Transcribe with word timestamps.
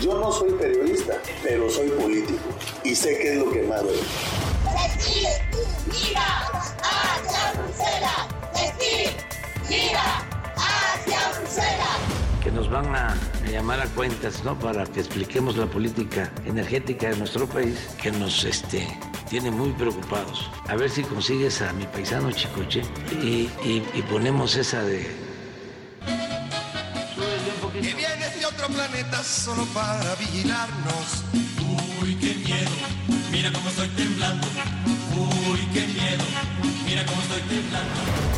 Yo 0.00 0.18
no 0.18 0.30
soy 0.32 0.52
periodista, 0.52 1.14
pero 1.42 1.68
soy 1.70 1.88
político 1.90 2.38
y 2.84 2.94
sé 2.94 3.18
qué 3.18 3.32
es 3.34 3.38
lo 3.38 3.50
que 3.50 3.62
más 3.62 3.82
duele. 3.82 3.98
Decir, 3.98 5.28
mira 5.86 6.48
hacia 6.82 7.52
Bruselas. 7.62 8.26
Decir, 8.52 9.10
mira 9.68 10.22
hacia 10.56 11.18
Bruselas. 11.38 11.98
que 12.42 12.50
nos 12.50 12.70
van 12.70 12.94
a 12.94 13.16
llamar 13.50 13.80
a 13.80 13.86
cuentas, 13.86 14.44
¿no? 14.44 14.58
Para 14.58 14.84
que 14.86 15.00
expliquemos 15.00 15.56
la 15.56 15.66
política 15.66 16.30
energética 16.44 17.08
de 17.10 17.16
nuestro 17.16 17.46
país, 17.46 17.76
que 18.02 18.10
nos 18.12 18.44
este, 18.44 18.86
tiene 19.30 19.50
muy 19.50 19.72
preocupados. 19.72 20.50
A 20.68 20.76
ver 20.76 20.90
si 20.90 21.02
consigues 21.02 21.60
a 21.62 21.72
mi 21.72 21.84
paisano 21.86 22.30
Chicoche 22.32 22.82
y, 23.22 23.48
y- 23.64 23.88
y 23.94 24.02
ponemos 24.02 24.56
esa 24.56 24.82
de... 24.82 25.25
planeta 28.68 29.22
solo 29.22 29.64
para 29.66 30.14
vigilarnos. 30.16 31.24
Uy, 32.02 32.16
qué 32.16 32.34
miedo, 32.34 32.70
mira 33.30 33.52
cómo 33.52 33.68
estoy 33.68 33.88
temblando. 33.88 34.46
Uy, 35.16 35.60
qué 35.72 35.86
miedo, 35.86 36.24
mira 36.84 37.04
cómo 37.06 37.20
estoy 37.22 37.40
temblando. 37.42 38.35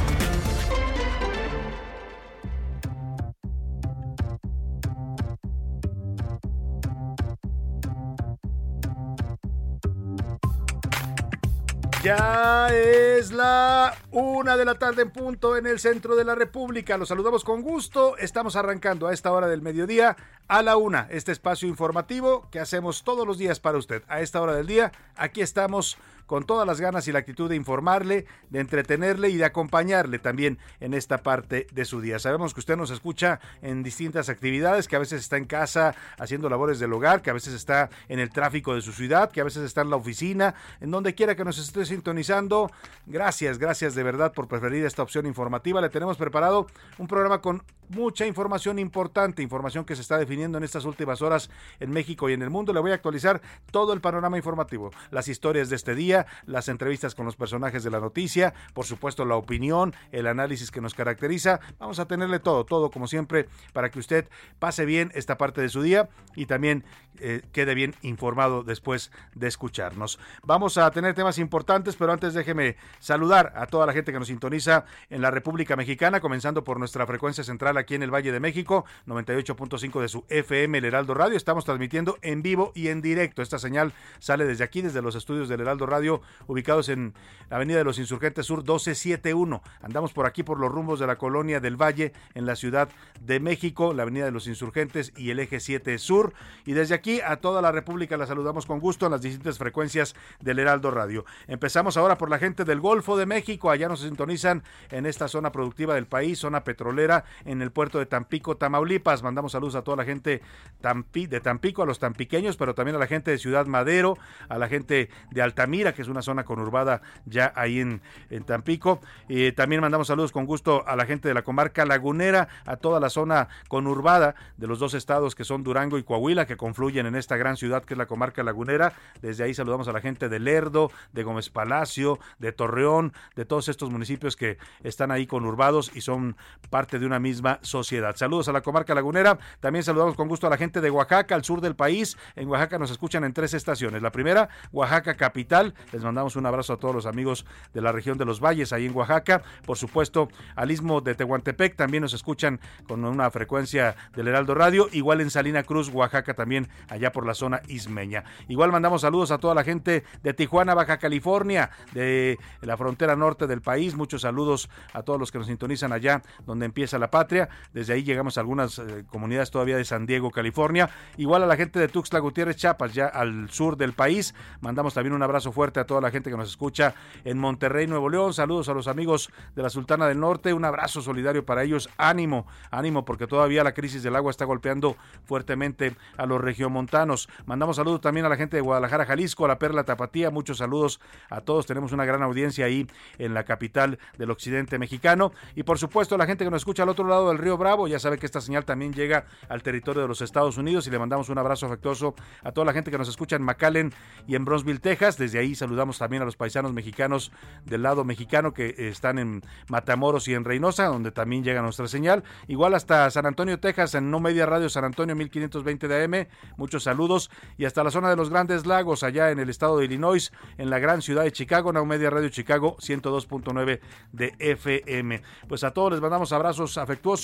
Ya 12.03 12.69
es 12.73 13.33
la 13.33 13.93
una 14.13 14.57
de 14.57 14.65
la 14.65 14.77
tarde 14.77 15.03
en 15.03 15.11
punto 15.11 15.57
en 15.57 15.67
el 15.67 15.81
centro 15.81 16.15
de 16.15 16.25
la 16.25 16.37
República. 16.37 16.97
Los 16.97 17.09
saludamos 17.09 17.43
con 17.43 17.63
gusto. 17.63 18.17
Estamos 18.19 18.55
arrancando 18.55 19.09
a 19.09 19.13
esta 19.13 19.33
hora 19.33 19.49
del 19.49 19.63
mediodía 19.63 20.17
a 20.47 20.63
la 20.63 20.77
una 20.77 21.09
este 21.11 21.33
espacio 21.33 21.69
informativo 21.69 22.47
que 22.53 22.61
hacemos 22.61 23.03
todos 23.03 23.27
los 23.27 23.37
días 23.37 23.59
para 23.59 23.79
usted. 23.79 24.05
A 24.07 24.21
esta 24.21 24.41
hora 24.41 24.55
del 24.55 24.69
día, 24.69 24.93
aquí 25.17 25.41
estamos 25.41 25.99
con 26.29 26.45
todas 26.45 26.67
las 26.67 26.79
ganas 26.81 27.09
y 27.09 27.13
la 27.13 27.21
actitud 27.21 27.49
de 27.49 27.57
informarle, 27.57 28.27
de 28.51 28.61
entretenerle 28.61 29.31
y 29.31 29.39
de 29.39 29.47
acompañarle 29.47 30.19
también 30.19 30.59
en 30.79 30.93
esta 30.93 31.19
parte 31.23 31.67
de 31.73 31.85
su 31.87 32.03
día. 32.03 32.19
Sabemos 32.19 32.53
que 32.53 32.61
usted 32.61 32.77
nos 32.77 32.91
escucha 32.91 33.41
en 33.63 33.83
distintas 33.83 34.29
actividades, 34.29 34.89
que 34.89 34.97
a 34.97 34.99
veces 34.99 35.23
está 35.23 35.39
en 35.39 35.47
casa 35.47 35.95
haciendo 36.19 36.51
labores 36.51 36.79
del 36.79 36.93
hogar, 36.93 37.23
que 37.23 37.31
a 37.31 37.33
veces 37.33 37.55
está 37.55 37.89
en 38.11 38.21
el 38.21 38.29
tráfico 38.29 38.75
de 38.75 38.83
su 38.83 38.93
ciudad, 38.93 39.33
que 39.33 39.41
a 39.41 39.45
veces 39.45 39.65
está 39.65 39.81
en 39.81 39.89
la 39.89 39.97
oficina, 39.97 40.55
en 40.83 40.91
donde 40.91 41.15
quiera 41.15 41.35
que 41.35 41.47
nos 41.47 41.59
esté 41.59 41.87
sintonizando. 41.87 42.71
Gracias, 43.07 43.57
gracias 43.57 43.95
de 43.95 44.03
verdad 44.03 44.35
por 44.35 44.49
preferir 44.49 44.85
esta 44.85 45.03
opción 45.03 45.25
informativa. 45.25 45.81
Le 45.81 45.89
tenemos 45.89 46.19
preparado 46.19 46.67
un 46.99 47.09
programa 47.09 47.41
con 47.41 47.63
mucha 47.89 48.27
información 48.27 48.79
importante, 48.79 49.43
información 49.43 49.85
que 49.85 49.97
se 49.97 50.03
está 50.03 50.19
definiendo 50.19 50.59
en 50.59 50.65
estas 50.65 50.85
últimas 50.85 51.23
horas 51.23 51.51
en 51.81 51.91
México 51.91 52.29
y 52.29 52.33
en 52.33 52.43
el 52.43 52.51
mundo. 52.51 52.73
Le 52.73 52.81
voy 52.81 52.91
a 52.91 52.95
actualizar 52.95 53.41
todo 53.71 53.93
el 53.93 54.01
panorama 54.01 54.37
informativo, 54.37 54.91
las 55.11 55.29
historias 55.29 55.69
de 55.69 55.77
este 55.77 55.95
día, 55.95 56.27
las 56.47 56.69
entrevistas 56.69 57.15
con 57.15 57.27
los 57.27 57.37
personajes 57.37 57.85
de 57.85 57.91
la 57.91 58.01
noticia, 58.01 58.55
por 58.75 58.85
supuesto 58.85 59.25
la 59.25 59.37
opinión, 59.37 59.95
el 60.13 60.27
análisis 60.27 60.71
que 60.71 60.81
nos 60.81 60.95
caracteriza. 60.95 61.61
Vamos 61.79 61.99
a 61.99 62.07
tenerle 62.07 62.41
todo, 62.41 62.65
todo 62.65 62.91
como 62.91 63.07
siempre, 63.07 63.49
para 63.73 63.91
que 63.91 63.99
usted 63.99 64.29
pase 64.59 64.85
bien 64.85 65.11
esta 65.15 65.39
parte 65.39 65.61
de 65.61 65.69
su 65.69 65.83
día 65.83 66.09
y 66.35 66.47
también 66.47 66.85
eh, 67.21 67.43
quede 67.53 67.75
bien 67.75 67.95
informado 68.03 68.63
después 68.63 69.11
de 69.35 69.49
escucharnos. 69.49 70.19
Vamos 70.45 70.79
a 70.79 70.91
tener 70.91 71.15
temas 71.15 71.39
importantes, 71.39 71.97
pero 71.97 72.13
antes 72.13 72.35
déjeme 72.35 72.77
saludar 73.01 73.53
a 73.57 73.67
toda 73.67 73.87
la 73.87 73.93
gente 73.93 74.13
que 74.13 74.19
nos 74.19 74.29
sintoniza 74.29 74.85
en 75.11 75.23
la 75.23 75.31
República 75.31 75.77
Mexicana, 75.77 76.21
comenzando 76.21 76.65
por 76.65 76.79
nuestra 76.79 77.07
frecuencia 77.07 77.43
central 77.43 77.78
aquí 77.79 77.95
en 77.95 78.03
el 78.03 78.13
Valle 78.13 78.33
de 78.33 78.41
México, 78.41 78.85
98.5 79.07 80.01
de 80.01 80.09
su 80.09 80.25
FM, 80.29 80.79
el 80.79 80.85
Heraldo 80.85 81.15
Radio. 81.15 81.37
Estamos 81.37 81.65
transmitiendo 81.65 82.19
en 82.23 82.43
vivo 82.43 82.73
y 82.75 82.89
en 82.89 83.01
directo. 83.01 83.43
Esta 83.43 83.59
señal 83.59 83.93
sale 84.19 84.45
desde 84.45 84.65
aquí, 84.65 84.83
desde 84.83 85.03
los 85.03 85.15
estudios 85.15 85.49
del 85.49 85.61
Heraldo 85.61 85.87
Radio, 85.87 86.21
ubicados 86.47 86.89
en 86.89 87.15
la 87.51 87.57
Avenida 87.57 87.79
de 87.79 87.85
los 87.85 87.99
Insurgentes 87.99 88.47
Sur 88.47 88.59
1271. 88.59 89.63
Andamos 89.83 90.13
por 90.13 90.27
aquí 90.27 90.43
por 90.43 90.59
los 90.59 90.71
rumbos 90.71 91.01
de 91.01 91.07
la 91.07 91.17
colonia 91.17 91.61
del 91.61 91.81
Valle, 91.81 92.13
en 92.35 92.47
la 92.47 92.57
Ciudad 92.57 92.89
de 93.21 93.41
México, 93.41 93.95
la 93.95 94.03
Avenida 94.03 94.25
de 94.25 94.33
los 94.33 94.47
Insurgentes 94.47 95.13
y 95.17 95.31
el 95.31 95.41
Eje 95.41 95.61
7 95.61 95.99
Sur. 95.99 96.35
Y 96.67 96.73
desde 96.73 96.95
aquí 96.95 97.21
a 97.21 97.37
toda 97.37 97.63
la 97.63 97.73
República 97.73 98.17
la 98.17 98.27
saludamos 98.27 98.67
con 98.67 98.81
gusto 98.81 99.07
en 99.07 99.13
las 99.13 99.23
distintas 99.23 99.59
frecuencias 99.59 100.15
del 100.41 100.59
Heraldo 100.59 100.91
Radio. 100.91 101.25
Empezamos 101.47 101.97
ahora 101.97 102.19
por 102.19 102.31
la 102.31 102.39
gente 102.39 102.65
del 102.65 102.81
Golfo 102.81 103.17
de 103.17 103.27
México. 103.27 103.71
Allá 103.71 103.89
nos 103.89 104.01
sintonizan 104.01 104.63
en 104.91 105.07
esta 105.07 105.29
zona 105.29 105.53
productiva 105.53 105.95
del 105.95 106.07
país, 106.07 106.39
zona 106.39 106.65
petrolera, 106.65 107.25
en 107.45 107.63
el 107.63 107.68
puerto 107.71 107.99
de 107.99 108.07
Tampico, 108.07 108.57
Tamaulipas. 108.57 109.23
Mandamos 109.23 109.53
saludos 109.53 109.75
a 109.75 109.83
toda 109.83 109.97
la 109.99 110.05
gente 110.05 110.43
de 110.81 111.41
Tampico, 111.41 111.83
a 111.83 111.87
los 111.87 111.99
tampiqueños, 111.99 112.57
pero 112.57 112.75
también 112.75 112.97
a 112.97 112.99
la 112.99 113.07
gente 113.07 113.31
de 113.31 113.39
Ciudad 113.39 113.67
Madero, 113.67 114.17
a 114.49 114.59
la 114.59 114.69
gente 114.69 115.11
de 115.31 115.43
Altamira, 115.43 115.93
que 115.93 116.03
es 116.03 116.09
una 116.09 116.23
zona 116.23 116.45
conurbada 116.45 117.03
ya 117.27 117.53
ahí 117.57 117.81
en, 117.81 118.01
en 118.31 118.45
Tampico. 118.45 119.01
Eh, 119.29 119.53
también 119.53 119.81
mandamos 119.81 120.09
saludos 120.09 120.33
con 120.33 120.47
gusto 120.47 120.85
a 120.87 120.97
la 120.97 121.07
gente 121.07 121.29
de 121.29 121.35
la 121.35 121.43
comarca 121.43 121.85
lagunera, 121.85 122.49
a 122.65 122.77
toda 122.77 123.01
la 123.01 123.11
zona 123.11 123.49
conurbada 123.69 124.35
de 124.57 124.67
los 124.67 124.79
dos 124.79 124.95
estados 124.95 125.35
que 125.35 125.45
son 125.45 125.63
Durango 125.63 125.99
y 125.99 126.03
Coahuila, 126.03 126.47
que 126.47 126.57
confluyen 126.57 127.07
en 127.07 127.15
esta 127.15 127.37
gran 127.37 127.57
ciudad 127.57 127.85
que 127.85 127.95
es 127.95 127.99
la 127.99 128.07
comarca 128.07 128.43
lagunera. 128.43 128.93
Desde 129.21 129.45
ahí 129.45 129.55
saludamos 129.55 129.89
a 129.89 129.93
la 129.93 130.01
gente 130.01 130.29
de 130.29 130.39
Lerdo, 130.39 130.91
de 131.13 131.23
Gómez 131.23 131.51
Palacio, 131.51 132.19
de 132.39 132.53
Torreón, 132.53 133.13
de 133.37 133.45
todos 133.45 133.69
estos 133.69 133.91
municipios 133.91 134.37
que 134.37 134.59
están 134.83 135.11
ahí 135.11 135.27
conurbados 135.27 135.95
y 135.95 136.01
son 136.01 136.37
parte 136.71 136.99
de 136.99 137.07
una 137.07 137.19
misma 137.19 137.58
sociedad. 137.63 138.17
Saludos 138.17 138.49
a 138.49 138.53
la 138.53 138.61
comarca 138.61 138.95
lagunera. 138.95 139.39
También 139.61 139.83
saludamos 139.83 140.15
con 140.15 140.29
gusto 140.29 140.47
a 140.47 140.51
la 140.51 140.57
gente 140.57 140.81
de 140.81 140.91
Oaxaca, 140.91 141.35
al 141.35 141.45
sur 141.45 141.61
del 141.61 141.77
país. 141.77 142.17
En 142.37 142.49
Oaxaca 142.49 142.79
nos 142.79 142.91
escuchan 142.91 143.25
en 143.25 143.33
tres 143.33 143.55
estaciones. 143.55 144.03
La 144.03 144.13
primera, 144.13 144.49
Oaxaca 144.73 145.15
capital. 145.15 145.75
Les 145.93 146.03
mandamos 146.03 146.37
un 146.37 146.47
abrazo 146.47 146.75
a 146.75 146.77
todos 146.79 146.95
los 146.95 147.07
amigos 147.07 147.47
de 147.75 147.81
la 147.81 147.93
región 147.93 148.19
de 148.19 148.25
los 148.25 148.41
valles, 148.41 148.73
ahí 148.73 148.87
en 148.87 148.97
Oaxaca. 148.97 149.43
Por 149.65 149.77
supuesto, 149.77 150.29
al 150.57 150.71
istmo 150.71 151.01
de 151.01 151.15
Tehuantepec 151.15 151.77
también 151.77 152.03
nos 152.03 152.15
escuchan 152.15 152.61
con 152.87 153.05
una 153.05 153.31
frecuencia 153.31 153.97
del 154.15 154.29
Heraldo 154.29 154.55
Radio. 154.55 154.89
Igual 154.93 155.21
en 155.21 155.31
Salina 155.31 155.63
Cruz, 155.63 155.91
Oaxaca 155.93 156.35
también, 156.35 156.69
allá 156.89 157.13
por 157.13 157.27
la 157.27 157.35
zona 157.35 157.61
ismeña. 157.69 158.25
Igual 158.49 158.73
mandamos 158.73 159.03
saludos 159.03 159.31
a 159.31 159.39
toda 159.39 159.55
la 159.55 159.65
gente 159.65 160.05
de 160.23 160.35
Tijuana, 160.35 160.75
Baja 160.75 160.99
California, 160.99 161.71
de 161.93 162.39
la 162.61 162.77
frontera 162.77 163.17
norte 163.17 163.47
del 163.47 163.61
país. 163.61 163.95
Muchos 163.95 164.23
saludos 164.23 164.69
a 164.93 165.03
todos 165.03 165.19
los 165.19 165.33
que 165.33 165.39
nos 165.39 165.47
sintonizan 165.47 165.93
allá 165.93 166.23
donde 166.47 166.67
empieza 166.67 166.99
la 166.99 167.11
patria. 167.11 167.48
Desde 167.73 167.93
ahí 167.95 168.03
llegamos 168.03 168.39
a 168.39 168.41
algunas 168.41 168.79
eh, 168.79 169.05
comunidades 169.09 169.51
todavía 169.51 169.77
de 169.77 169.85
San 169.85 170.07
Diego, 170.07 170.31
California. 170.31 170.91
Igual 171.17 171.43
a 171.43 171.47
la 171.47 171.57
gente 171.57 171.79
de 171.79 171.89
Tuxtla 171.89 172.19
Gutiérrez, 172.19 172.57
Chiapas, 172.57 172.95
ya 172.95 173.07
al 173.07 173.51
sur 173.51 173.77
del 173.77 173.93
país. 173.93 174.35
Mandamos 174.61 174.95
también 174.95 175.15
un 175.15 175.23
abrazo 175.23 175.53
fuerte 175.53 175.81
a 175.81 175.85
toda 175.85 176.01
la 176.01 176.11
gente 176.11 176.31
que 176.31 176.37
nos 176.37 176.49
escucha 176.49 176.95
en 177.25 177.39
Monterrey, 177.39 177.87
Nuevo 177.87 178.09
León. 178.09 178.35
Saludos 178.35 178.69
a 178.69 178.75
los 178.75 178.89
amigos 178.89 179.31
de 179.55 179.63
la 179.63 179.71
Sultana 179.71 180.07
del 180.07 180.21
Norte. 180.21 180.53
Un 180.53 180.65
abrazo 180.65 181.03
solidario 181.03 181.45
para 181.45 181.63
ellos. 181.63 181.89
Ánimo, 181.97 182.47
ánimo, 182.71 183.05
porque 183.05 183.27
todavía 183.27 183.65
la 183.65 183.73
crisis 183.73 184.03
del 184.03 184.17
agua 184.17 184.31
está 184.31 184.45
golpeando 184.45 184.97
fuertemente 185.25 185.97
a 186.17 186.27
los 186.27 186.41
regiomontanos. 186.41 187.29
Mandamos 187.47 187.77
saludos 187.77 188.01
también 188.01 188.27
a 188.27 188.29
la 188.29 188.37
gente 188.37 188.57
de 188.57 188.63
Guadalajara, 188.63 189.07
Jalisco, 189.07 189.45
a 189.45 189.49
la 189.49 189.59
Perla 189.59 189.85
Tapatía. 189.85 190.31
Muchos 190.31 190.59
saludos 190.59 191.01
a 191.31 191.41
todos. 191.41 191.67
Tenemos 191.67 191.93
una 191.93 192.05
gran 192.05 192.23
audiencia 192.23 192.67
ahí 192.67 192.87
en 193.19 193.35
la 193.35 193.45
capital 193.45 193.99
del 194.17 194.31
occidente 194.31 194.79
mexicano. 194.79 195.33
Y 195.55 195.63
por 195.63 195.79
supuesto, 195.79 196.17
la 196.17 196.27
gente 196.27 196.45
que 196.45 196.51
nos 196.51 196.63
escucha 196.63 196.83
al 196.83 196.89
otro 196.89 197.07
lado 197.07 197.29
del 197.29 197.38
río 197.39 197.57
Bravo, 197.57 197.89
ya 197.89 197.99
sabe 197.99 198.19
que 198.19 198.27
esta 198.27 198.41
señal 198.41 198.65
también 198.65 198.93
llega 198.93 199.27
al 199.49 199.63
territorio 199.63 200.03
de 200.03 200.09
los 200.09 200.21
Estados 200.21 200.59
Unidos 200.59 200.87
y 200.87 200.91
le 200.91 200.99
mandamos 200.99 201.29
un 201.29 201.39
abrazo 201.39 201.67
afectuoso 201.67 202.15
a 202.43 202.53
toda 202.53 202.65
la 202.65 202.73
gente 202.73 202.91
que 202.91 202.99
nos 202.99 203.09
escucha 203.09 203.37
en 203.37 203.43
McAllen 203.43 203.93
y 204.27 204.35
en 204.35 204.45
Bronzeville, 204.45 204.81
Texas. 204.81 205.19
Desde 205.19 205.39
ahí 205.39 205.55
saludamos 205.55 205.99
también 205.99 206.23
a 206.23 206.25
los 206.25 206.37
paisanos 206.37 206.73
mexicanos 206.73 207.33
del 207.65 207.83
lado 207.83 208.05
mexicano 208.05 208.53
que 208.53 208.75
están 208.89 209.19
en 209.19 209.43
Matamoros 209.69 210.29
y 210.29 210.35
en 210.35 210.45
Reynosa, 210.45 210.87
donde 210.87 211.11
también 211.11 211.45
llega 211.45 211.63
nuestra 211.63 211.89
señal. 211.89 212.25
Igual 212.47 212.75
hasta 212.75 213.11
San 213.11 213.27
Antonio, 213.27 213.61
Texas, 213.61 213.95
en 213.95 214.11
No 214.11 214.21
Media 214.21 214.47
Radio 214.47 214.69
San 214.69 214.85
Antonio 214.85 215.15
1520 215.17 215.89
de 215.89 216.05
AM. 216.05 216.29
Muchos 216.57 216.85
saludos. 216.85 217.31
Y 217.57 217.65
hasta 217.65 217.85
la 217.85 217.91
zona 217.91 218.11
de 218.11 218.17
los 218.17 218.31
Grandes 218.31 218.67
Lagos, 218.67 219.03
allá 219.03 219.31
en 219.31 219.39
el 219.39 219.51
estado 219.51 219.79
de 219.79 219.85
Illinois, 219.85 220.33
en 220.57 220.71
la 220.71 220.79
gran 220.79 221.03
ciudad 221.03 221.25
de 221.25 221.33
Chicago, 221.33 221.73
No 221.73 221.85
Media 221.85 222.11
Radio 222.11 222.29
Chicago 222.29 222.77
102.9 222.79 223.81
de 224.13 224.35
FM. 224.39 225.23
Pues 225.49 225.65
a 225.65 225.73
todos 225.73 225.93
les 225.93 226.01
mandamos 226.01 226.33
abrazos 226.33 226.79
afectuosos 226.79 227.18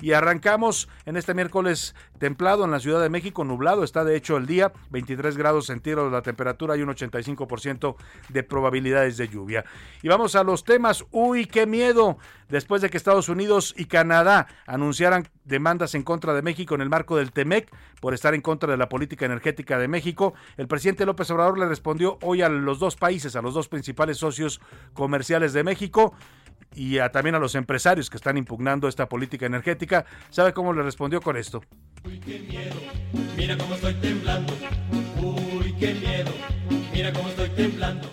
y 0.00 0.12
arrancamos 0.12 0.88
en 1.06 1.16
este 1.16 1.34
miércoles 1.34 1.94
templado 2.18 2.64
en 2.64 2.70
la 2.70 2.80
Ciudad 2.80 3.00
de 3.00 3.08
México, 3.08 3.44
nublado. 3.44 3.82
Está 3.82 4.04
de 4.04 4.16
hecho 4.16 4.36
el 4.36 4.46
día, 4.46 4.72
23 4.90 5.36
grados 5.36 5.66
centígrados 5.66 6.12
la 6.12 6.22
temperatura 6.22 6.76
y 6.76 6.82
un 6.82 6.90
85% 6.90 7.96
de 8.28 8.42
probabilidades 8.42 9.16
de 9.16 9.28
lluvia. 9.28 9.64
Y 10.02 10.08
vamos 10.08 10.36
a 10.36 10.44
los 10.44 10.64
temas, 10.64 11.04
uy, 11.10 11.46
qué 11.46 11.66
miedo, 11.66 12.18
después 12.48 12.82
de 12.82 12.90
que 12.90 12.96
Estados 12.96 13.28
Unidos 13.28 13.74
y 13.76 13.86
Canadá 13.86 14.46
anunciaran 14.66 15.28
demandas 15.44 15.94
en 15.94 16.02
contra 16.02 16.34
de 16.34 16.42
México 16.42 16.74
en 16.74 16.80
el 16.80 16.88
marco 16.88 17.16
del 17.16 17.32
TEMEC 17.32 17.70
por 18.00 18.14
estar 18.14 18.34
en 18.34 18.40
contra 18.40 18.70
de 18.70 18.76
la 18.76 18.88
política 18.88 19.26
energética 19.26 19.78
de 19.78 19.88
México, 19.88 20.34
el 20.56 20.68
presidente 20.68 21.06
López 21.06 21.30
Obrador 21.30 21.58
le 21.58 21.66
respondió 21.66 22.18
hoy 22.22 22.42
a 22.42 22.48
los 22.48 22.78
dos 22.78 22.96
países, 22.96 23.36
a 23.36 23.42
los 23.42 23.54
dos 23.54 23.68
principales 23.68 24.18
socios 24.18 24.60
comerciales 24.94 25.52
de 25.52 25.64
México, 25.64 26.14
y 26.74 26.98
también 27.10 27.34
a 27.34 27.38
los 27.38 27.54
empresarios 27.54 28.10
que 28.10 28.16
están 28.16 28.36
impugnando 28.36 28.88
esta 28.88 29.08
política 29.08 29.46
energética. 29.46 30.04
¿Sabe 30.30 30.52
cómo 30.52 30.72
le 30.72 30.82
respondió 30.82 31.20
con 31.20 31.36
esto? 31.36 31.62
Uy, 32.04 32.18
qué 32.20 32.38
miedo, 32.40 32.76
mira 33.36 33.56
cómo 33.58 33.74
estoy 33.74 33.94
temblando. 33.94 34.52
Uy, 35.20 35.74
qué 35.78 35.94
miedo, 35.94 36.32
mira 36.92 37.12
cómo 37.12 37.28
estoy 37.28 37.48
temblando. 37.50 38.08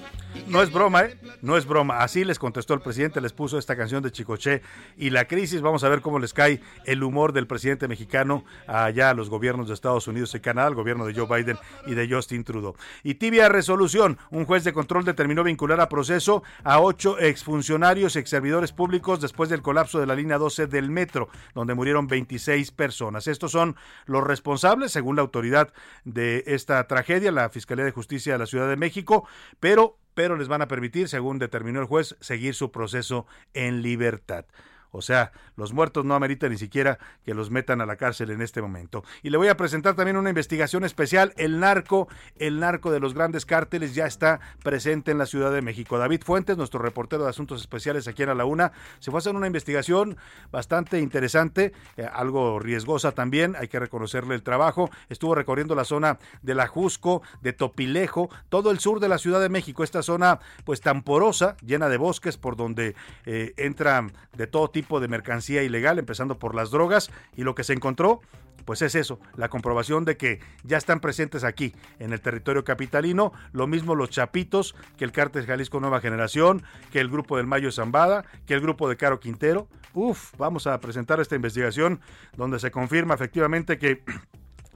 No 0.50 0.62
es 0.62 0.72
broma, 0.72 1.02
¿eh? 1.04 1.20
No 1.42 1.58
es 1.58 1.66
broma. 1.66 2.00
Así 2.00 2.24
les 2.24 2.40
contestó 2.40 2.74
el 2.74 2.80
presidente, 2.80 3.20
les 3.20 3.34
puso 3.34 3.58
esta 3.58 3.76
canción 3.76 4.02
de 4.02 4.12
Chicoche 4.12 4.62
y 4.96 5.10
la 5.10 5.26
crisis. 5.26 5.62
Vamos 5.62 5.84
a 5.84 5.90
ver 5.90 6.00
cómo 6.00 6.20
les 6.20 6.34
cae 6.34 6.62
el 6.86 7.04
humor 7.04 7.34
del 7.34 7.48
presidente 7.48 7.90
mexicano 7.90 8.46
allá 8.66 9.10
a 9.10 9.14
los 9.14 9.30
gobiernos 9.30 9.68
de 9.68 9.74
Estados 9.74 10.08
Unidos 10.08 10.34
y 10.36 10.40
Canadá, 10.40 10.68
al 10.68 10.76
gobierno 10.76 11.06
de 11.06 11.14
Joe 11.14 11.28
Biden 11.28 11.58
y 11.86 11.96
de 11.96 12.08
Justin 12.10 12.46
Trudeau. 12.46 12.76
Y 13.04 13.16
tibia 13.16 13.50
resolución. 13.50 14.18
Un 14.32 14.46
juez 14.46 14.64
de 14.64 14.72
control 14.72 15.04
determinó 15.04 15.44
vincular 15.44 15.82
a 15.82 15.90
proceso 15.90 16.44
a 16.64 16.80
ocho 16.80 17.20
exfuncionarios 17.20 18.16
y 18.16 18.20
ex 18.20 18.30
servidores 18.30 18.72
públicos 18.72 19.20
después 19.20 19.50
del 19.50 19.62
colapso 19.62 20.00
de 20.00 20.08
la 20.08 20.16
línea 20.16 20.38
12 20.38 20.68
del 20.68 20.90
metro, 20.90 21.28
donde 21.56 21.74
murieron 21.74 22.08
26 22.08 22.72
personas. 22.72 23.28
Estos 23.28 23.52
son 23.52 23.76
los 24.06 24.24
responsables, 24.24 24.94
según 24.94 25.18
la 25.18 25.24
autoridad 25.24 25.74
de 26.06 26.46
esta 26.48 26.88
tragedia, 26.88 27.34
la 27.34 27.50
Fiscalía 27.50 27.84
de 27.84 27.92
Justicia 27.92 28.32
de 28.34 28.40
la 28.40 28.46
Ciudad 28.46 28.70
de 28.70 28.78
México, 28.78 29.28
pero 29.60 29.98
pero 30.18 30.36
les 30.36 30.48
van 30.48 30.64
a 30.64 30.68
permitir, 30.68 31.08
según 31.08 31.38
determinó 31.38 31.80
el 31.80 31.86
juez, 31.86 32.18
seguir 32.22 32.56
su 32.56 32.72
proceso 32.72 33.28
en 33.54 33.84
libertad. 33.84 34.46
O 34.92 35.02
sea, 35.02 35.32
los 35.56 35.74
muertos 35.74 36.06
no 36.06 36.16
ameritan 36.16 36.52
ni 36.52 36.58
siquiera 36.58 36.98
que 37.26 37.34
los 37.34 37.52
metan 37.52 37.82
a 37.82 37.86
la 37.86 37.96
cárcel 37.96 38.32
en 38.32 38.42
este 38.42 38.62
momento. 38.62 39.04
Y 39.24 39.30
le 39.30 39.38
voy 39.38 39.48
a 39.48 39.58
presentar 39.58 39.96
también 39.96 40.18
una 40.18 40.30
investigación 40.30 40.84
especial. 40.84 41.34
El 41.38 41.60
narco, 41.60 42.08
el 42.38 42.60
narco 42.60 42.92
de 42.92 43.00
los 43.00 43.14
grandes 43.14 43.46
cárteles 43.46 43.96
ya 43.96 44.06
está 44.06 44.40
presente 44.64 45.12
en 45.12 45.18
la 45.18 45.26
Ciudad 45.26 45.52
de 45.52 45.62
México. 45.62 45.98
David 45.98 46.22
Fuentes, 46.24 46.58
nuestro 46.58 46.80
reportero 46.80 47.24
de 47.24 47.30
asuntos 47.30 47.62
especiales 47.62 48.08
aquí 48.08 48.24
en 48.24 48.30
A 48.30 48.36
la 48.36 48.46
Una, 48.46 48.72
se 49.00 49.12
fue 49.12 49.18
a 49.18 49.20
hacer 49.20 49.36
una 49.36 49.48
investigación 49.48 50.18
bastante 50.52 51.00
interesante, 51.00 51.74
eh, 51.98 52.08
algo 52.12 52.60
riesgosa 52.60 53.12
también, 53.12 53.56
hay 53.58 53.68
que 53.68 53.80
reconocerle 53.80 54.36
el 54.36 54.44
trabajo. 54.44 54.90
Estuvo 55.10 55.36
recorriendo 55.36 55.76
la 55.76 55.86
zona 55.86 56.18
de 56.42 56.56
La 56.56 56.68
Jusco, 56.68 57.22
de 57.42 57.54
Topilejo, 57.54 58.30
todo 58.50 58.72
el 58.72 58.80
sur 58.80 59.00
de 59.00 59.10
la 59.10 59.18
Ciudad 59.18 59.42
de 59.42 59.50
México, 59.50 59.84
esta 59.84 60.02
zona 60.02 60.40
pues 60.66 60.82
tan 60.82 61.04
porosa, 61.04 61.58
llena 61.66 61.90
de 61.90 61.98
bosques 61.98 62.38
por 62.38 62.56
donde 62.56 62.96
eh, 63.26 63.54
entran 63.58 64.14
de 64.34 64.48
todo 64.48 64.70
tipo 64.70 64.77
de 65.00 65.08
mercancía 65.08 65.64
ilegal, 65.64 66.00
empezando 66.00 66.40
por 66.40 66.56
las 66.56 66.72
drogas, 66.72 67.12
y 67.36 67.44
lo 67.44 67.56
que 67.56 67.64
se 67.64 67.74
encontró, 67.74 68.22
pues 68.66 68.82
es 68.82 68.96
eso, 68.96 69.20
la 69.36 69.50
comprobación 69.50 70.04
de 70.04 70.18
que 70.18 70.40
ya 70.64 70.78
están 70.78 71.00
presentes 71.00 71.44
aquí, 71.44 71.74
en 72.00 72.12
el 72.12 72.20
territorio 72.20 72.64
capitalino, 72.64 73.32
lo 73.54 73.66
mismo 73.66 73.96
los 73.96 74.10
chapitos 74.10 74.76
que 74.98 75.06
el 75.06 75.12
cártel 75.12 75.46
Jalisco 75.46 75.80
Nueva 75.80 76.02
Generación, 76.02 76.64
que 76.92 77.00
el 77.00 77.10
grupo 77.10 77.38
del 77.38 77.48
Mayo 77.48 77.72
Zambada, 77.72 78.26
que 78.46 78.54
el 78.54 78.62
grupo 78.62 78.90
de 78.90 78.98
Caro 78.98 79.20
Quintero. 79.20 79.70
Uf, 79.94 80.34
vamos 80.38 80.68
a 80.68 80.80
presentar 80.80 81.20
esta 81.20 81.36
investigación 81.36 82.02
donde 82.36 82.60
se 82.60 82.72
confirma 82.72 83.14
efectivamente 83.14 83.78
que 83.78 84.04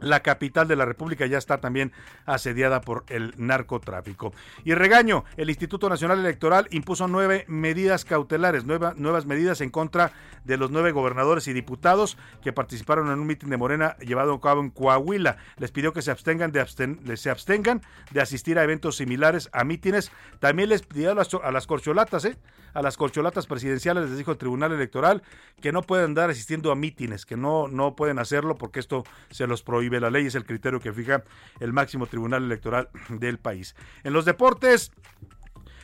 la 0.02 0.22
capital 0.22 0.68
de 0.68 0.76
la 0.76 0.86
República 0.86 1.26
ya 1.26 1.38
está 1.38 1.60
también 1.60 1.92
asediada 2.26 2.82
por 2.82 3.06
el 3.08 3.34
narcotráfico. 3.38 4.34
Y 4.64 4.74
regaño, 4.74 5.24
el 5.38 5.50
Instituto 5.50 5.90
Nacional 5.90 6.20
Electoral 6.20 6.68
impuso 6.72 7.08
nueve 7.08 7.46
medidas 7.48 8.06
cautelares, 8.06 8.66
nuevas 8.66 9.26
medidas 9.26 9.62
en 9.62 9.70
contra 9.70 10.12
de 10.44 10.58
los 10.58 10.72
nueve 10.72 10.92
gobernadores 10.92 11.48
y 11.48 11.54
diputados 11.54 12.18
que 12.42 12.54
participaron 12.54 13.12
en 13.12 13.20
un 13.20 13.28
mitin 13.28 13.50
de 13.50 13.58
Morena 13.58 13.96
llevado 14.00 14.34
a 14.34 14.42
cabo 14.42 14.62
en 14.62 14.70
Coahuila. 14.70 15.38
Les 15.58 15.72
pidió 15.72 15.94
que 15.94 16.02
se 16.02 16.12
abstengan 16.12 16.52
de, 16.52 16.66
se 17.18 17.30
abstengan 17.30 17.82
de 18.12 18.22
asistir 18.22 18.58
a 18.58 18.64
eventos 18.64 18.98
similares 18.98 19.50
a 19.54 19.64
mítines. 19.64 20.12
También 20.40 20.70
les 20.70 20.82
pidió 20.82 21.12
a 21.12 21.16
las, 21.16 21.34
a 21.34 21.52
las 21.52 21.68
corcholatas, 21.68 22.26
¿eh? 22.26 22.38
a 22.74 22.82
las 22.82 22.98
corcholatas 22.98 23.48
presidenciales, 23.48 24.10
les 24.10 24.18
dijo 24.18 24.32
el 24.32 24.38
Tribunal 24.38 24.72
Electoral 24.72 25.24
que 25.62 25.72
no 25.72 25.82
pueden 25.82 26.06
andar 26.06 26.30
asistiendo 26.30 26.72
a 26.72 26.76
mítines, 26.76 27.26
que 27.26 27.38
no, 27.38 27.68
no 27.68 27.96
pueden 27.96 28.20
hacerlo 28.20 28.56
porque 28.56 28.80
esto 28.80 29.04
se 29.30 29.48
los 29.48 29.64
prohíbe 29.64 29.91
la 30.00 30.10
ley, 30.10 30.28
es 30.28 30.36
el 30.36 30.46
criterio 30.46 30.80
que 30.80 30.94
fija 30.94 31.24
el 31.60 31.74
máximo 31.74 32.08
Tribunal 32.08 32.44
Electoral 32.44 32.90
del 33.10 33.38
país. 33.40 33.76
En 34.04 34.14
los 34.14 34.26
deportes, 34.26 34.92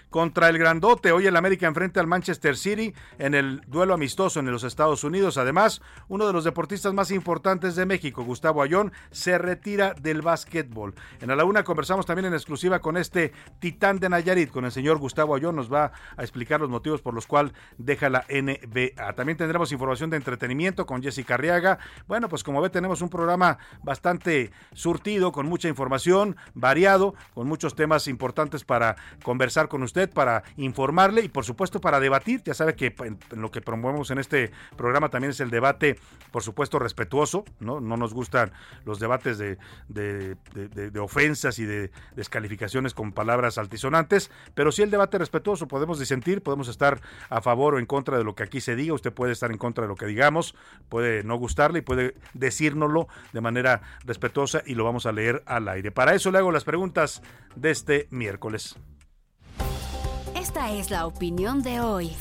contra 0.09 0.49
el 0.49 0.57
grandote. 0.57 1.11
Hoy 1.11 1.27
el 1.27 1.35
América 1.35 1.67
enfrenta 1.67 1.99
al 1.99 2.07
Manchester 2.07 2.57
City 2.57 2.93
en 3.19 3.33
el 3.33 3.61
duelo 3.67 3.93
amistoso 3.93 4.39
en 4.39 4.51
los 4.51 4.63
Estados 4.63 5.03
Unidos. 5.03 5.37
Además, 5.37 5.81
uno 6.07 6.27
de 6.27 6.33
los 6.33 6.43
deportistas 6.43 6.93
más 6.93 7.11
importantes 7.11 7.75
de 7.75 7.85
México, 7.85 8.23
Gustavo 8.23 8.61
Ayón, 8.61 8.91
se 9.11 9.37
retira 9.37 9.93
del 9.93 10.21
básquetbol. 10.21 10.95
En 11.21 11.35
la 11.35 11.45
una 11.45 11.63
conversamos 11.63 12.05
también 12.05 12.25
en 12.25 12.33
exclusiva 12.33 12.79
con 12.79 12.97
este 12.97 13.31
titán 13.59 13.99
de 13.99 14.09
Nayarit, 14.09 14.49
con 14.49 14.65
el 14.65 14.71
señor 14.71 14.97
Gustavo 14.97 15.35
Ayón. 15.35 15.55
Nos 15.55 15.71
va 15.71 15.91
a 16.15 16.21
explicar 16.21 16.59
los 16.59 16.69
motivos 16.69 17.01
por 17.01 17.13
los 17.13 17.27
cuales 17.27 17.53
deja 17.77 18.09
la 18.09 18.25
NBA. 18.29 19.13
También 19.13 19.37
tendremos 19.37 19.71
información 19.71 20.09
de 20.09 20.17
entretenimiento 20.17 20.85
con 20.85 21.01
Jessica 21.01 21.35
Arriaga. 21.35 21.79
Bueno, 22.07 22.29
pues 22.29 22.43
como 22.43 22.61
ve, 22.61 22.69
tenemos 22.69 23.01
un 23.01 23.09
programa 23.09 23.57
bastante 23.83 24.51
surtido, 24.73 25.31
con 25.31 25.47
mucha 25.47 25.67
información, 25.67 26.35
variado, 26.53 27.15
con 27.33 27.47
muchos 27.47 27.75
temas 27.75 28.07
importantes 28.07 28.63
para 28.63 28.95
conversar 29.23 29.67
con 29.67 29.83
usted 29.97 30.13
para 30.13 30.43
informarle 30.57 31.21
y 31.21 31.27
por 31.27 31.43
supuesto 31.43 31.81
para 31.81 31.99
debatir. 31.99 32.43
Ya 32.43 32.53
sabe 32.53 32.75
que 32.75 32.93
lo 33.31 33.49
que 33.49 33.61
promovemos 33.61 34.11
en 34.11 34.19
este 34.19 34.51
programa 34.75 35.09
también 35.09 35.31
es 35.31 35.39
el 35.39 35.49
debate, 35.49 35.99
por 36.31 36.43
supuesto, 36.43 36.77
respetuoso. 36.77 37.45
No, 37.59 37.79
no 37.79 37.97
nos 37.97 38.13
gustan 38.13 38.51
los 38.85 38.99
debates 38.99 39.39
de, 39.39 39.57
de, 39.87 40.99
ofensas 40.99 41.57
y 41.57 41.65
de 41.65 41.91
descalificaciones 42.15 42.93
con 42.93 43.11
palabras 43.11 43.57
altisonantes, 43.57 44.29
pero 44.53 44.71
sí 44.71 44.83
el 44.83 44.91
debate 44.91 45.17
respetuoso. 45.17 45.67
Podemos 45.67 45.97
disentir, 45.99 46.43
podemos 46.43 46.67
estar 46.67 47.01
a 47.29 47.41
favor 47.41 47.75
o 47.75 47.79
en 47.79 47.87
contra 47.87 48.17
de 48.17 48.23
lo 48.23 48.35
que 48.35 48.43
aquí 48.43 48.61
se 48.61 48.75
diga. 48.75 48.93
Usted 48.93 49.11
puede 49.11 49.31
estar 49.31 49.51
en 49.51 49.57
contra 49.57 49.83
de 49.83 49.87
lo 49.87 49.95
que 49.95 50.05
digamos, 50.05 50.53
puede 50.89 51.23
no 51.23 51.37
gustarle 51.37 51.79
y 51.79 51.81
puede 51.81 52.13
decírnoslo 52.33 53.07
de 53.33 53.41
manera 53.41 53.81
respetuosa 54.05 54.61
y 54.65 54.75
lo 54.75 54.83
vamos 54.83 55.07
a 55.07 55.11
leer 55.11 55.41
al 55.47 55.67
aire. 55.67 55.91
Para 55.91 56.13
eso 56.13 56.31
le 56.31 56.37
hago 56.37 56.51
las 56.51 56.63
preguntas 56.63 57.23
de 57.55 57.71
este 57.71 58.07
miércoles. 58.11 58.77
Esta 60.47 60.71
es 60.71 60.89
la 60.91 61.05
opinión 61.05 61.61
de 61.61 61.81
hoy. 61.81 62.15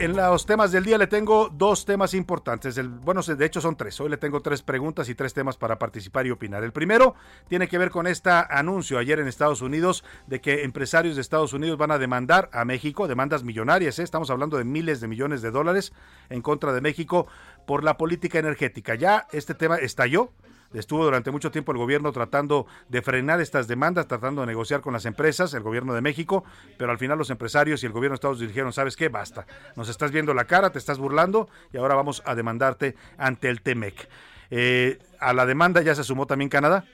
en 0.00 0.16
los 0.16 0.44
temas 0.46 0.72
del 0.72 0.82
día 0.82 0.98
le 0.98 1.06
tengo 1.06 1.48
dos 1.48 1.84
temas 1.84 2.12
importantes. 2.12 2.76
El, 2.76 2.88
bueno, 2.88 3.22
de 3.22 3.46
hecho 3.46 3.60
son 3.60 3.76
tres. 3.76 4.00
Hoy 4.00 4.08
le 4.08 4.16
tengo 4.16 4.40
tres 4.40 4.60
preguntas 4.60 5.08
y 5.08 5.14
tres 5.14 5.32
temas 5.32 5.56
para 5.56 5.78
participar 5.78 6.26
y 6.26 6.32
opinar. 6.32 6.64
El 6.64 6.72
primero 6.72 7.14
tiene 7.46 7.68
que 7.68 7.78
ver 7.78 7.90
con 7.90 8.08
este 8.08 8.30
anuncio 8.50 8.98
ayer 8.98 9.20
en 9.20 9.28
Estados 9.28 9.62
Unidos 9.62 10.02
de 10.26 10.40
que 10.40 10.64
empresarios 10.64 11.14
de 11.14 11.20
Estados 11.22 11.52
Unidos 11.52 11.78
van 11.78 11.92
a 11.92 11.98
demandar 11.98 12.50
a 12.52 12.64
México, 12.64 13.06
demandas 13.06 13.44
millonarias, 13.44 14.00
¿eh? 14.00 14.02
estamos 14.02 14.28
hablando 14.28 14.58
de 14.58 14.64
miles 14.64 15.00
de 15.00 15.06
millones 15.06 15.40
de 15.40 15.52
dólares 15.52 15.92
en 16.30 16.42
contra 16.42 16.72
de 16.72 16.80
México 16.80 17.28
por 17.64 17.84
la 17.84 17.96
política 17.96 18.40
energética. 18.40 18.96
Ya 18.96 19.28
este 19.30 19.54
tema 19.54 19.76
estalló 19.76 20.32
Estuvo 20.74 21.04
durante 21.04 21.30
mucho 21.30 21.50
tiempo 21.50 21.72
el 21.72 21.78
gobierno 21.78 22.12
tratando 22.12 22.66
de 22.88 23.02
frenar 23.02 23.40
estas 23.40 23.66
demandas, 23.68 24.06
tratando 24.06 24.42
de 24.42 24.48
negociar 24.48 24.80
con 24.80 24.92
las 24.92 25.06
empresas, 25.06 25.54
el 25.54 25.62
gobierno 25.62 25.94
de 25.94 26.00
México, 26.00 26.44
pero 26.76 26.90
al 26.90 26.98
final 26.98 27.16
los 27.16 27.30
empresarios 27.30 27.82
y 27.82 27.86
el 27.86 27.92
gobierno 27.92 28.14
de 28.14 28.16
Estados 28.16 28.38
Unidos 28.38 28.52
dijeron, 28.52 28.72
¿sabes 28.72 28.96
qué? 28.96 29.08
Basta. 29.08 29.46
Nos 29.76 29.88
estás 29.88 30.10
viendo 30.10 30.34
la 30.34 30.44
cara, 30.44 30.70
te 30.70 30.78
estás 30.78 30.98
burlando 30.98 31.48
y 31.72 31.76
ahora 31.76 31.94
vamos 31.94 32.22
a 32.26 32.34
demandarte 32.34 32.96
ante 33.16 33.48
el 33.48 33.62
TEMEC. 33.62 34.08
Eh, 34.50 34.98
a 35.20 35.32
la 35.32 35.46
demanda 35.46 35.82
ya 35.82 35.94
se 35.94 36.04
sumó 36.04 36.26
también 36.26 36.48
Canadá. 36.48 36.84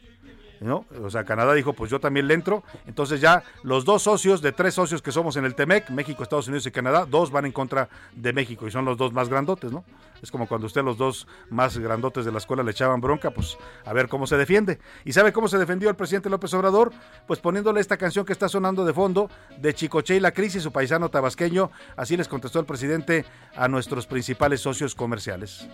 O 0.68 1.10
sea, 1.10 1.24
Canadá 1.24 1.54
dijo, 1.54 1.72
pues 1.72 1.90
yo 1.90 2.00
también 2.00 2.26
le 2.26 2.34
entro. 2.34 2.62
Entonces 2.86 3.20
ya 3.20 3.42
los 3.62 3.84
dos 3.84 4.02
socios 4.02 4.42
de 4.42 4.52
tres 4.52 4.74
socios 4.74 5.00
que 5.00 5.12
somos 5.12 5.36
en 5.36 5.44
el 5.44 5.54
TEMEC, 5.54 5.90
México, 5.90 6.22
Estados 6.22 6.48
Unidos 6.48 6.66
y 6.66 6.70
Canadá, 6.70 7.06
dos 7.06 7.30
van 7.30 7.46
en 7.46 7.52
contra 7.52 7.88
de 8.14 8.32
México 8.32 8.66
y 8.66 8.70
son 8.70 8.84
los 8.84 8.98
dos 8.98 9.12
más 9.12 9.28
grandotes, 9.28 9.72
¿no? 9.72 9.84
Es 10.22 10.30
como 10.30 10.46
cuando 10.46 10.66
usted 10.66 10.84
los 10.84 10.98
dos 10.98 11.26
más 11.48 11.78
grandotes 11.78 12.26
de 12.26 12.32
la 12.32 12.38
escuela 12.38 12.62
le 12.62 12.72
echaban 12.72 13.00
bronca, 13.00 13.30
pues 13.30 13.56
a 13.86 13.92
ver 13.94 14.08
cómo 14.08 14.26
se 14.26 14.36
defiende. 14.36 14.78
¿Y 15.04 15.12
sabe 15.12 15.32
cómo 15.32 15.48
se 15.48 15.56
defendió 15.56 15.88
el 15.88 15.96
presidente 15.96 16.28
López 16.28 16.52
Obrador? 16.52 16.92
Pues 17.26 17.40
poniéndole 17.40 17.80
esta 17.80 17.96
canción 17.96 18.26
que 18.26 18.32
está 18.34 18.48
sonando 18.48 18.84
de 18.84 18.92
fondo 18.92 19.30
de 19.58 19.72
Chicoche 19.72 20.16
y 20.16 20.20
la 20.20 20.32
crisis, 20.32 20.62
su 20.62 20.72
paisano 20.72 21.08
tabasqueño. 21.08 21.70
Así 21.96 22.18
les 22.18 22.28
contestó 22.28 22.60
el 22.60 22.66
presidente 22.66 23.24
a 23.56 23.66
nuestros 23.68 24.06
principales 24.06 24.60
socios 24.60 24.94
comerciales. 24.94 25.66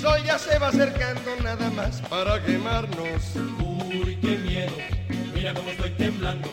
El 0.00 0.06
sol 0.06 0.22
ya 0.24 0.38
se 0.38 0.58
va 0.58 0.68
acercando 0.68 1.36
nada 1.44 1.68
más 1.72 2.00
para 2.08 2.42
quemarnos. 2.42 3.36
Uy, 3.36 4.16
qué 4.16 4.38
miedo, 4.38 4.72
mira 5.34 5.52
cómo 5.52 5.68
estoy 5.68 5.90
temblando. 5.90 6.48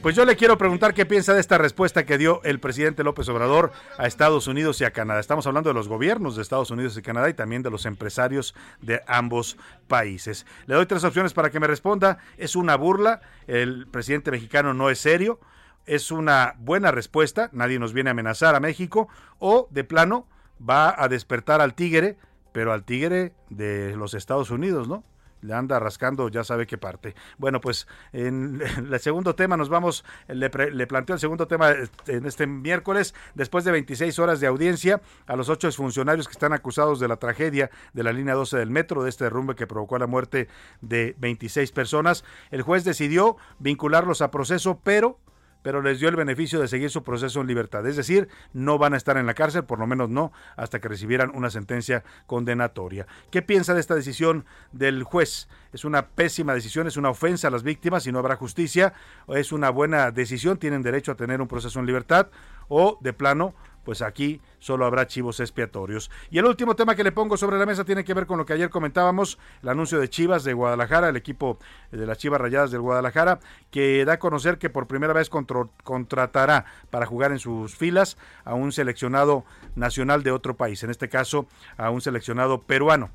Pues 0.00 0.14
yo 0.14 0.24
le 0.24 0.36
quiero 0.36 0.56
preguntar 0.56 0.94
qué 0.94 1.04
piensa 1.04 1.34
de 1.34 1.40
esta 1.40 1.58
respuesta 1.58 2.06
que 2.06 2.18
dio 2.18 2.40
el 2.44 2.60
presidente 2.60 3.02
López 3.02 3.28
Obrador 3.28 3.72
a 3.98 4.06
Estados 4.06 4.46
Unidos 4.46 4.80
y 4.80 4.84
a 4.84 4.92
Canadá. 4.92 5.18
Estamos 5.18 5.44
hablando 5.48 5.70
de 5.70 5.74
los 5.74 5.88
gobiernos 5.88 6.36
de 6.36 6.42
Estados 6.42 6.70
Unidos 6.70 6.96
y 6.96 7.02
Canadá 7.02 7.28
y 7.28 7.34
también 7.34 7.64
de 7.64 7.70
los 7.70 7.84
empresarios 7.84 8.54
de 8.80 9.02
ambos 9.08 9.56
países. 9.88 10.46
Le 10.66 10.76
doy 10.76 10.86
tres 10.86 11.02
opciones 11.02 11.32
para 11.32 11.50
que 11.50 11.58
me 11.58 11.66
responda. 11.66 12.18
Es 12.36 12.54
una 12.54 12.76
burla, 12.76 13.22
el 13.48 13.88
presidente 13.88 14.30
mexicano 14.30 14.72
no 14.72 14.88
es 14.88 15.00
serio, 15.00 15.40
es 15.84 16.12
una 16.12 16.54
buena 16.58 16.92
respuesta, 16.92 17.50
nadie 17.50 17.80
nos 17.80 17.92
viene 17.92 18.10
a 18.10 18.12
amenazar 18.12 18.54
a 18.54 18.60
México, 18.60 19.08
o 19.40 19.66
de 19.72 19.82
plano 19.82 20.28
va 20.60 20.94
a 20.96 21.08
despertar 21.08 21.60
al 21.60 21.74
tigre 21.74 22.18
pero 22.54 22.72
al 22.72 22.84
tigre 22.84 23.32
de 23.50 23.96
los 23.96 24.14
Estados 24.14 24.52
Unidos, 24.52 24.86
¿no? 24.86 25.02
le 25.40 25.52
anda 25.52 25.78
rascando 25.78 26.28
ya 26.28 26.42
sabe 26.42 26.66
qué 26.66 26.78
parte. 26.78 27.14
Bueno, 27.36 27.60
pues 27.60 27.86
en 28.12 28.62
el 28.92 29.00
segundo 29.00 29.34
tema 29.34 29.56
nos 29.56 29.68
vamos, 29.68 30.04
le, 30.28 30.48
planteo 30.50 31.14
el 31.14 31.20
segundo 31.20 31.46
tema 31.46 31.72
este, 31.72 32.14
en 32.14 32.26
este 32.26 32.46
miércoles, 32.46 33.12
después 33.34 33.64
de 33.64 33.72
26 33.72 34.18
horas 34.20 34.40
de 34.40 34.46
audiencia 34.46 35.02
a 35.26 35.36
los 35.36 35.48
ocho 35.48 35.70
funcionarios 35.72 36.28
que 36.28 36.32
están 36.32 36.52
acusados 36.52 37.00
de 37.00 37.08
la 37.08 37.16
tragedia 37.16 37.70
de 37.92 38.02
la 38.04 38.12
línea 38.12 38.34
12 38.34 38.56
del 38.56 38.70
metro, 38.70 39.02
de 39.02 39.10
este 39.10 39.24
derrumbe 39.24 39.56
que 39.56 39.66
provocó 39.66 39.98
la 39.98 40.06
muerte 40.06 40.48
de 40.80 41.14
26 41.18 41.72
personas. 41.72 42.24
El 42.52 42.62
juez 42.62 42.84
decidió 42.84 43.36
vincularlos 43.58 44.22
a 44.22 44.30
proceso, 44.30 44.80
pero 44.82 45.18
pero 45.64 45.80
les 45.80 45.98
dio 45.98 46.10
el 46.10 46.14
beneficio 46.14 46.60
de 46.60 46.68
seguir 46.68 46.90
su 46.90 47.02
proceso 47.02 47.40
en 47.40 47.46
libertad. 47.46 47.86
Es 47.86 47.96
decir, 47.96 48.28
no 48.52 48.76
van 48.76 48.92
a 48.92 48.98
estar 48.98 49.16
en 49.16 49.24
la 49.24 49.32
cárcel, 49.32 49.64
por 49.64 49.78
lo 49.78 49.86
menos 49.86 50.10
no, 50.10 50.30
hasta 50.56 50.78
que 50.78 50.88
recibieran 50.88 51.32
una 51.34 51.48
sentencia 51.48 52.04
condenatoria. 52.26 53.06
¿Qué 53.30 53.40
piensa 53.40 53.72
de 53.72 53.80
esta 53.80 53.94
decisión 53.94 54.44
del 54.72 55.04
juez? 55.04 55.48
¿Es 55.72 55.86
una 55.86 56.08
pésima 56.08 56.52
decisión? 56.52 56.86
¿Es 56.86 56.98
una 56.98 57.08
ofensa 57.08 57.48
a 57.48 57.50
las 57.50 57.62
víctimas 57.62 58.06
y 58.06 58.12
no 58.12 58.18
habrá 58.18 58.36
justicia? 58.36 58.92
¿O 59.24 59.36
es 59.36 59.52
una 59.52 59.70
buena 59.70 60.10
decisión? 60.10 60.58
¿Tienen 60.58 60.82
derecho 60.82 61.12
a 61.12 61.16
tener 61.16 61.40
un 61.40 61.48
proceso 61.48 61.80
en 61.80 61.86
libertad? 61.86 62.28
¿O 62.68 62.98
de 63.00 63.14
plano 63.14 63.54
pues 63.84 64.02
aquí 64.02 64.40
solo 64.58 64.86
habrá 64.86 65.06
chivos 65.06 65.40
expiatorios. 65.40 66.10
Y 66.30 66.38
el 66.38 66.46
último 66.46 66.74
tema 66.74 66.94
que 66.94 67.04
le 67.04 67.12
pongo 67.12 67.36
sobre 67.36 67.58
la 67.58 67.66
mesa 67.66 67.84
tiene 67.84 68.04
que 68.04 68.14
ver 68.14 68.26
con 68.26 68.38
lo 68.38 68.46
que 68.46 68.54
ayer 68.54 68.70
comentábamos, 68.70 69.38
el 69.62 69.68
anuncio 69.68 70.00
de 70.00 70.08
Chivas 70.08 70.44
de 70.44 70.54
Guadalajara, 70.54 71.08
el 71.08 71.16
equipo 71.16 71.58
de 71.92 72.06
las 72.06 72.18
Chivas 72.18 72.40
Rayadas 72.40 72.70
del 72.70 72.80
Guadalajara, 72.80 73.40
que 73.70 74.04
da 74.04 74.14
a 74.14 74.18
conocer 74.18 74.58
que 74.58 74.70
por 74.70 74.86
primera 74.86 75.12
vez 75.12 75.30
contratará 75.30 76.64
para 76.90 77.06
jugar 77.06 77.32
en 77.32 77.38
sus 77.38 77.76
filas 77.76 78.16
a 78.44 78.54
un 78.54 78.72
seleccionado 78.72 79.44
nacional 79.76 80.22
de 80.22 80.30
otro 80.30 80.56
país, 80.56 80.82
en 80.82 80.90
este 80.90 81.08
caso 81.08 81.46
a 81.76 81.90
un 81.90 82.00
seleccionado 82.00 82.62
peruano. 82.62 83.10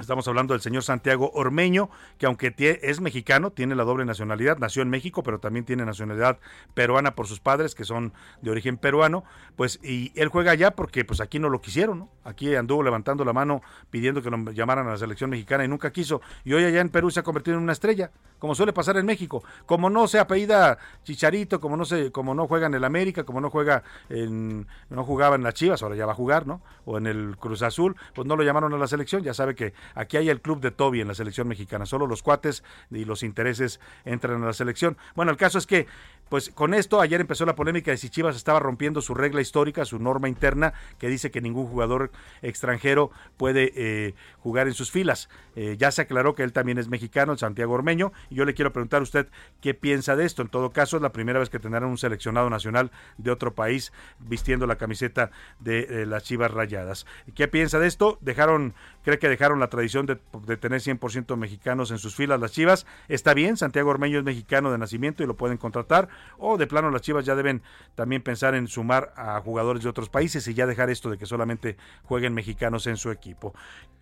Estamos 0.00 0.26
hablando 0.26 0.54
del 0.54 0.60
señor 0.60 0.82
Santiago 0.82 1.30
Ormeño, 1.32 1.88
que 2.18 2.26
aunque 2.26 2.52
es 2.82 3.00
mexicano, 3.00 3.52
tiene 3.52 3.76
la 3.76 3.84
doble 3.84 4.04
nacionalidad, 4.04 4.58
nació 4.58 4.82
en 4.82 4.90
México, 4.90 5.22
pero 5.22 5.38
también 5.38 5.64
tiene 5.64 5.84
nacionalidad 5.84 6.38
peruana 6.74 7.14
por 7.14 7.28
sus 7.28 7.38
padres, 7.38 7.76
que 7.76 7.84
son 7.84 8.12
de 8.40 8.50
origen 8.50 8.78
peruano, 8.78 9.22
pues, 9.54 9.78
y 9.82 10.12
él 10.20 10.28
juega 10.28 10.50
allá 10.50 10.72
porque 10.72 11.04
pues 11.04 11.20
aquí 11.20 11.38
no 11.38 11.48
lo 11.50 11.60
quisieron, 11.60 12.00
¿no? 12.00 12.08
Aquí 12.24 12.54
anduvo 12.56 12.82
levantando 12.82 13.24
la 13.24 13.32
mano 13.32 13.62
pidiendo 13.90 14.22
que 14.22 14.30
lo 14.30 14.50
llamaran 14.50 14.88
a 14.88 14.90
la 14.90 14.96
selección 14.96 15.30
mexicana 15.30 15.64
y 15.64 15.68
nunca 15.68 15.92
quiso, 15.92 16.20
y 16.44 16.52
hoy 16.52 16.64
allá 16.64 16.80
en 16.80 16.88
Perú 16.88 17.10
se 17.10 17.20
ha 17.20 17.22
convertido 17.22 17.56
en 17.56 17.62
una 17.62 17.72
estrella, 17.72 18.10
como 18.40 18.56
suele 18.56 18.72
pasar 18.72 18.96
en 18.96 19.06
México, 19.06 19.44
como 19.66 19.88
no 19.88 20.08
se 20.08 20.18
apellida 20.18 20.78
Chicharito, 21.04 21.60
como 21.60 21.76
no 21.76 21.84
se, 21.84 22.10
como 22.10 22.34
no 22.34 22.48
juega 22.48 22.66
en 22.66 22.74
el 22.74 22.82
América, 22.82 23.22
como 23.22 23.40
no 23.40 23.50
juega 23.50 23.84
en, 24.08 24.66
no 24.90 25.04
jugaba 25.04 25.36
en 25.36 25.44
las 25.44 25.54
Chivas, 25.54 25.80
ahora 25.82 25.94
ya 25.94 26.06
va 26.06 26.12
a 26.12 26.16
jugar, 26.16 26.44
¿no? 26.46 26.60
O 26.84 26.98
en 26.98 27.06
el 27.06 27.36
Cruz 27.38 27.62
Azul, 27.62 27.94
pues 28.14 28.26
no 28.26 28.34
lo 28.34 28.42
llamaron 28.42 28.74
a 28.74 28.78
la 28.78 28.88
selección, 28.88 29.22
ya 29.22 29.32
sabe 29.32 29.54
que 29.54 29.72
Aquí 29.94 30.16
hay 30.16 30.28
el 30.28 30.40
club 30.40 30.60
de 30.60 30.70
Toby 30.70 31.00
en 31.00 31.08
la 31.08 31.14
selección 31.14 31.48
mexicana. 31.48 31.86
Solo 31.86 32.06
los 32.06 32.22
cuates 32.22 32.62
y 32.90 33.04
los 33.04 33.22
intereses 33.22 33.80
entran 34.04 34.42
a 34.42 34.46
la 34.46 34.52
selección. 34.52 34.96
Bueno, 35.14 35.30
el 35.30 35.36
caso 35.36 35.58
es 35.58 35.66
que 35.66 35.86
pues 36.32 36.48
con 36.48 36.72
esto 36.72 37.02
ayer 37.02 37.20
empezó 37.20 37.44
la 37.44 37.54
polémica 37.54 37.90
de 37.90 37.98
si 37.98 38.08
Chivas 38.08 38.36
estaba 38.36 38.58
rompiendo 38.58 39.02
su 39.02 39.12
regla 39.12 39.42
histórica, 39.42 39.84
su 39.84 39.98
norma 39.98 40.30
interna, 40.30 40.72
que 40.98 41.08
dice 41.08 41.30
que 41.30 41.42
ningún 41.42 41.66
jugador 41.66 42.10
extranjero 42.40 43.10
puede 43.36 43.70
eh, 43.76 44.14
jugar 44.38 44.66
en 44.66 44.72
sus 44.72 44.90
filas. 44.90 45.28
Eh, 45.56 45.76
ya 45.78 45.90
se 45.90 46.00
aclaró 46.00 46.34
que 46.34 46.42
él 46.42 46.54
también 46.54 46.78
es 46.78 46.88
mexicano, 46.88 47.36
Santiago 47.36 47.74
Ormeño, 47.74 48.14
y 48.30 48.36
yo 48.36 48.46
le 48.46 48.54
quiero 48.54 48.72
preguntar 48.72 49.00
a 49.00 49.02
usted 49.02 49.28
qué 49.60 49.74
piensa 49.74 50.16
de 50.16 50.24
esto. 50.24 50.40
En 50.40 50.48
todo 50.48 50.70
caso, 50.70 50.96
es 50.96 51.02
la 51.02 51.12
primera 51.12 51.38
vez 51.38 51.50
que 51.50 51.58
tendrán 51.58 51.84
un 51.84 51.98
seleccionado 51.98 52.48
nacional 52.48 52.92
de 53.18 53.30
otro 53.30 53.54
país 53.54 53.92
vistiendo 54.18 54.66
la 54.66 54.76
camiseta 54.76 55.32
de 55.60 56.06
las 56.06 56.22
Chivas 56.22 56.50
Rayadas. 56.50 57.04
¿Qué 57.34 57.46
piensa 57.46 57.78
de 57.78 57.88
esto? 57.88 58.16
Dejaron, 58.22 58.72
cree 59.04 59.18
que 59.18 59.28
dejaron 59.28 59.60
la 59.60 59.68
tradición 59.68 60.06
de, 60.06 60.18
de 60.46 60.56
tener 60.56 60.80
100% 60.80 61.36
mexicanos 61.36 61.90
en 61.90 61.98
sus 61.98 62.16
filas 62.16 62.40
las 62.40 62.52
Chivas. 62.52 62.86
Está 63.08 63.34
bien, 63.34 63.58
Santiago 63.58 63.90
Ormeño 63.90 64.18
es 64.18 64.24
mexicano 64.24 64.72
de 64.72 64.78
nacimiento 64.78 65.22
y 65.22 65.26
lo 65.26 65.36
pueden 65.36 65.58
contratar 65.58 66.08
o 66.38 66.56
de 66.56 66.66
plano 66.66 66.90
las 66.90 67.02
Chivas 67.02 67.24
ya 67.24 67.34
deben 67.34 67.62
también 67.94 68.22
pensar 68.22 68.54
en 68.54 68.68
sumar 68.68 69.12
a 69.16 69.40
jugadores 69.40 69.82
de 69.82 69.88
otros 69.88 70.08
países 70.08 70.46
y 70.48 70.54
ya 70.54 70.66
dejar 70.66 70.90
esto 70.90 71.10
de 71.10 71.18
que 71.18 71.26
solamente 71.26 71.76
jueguen 72.04 72.34
mexicanos 72.34 72.86
en 72.86 72.96
su 72.96 73.10
equipo. 73.10 73.54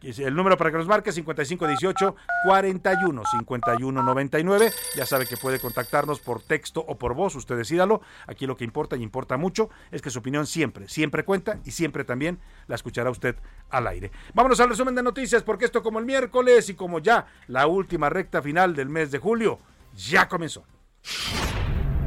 El 0.02 0.34
número 0.34 0.56
para 0.56 0.70
que 0.70 0.78
nos 0.78 0.86
marque 0.86 1.12
5518 1.12 2.16
41 2.44 3.22
51 3.30 4.02
99. 4.02 4.72
Ya 4.96 5.06
sabe 5.06 5.26
que 5.26 5.36
puede 5.36 5.60
contactarnos 5.60 6.20
por 6.20 6.42
texto 6.42 6.84
o 6.86 6.96
por 6.96 7.14
voz, 7.14 7.34
usted 7.34 7.56
decídalo. 7.56 8.00
Aquí 8.26 8.46
lo 8.46 8.56
que 8.56 8.64
importa 8.64 8.96
y 8.96 9.02
importa 9.02 9.36
mucho 9.36 9.70
es 9.90 10.00
que 10.00 10.10
su 10.10 10.20
opinión 10.20 10.46
siempre, 10.46 10.88
siempre 10.88 11.24
cuenta 11.24 11.58
y 11.64 11.72
siempre 11.72 12.04
también 12.04 12.38
la 12.66 12.76
escuchará 12.76 13.10
usted 13.10 13.36
al 13.68 13.86
aire. 13.86 14.10
Vámonos 14.34 14.60
al 14.60 14.70
resumen 14.70 14.94
de 14.94 15.02
noticias 15.02 15.42
porque 15.42 15.66
esto 15.66 15.82
como 15.82 15.98
el 15.98 16.06
miércoles 16.06 16.68
y 16.68 16.74
como 16.74 16.98
ya 16.98 17.26
la 17.46 17.66
última 17.66 18.08
recta 18.08 18.40
final 18.42 18.74
del 18.74 18.88
mes 18.88 19.10
de 19.10 19.18
julio 19.18 19.58
ya 19.94 20.28
comenzó. 20.28 20.64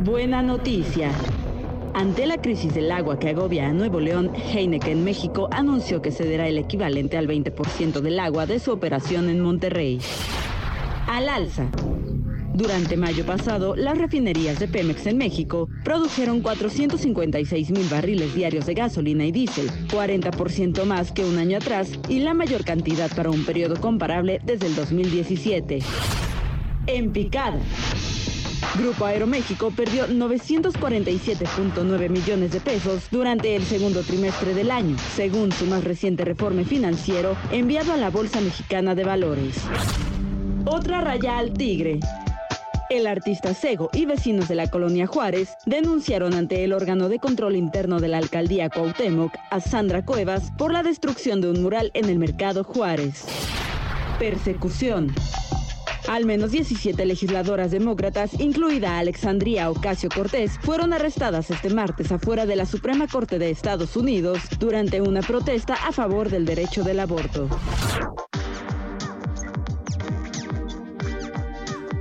Buena 0.01 0.41
noticia. 0.41 1.11
Ante 1.93 2.25
la 2.25 2.41
crisis 2.41 2.73
del 2.73 2.91
agua 2.91 3.19
que 3.19 3.29
agobia 3.29 3.67
a 3.67 3.73
Nuevo 3.73 4.01
León, 4.01 4.31
Heineken 4.35 5.03
México 5.03 5.47
anunció 5.51 6.01
que 6.01 6.11
cederá 6.11 6.47
el 6.47 6.57
equivalente 6.57 7.17
al 7.17 7.27
20% 7.27 8.01
del 8.01 8.19
agua 8.19 8.45
de 8.45 8.59
su 8.59 8.71
operación 8.71 9.29
en 9.29 9.39
Monterrey. 9.39 9.99
Al 11.07 11.29
alza. 11.29 11.69
Durante 12.53 12.97
mayo 12.97 13.25
pasado, 13.25 13.75
las 13.75 13.97
refinerías 13.97 14.59
de 14.59 14.67
Pemex 14.67 15.05
en 15.07 15.17
México 15.17 15.69
produjeron 15.85 16.41
456 16.41 17.71
mil 17.71 17.87
barriles 17.87 18.35
diarios 18.35 18.65
de 18.65 18.73
gasolina 18.73 19.25
y 19.25 19.31
diésel, 19.31 19.69
40% 19.87 20.83
más 20.83 21.11
que 21.11 21.23
un 21.23 21.37
año 21.37 21.57
atrás 21.57 21.91
y 22.09 22.19
la 22.19 22.33
mayor 22.33 22.65
cantidad 22.65 23.09
para 23.15 23.29
un 23.29 23.45
periodo 23.45 23.79
comparable 23.79 24.41
desde 24.43 24.67
el 24.67 24.75
2017. 24.75 25.79
En 26.87 27.11
picada. 27.11 27.59
Grupo 28.77 29.05
Aeroméxico 29.05 29.71
perdió 29.71 30.07
947.9 30.07 32.09
millones 32.09 32.51
de 32.51 32.59
pesos 32.59 33.07
durante 33.11 33.55
el 33.55 33.63
segundo 33.63 34.01
trimestre 34.01 34.53
del 34.53 34.71
año, 34.71 34.97
según 35.15 35.51
su 35.51 35.65
más 35.65 35.83
reciente 35.83 36.25
reforme 36.25 36.65
financiero 36.65 37.35
enviado 37.51 37.93
a 37.93 37.97
la 37.97 38.09
Bolsa 38.09 38.41
Mexicana 38.41 38.95
de 38.95 39.03
Valores. 39.03 39.57
Otra 40.65 41.01
raya 41.01 41.37
al 41.37 41.53
tigre. 41.53 41.99
El 42.89 43.07
artista 43.07 43.53
Sego 43.53 43.89
y 43.93 44.05
vecinos 44.05 44.47
de 44.47 44.55
la 44.55 44.69
colonia 44.69 45.07
Juárez 45.07 45.55
denunciaron 45.65 46.33
ante 46.33 46.63
el 46.63 46.73
órgano 46.73 47.09
de 47.09 47.19
control 47.19 47.55
interno 47.55 47.99
de 47.99 48.07
la 48.07 48.17
alcaldía 48.17 48.69
Cuauhtémoc 48.69 49.33
a 49.49 49.59
Sandra 49.59 50.05
Cuevas 50.05 50.51
por 50.57 50.71
la 50.71 50.83
destrucción 50.83 51.41
de 51.41 51.49
un 51.49 51.63
mural 51.63 51.91
en 51.95 52.09
el 52.09 52.19
mercado 52.19 52.63
Juárez. 52.63 53.25
Persecución. 54.19 55.13
Al 56.07 56.25
menos 56.25 56.51
17 56.51 57.05
legisladoras 57.05 57.71
demócratas, 57.71 58.39
incluida 58.39 58.97
Alexandria 58.97 59.69
Ocasio 59.69 60.09
Cortés, 60.13 60.59
fueron 60.61 60.93
arrestadas 60.93 61.49
este 61.49 61.69
martes 61.69 62.11
afuera 62.11 62.45
de 62.45 62.55
la 62.55 62.65
Suprema 62.65 63.07
Corte 63.07 63.39
de 63.39 63.49
Estados 63.49 63.95
Unidos 63.95 64.41
durante 64.59 65.01
una 65.01 65.21
protesta 65.21 65.75
a 65.75 65.91
favor 65.91 66.29
del 66.29 66.45
derecho 66.45 66.83
del 66.83 66.99
aborto. 66.99 67.49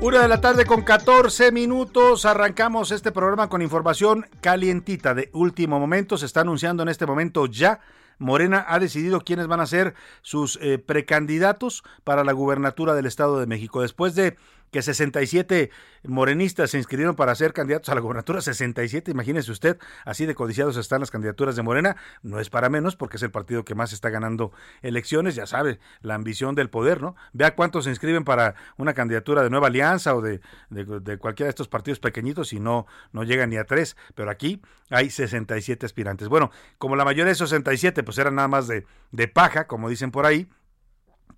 Una 0.03 0.23
de 0.23 0.27
la 0.27 0.41
tarde 0.41 0.67
con 0.67 0.83
14 0.83 1.53
minutos. 1.53 2.25
Arrancamos 2.25 2.91
este 2.91 3.13
programa 3.13 3.49
con 3.49 3.63
información 3.63 4.27
calientita 4.41 5.15
de 5.15 5.31
último 5.33 5.79
momento. 5.79 6.19
Se 6.19 6.27
está 6.27 6.41
anunciando 6.41 6.83
en 6.83 6.89
este 6.89 7.07
momento 7.07 7.47
ya. 7.47 7.79
Morena 8.19 8.64
ha 8.69 8.78
decidido 8.78 9.21
quiénes 9.21 9.47
van 9.47 9.61
a 9.61 9.66
ser 9.66 9.95
sus 10.23 10.59
eh, 10.61 10.78
precandidatos 10.78 11.83
para 12.04 12.25
la 12.25 12.33
gubernatura 12.33 12.95
del 12.95 13.07
Estado 13.07 13.38
de 13.38 13.47
México. 13.47 13.83
Después 13.83 14.14
de 14.14 14.37
que 14.73 14.81
67 14.81 15.71
morenistas 16.05 16.71
se 16.71 16.79
inscribieron 16.79 17.14
para 17.14 17.35
ser 17.35 17.52
candidatos 17.52 17.91
a 17.91 17.95
la 17.95 18.00
gobernatura, 18.00 18.41
67, 18.41 19.11
imagínese 19.11 19.52
usted, 19.52 19.79
así 20.07 20.25
de 20.25 20.35
codiciados 20.35 20.79
están 20.79 21.00
las 21.00 21.11
candidaturas 21.11 21.55
de 21.57 21.62
Morena, 21.62 21.97
no 22.23 22.41
es 22.41 22.49
para 22.49 22.71
menos 22.71 22.97
porque 22.97 23.19
es 23.19 23.23
el 23.23 23.31
partido 23.31 23.64
que 23.64 23.75
más 23.75 23.93
está 23.93 24.09
ganando 24.09 24.50
elecciones, 24.81 25.35
ya 25.35 25.47
sabe, 25.47 25.79
la 26.00 26.14
ambición 26.14 26.55
del 26.55 26.71
poder, 26.71 27.02
¿no? 27.02 27.14
Vea 27.35 27.55
cuántos 27.55 27.85
se 27.85 27.91
inscriben 27.91 28.25
para 28.25 28.55
una 28.79 28.95
candidatura 28.95 29.43
de 29.43 29.50
Nueva 29.50 29.67
Alianza 29.67 30.17
o 30.17 30.23
de, 30.23 30.41
de, 30.71 31.19
cualquiera 31.19 31.49
de 31.49 31.50
estos 31.50 31.69
partidos 31.69 32.00
pequeñitos 32.00 32.55
y 32.55 32.59
no, 32.59 32.87
no 33.12 33.25
llegan 33.25 33.50
ni 33.50 33.59
a 33.59 33.64
tres, 33.64 33.99
pero 34.14 34.31
aquí 34.31 34.62
hay 34.88 35.11
67 35.11 35.85
aspirantes. 35.85 36.29
Bueno, 36.29 36.50
como 36.79 36.97
la 36.97 37.05
mayoría 37.05 37.26
de 37.26 37.33
esos 37.33 37.50
67 37.50 38.02
pues 38.02 38.17
eran 38.17 38.37
nada 38.37 38.49
más 38.49 38.69
de, 38.69 38.87
de 39.11 39.29
paja, 39.29 39.67
como 39.67 39.91
dicen 39.91 40.11
por 40.11 40.25
ahí, 40.25 40.49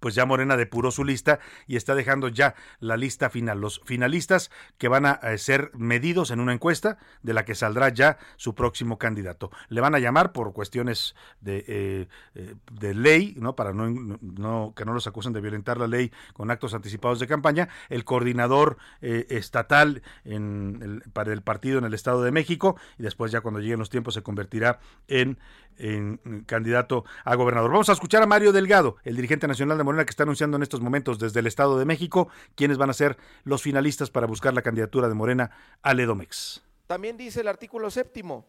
pues 0.05 0.15
ya 0.15 0.27
Morena 0.27 0.59
depuró 0.59 0.91
su 0.91 1.03
lista 1.03 1.41
y 1.67 1.77
está 1.77 1.95
dejando 1.95 2.29
ya 2.29 2.55
la 2.79 2.99
lista 2.99 3.31
final. 3.31 3.59
Los 3.59 3.81
finalistas 3.87 4.51
que 4.77 4.89
van 4.89 5.07
a 5.07 5.15
eh, 5.23 5.39
ser 5.39 5.71
medidos 5.73 6.31
en 6.31 6.41
una 6.41 6.53
encuesta 6.53 6.99
de 7.23 7.33
la 7.33 7.47
que 7.47 7.55
saldrá 7.55 7.89
ya 7.89 8.19
su 8.37 8.55
próximo 8.55 8.99
candidato. 8.99 9.51
Le 9.71 9.81
van 9.81 9.95
a 9.95 9.99
llamar 9.99 10.33
por 10.33 10.53
cuestiones 10.53 11.15
de, 11.41 11.65
eh, 11.67 12.09
eh, 12.35 12.55
de 12.71 12.95
ley, 12.95 13.35
¿no? 13.39 13.57
Para 13.57 13.73
no, 13.73 13.89
no, 13.89 14.75
que 14.77 14.85
no 14.85 14.93
los 14.93 15.07
acusen 15.07 15.33
de 15.33 15.41
violentar 15.41 15.79
la 15.79 15.87
ley 15.87 16.13
con 16.35 16.51
actos 16.51 16.75
anticipados 16.75 17.19
de 17.19 17.27
campaña, 17.27 17.71
el 17.89 18.05
coordinador 18.05 18.77
estatal 19.01 20.03
en 20.27 21.03
para 21.15 21.33
el 21.33 21.41
partido 21.41 21.79
en 21.79 21.85
el 21.85 21.95
Estado 21.95 22.23
de 22.23 22.31
México 22.31 22.77
y 22.99 23.05
después 23.05 23.33
ya 23.33 23.41
cuando 23.41 23.61
lleguen 23.61 23.79
los 23.79 23.89
tiempos 23.89 24.13
se 24.13 24.23
convertirá 24.23 24.81
en 25.09 25.39
en 25.79 26.45
candidato 26.47 27.05
a 27.25 27.35
gobernador. 27.35 27.71
Vamos 27.71 27.89
a 27.89 27.93
escuchar 27.93 28.23
a 28.23 28.27
Mario 28.27 28.53
Delgado, 28.53 28.97
el 29.05 29.17
dirigente 29.17 29.49
nacional 29.49 29.79
de 29.79 29.85
Morena 29.85 29.94
que 30.03 30.11
está 30.11 30.25
anunciando 30.25 30.57
en 30.57 30.63
estos 30.65 30.81
momentos 30.81 31.19
desde 31.19 31.39
el 31.41 31.47
Estado 31.47 31.79
de 31.79 31.85
México 31.85 32.29
quiénes 32.57 32.79
van 32.79 32.91
a 32.91 32.95
ser 32.95 33.17
los 33.45 33.63
finalistas 33.63 34.11
para 34.11 34.27
buscar 34.27 34.55
la 34.55 34.63
candidatura 34.63 35.09
de 35.09 35.15
Morena 35.15 35.51
al 35.83 36.01
Edomex. 36.01 36.63
También 36.87 37.17
dice 37.17 37.43
el 37.43 37.49
artículo 37.49 37.91
séptimo, 37.91 38.47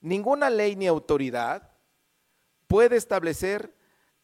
ninguna 0.00 0.50
ley 0.50 0.74
ni 0.74 0.86
autoridad 0.86 1.70
puede 2.66 2.96
establecer 2.96 3.74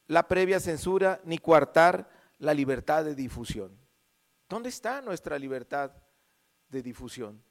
la 0.06 0.26
previa 0.26 0.58
censura 0.58 1.20
ni 1.24 1.38
coartar 1.38 2.10
la 2.38 2.52
libertad 2.52 3.04
de 3.04 3.14
difusión. 3.14 3.78
¿Dónde 4.48 4.70
está 4.70 5.00
nuestra 5.02 5.38
libertad 5.38 5.92
de 6.68 6.82
difusión? 6.82 7.42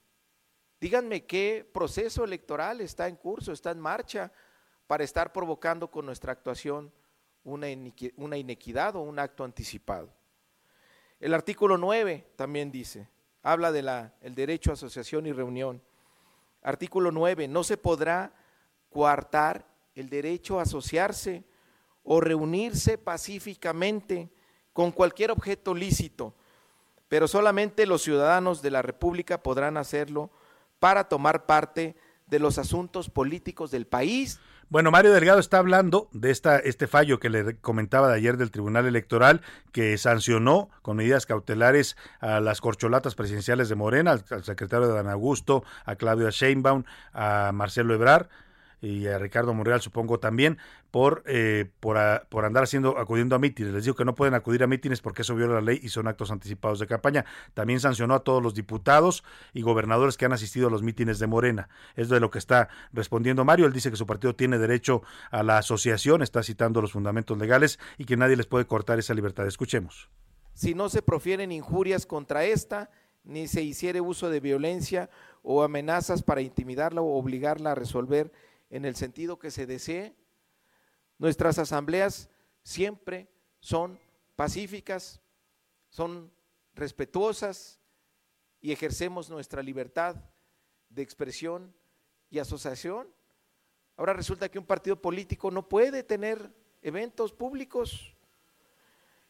Díganme 0.82 1.26
qué 1.26 1.70
proceso 1.74 2.24
electoral 2.24 2.82
está 2.82 3.08
en 3.08 3.16
curso, 3.16 3.52
está 3.52 3.72
en 3.72 3.80
marcha 3.80 4.32
para 4.88 5.04
estar 5.04 5.32
provocando 5.32 5.90
con 5.90 6.06
nuestra 6.06 6.32
actuación 6.32 6.92
una, 7.50 8.38
inequidad 8.38 8.96
o 8.96 9.02
un 9.02 9.20
acto 9.20 9.44
anticipado. 9.44 10.14
El 11.20 11.34
artículo 11.34 11.78
9 11.78 12.32
también 12.36 12.72
dice, 12.72 13.10
habla 13.44 13.72
del 13.72 13.90
el 14.22 14.36
derecho 14.36 14.72
a 14.72 14.74
asociación 14.74 15.26
y 15.26 15.34
reunión. 15.34 15.82
Artículo 16.62 17.12
9, 17.12 17.48
no 17.48 17.64
se 17.64 17.78
podrá 17.78 18.34
coartar 18.90 19.66
el 19.96 20.10
derecho 20.10 20.60
a 20.60 20.64
asociarse 20.64 21.44
o 22.04 22.22
reunirse 22.22 22.98
pacíficamente 22.98 24.30
con 24.74 24.92
cualquier 24.92 25.32
objeto 25.32 25.74
lícito, 25.74 26.34
pero 27.08 27.28
solamente 27.28 27.86
los 27.86 28.02
ciudadanos 28.02 28.62
de 28.62 28.72
la 28.72 28.82
República 28.82 29.42
podrán 29.44 29.78
hacerlo 29.78 30.30
para 30.80 31.04
tomar 31.04 31.46
parte 31.46 31.96
de 32.30 32.40
los 32.40 32.58
asuntos 32.58 33.10
políticos 33.10 33.72
del 33.72 33.88
país. 33.88 34.40
Bueno, 34.70 34.92
Mario 34.92 35.14
Delgado 35.14 35.40
está 35.40 35.58
hablando 35.58 36.10
de 36.12 36.30
esta, 36.30 36.60
este 36.60 36.88
fallo 36.88 37.20
que 37.20 37.30
le 37.30 37.58
comentaba 37.58 38.08
de 38.08 38.16
ayer 38.16 38.38
del 38.38 38.52
Tribunal 38.52 38.86
Electoral 38.86 39.42
que 39.72 39.98
sancionó 39.98 40.70
con 40.84 40.98
medidas 40.98 41.26
cautelares 41.26 41.98
a 42.20 42.40
las 42.40 42.62
corcholatas 42.62 43.16
presidenciales 43.16 43.68
de 43.70 43.76
Morena, 43.76 44.12
al, 44.12 44.44
secretario 44.44 44.88
de 44.88 44.94
Dan 44.94 45.10
Augusto, 45.10 45.64
a 45.86 45.96
Claudia 45.96 46.30
Sheinbaum, 46.30 46.84
a 47.14 47.52
Marcelo 47.52 47.96
Ebrar 47.96 48.30
y 48.82 49.08
a 49.08 49.18
Ricardo 49.18 49.54
Monreal 49.54 49.82
supongo 49.82 50.20
también 50.20 50.58
por 50.92 51.24
eh, 51.26 51.70
por, 51.80 51.98
por, 52.30 52.46
andar 52.46 52.64
haciendo 52.64 52.98
acudiendo 52.98 53.36
a 53.36 53.40
mítines. 53.40 53.74
Les 53.74 53.84
digo 53.84 53.96
que 53.96 54.06
no 54.06 54.16
pueden 54.16 54.34
acudir 54.34 54.64
a 54.64 54.68
mítines 54.68 55.02
porque 55.02 55.22
eso 55.24 55.36
viola 55.36 55.56
la 55.56 55.62
ley 55.62 55.80
y 55.82 55.90
son 55.90 56.08
actos 56.08 56.32
anticipados 56.32 56.80
de 56.80 56.88
campaña. 56.88 57.26
También 57.54 57.80
sancionó 57.80 58.16
a 58.16 58.20
todos 58.20 58.42
los 58.42 58.54
diputados 58.54 59.24
y 59.54 59.62
gobernadores 59.62 60.18
que 60.18 60.26
han 60.26 60.34
asistido 60.34 60.68
a 60.68 60.72
los 60.72 60.84
mítines 60.84 61.20
de 61.20 61.28
Morena. 61.28 61.70
Es 61.96 62.10
de 62.10 62.20
lo 62.20 62.32
que 62.32 62.40
está 62.40 62.70
respondiendo 62.94 63.46
Mario. 63.46 63.66
Él 63.66 63.74
dice 63.74 63.92
que 63.92 63.98
su 63.98 64.06
partido 64.06 64.36
tiene 64.36 64.58
derecho 64.58 65.02
a 65.32 65.44
la 65.44 65.58
asociación, 65.58 66.22
está 66.22 66.44
citando 66.44 66.82
los 66.82 66.92
fundamentos 66.92 67.38
legales 67.38 67.80
y 67.98 68.06
que 68.06 68.18
nadie 68.18 68.36
les 68.36 68.48
puede 68.48 68.66
cortar 68.66 69.00
esa 69.00 69.14
libertad. 69.14 69.48
Escuchemos. 69.48 70.10
Si 70.54 70.74
no 70.74 70.90
se 70.90 71.02
profieren 71.02 71.52
injurias 71.52 72.06
contra 72.06 72.44
esta, 72.44 72.90
ni 73.24 73.48
se 73.48 73.62
hiciere 73.62 74.02
uso 74.02 74.30
de 74.30 74.40
violencia 74.40 75.10
o 75.42 75.64
amenazas 75.64 76.24
para 76.24 76.42
intimidarla 76.42 77.02
o 77.02 77.18
obligarla 77.18 77.72
a 77.72 77.76
resolver 77.76 78.32
en 78.70 78.86
el 78.86 78.96
sentido 78.96 79.40
que 79.40 79.52
se 79.52 79.66
desee. 79.66 80.16
Nuestras 81.18 81.60
asambleas 81.60 82.30
siempre 82.64 83.28
son 83.60 84.00
pacíficas, 84.36 85.22
son 85.90 86.32
respetuosas 86.74 87.80
y 88.62 88.72
ejercemos 88.72 89.30
nuestra 89.30 89.62
libertad 89.64 90.16
de 90.90 91.02
expresión 91.02 91.74
y 92.30 92.40
asociación. 92.40 93.08
Ahora 93.98 94.14
resulta 94.14 94.50
que 94.50 94.60
un 94.60 94.66
partido 94.66 95.02
político 95.02 95.52
no 95.52 95.68
puede 95.68 96.04
tener 96.04 96.54
eventos 96.82 97.34
públicos. 97.34 98.16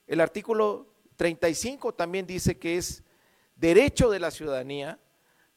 El 0.05 0.21
artículo 0.21 0.93
35 1.15 1.93
también 1.93 2.27
dice 2.27 2.57
que 2.57 2.77
es 2.77 3.03
derecho 3.55 4.09
de 4.09 4.19
la 4.19 4.31
ciudadanía 4.31 4.99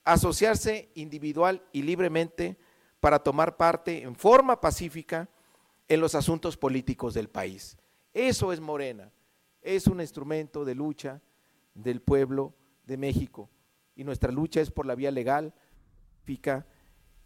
asociarse 0.05 0.90
individual 0.95 1.62
y 1.73 1.83
libremente 1.83 2.59
para 3.03 3.19
tomar 3.19 3.57
parte 3.57 4.05
en 4.05 4.15
forma 4.15 4.61
pacífica 4.61 5.29
en 5.88 6.01
los 6.01 6.15
asuntos 6.15 6.57
políticos 6.57 7.15
del 7.15 7.29
país. 7.29 7.77
Eso 8.15 8.53
es 8.53 8.61
Morena, 8.61 9.11
es 9.61 9.88
un 9.88 10.01
instrumento 10.01 10.65
de 10.65 10.77
lucha 10.77 11.21
del 11.75 12.01
pueblo 12.01 12.55
de 12.87 12.97
México 12.97 13.51
y 13.97 14.05
nuestra 14.05 14.31
lucha 14.31 14.61
es 14.61 14.71
por 14.71 14.87
la 14.87 14.95
vía 14.95 15.11
legal, 15.11 15.53
pacífica 16.21 16.65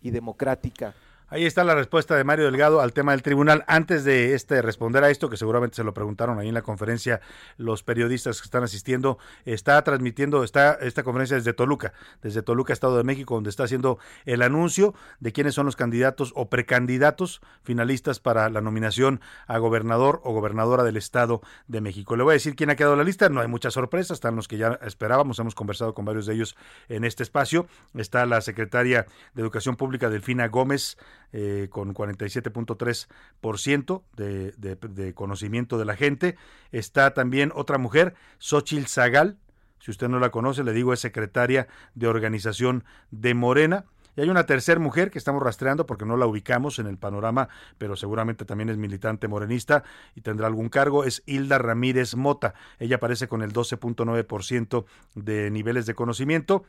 y 0.01 0.09
democrática. 0.09 0.95
Ahí 1.29 1.45
está 1.45 1.65
la 1.65 1.75
respuesta 1.75 2.15
de 2.15 2.23
Mario 2.23 2.45
Delgado 2.45 2.81
al 2.81 2.93
tema 2.93 3.11
del 3.11 3.23
tribunal. 3.23 3.65
Antes 3.67 4.05
de 4.05 4.35
este 4.35 4.63
responder 4.63 5.03
a 5.03 5.11
esto, 5.11 5.29
que 5.29 5.37
seguramente 5.37 5.75
se 5.75 5.83
lo 5.83 5.93
preguntaron 5.93 6.39
ahí 6.39 6.47
en 6.47 6.55
la 6.55 6.63
conferencia 6.63 7.21
los 7.57 7.83
periodistas 7.83 8.41
que 8.41 8.45
están 8.45 8.63
asistiendo, 8.63 9.19
está 9.45 9.83
transmitiendo 9.83 10.45
está 10.45 10.75
esta 10.75 11.03
conferencia 11.03 11.37
desde 11.37 11.53
Toluca, 11.53 11.93
desde 12.23 12.43
Toluca, 12.43 12.73
Estado 12.73 12.97
de 12.97 13.03
México, 13.03 13.35
donde 13.35 13.51
está 13.51 13.65
haciendo 13.65 13.99
el 14.25 14.41
anuncio 14.41 14.95
de 15.19 15.33
quiénes 15.33 15.55
son 15.55 15.67
los 15.67 15.75
candidatos 15.75 16.33
o 16.37 16.49
precandidatos 16.49 17.41
finalistas 17.65 18.21
para 18.21 18.49
la 18.49 18.61
nominación 18.61 19.21
a 19.49 19.59
gobernador 19.59 20.21
o 20.23 20.33
gobernadora 20.33 20.85
del 20.85 20.97
Estado 20.97 21.41
de 21.67 21.81
México. 21.81 22.15
Le 22.15 22.23
voy 22.23 22.33
a 22.33 22.35
decir 22.35 22.55
quién 22.55 22.71
ha 22.71 22.77
quedado 22.77 22.95
en 22.95 22.99
la 22.99 23.05
lista, 23.05 23.29
no 23.31 23.41
hay 23.41 23.49
muchas 23.49 23.75
sorpresas, 23.75 24.15
están 24.15 24.37
los 24.37 24.47
que 24.47 24.59
ya 24.59 24.79
esperábamos, 24.83 25.41
hemos 25.41 25.57
conversado 25.57 25.93
con 25.93 26.05
varios 26.05 26.27
de 26.27 26.35
ellos 26.35 26.57
en 26.89 27.03
este 27.03 27.25
espacio. 27.25 27.67
Está 27.97 28.27
la 28.27 28.41
secretaria 28.43 29.07
de 29.35 29.43
Educación 29.43 29.75
Pública, 29.75 30.09
Delfina 30.09 30.47
Gómez, 30.47 30.97
eh, 31.33 31.69
con 31.71 31.95
47.3% 31.95 34.03
de, 34.17 34.53
de, 34.53 34.77
de 34.77 35.15
conocimiento 35.15 35.79
de 35.79 35.85
la 35.85 35.97
gente. 35.97 36.37
Está 36.73 37.15
también 37.15 37.53
otra 37.55 37.79
mujer, 37.79 38.15
Xochil 38.39 38.87
Zagal, 38.87 39.39
si 39.87 39.91
usted 39.91 40.09
no 40.09 40.19
la 40.19 40.31
conoce, 40.31 40.65
le 40.65 40.73
digo, 40.73 40.93
es 40.93 41.01
secretaria 41.01 41.69
de 41.95 42.09
organización 42.09 42.85
de 43.11 43.35
Morena. 43.35 43.85
Y 44.17 44.23
hay 44.23 44.31
una 44.31 44.47
tercera 44.47 44.81
mujer 44.81 45.11
que 45.11 45.19
estamos 45.19 45.43
rastreando 45.43 45.85
porque 45.85 46.07
no 46.07 46.17
la 46.17 46.27
ubicamos 46.27 46.79
en 46.79 46.87
el 46.87 46.97
panorama, 46.97 47.51
pero 47.77 47.97
seguramente 47.97 48.45
también 48.45 48.71
es 48.71 48.79
militante 48.79 49.29
morenista 49.29 49.85
y 50.15 50.23
tendrá 50.23 50.47
algún 50.47 50.71
cargo, 50.71 51.05
es 51.05 51.23
Hilda 51.27 51.59
Ramírez 51.59 52.17
Mota. 52.17 52.55
Ella 52.79 52.97
aparece 52.97 53.29
con 53.29 53.43
el 53.43 53.53
12.9% 53.53 54.87
de 55.15 55.51
niveles 55.51 55.85
de 55.85 55.95
conocimiento. 55.95 56.65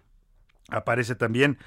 Aparece 0.70 1.15
también 1.15 1.58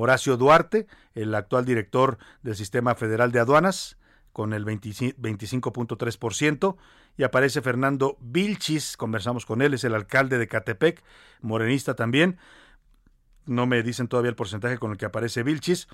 Horacio 0.00 0.36
Duarte, 0.36 0.86
el 1.14 1.34
actual 1.34 1.64
director 1.64 2.18
del 2.42 2.54
Sistema 2.54 2.94
Federal 2.94 3.32
de 3.32 3.40
Aduanas, 3.40 3.98
con 4.32 4.52
el 4.52 4.64
25.3%, 4.64 6.76
y 7.16 7.24
aparece 7.24 7.62
Fernando 7.62 8.16
Vilchis, 8.20 8.96
conversamos 8.96 9.44
con 9.44 9.60
él, 9.60 9.74
es 9.74 9.82
el 9.82 9.96
alcalde 9.96 10.38
de 10.38 10.46
Catepec, 10.46 11.02
morenista 11.40 11.96
también, 11.96 12.38
no 13.44 13.66
me 13.66 13.82
dicen 13.82 14.06
todavía 14.06 14.30
el 14.30 14.36
porcentaje 14.36 14.78
con 14.78 14.92
el 14.92 14.98
que 14.98 15.06
aparece 15.06 15.42
Vilchis, 15.42 15.88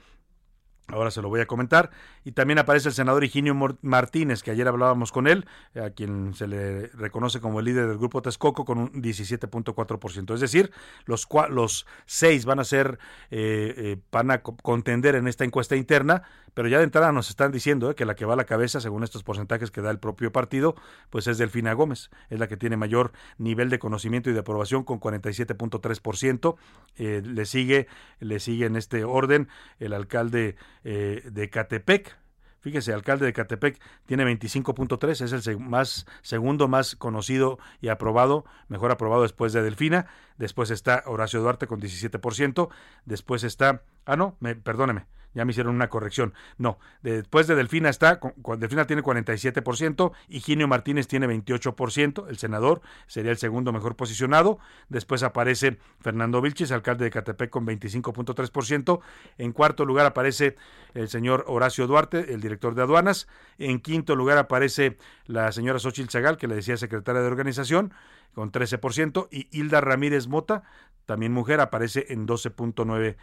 Ahora 0.88 1.10
se 1.10 1.22
lo 1.22 1.30
voy 1.30 1.40
a 1.40 1.46
comentar. 1.46 1.90
Y 2.24 2.32
también 2.32 2.58
aparece 2.58 2.88
el 2.88 2.94
senador 2.94 3.24
Higinio 3.24 3.54
Martínez, 3.80 4.42
que 4.42 4.50
ayer 4.50 4.68
hablábamos 4.68 5.12
con 5.12 5.26
él, 5.26 5.46
a 5.82 5.90
quien 5.90 6.34
se 6.34 6.46
le 6.46 6.88
reconoce 6.88 7.40
como 7.40 7.60
el 7.60 7.64
líder 7.64 7.88
del 7.88 7.96
grupo 7.96 8.20
Texcoco, 8.20 8.64
con 8.64 8.78
un 8.78 9.02
17.4%. 9.02 10.34
Es 10.34 10.40
decir, 10.40 10.70
los, 11.06 11.26
los 11.48 11.86
seis 12.04 12.44
van 12.44 12.60
a 12.60 12.64
ser, 12.64 12.98
eh, 13.30 13.74
eh, 13.76 13.96
van 14.12 14.30
a 14.30 14.42
contender 14.42 15.14
en 15.14 15.26
esta 15.26 15.44
encuesta 15.44 15.74
interna, 15.74 16.22
pero 16.54 16.68
ya 16.68 16.78
de 16.78 16.84
entrada 16.84 17.12
nos 17.12 17.28
están 17.30 17.52
diciendo 17.52 17.90
eh, 17.90 17.94
que 17.94 18.04
la 18.04 18.14
que 18.14 18.24
va 18.24 18.34
a 18.34 18.36
la 18.36 18.44
cabeza, 18.44 18.80
según 18.80 19.04
estos 19.04 19.22
porcentajes 19.22 19.70
que 19.70 19.82
da 19.82 19.90
el 19.90 19.98
propio 19.98 20.32
partido, 20.32 20.74
pues 21.10 21.26
es 21.26 21.38
Delfina 21.38 21.72
Gómez. 21.72 22.10
Es 22.30 22.38
la 22.38 22.48
que 22.48 22.56
tiene 22.56 22.76
mayor 22.76 23.12
nivel 23.38 23.70
de 23.70 23.78
conocimiento 23.78 24.30
y 24.30 24.32
de 24.32 24.40
aprobación 24.40 24.84
con 24.84 25.00
47.3%. 25.00 26.56
le 26.96 27.46
sigue, 27.46 27.88
le 28.20 28.40
sigue 28.40 28.66
en 28.66 28.76
este 28.76 29.04
orden 29.04 29.48
el 29.78 29.92
alcalde 29.92 30.56
eh, 30.84 31.22
de 31.30 31.50
Catepec. 31.50 32.16
Fíjese, 32.60 32.94
alcalde 32.94 33.26
de 33.26 33.34
Catepec 33.34 33.78
tiene 34.06 34.24
25.3, 34.24 35.20
es 35.20 35.46
el 35.46 35.58
más 35.60 36.06
segundo 36.22 36.66
más 36.66 36.96
conocido 36.96 37.58
y 37.82 37.88
aprobado, 37.88 38.46
mejor 38.68 38.90
aprobado 38.90 39.20
después 39.20 39.52
de 39.52 39.62
Delfina. 39.62 40.06
Después 40.38 40.70
está 40.70 41.02
Horacio 41.04 41.42
Duarte 41.42 41.66
con 41.66 41.78
17%. 41.78 42.70
Después 43.04 43.44
está, 43.44 43.82
ah 44.06 44.16
no, 44.16 44.38
me, 44.40 44.54
perdóneme, 44.54 45.04
ya 45.34 45.44
me 45.44 45.50
hicieron 45.50 45.74
una 45.74 45.88
corrección. 45.88 46.34
No, 46.58 46.78
después 47.02 47.46
de 47.46 47.54
Delfina 47.54 47.90
está, 47.90 48.20
Delfina 48.58 48.86
tiene 48.86 49.02
47%, 49.02 50.12
Higinio 50.28 50.68
Martínez 50.68 51.08
tiene 51.08 51.26
28%, 51.26 52.28
el 52.28 52.38
senador 52.38 52.80
sería 53.06 53.30
el 53.30 53.38
segundo 53.38 53.72
mejor 53.72 53.96
posicionado. 53.96 54.58
Después 54.88 55.22
aparece 55.22 55.78
Fernando 56.00 56.40
Vilches, 56.40 56.72
alcalde 56.72 57.04
de 57.04 57.10
Catepec, 57.10 57.50
con 57.50 57.66
25.3%. 57.66 59.00
En 59.38 59.52
cuarto 59.52 59.84
lugar 59.84 60.06
aparece 60.06 60.56
el 60.94 61.08
señor 61.08 61.44
Horacio 61.48 61.86
Duarte, 61.86 62.32
el 62.32 62.40
director 62.40 62.74
de 62.74 62.82
aduanas. 62.82 63.26
En 63.58 63.80
quinto 63.80 64.16
lugar 64.16 64.38
aparece 64.38 64.96
la 65.26 65.50
señora 65.52 65.78
Xochitl 65.78 66.10
Zagal, 66.10 66.36
que 66.36 66.48
le 66.48 66.54
decía 66.54 66.76
secretaria 66.76 67.20
de 67.20 67.26
organización, 67.26 67.92
con 68.34 68.52
13%. 68.52 69.28
Y 69.30 69.48
Hilda 69.50 69.80
Ramírez 69.80 70.28
Mota, 70.28 70.62
también 71.06 71.32
mujer, 71.32 71.60
aparece 71.60 72.06
en 72.08 72.26
12.9%. 72.26 73.16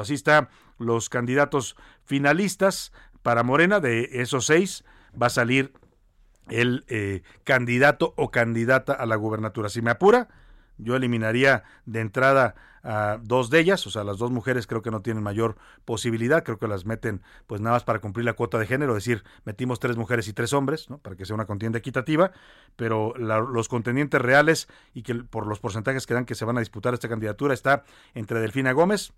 Así 0.00 0.14
están 0.14 0.48
los 0.78 1.08
candidatos 1.08 1.76
finalistas 2.04 2.92
para 3.22 3.42
Morena. 3.42 3.80
De 3.80 4.08
esos 4.12 4.46
seis 4.46 4.84
va 5.20 5.26
a 5.26 5.30
salir 5.30 5.72
el 6.48 6.84
eh, 6.88 7.22
candidato 7.44 8.14
o 8.16 8.30
candidata 8.30 8.92
a 8.92 9.06
la 9.06 9.16
gubernatura. 9.16 9.68
Si 9.68 9.82
me 9.82 9.90
apura, 9.90 10.28
yo 10.78 10.96
eliminaría 10.96 11.64
de 11.86 12.00
entrada 12.00 12.54
a 12.82 13.18
dos 13.22 13.50
de 13.50 13.60
ellas, 13.60 13.86
o 13.86 13.90
sea, 13.90 14.04
las 14.04 14.16
dos 14.16 14.30
mujeres 14.30 14.66
creo 14.66 14.80
que 14.80 14.90
no 14.90 15.02
tienen 15.02 15.22
mayor 15.22 15.56
posibilidad, 15.84 16.42
creo 16.42 16.58
que 16.58 16.66
las 16.66 16.86
meten 16.86 17.22
pues 17.46 17.60
nada 17.60 17.76
más 17.76 17.84
para 17.84 17.98
cumplir 17.98 18.24
la 18.24 18.32
cuota 18.32 18.58
de 18.58 18.66
género, 18.66 18.96
es 18.96 19.04
decir, 19.04 19.22
metimos 19.44 19.80
tres 19.80 19.96
mujeres 19.96 20.28
y 20.28 20.32
tres 20.32 20.52
hombres, 20.54 20.88
¿no? 20.88 20.98
para 20.98 21.14
que 21.14 21.26
sea 21.26 21.34
una 21.34 21.44
contienda 21.44 21.78
equitativa, 21.78 22.32
pero 22.76 23.14
los 23.16 23.68
contendientes 23.68 24.20
reales 24.20 24.68
y 24.94 25.02
que 25.02 25.14
por 25.16 25.46
los 25.46 25.60
porcentajes 25.60 26.06
que 26.06 26.14
dan 26.14 26.24
que 26.24 26.34
se 26.34 26.46
van 26.46 26.56
a 26.56 26.60
disputar 26.60 26.94
esta 26.94 27.08
candidatura 27.08 27.52
está 27.52 27.84
entre 28.14 28.40
Delfina 28.40 28.72
Gómez, 28.72 29.12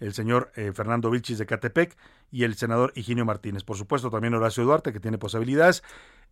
el 0.00 0.14
señor 0.14 0.52
eh, 0.56 0.72
Fernando 0.72 1.10
Vilchis 1.10 1.38
de 1.38 1.46
Catepec 1.46 1.96
y 2.30 2.44
el 2.44 2.54
senador 2.54 2.92
Higinio 2.94 3.24
Martínez. 3.24 3.64
Por 3.64 3.76
supuesto, 3.76 4.10
también 4.10 4.34
Horacio 4.34 4.64
Duarte, 4.64 4.92
que 4.92 5.00
tiene 5.00 5.18
posibilidades 5.18 5.82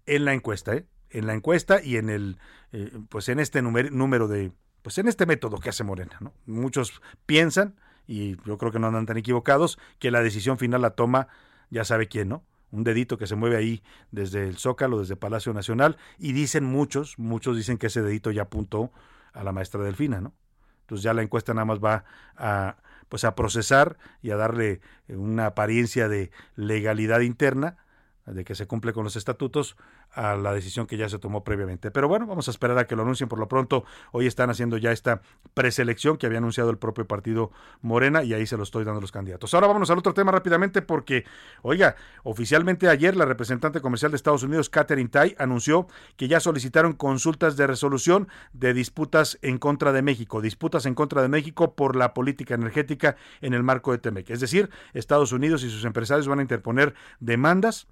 en 0.07 0.25
la 0.25 0.35
encuesta, 0.35 0.75
¿eh? 0.75 0.87
en 1.11 1.27
la 1.27 1.35
encuesta 1.35 1.83
y 1.83 1.96
en 1.96 2.09
el, 2.09 2.38
eh, 2.72 2.90
pues 3.09 3.29
en 3.29 3.38
este 3.38 3.62
número 3.62 4.29
de, 4.29 4.53
pues 4.83 4.98
en 4.98 5.09
este 5.09 5.27
método 5.27 5.59
que 5.59 5.68
hace 5.68 5.85
Morena. 5.85 6.16
¿no? 6.20 6.33
Muchos 6.46 7.01
piensan, 7.27 7.77
y 8.07 8.37
yo 8.44 8.59
creo 8.59 8.72
que 8.72 8.79
no 8.79 8.88
andan 8.88 9.07
tan 9.07 9.16
equivocados, 9.16 9.79
que 9.98 10.11
la 10.11 10.22
decisión 10.22 10.59
final 10.59 10.83
la 10.83 10.90
toma 10.90 11.29
ya 11.70 11.85
sabe 11.85 12.09
quién, 12.09 12.29
¿no? 12.29 12.44
Un 12.70 12.85
dedito 12.85 13.18
que 13.18 13.27
se 13.27 13.37
mueve 13.37 13.57
ahí 13.57 13.83
desde 14.11 14.48
el 14.48 14.57
Zócalo, 14.57 14.98
desde 14.98 15.14
Palacio 15.14 15.53
Nacional, 15.53 15.98
y 16.18 16.33
dicen 16.33 16.64
muchos, 16.64 17.18
muchos 17.18 17.57
dicen 17.57 17.77
que 17.77 17.88
ese 17.88 18.03
dedito 18.03 18.31
ya 18.31 18.42
apuntó 18.42 18.90
a 19.33 19.44
la 19.44 19.53
maestra 19.53 19.83
Delfina, 19.83 20.20
¿no? 20.20 20.35
Entonces 20.81 21.05
ya 21.05 21.14
la 21.14 21.22
encuesta 21.22 21.55
nada 21.55 21.64
más 21.64 21.79
va 21.79 22.05
a, 22.37 22.77
pues 23.12 23.25
a 23.25 23.35
procesar 23.35 23.98
y 24.22 24.31
a 24.31 24.37
darle 24.37 24.81
una 25.07 25.44
apariencia 25.44 26.09
de 26.09 26.31
legalidad 26.57 27.20
interna 27.20 27.77
de 28.26 28.44
que 28.44 28.54
se 28.54 28.66
cumple 28.66 28.92
con 28.92 29.04
los 29.04 29.16
estatutos 29.16 29.76
a 30.12 30.37
la 30.37 30.52
decisión 30.52 30.87
que 30.87 30.96
ya 30.96 31.08
se 31.08 31.18
tomó 31.18 31.42
previamente. 31.44 31.90
Pero 31.90 32.08
bueno, 32.08 32.26
vamos 32.26 32.48
a 32.48 32.50
esperar 32.50 32.78
a 32.78 32.87
que 32.87 32.96
lo 32.96 33.02
anuncien 33.02 33.28
por 33.28 33.38
lo 33.38 33.48
pronto. 33.48 33.85
Hoy 34.12 34.26
están 34.26 34.50
haciendo 34.50 34.76
ya 34.76 34.92
esta 34.92 35.22
preselección 35.54 36.16
que 36.16 36.26
había 36.26 36.38
anunciado 36.38 36.70
el 36.70 36.78
propio 36.78 37.06
partido 37.06 37.50
Morena 37.80 38.22
y 38.22 38.35
ahí 38.35 38.46
se 38.46 38.56
lo 38.56 38.62
estoy 38.62 38.85
dando 38.85 38.98
a 38.98 39.00
los 39.00 39.12
candidatos. 39.12 39.52
Ahora 39.54 39.66
vamos 39.66 39.90
al 39.90 39.98
otro 39.98 40.14
tema 40.14 40.32
rápidamente 40.32 40.82
porque, 40.82 41.24
oiga, 41.62 41.96
oficialmente 42.22 42.88
ayer 42.88 43.16
la 43.16 43.24
representante 43.24 43.80
comercial 43.80 44.12
de 44.12 44.16
Estados 44.16 44.42
Unidos, 44.42 44.70
Catherine 44.70 45.08
Tai, 45.08 45.35
anunció 45.38 45.88
que 46.16 46.28
ya 46.28 46.40
solicitaron 46.40 46.92
consultas 46.92 47.56
de 47.56 47.66
resolución 47.66 48.28
de 48.52 48.74
disputas 48.74 49.38
en 49.42 49.58
contra 49.58 49.92
de 49.92 50.02
México, 50.02 50.40
disputas 50.40 50.87
en 50.87 50.94
contra 50.94 51.22
de 51.22 51.28
México 51.28 51.74
por 51.74 51.96
la 51.96 52.14
política 52.14 52.54
energética 52.54 53.16
en 53.40 53.54
el 53.54 53.62
marco 53.62 53.92
de 53.92 53.98
Temec. 53.98 54.30
Es 54.30 54.40
decir, 54.40 54.70
Estados 54.92 55.32
Unidos 55.32 55.64
y 55.64 55.70
sus 55.70 55.85
empresarios 55.85 56.28
van 56.28 56.38
a 56.38 56.42
interponer 56.42 56.94
demandas 57.20 57.88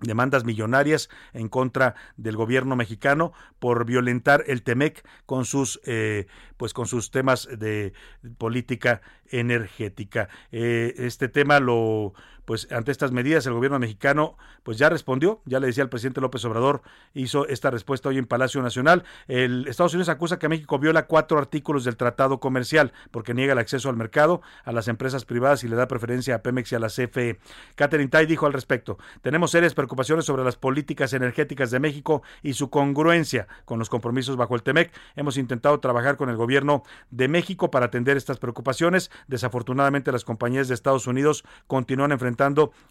demandas 0.00 0.44
millonarias 0.44 1.08
en 1.32 1.48
contra 1.48 1.94
del 2.16 2.36
gobierno 2.36 2.76
mexicano 2.76 3.32
por 3.58 3.84
violentar 3.84 4.44
el 4.46 4.62
Temec 4.62 5.06
con 5.26 5.44
sus 5.44 5.80
eh, 5.84 6.26
pues 6.56 6.72
con 6.74 6.86
sus 6.86 7.10
temas 7.10 7.48
de 7.58 7.92
política 8.38 9.00
energética. 9.30 10.28
Eh, 10.52 10.94
este 10.98 11.28
tema 11.28 11.60
lo 11.60 12.12
pues 12.50 12.66
ante 12.72 12.90
estas 12.90 13.12
medidas 13.12 13.46
el 13.46 13.52
gobierno 13.52 13.78
mexicano 13.78 14.36
pues 14.64 14.76
ya 14.76 14.88
respondió, 14.88 15.40
ya 15.44 15.60
le 15.60 15.68
decía 15.68 15.84
el 15.84 15.88
presidente 15.88 16.20
López 16.20 16.44
Obrador, 16.44 16.82
hizo 17.14 17.46
esta 17.46 17.70
respuesta 17.70 18.08
hoy 18.08 18.18
en 18.18 18.26
Palacio 18.26 18.60
Nacional. 18.60 19.04
El 19.28 19.68
Estados 19.68 19.94
Unidos 19.94 20.08
acusa 20.08 20.40
que 20.40 20.48
México 20.48 20.76
viola 20.80 21.06
cuatro 21.06 21.38
artículos 21.38 21.84
del 21.84 21.96
tratado 21.96 22.40
comercial 22.40 22.92
porque 23.12 23.34
niega 23.34 23.52
el 23.52 23.60
acceso 23.60 23.88
al 23.88 23.94
mercado 23.94 24.42
a 24.64 24.72
las 24.72 24.88
empresas 24.88 25.24
privadas 25.24 25.62
y 25.62 25.68
le 25.68 25.76
da 25.76 25.86
preferencia 25.86 26.34
a 26.34 26.42
Pemex 26.42 26.72
y 26.72 26.74
a 26.74 26.80
la 26.80 26.88
CFE. 26.88 27.38
Catherine 27.76 28.10
Tai 28.10 28.26
dijo 28.26 28.46
al 28.46 28.52
respecto, 28.52 28.98
tenemos 29.22 29.52
serias 29.52 29.74
preocupaciones 29.74 30.24
sobre 30.24 30.42
las 30.42 30.56
políticas 30.56 31.12
energéticas 31.12 31.70
de 31.70 31.78
México 31.78 32.24
y 32.42 32.54
su 32.54 32.68
congruencia 32.68 33.46
con 33.64 33.78
los 33.78 33.88
compromisos 33.88 34.36
bajo 34.36 34.56
el 34.56 34.64
TEMEC. 34.64 34.90
Hemos 35.14 35.36
intentado 35.36 35.78
trabajar 35.78 36.16
con 36.16 36.28
el 36.28 36.36
gobierno 36.36 36.82
de 37.12 37.28
México 37.28 37.70
para 37.70 37.86
atender 37.86 38.16
estas 38.16 38.40
preocupaciones. 38.40 39.12
Desafortunadamente 39.28 40.10
las 40.10 40.24
compañías 40.24 40.66
de 40.66 40.74
Estados 40.74 41.06
Unidos 41.06 41.44
continúan 41.68 42.10
enfrentando 42.10 42.39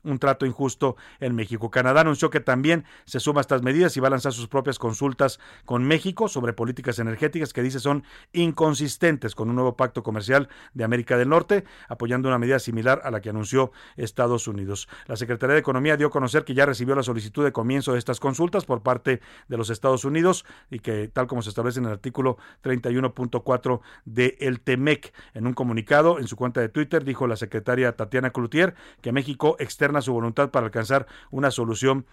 un 0.04 0.20
trato 0.20 0.46
injusto 0.46 0.96
en 1.20 1.36
México. 1.36 1.72
Canadá 1.72 2.02
anunció 2.02 2.30
que 2.30 2.40
también 2.40 2.86
se 3.06 3.20
suma 3.20 3.40
a 3.40 3.42
estas 3.42 3.62
medidas 3.62 3.96
y 3.98 4.00
va 4.00 4.08
a 4.08 4.12
lanzar 4.12 4.34
sus 4.34 4.48
propias 4.48 4.80
consultas 4.80 5.40
con 5.66 5.84
México 5.84 6.28
sobre 6.28 6.54
políticas 6.54 7.00
energéticas 7.00 7.54
que 7.54 7.62
dice 7.62 7.80
son 7.80 8.04
inconsistentes 8.34 9.36
con 9.36 9.50
un 9.50 9.56
nuevo 9.56 9.76
pacto 9.76 10.04
comercial 10.04 10.50
de 10.74 10.84
América 10.84 11.18
del 11.18 11.30
Norte, 11.30 11.64
apoyando 11.88 12.28
una 12.28 12.38
medida 12.38 12.60
similar 12.60 13.02
a 13.04 13.12
la 13.12 13.22
que 13.22 13.30
anunció 13.30 13.72
Estados 13.98 14.48
Unidos. 14.48 14.88
La 15.08 15.16
Secretaría 15.16 15.54
de 15.54 15.60
Economía 15.60 15.98
dio 15.98 16.08
a 16.08 16.12
conocer 16.12 16.44
que 16.44 16.54
ya 16.54 16.66
recibió 16.66 16.96
la 16.96 17.04
solicitud 17.04 17.44
de 17.44 17.52
comienzo 17.52 17.94
de 17.94 18.00
estas 18.00 18.20
consultas 18.20 18.66
por 18.66 18.82
parte 18.82 19.22
de 19.48 19.58
los 19.58 19.70
Estados 19.70 20.06
Unidos 20.06 20.46
y 20.70 20.80
que 20.80 21.08
tal 21.08 21.28
como 21.28 21.42
se 21.42 21.50
establece 21.50 21.80
en 21.80 21.86
el 21.86 21.92
artículo 21.92 22.38
31.4 22.64 23.82
de 24.06 24.38
el 24.40 24.62
TEMEC. 24.62 25.14
En 25.34 25.48
un 25.48 25.54
comunicado 25.54 26.20
en 26.20 26.28
su 26.28 26.36
cuenta 26.36 26.62
de 26.62 26.70
Twitter 26.70 27.04
dijo 27.04 27.28
la 27.28 27.36
secretaria 27.36 27.96
Tatiana 27.96 28.32
Cloutier 28.32 28.76
que 29.02 29.12
México 29.12 29.38
externa 29.60 30.02
su 30.02 30.13
voluntad 30.13 30.52
para 30.52 30.65
alcanzar 30.65 31.08
una 31.32 31.52
solución 31.52 32.06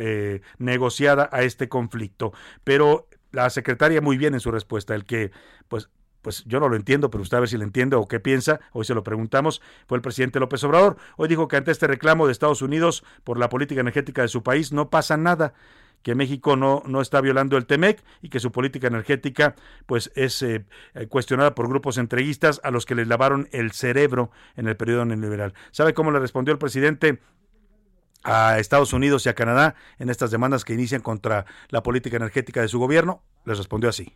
eh, 0.00 0.40
negociada 0.58 1.28
a 1.32 1.42
este 1.42 1.68
conflicto. 1.68 2.32
Pero 2.64 3.08
la 3.30 3.48
secretaria 3.50 4.00
muy 4.00 4.16
bien 4.16 4.34
en 4.34 4.40
su 4.40 4.50
respuesta, 4.50 4.94
el 4.94 5.04
que 5.04 5.30
pues 5.68 5.88
pues 6.22 6.44
yo 6.44 6.60
no 6.60 6.68
lo 6.68 6.76
entiendo, 6.76 7.10
pero 7.10 7.22
usted 7.22 7.36
a 7.36 7.40
ver 7.40 7.48
si 7.48 7.58
lo 7.58 7.64
entiende 7.64 7.96
o 7.96 8.06
qué 8.06 8.20
piensa, 8.20 8.60
hoy 8.72 8.84
se 8.84 8.94
lo 8.94 9.02
preguntamos, 9.02 9.60
fue 9.88 9.98
el 9.98 10.02
presidente 10.02 10.38
López 10.38 10.62
Obrador. 10.64 10.96
Hoy 11.16 11.28
dijo 11.28 11.48
que 11.48 11.56
ante 11.56 11.72
este 11.72 11.88
reclamo 11.88 12.26
de 12.26 12.32
Estados 12.32 12.62
Unidos 12.62 13.04
por 13.24 13.38
la 13.38 13.48
política 13.48 13.80
energética 13.80 14.22
de 14.22 14.28
su 14.28 14.44
país 14.44 14.72
no 14.72 14.88
pasa 14.88 15.16
nada, 15.16 15.52
que 16.02 16.14
México 16.14 16.56
no, 16.56 16.82
no 16.86 17.00
está 17.00 17.20
violando 17.20 17.56
el 17.56 17.66
TEMEC 17.66 18.02
y 18.20 18.28
que 18.28 18.40
su 18.40 18.52
política 18.52 18.88
energética 18.88 19.54
pues 19.86 20.10
es 20.14 20.42
eh, 20.42 20.64
eh, 20.94 21.06
cuestionada 21.06 21.54
por 21.54 21.68
grupos 21.68 21.98
entreguistas 21.98 22.60
a 22.64 22.70
los 22.70 22.86
que 22.86 22.94
les 22.94 23.08
lavaron 23.08 23.48
el 23.52 23.72
cerebro 23.72 24.30
en 24.56 24.66
el 24.68 24.76
periodo 24.76 25.04
neoliberal. 25.04 25.54
¿Sabe 25.70 25.94
cómo 25.94 26.10
le 26.10 26.18
respondió 26.18 26.52
el 26.52 26.58
presidente 26.58 27.20
a 28.24 28.58
Estados 28.58 28.92
Unidos 28.92 29.26
y 29.26 29.28
a 29.28 29.34
Canadá 29.34 29.74
en 29.98 30.10
estas 30.10 30.30
demandas 30.30 30.64
que 30.64 30.74
inician 30.74 31.00
contra 31.00 31.46
la 31.68 31.82
política 31.82 32.16
energética 32.16 32.60
de 32.60 32.68
su 32.68 32.78
gobierno? 32.78 33.22
Les 33.44 33.58
respondió 33.58 33.88
así. 33.88 34.14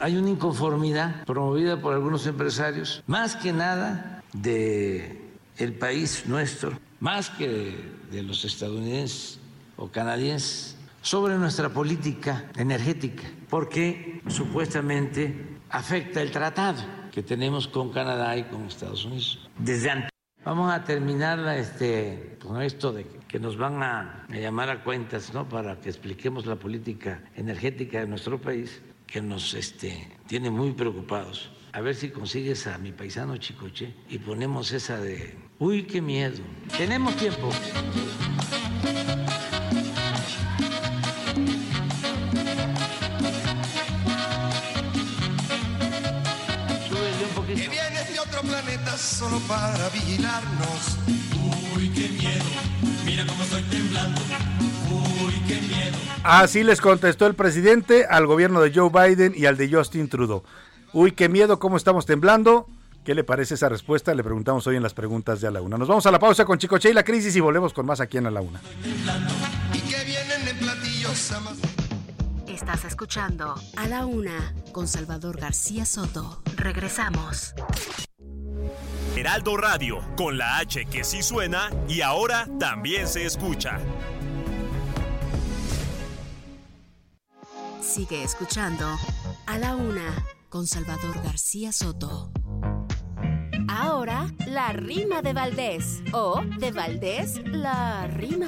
Hay 0.00 0.16
una 0.16 0.30
inconformidad 0.30 1.24
promovida 1.24 1.80
por 1.80 1.92
algunos 1.92 2.24
empresarios, 2.26 3.02
más 3.08 3.34
que 3.34 3.52
nada 3.52 4.22
de 4.32 5.20
el 5.56 5.72
país 5.72 6.24
nuestro, 6.26 6.78
más 7.00 7.30
que 7.30 7.74
de 8.12 8.22
los 8.22 8.44
estadounidenses 8.44 9.37
o 9.78 9.88
canadienses, 9.88 10.76
sobre 11.00 11.38
nuestra 11.38 11.70
política 11.70 12.50
energética, 12.56 13.22
porque 13.48 14.20
supuestamente 14.26 15.56
afecta 15.70 16.20
el 16.20 16.30
tratado 16.30 16.82
que 17.12 17.22
tenemos 17.22 17.66
con 17.68 17.90
Canadá 17.92 18.36
y 18.36 18.44
con 18.44 18.66
Estados 18.66 19.04
Unidos. 19.04 19.48
Desde 19.58 19.90
antes. 19.90 20.10
Vamos 20.44 20.72
a 20.72 20.84
terminar 20.84 21.40
este, 21.56 22.38
con 22.40 22.62
esto 22.62 22.92
de 22.92 23.06
que 23.28 23.38
nos 23.38 23.56
van 23.56 23.82
a, 23.82 24.26
llamar 24.28 24.70
a 24.70 24.82
cuentas 24.82 25.34
¿no? 25.34 25.48
para 25.48 25.80
que 25.80 25.88
expliquemos 25.88 26.46
la 26.46 26.56
política 26.56 27.22
energética 27.36 28.00
de 28.00 28.06
nuestro 28.06 28.40
país, 28.40 28.80
que 29.06 29.20
nos 29.20 29.54
este, 29.54 30.08
tiene 30.26 30.50
muy 30.50 30.72
preocupados. 30.72 31.50
A 31.72 31.80
ver 31.80 31.94
si 31.94 32.10
consigues 32.10 32.66
a 32.66 32.78
mi 32.78 32.92
paisano 32.92 33.36
Chicoche 33.36 33.94
y 34.08 34.18
ponemos 34.18 34.72
esa 34.72 34.98
de, 34.98 35.36
uy, 35.58 35.82
qué 35.82 36.00
miedo. 36.00 36.38
Tenemos 36.76 37.14
tiempo. 37.16 37.50
Solo 48.98 49.38
para 49.48 49.88
vigilarnos. 49.90 50.98
Uy, 51.76 51.88
qué 51.90 52.08
miedo, 52.08 52.44
mira 53.04 53.24
cómo 53.26 53.42
estoy 53.44 53.62
temblando. 53.64 54.20
Uy, 54.90 55.34
qué 55.46 55.60
miedo. 55.62 55.96
Así 56.24 56.62
les 56.64 56.80
contestó 56.80 57.26
el 57.26 57.34
presidente 57.34 58.06
al 58.08 58.26
gobierno 58.26 58.60
de 58.60 58.72
Joe 58.74 58.90
Biden 58.90 59.32
y 59.36 59.46
al 59.46 59.56
de 59.56 59.70
Justin 59.72 60.08
Trudeau. 60.08 60.42
Uy, 60.92 61.12
qué 61.12 61.28
miedo, 61.28 61.58
cómo 61.58 61.76
estamos 61.76 62.06
temblando. 62.06 62.66
¿Qué 63.04 63.14
le 63.14 63.24
parece 63.24 63.54
esa 63.54 63.68
respuesta? 63.70 64.14
Le 64.14 64.22
preguntamos 64.24 64.66
hoy 64.66 64.76
en 64.76 64.82
las 64.82 64.92
preguntas 64.92 65.40
de 65.40 65.46
A 65.48 65.50
la 65.50 65.62
Una. 65.62 65.78
Nos 65.78 65.88
vamos 65.88 66.04
a 66.06 66.10
la 66.10 66.18
pausa 66.18 66.44
con 66.44 66.58
Chicoche 66.58 66.90
y 66.90 66.92
la 66.92 67.04
crisis 67.04 67.34
y 67.36 67.40
volvemos 67.40 67.72
con 67.72 67.86
más 67.86 68.00
aquí 68.00 68.18
en 68.18 68.26
A 68.26 68.30
la 68.30 68.40
Una. 68.42 68.60
Y 69.72 69.78
que 69.80 70.04
vienen 70.04 70.46
en 70.48 70.58
platillos 70.58 71.32
amas- 71.32 71.56
Estás 72.46 72.84
escuchando 72.84 73.54
A 73.76 73.86
la 73.88 74.04
Una 74.04 74.52
con 74.72 74.88
Salvador 74.88 75.38
García 75.40 75.86
Soto. 75.86 76.42
Regresamos. 76.56 77.54
Heraldo 79.18 79.56
Radio, 79.56 79.98
con 80.16 80.38
la 80.38 80.58
H 80.58 80.84
que 80.84 81.02
sí 81.02 81.22
suena 81.22 81.70
y 81.88 82.02
ahora 82.02 82.46
también 82.60 83.08
se 83.08 83.26
escucha. 83.26 83.80
Sigue 87.80 88.22
escuchando 88.22 88.86
A 89.46 89.58
la 89.58 89.74
Una 89.74 90.24
con 90.48 90.68
Salvador 90.68 91.20
García 91.24 91.72
Soto. 91.72 92.30
Ahora, 93.68 94.32
la 94.46 94.72
rima 94.72 95.20
de 95.20 95.32
Valdés. 95.32 96.00
O 96.12 96.40
de 96.60 96.70
Valdés, 96.70 97.42
la 97.44 98.06
rima. 98.06 98.46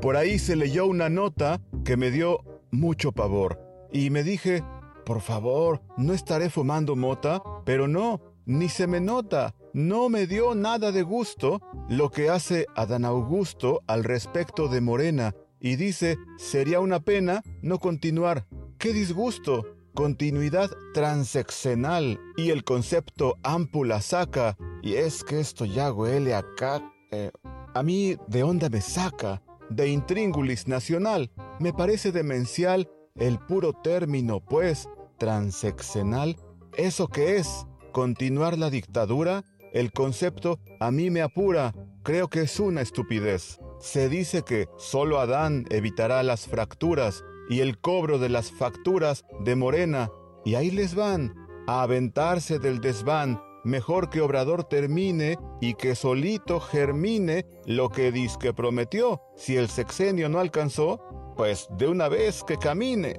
Por 0.00 0.16
ahí 0.16 0.38
se 0.38 0.56
leyó 0.56 0.86
una 0.86 1.10
nota 1.10 1.60
que 1.84 1.98
me 1.98 2.10
dio 2.10 2.40
mucho 2.70 3.12
pavor. 3.12 3.60
Y 3.92 4.08
me 4.08 4.22
dije, 4.22 4.64
por 5.04 5.20
favor, 5.20 5.82
no 5.98 6.14
estaré 6.14 6.48
fumando 6.48 6.96
mota, 6.96 7.42
pero 7.66 7.86
no, 7.86 8.35
ni 8.46 8.68
se 8.68 8.86
me 8.86 9.00
nota. 9.00 9.54
No 9.74 10.08
me 10.08 10.26
dio 10.26 10.54
nada 10.54 10.92
de 10.92 11.02
gusto 11.02 11.60
lo 11.88 12.10
que 12.10 12.30
hace 12.30 12.66
Adán 12.74 13.04
Augusto 13.04 13.82
al 13.86 14.04
respecto 14.04 14.68
de 14.68 14.80
Morena. 14.80 15.34
Y 15.60 15.76
dice, 15.76 16.16
sería 16.38 16.80
una 16.80 17.00
pena 17.00 17.42
no 17.62 17.78
continuar. 17.78 18.46
¡Qué 18.78 18.92
disgusto! 18.92 19.64
Continuidad 19.94 20.70
transeccional 20.92 22.20
y 22.36 22.50
el 22.50 22.64
concepto 22.64 23.36
ámpula 23.42 24.00
saca. 24.02 24.56
Y 24.82 24.94
es 24.94 25.24
que 25.24 25.40
esto 25.40 25.64
ya 25.64 25.92
huele 25.92 26.34
acá. 26.34 26.82
eh, 27.10 27.30
a 27.74 27.82
mí, 27.82 28.16
¿de 28.26 28.42
onda 28.42 28.68
me 28.68 28.80
saca? 28.80 29.42
De 29.70 29.88
intríngulis 29.88 30.68
nacional. 30.68 31.30
Me 31.58 31.72
parece 31.72 32.12
demencial 32.12 32.88
el 33.16 33.38
puro 33.38 33.72
término, 33.72 34.40
pues, 34.40 34.88
transeccional. 35.18 36.36
¿Eso 36.76 37.08
qué 37.08 37.36
es? 37.36 37.66
¿Continuar 37.96 38.58
la 38.58 38.68
dictadura? 38.68 39.42
El 39.72 39.90
concepto 39.90 40.60
a 40.80 40.90
mí 40.90 41.08
me 41.10 41.22
apura. 41.22 41.72
Creo 42.02 42.28
que 42.28 42.42
es 42.42 42.60
una 42.60 42.82
estupidez. 42.82 43.58
Se 43.80 44.10
dice 44.10 44.42
que 44.42 44.68
solo 44.76 45.18
Adán 45.18 45.64
evitará 45.70 46.22
las 46.22 46.46
fracturas 46.46 47.24
y 47.48 47.60
el 47.60 47.78
cobro 47.78 48.18
de 48.18 48.28
las 48.28 48.52
facturas 48.52 49.24
de 49.40 49.56
Morena. 49.56 50.10
Y 50.44 50.56
ahí 50.56 50.70
les 50.70 50.94
van, 50.94 51.34
a 51.66 51.80
aventarse 51.80 52.58
del 52.58 52.82
desván. 52.82 53.40
Mejor 53.64 54.10
que 54.10 54.20
Obrador 54.20 54.64
termine 54.64 55.38
y 55.62 55.72
que 55.72 55.94
solito 55.94 56.60
germine 56.60 57.46
lo 57.64 57.88
que 57.88 58.12
que 58.38 58.52
prometió. 58.52 59.22
Si 59.36 59.56
el 59.56 59.70
sexenio 59.70 60.28
no 60.28 60.38
alcanzó, 60.38 61.00
pues 61.34 61.66
de 61.78 61.88
una 61.88 62.08
vez 62.08 62.44
que 62.44 62.58
camine. 62.58 63.18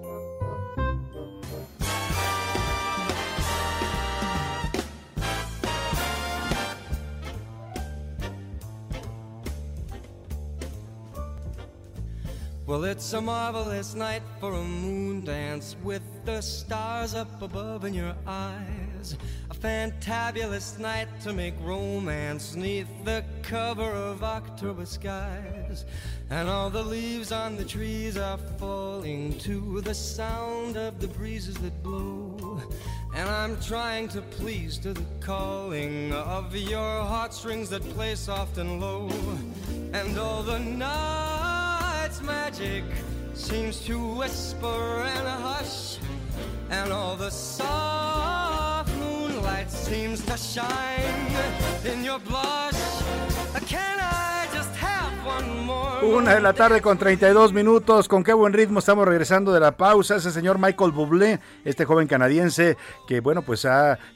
Well, 12.67 12.83
it's 12.83 13.13
a 13.13 13.21
marvelous 13.21 13.95
night 13.95 14.23
for 14.41 14.51
a 14.53 14.61
moon 14.61 15.23
dance 15.23 15.77
with 15.83 16.01
the 16.25 16.41
stars 16.41 17.15
up 17.15 17.41
above 17.41 17.85
in 17.85 17.93
your 17.93 18.13
eyes. 18.27 19.15
A 19.49 19.55
fantabulous 19.55 20.77
night 20.77 21.07
to 21.21 21.31
make 21.31 21.53
romance 21.61 22.55
neath 22.55 22.89
the 23.05 23.23
cover 23.41 23.89
of 23.89 24.21
October 24.21 24.85
skies. 24.85 25.85
And 26.29 26.49
all 26.49 26.69
the 26.69 26.83
leaves 26.83 27.31
on 27.31 27.55
the 27.55 27.63
trees 27.63 28.17
are 28.17 28.37
falling 28.59 29.39
to 29.39 29.79
the 29.79 29.95
sound 29.95 30.75
of 30.75 30.99
the 30.99 31.07
breezes 31.07 31.55
that 31.59 31.81
blow. 31.81 32.61
And 33.15 33.29
I'm 33.29 33.57
trying 33.61 34.09
to 34.09 34.21
please 34.21 34.77
to 34.79 34.91
the 34.91 35.05
calling 35.21 36.11
of 36.11 36.53
your 36.53 37.01
heartstrings 37.05 37.69
that 37.69 37.81
play 37.95 38.15
soft 38.15 38.57
and 38.57 38.81
low. 38.81 39.09
And 39.93 40.19
all 40.19 40.43
the 40.43 40.59
night's 42.07 42.21
magic 42.21 42.85
seems 43.33 43.81
to 43.81 43.99
whisper 43.99 45.03
and 45.03 45.27
a 45.27 45.37
hush. 45.47 45.97
And 46.69 46.93
all 46.93 47.17
the 47.17 47.29
soft 47.29 48.95
moonlight 48.95 49.69
seems 49.69 50.23
to 50.25 50.37
shine 50.37 51.35
in 51.83 52.05
your 52.05 52.19
blush. 52.19 52.79
Can 53.67 53.99
I 53.99 54.36
Una 56.03 56.35
de 56.35 56.41
la 56.41 56.53
tarde 56.53 56.81
con 56.81 56.97
32 56.97 57.53
minutos. 57.53 58.07
Con 58.07 58.23
qué 58.23 58.31
buen 58.31 58.53
ritmo 58.53 58.79
estamos 58.79 59.07
regresando 59.07 59.51
de 59.51 59.59
la 59.59 59.77
pausa. 59.77 60.15
Ese 60.15 60.31
señor 60.31 60.59
Michael 60.59 60.91
Bublé, 60.91 61.39
este 61.65 61.85
joven 61.85 62.07
canadiense 62.07 62.77
que, 63.07 63.19
bueno, 63.19 63.41
pues 63.41 63.61
se 63.61 63.67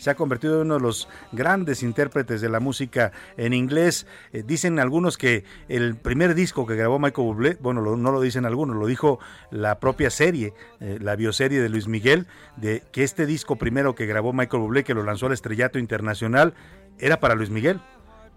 ha 0.09 0.15
convertido 0.15 0.55
en 0.55 0.67
uno 0.67 0.75
de 0.75 0.79
los 0.79 1.09
grandes 1.31 1.83
intérpretes 1.83 2.39
de 2.39 2.49
la 2.49 2.59
música 2.59 3.11
en 3.35 3.53
inglés. 3.53 4.05
Eh, 4.31 4.43
dicen 4.45 4.79
algunos 4.79 5.17
que 5.17 5.43
el 5.69 5.95
primer 5.95 6.35
disco 6.35 6.65
que 6.65 6.75
grabó 6.75 6.99
Michael 6.99 7.27
Bublé, 7.27 7.57
bueno, 7.59 7.81
no 7.81 8.11
lo 8.11 8.21
dicen 8.21 8.45
algunos, 8.45 8.77
lo 8.77 8.85
dijo 8.85 9.19
la 9.49 9.79
propia 9.79 10.09
serie, 10.11 10.53
eh, 10.79 10.97
la 11.01 11.15
bioserie 11.15 11.61
de 11.61 11.69
Luis 11.69 11.87
Miguel, 11.87 12.27
de 12.57 12.83
que 12.91 13.03
este 13.03 13.25
disco 13.25 13.57
primero 13.57 13.95
que 13.95 14.05
grabó 14.05 14.33
Michael 14.33 14.63
Bublé, 14.63 14.83
que 14.83 14.93
lo 14.93 15.03
lanzó 15.03 15.25
al 15.25 15.33
estrellato 15.33 15.77
internacional, 15.77 16.53
era 16.99 17.19
para 17.19 17.35
Luis 17.35 17.49
Miguel, 17.49 17.81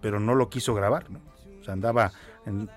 pero 0.01 0.19
no 0.19 0.35
lo 0.35 0.49
quiso 0.49 0.75
grabar. 0.75 1.11
¿no? 1.11 1.21
O 1.61 1.65
sea, 1.65 1.75
andaba 1.75 2.13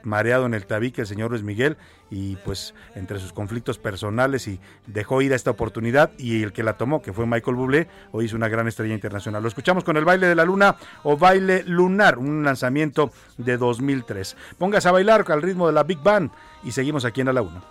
mareado 0.03 0.45
en 0.45 0.53
el 0.53 0.65
tabique 0.65 1.01
el 1.01 1.07
señor 1.07 1.31
Luis 1.31 1.43
Miguel 1.43 1.77
y 2.09 2.37
pues 2.37 2.73
entre 2.95 3.19
sus 3.19 3.33
conflictos 3.33 3.77
personales 3.77 4.47
y 4.47 4.59
dejó 4.85 5.21
ir 5.21 5.33
a 5.33 5.35
esta 5.35 5.51
oportunidad 5.51 6.11
y 6.17 6.43
el 6.43 6.53
que 6.53 6.63
la 6.63 6.77
tomó, 6.77 7.01
que 7.01 7.13
fue 7.13 7.25
Michael 7.25 7.57
Bublé, 7.57 7.87
hoy 8.11 8.25
es 8.25 8.33
una 8.33 8.47
gran 8.47 8.67
estrella 8.67 8.93
internacional. 8.93 9.41
Lo 9.41 9.49
escuchamos 9.49 9.83
con 9.83 9.97
el 9.97 10.05
baile 10.05 10.27
de 10.27 10.35
la 10.35 10.45
luna 10.45 10.77
o 11.03 11.17
baile 11.17 11.63
lunar, 11.63 12.17
un 12.17 12.43
lanzamiento 12.43 13.11
de 13.37 13.57
2003. 13.57 14.37
Póngase 14.57 14.87
a 14.87 14.91
bailar 14.91 15.25
al 15.27 15.41
ritmo 15.41 15.67
de 15.67 15.73
la 15.73 15.83
Big 15.83 15.99
Band 15.99 16.31
y 16.63 16.71
seguimos 16.71 17.05
aquí 17.05 17.21
en 17.21 17.33
la 17.33 17.41
Una. 17.41 17.61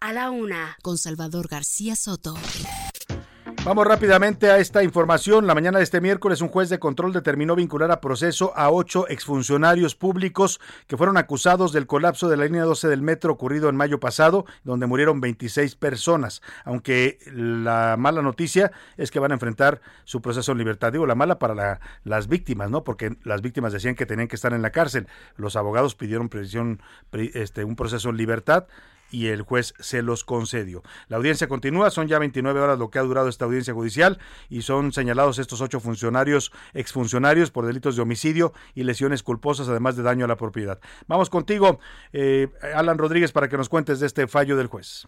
A 0.00 0.12
la 0.12 0.30
una, 0.30 0.76
con 0.82 0.98
Salvador 0.98 1.48
García 1.48 1.96
Soto. 1.96 2.34
Vamos 3.64 3.86
rápidamente 3.86 4.50
a 4.50 4.58
esta 4.58 4.82
información. 4.82 5.46
La 5.46 5.54
mañana 5.54 5.78
de 5.78 5.84
este 5.84 6.00
miércoles, 6.00 6.40
un 6.40 6.48
juez 6.48 6.68
de 6.68 6.80
control 6.80 7.12
determinó 7.12 7.54
vincular 7.54 7.92
a 7.92 8.00
proceso 8.00 8.52
a 8.56 8.72
ocho 8.72 9.08
exfuncionarios 9.08 9.94
públicos 9.94 10.60
que 10.88 10.96
fueron 10.96 11.16
acusados 11.16 11.72
del 11.72 11.86
colapso 11.86 12.28
de 12.28 12.36
la 12.36 12.46
línea 12.46 12.64
12 12.64 12.88
del 12.88 13.02
metro 13.02 13.32
ocurrido 13.32 13.68
en 13.68 13.76
mayo 13.76 14.00
pasado, 14.00 14.46
donde 14.64 14.86
murieron 14.86 15.20
26 15.20 15.76
personas. 15.76 16.42
Aunque 16.64 17.18
la 17.32 17.94
mala 17.96 18.20
noticia 18.20 18.72
es 18.96 19.12
que 19.12 19.20
van 19.20 19.30
a 19.30 19.34
enfrentar 19.34 19.80
su 20.02 20.20
proceso 20.20 20.50
en 20.50 20.58
libertad. 20.58 20.90
Digo, 20.90 21.06
la 21.06 21.14
mala 21.14 21.38
para 21.38 21.54
la- 21.54 21.80
las 22.02 22.26
víctimas, 22.26 22.68
¿no? 22.68 22.82
Porque 22.82 23.16
las 23.22 23.42
víctimas 23.42 23.72
decían 23.72 23.94
que 23.94 24.06
tenían 24.06 24.26
que 24.26 24.34
estar 24.34 24.52
en 24.54 24.62
la 24.62 24.70
cárcel. 24.70 25.06
Los 25.36 25.54
abogados 25.54 25.94
pidieron 25.94 26.28
prisión, 26.28 26.82
pri- 27.10 27.30
este, 27.34 27.62
un 27.62 27.76
proceso 27.76 28.08
en 28.10 28.16
libertad 28.16 28.66
y 29.12 29.28
el 29.28 29.42
juez 29.42 29.74
se 29.78 30.02
los 30.02 30.24
concedió. 30.24 30.82
La 31.08 31.18
audiencia 31.18 31.46
continúa, 31.46 31.90
son 31.90 32.08
ya 32.08 32.18
29 32.18 32.58
horas 32.58 32.78
lo 32.78 32.90
que 32.90 32.98
ha 32.98 33.02
durado 33.02 33.28
esta 33.28 33.44
audiencia 33.44 33.74
judicial 33.74 34.18
y 34.48 34.62
son 34.62 34.92
señalados 34.92 35.38
estos 35.38 35.60
ocho 35.60 35.78
funcionarios, 35.78 36.52
exfuncionarios 36.74 37.50
por 37.50 37.66
delitos 37.66 37.96
de 37.96 38.02
homicidio 38.02 38.52
y 38.74 38.84
lesiones 38.84 39.22
culposas, 39.22 39.68
además 39.68 39.96
de 39.96 40.02
daño 40.02 40.24
a 40.24 40.28
la 40.28 40.36
propiedad. 40.36 40.80
Vamos 41.06 41.30
contigo, 41.30 41.78
eh, 42.12 42.48
Alan 42.74 42.98
Rodríguez, 42.98 43.32
para 43.32 43.48
que 43.48 43.56
nos 43.56 43.68
cuentes 43.68 44.00
de 44.00 44.06
este 44.06 44.26
fallo 44.26 44.56
del 44.56 44.66
juez. 44.66 45.06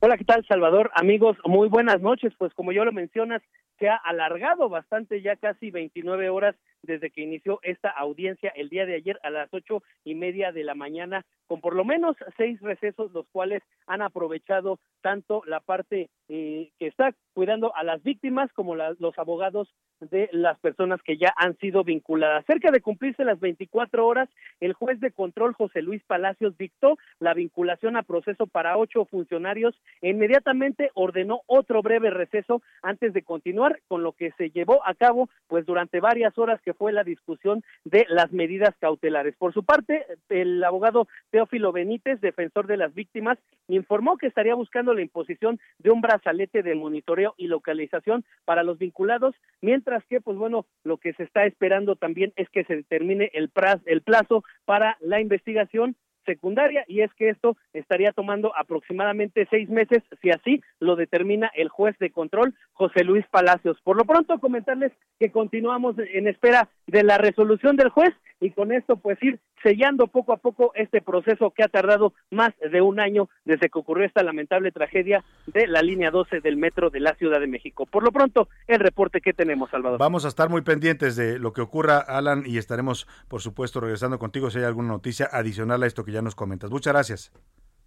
Hola, 0.00 0.16
¿qué 0.16 0.24
tal, 0.24 0.44
Salvador? 0.46 0.90
Amigos, 0.94 1.36
muy 1.44 1.68
buenas 1.68 2.00
noches. 2.00 2.32
Pues 2.38 2.54
como 2.54 2.72
yo 2.72 2.84
lo 2.84 2.92
mencionas, 2.92 3.42
se 3.78 3.88
ha 3.88 3.96
alargado 3.96 4.68
bastante, 4.68 5.22
ya 5.22 5.36
casi 5.36 5.70
29 5.70 6.28
horas 6.28 6.54
desde 6.82 7.10
que 7.10 7.22
inició 7.22 7.58
esta 7.62 7.90
audiencia 7.90 8.50
el 8.54 8.68
día 8.68 8.86
de 8.86 8.94
ayer 8.94 9.18
a 9.22 9.30
las 9.30 9.52
ocho 9.52 9.82
y 10.04 10.14
media 10.14 10.52
de 10.52 10.64
la 10.64 10.74
mañana, 10.74 11.24
con 11.46 11.60
por 11.60 11.74
lo 11.74 11.84
menos 11.84 12.16
seis 12.36 12.60
recesos, 12.60 13.12
los 13.12 13.26
cuales 13.30 13.62
han 13.86 14.02
aprovechado 14.02 14.78
tanto 15.00 15.42
la 15.46 15.60
parte 15.60 16.08
eh, 16.28 16.70
que 16.78 16.86
está 16.88 17.14
cuidando 17.32 17.74
a 17.74 17.82
las 17.84 18.02
víctimas 18.02 18.52
como 18.52 18.76
la- 18.76 18.94
los 18.98 19.18
abogados 19.18 19.72
de 20.00 20.28
las 20.32 20.58
personas 20.60 21.00
que 21.02 21.16
ya 21.16 21.32
han 21.36 21.56
sido 21.56 21.82
vinculadas. 21.84 22.44
Cerca 22.46 22.70
de 22.70 22.80
cumplirse 22.80 23.24
las 23.24 23.40
24 23.40 24.06
horas, 24.06 24.28
el 24.60 24.72
juez 24.74 25.00
de 25.00 25.10
control 25.10 25.54
José 25.54 25.82
Luis 25.82 26.02
Palacios 26.04 26.56
dictó 26.58 26.98
la 27.18 27.34
vinculación 27.34 27.96
a 27.96 28.02
proceso 28.02 28.46
para 28.46 28.76
ocho 28.76 29.06
funcionarios 29.06 29.74
e 30.02 30.10
inmediatamente 30.10 30.90
ordenó 30.94 31.40
otro 31.46 31.82
breve 31.82 32.10
receso 32.10 32.62
antes 32.82 33.12
de 33.12 33.22
continuar 33.22 33.80
con 33.88 34.02
lo 34.02 34.12
que 34.12 34.30
se 34.32 34.50
llevó 34.50 34.86
a 34.86 34.94
cabo 34.94 35.28
pues 35.48 35.64
durante 35.66 35.98
varias 36.00 36.36
horas 36.38 36.60
que 36.68 36.74
fue 36.74 36.92
la 36.92 37.02
discusión 37.02 37.62
de 37.84 38.04
las 38.10 38.30
medidas 38.30 38.74
cautelares. 38.78 39.34
Por 39.36 39.54
su 39.54 39.64
parte, 39.64 40.04
el 40.28 40.62
abogado 40.62 41.08
Teófilo 41.30 41.72
Benítez, 41.72 42.20
defensor 42.20 42.66
de 42.66 42.76
las 42.76 42.92
víctimas, 42.92 43.38
informó 43.68 44.18
que 44.18 44.26
estaría 44.26 44.54
buscando 44.54 44.92
la 44.92 45.00
imposición 45.00 45.58
de 45.78 45.90
un 45.90 46.02
brazalete 46.02 46.62
de 46.62 46.74
monitoreo 46.74 47.32
y 47.38 47.46
localización 47.46 48.22
para 48.44 48.64
los 48.64 48.76
vinculados, 48.76 49.34
mientras 49.62 50.04
que, 50.10 50.20
pues 50.20 50.36
bueno, 50.36 50.66
lo 50.84 50.98
que 50.98 51.14
se 51.14 51.22
está 51.22 51.46
esperando 51.46 51.96
también 51.96 52.34
es 52.36 52.50
que 52.50 52.64
se 52.64 52.76
determine 52.76 53.30
el, 53.32 53.50
el 53.86 54.02
plazo 54.02 54.44
para 54.66 54.98
la 55.00 55.22
investigación 55.22 55.96
secundaria 56.28 56.84
y 56.86 57.00
es 57.00 57.12
que 57.14 57.30
esto 57.30 57.56
estaría 57.72 58.12
tomando 58.12 58.54
aproximadamente 58.54 59.48
seis 59.50 59.70
meses 59.70 60.02
si 60.20 60.28
así 60.30 60.60
lo 60.78 60.94
determina 60.94 61.50
el 61.54 61.70
juez 61.70 61.96
de 61.98 62.10
control 62.10 62.54
José 62.72 63.02
Luis 63.02 63.24
Palacios. 63.30 63.78
Por 63.82 63.96
lo 63.96 64.04
pronto 64.04 64.38
comentarles 64.38 64.92
que 65.18 65.32
continuamos 65.32 65.96
en 65.98 66.28
espera 66.28 66.68
de 66.86 67.02
la 67.02 67.16
resolución 67.16 67.76
del 67.76 67.88
juez 67.88 68.14
y 68.40 68.50
con 68.50 68.72
esto 68.72 68.96
pues 68.96 69.22
ir 69.22 69.40
sellando 69.62 70.06
poco 70.06 70.32
a 70.32 70.36
poco 70.36 70.72
este 70.74 71.00
proceso 71.00 71.50
que 71.50 71.62
ha 71.62 71.68
tardado 71.68 72.12
más 72.30 72.52
de 72.58 72.80
un 72.80 73.00
año 73.00 73.28
desde 73.44 73.68
que 73.68 73.78
ocurrió 73.78 74.06
esta 74.06 74.22
lamentable 74.22 74.72
tragedia 74.72 75.24
de 75.46 75.66
la 75.66 75.82
línea 75.82 76.10
12 76.10 76.40
del 76.40 76.56
metro 76.56 76.90
de 76.90 77.00
la 77.00 77.14
Ciudad 77.14 77.40
de 77.40 77.46
México. 77.46 77.86
Por 77.86 78.02
lo 78.02 78.12
pronto, 78.12 78.48
el 78.66 78.80
reporte 78.80 79.20
que 79.20 79.32
tenemos, 79.32 79.70
Salvador. 79.70 79.98
Vamos 79.98 80.24
a 80.24 80.28
estar 80.28 80.48
muy 80.48 80.62
pendientes 80.62 81.16
de 81.16 81.38
lo 81.38 81.52
que 81.52 81.60
ocurra, 81.60 81.98
Alan, 81.98 82.42
y 82.46 82.58
estaremos, 82.58 83.06
por 83.28 83.40
supuesto, 83.40 83.80
regresando 83.80 84.18
contigo 84.18 84.50
si 84.50 84.58
hay 84.58 84.64
alguna 84.64 84.88
noticia 84.88 85.28
adicional 85.30 85.82
a 85.82 85.86
esto 85.86 86.04
que 86.04 86.12
ya 86.12 86.22
nos 86.22 86.34
comentas. 86.34 86.70
Muchas 86.70 86.92
gracias. 86.92 87.32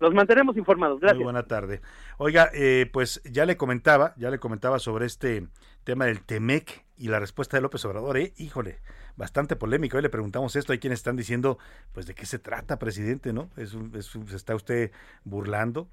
Los 0.02 0.16
mantenemos 0.16 0.58
informados. 0.58 1.00
Gracias. 1.00 1.18
Muy 1.18 1.26
buena 1.26 1.44
tarde. 1.44 1.80
Oiga, 2.18 2.50
eh, 2.56 2.90
pues 2.92 3.22
ya 3.24 3.46
le 3.46 3.56
comentaba, 3.56 4.16
ya 4.18 4.32
le 4.32 4.40
comentaba 4.40 4.80
sobre 4.80 5.06
este 5.06 5.48
tema 5.84 6.06
del 6.06 6.22
Temec 6.24 6.86
y 6.98 7.10
la 7.10 7.20
respuesta 7.20 7.56
de 7.56 7.62
López 7.62 7.86
Obrador, 7.86 8.18
¿eh? 8.18 8.34
Híjole, 8.38 8.80
bastante 9.16 9.56
polémico. 9.56 9.98
Hoy 9.98 10.04
le 10.04 10.10
preguntamos 10.10 10.56
esto, 10.56 10.74
hay 10.74 10.80
quienes 10.80 11.00
están 11.00 11.18
diciendo, 11.18 11.60
pues 11.94 12.08
de 12.08 12.16
qué 12.16 12.26
se 12.26 12.40
trata, 12.40 12.80
presidente, 12.80 13.32
¿no? 13.32 13.52
Es 13.58 13.76
es 13.94 14.08
¿Se 14.08 14.36
está 14.36 14.56
usted 14.56 14.92
burlando? 15.24 15.88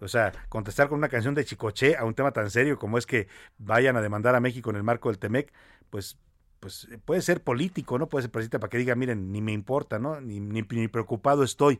O 0.00 0.08
sea, 0.08 0.32
contestar 0.48 0.88
con 0.88 0.96
una 0.96 1.10
canción 1.10 1.34
de 1.34 1.44
Chicoche 1.44 1.96
a 1.98 2.04
un 2.06 2.14
tema 2.14 2.32
tan 2.32 2.50
serio 2.50 2.78
como 2.78 2.96
es 2.96 3.04
que 3.04 3.28
vayan 3.58 3.96
a 3.98 4.00
demandar 4.00 4.34
a 4.34 4.40
México 4.40 4.70
en 4.70 4.76
el 4.76 4.82
marco 4.84 5.10
del 5.10 5.18
Temec, 5.18 5.52
pues 5.90 6.18
pues 6.60 6.88
eh, 6.90 6.98
puede 7.04 7.20
ser 7.20 7.42
político, 7.42 7.98
¿no? 7.98 8.08
Puede 8.08 8.22
ser 8.22 8.30
presidente 8.30 8.58
para 8.58 8.70
que 8.70 8.78
diga, 8.78 8.94
miren, 8.94 9.30
ni 9.32 9.42
me 9.42 9.52
importa, 9.52 9.98
¿no? 9.98 10.18
Ni, 10.22 10.40
ni, 10.40 10.62
ni 10.62 10.88
preocupado 10.88 11.44
estoy. 11.44 11.78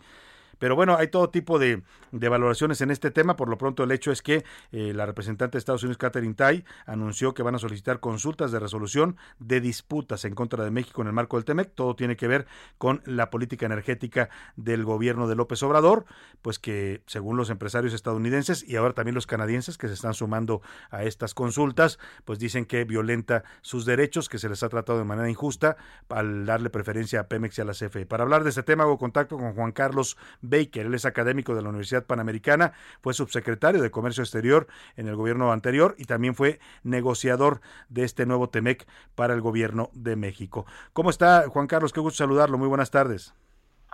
Pero 0.58 0.76
bueno, 0.76 0.96
hay 0.96 1.08
todo 1.08 1.30
tipo 1.30 1.58
de, 1.58 1.82
de 2.12 2.28
valoraciones 2.28 2.80
en 2.80 2.90
este 2.90 3.10
tema. 3.10 3.36
Por 3.36 3.48
lo 3.48 3.58
pronto, 3.58 3.84
el 3.84 3.92
hecho 3.92 4.12
es 4.12 4.22
que 4.22 4.44
eh, 4.72 4.92
la 4.94 5.06
representante 5.06 5.56
de 5.56 5.58
Estados 5.58 5.82
Unidos, 5.82 5.98
Catherine 5.98 6.34
Tai, 6.34 6.64
anunció 6.86 7.34
que 7.34 7.42
van 7.42 7.54
a 7.54 7.58
solicitar 7.58 8.00
consultas 8.00 8.52
de 8.52 8.60
resolución 8.60 9.16
de 9.38 9.60
disputas 9.60 10.24
en 10.24 10.34
contra 10.34 10.64
de 10.64 10.70
México 10.70 11.02
en 11.02 11.08
el 11.08 11.12
marco 11.12 11.36
del 11.36 11.44
TEMEC. 11.44 11.74
Todo 11.74 11.96
tiene 11.96 12.16
que 12.16 12.28
ver 12.28 12.46
con 12.78 13.02
la 13.04 13.30
política 13.30 13.66
energética 13.66 14.28
del 14.56 14.84
gobierno 14.84 15.28
de 15.28 15.34
López 15.34 15.62
Obrador, 15.62 16.04
pues 16.42 16.58
que 16.58 17.02
según 17.06 17.36
los 17.36 17.50
empresarios 17.50 17.92
estadounidenses 17.92 18.64
y 18.66 18.76
ahora 18.76 18.94
también 18.94 19.14
los 19.14 19.26
canadienses 19.26 19.78
que 19.78 19.88
se 19.88 19.94
están 19.94 20.14
sumando 20.14 20.62
a 20.90 21.04
estas 21.04 21.34
consultas, 21.34 21.98
pues 22.24 22.38
dicen 22.38 22.66
que 22.66 22.84
violenta 22.84 23.44
sus 23.62 23.84
derechos, 23.84 24.28
que 24.28 24.38
se 24.38 24.48
les 24.48 24.62
ha 24.62 24.68
tratado 24.68 24.98
de 24.98 25.04
manera 25.04 25.28
injusta 25.28 25.76
al 26.08 26.46
darle 26.46 26.70
preferencia 26.70 27.20
a 27.20 27.28
Pemex 27.28 27.58
y 27.58 27.60
a 27.62 27.64
la 27.64 27.72
CFE. 27.72 28.06
Para 28.06 28.22
hablar 28.22 28.44
de 28.44 28.50
este 28.50 28.62
tema 28.62 28.84
hago 28.84 28.98
contacto 28.98 29.36
con 29.36 29.54
Juan 29.54 29.72
Carlos 29.72 30.16
Baker, 30.48 30.86
él 30.86 30.94
es 30.94 31.04
académico 31.04 31.54
de 31.54 31.62
la 31.62 31.68
Universidad 31.68 32.04
Panamericana, 32.04 32.72
fue 33.00 33.14
subsecretario 33.14 33.82
de 33.82 33.90
Comercio 33.90 34.22
Exterior 34.22 34.66
en 34.96 35.08
el 35.08 35.16
gobierno 35.16 35.52
anterior 35.52 35.94
y 35.98 36.04
también 36.04 36.34
fue 36.34 36.60
negociador 36.82 37.60
de 37.88 38.04
este 38.04 38.26
nuevo 38.26 38.48
TEMEC 38.48 38.86
para 39.14 39.34
el 39.34 39.40
gobierno 39.40 39.90
de 39.92 40.16
México. 40.16 40.66
¿Cómo 40.92 41.10
está 41.10 41.48
Juan 41.48 41.66
Carlos? 41.66 41.92
Qué 41.92 42.00
gusto 42.00 42.18
saludarlo. 42.18 42.58
Muy 42.58 42.68
buenas 42.68 42.90
tardes. 42.90 43.34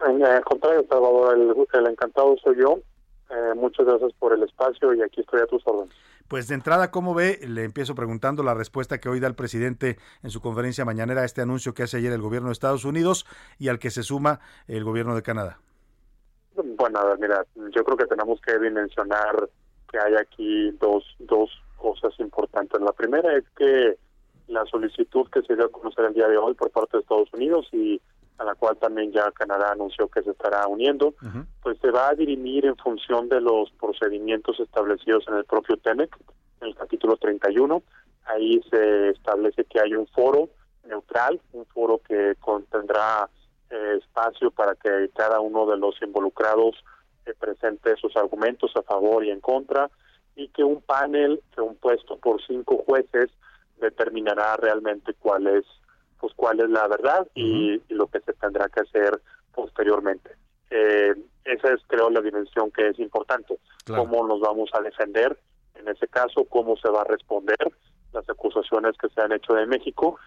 Eh, 0.03 0.25
Al 0.25 0.45
contrario, 0.45 0.85
Salvador, 0.89 1.39
el, 1.39 1.81
el 1.81 1.87
encantado 1.87 2.37
soy 2.43 2.57
yo. 2.59 2.79
Eh, 3.31 3.55
muchas 3.55 3.87
gracias 3.87 4.13
por 4.19 4.33
el 4.33 4.43
espacio 4.43 4.93
y 4.95 5.03
aquí 5.03 5.21
estoy 5.21 5.41
a 5.41 5.47
tus 5.47 5.63
órdenes. 5.65 5.95
Pues 6.27 6.47
de 6.47 6.55
entrada, 6.55 6.91
¿cómo 6.91 7.13
ve? 7.13 7.41
Le 7.47 7.65
empiezo 7.65 7.95
preguntando 7.95 8.43
la 8.43 8.55
respuesta 8.55 8.99
que 8.99 9.09
hoy 9.09 9.19
da 9.19 9.27
el 9.27 9.35
presidente 9.35 9.99
en 10.23 10.31
su 10.31 10.41
conferencia 10.41 10.85
mañanera 10.85 11.23
a 11.23 11.25
este 11.25 11.43
anuncio 11.43 11.75
que 11.75 11.83
hace 11.83 11.97
ayer 11.97 12.13
el 12.13 12.23
gobierno 12.23 12.49
de 12.49 12.53
Estados 12.53 12.85
Unidos 12.85 13.27
y 13.59 13.69
al 13.69 13.79
que 13.79 13.91
se 13.91 14.05
suma 14.05 14.41
el 14.69 14.85
gobierno 14.85 15.15
de 15.17 15.23
Canadá. 15.23 15.59
Bueno, 16.55 16.99
a 16.99 17.05
ver, 17.05 17.19
mira, 17.19 17.45
yo 17.55 17.85
creo 17.85 17.97
que 17.97 18.07
tenemos 18.07 18.41
que 18.41 18.59
dimensionar 18.59 19.49
que 19.91 19.99
hay 19.99 20.15
aquí 20.15 20.71
dos, 20.73 21.05
dos 21.19 21.51
cosas 21.77 22.13
importantes. 22.19 22.81
La 22.81 22.93
primera 22.93 23.37
es 23.37 23.45
que 23.57 23.97
la 24.49 24.65
solicitud 24.67 25.29
que 25.31 25.43
se 25.43 25.55
dio 25.55 25.67
a 25.67 25.71
conocer 25.71 26.05
el 26.07 26.15
día 26.15 26.29
de 26.29 26.37
hoy 26.37 26.55
por 26.55 26.71
parte 26.71 26.97
de 26.97 27.03
Estados 27.03 27.33
Unidos 27.33 27.69
y 27.73 28.01
a 28.39 28.45
la 28.45 28.55
cual 28.55 28.77
también 28.79 29.13
ya 29.13 29.31
Canadá 29.33 29.73
anunció 29.73 30.09
que 30.09 30.23
se 30.23 30.31
estará 30.31 30.67
uniendo, 30.67 31.15
pues 31.63 31.79
se 31.79 31.91
va 31.91 32.09
a 32.09 32.15
dirimir 32.15 32.65
en 32.65 32.77
función 32.77 33.29
de 33.29 33.41
los 33.41 33.71
procedimientos 33.73 34.59
establecidos 34.59 35.25
en 35.29 35.35
el 35.35 35.45
propio 35.45 35.77
TEMEC, 35.77 36.17
en 36.63 36.69
el 36.69 36.75
capítulo 36.75 37.17
31. 37.19 37.83
Ahí 38.25 38.63
se 38.71 39.11
establece 39.11 39.65
que 39.65 39.81
hay 39.81 39.95
un 39.95 40.07
foro 40.07 40.49
neutral, 40.89 41.39
un 41.53 41.67
foro 41.67 42.01
que 42.07 42.35
contendrá 42.41 43.29
eh, 43.71 43.99
espacio 43.99 44.51
para 44.51 44.75
que 44.75 45.11
cada 45.15 45.41
uno 45.41 45.67
de 45.67 45.77
los 45.77 46.01
involucrados 46.03 46.77
eh, 47.27 47.35
presente 47.39 47.97
sus 47.97 48.17
argumentos 48.17 48.73
a 48.77 48.83
favor 48.83 49.25
y 49.25 49.31
en 49.31 49.41
contra, 49.41 49.91
y 50.37 50.49
que 50.49 50.65
un 50.65 50.81
panel 50.83 51.43
compuesto 51.55 52.17
por 52.19 52.45
cinco 52.47 52.83
jueces 52.87 53.31
determinará 53.81 54.57
realmente 54.57 55.15
cuál 55.15 55.47
es 55.47 55.65
pues 56.19 56.35
cuál 56.35 56.61
es 56.61 56.69
la 56.69 56.87
verdad 56.87 57.27
y, 57.35 57.81
y 57.89 57.95
lo 57.95 58.07
que 58.09 58.21
se 58.21 58.35
tendrá 58.35 58.69
que 58.69 58.81
hacer 58.81 59.23
posteriormente. 59.55 60.31
Eh, 60.69 61.15
esa 61.45 61.73
es 61.73 61.81
creo 61.87 62.11
la 62.11 62.21
dimensión 62.21 62.71
que 62.71 62.89
es 62.89 62.99
importante. 62.99 63.59
Claro. 63.85 64.05
Cómo 64.05 64.27
nos 64.27 64.41
vamos 64.41 64.69
a 64.75 64.81
defender 64.81 65.39
en 65.81 65.89
ese 65.89 66.07
caso, 66.09 66.45
cómo 66.45 66.77
se 66.77 66.91
va 66.91 67.03
a 67.03 67.05
responder 67.05 67.57
las 68.13 68.29
acusaciones 68.29 68.97
que 68.99 69.09
se 69.09 69.21
han 69.21 69.33
hecho 69.33 69.55
de 69.55 69.67
México. 69.67 70.19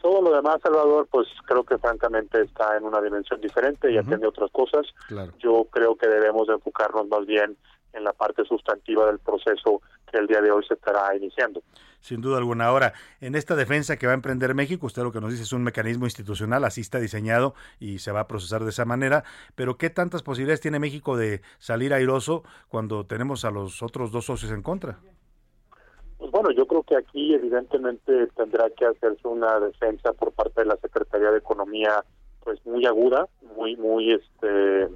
Todo 0.00 0.22
lo 0.22 0.30
demás, 0.30 0.60
Salvador, 0.62 1.08
pues 1.10 1.26
creo 1.44 1.64
que 1.64 1.76
francamente 1.78 2.40
está 2.42 2.76
en 2.76 2.84
una 2.84 3.00
dimensión 3.00 3.40
diferente 3.40 3.90
y 3.90 3.98
atiende 3.98 4.28
otras 4.28 4.50
cosas. 4.52 4.86
Claro. 5.08 5.32
Yo 5.38 5.66
creo 5.70 5.96
que 5.96 6.06
debemos 6.06 6.46
de 6.46 6.54
enfocarnos 6.54 7.08
más 7.08 7.26
bien 7.26 7.56
en 7.92 8.04
la 8.04 8.12
parte 8.12 8.44
sustantiva 8.44 9.06
del 9.06 9.18
proceso 9.18 9.82
que 10.10 10.18
el 10.18 10.26
día 10.26 10.40
de 10.40 10.50
hoy 10.50 10.64
se 10.66 10.74
estará 10.74 11.14
iniciando. 11.16 11.62
Sin 12.00 12.20
duda 12.20 12.38
alguna. 12.38 12.66
Ahora, 12.66 12.92
en 13.20 13.34
esta 13.34 13.56
defensa 13.56 13.96
que 13.96 14.06
va 14.06 14.12
a 14.12 14.14
emprender 14.14 14.54
México, 14.54 14.86
usted 14.86 15.02
lo 15.02 15.12
que 15.12 15.20
nos 15.20 15.32
dice 15.32 15.42
es 15.42 15.52
un 15.52 15.64
mecanismo 15.64 16.06
institucional, 16.06 16.64
así 16.64 16.80
está 16.80 17.00
diseñado 17.00 17.54
y 17.80 17.98
se 17.98 18.12
va 18.12 18.20
a 18.20 18.28
procesar 18.28 18.62
de 18.62 18.70
esa 18.70 18.84
manera, 18.84 19.24
pero 19.56 19.76
¿qué 19.76 19.90
tantas 19.90 20.22
posibilidades 20.22 20.60
tiene 20.60 20.78
México 20.78 21.16
de 21.16 21.42
salir 21.58 21.92
airoso 21.92 22.44
cuando 22.68 23.04
tenemos 23.04 23.44
a 23.44 23.50
los 23.50 23.82
otros 23.82 24.12
dos 24.12 24.26
socios 24.26 24.52
en 24.52 24.62
contra? 24.62 24.98
Pues 26.18 26.30
bueno, 26.32 26.50
yo 26.50 26.66
creo 26.66 26.82
que 26.82 26.96
aquí 26.96 27.32
evidentemente 27.32 28.26
tendrá 28.36 28.68
que 28.70 28.86
hacerse 28.86 29.26
una 29.26 29.60
defensa 29.60 30.12
por 30.12 30.32
parte 30.32 30.62
de 30.62 30.66
la 30.66 30.76
Secretaría 30.76 31.30
de 31.30 31.38
Economía 31.38 32.04
pues 32.42 32.64
muy 32.66 32.84
aguda, 32.86 33.28
muy 33.56 33.76
muy 33.76 34.12
este 34.12 34.88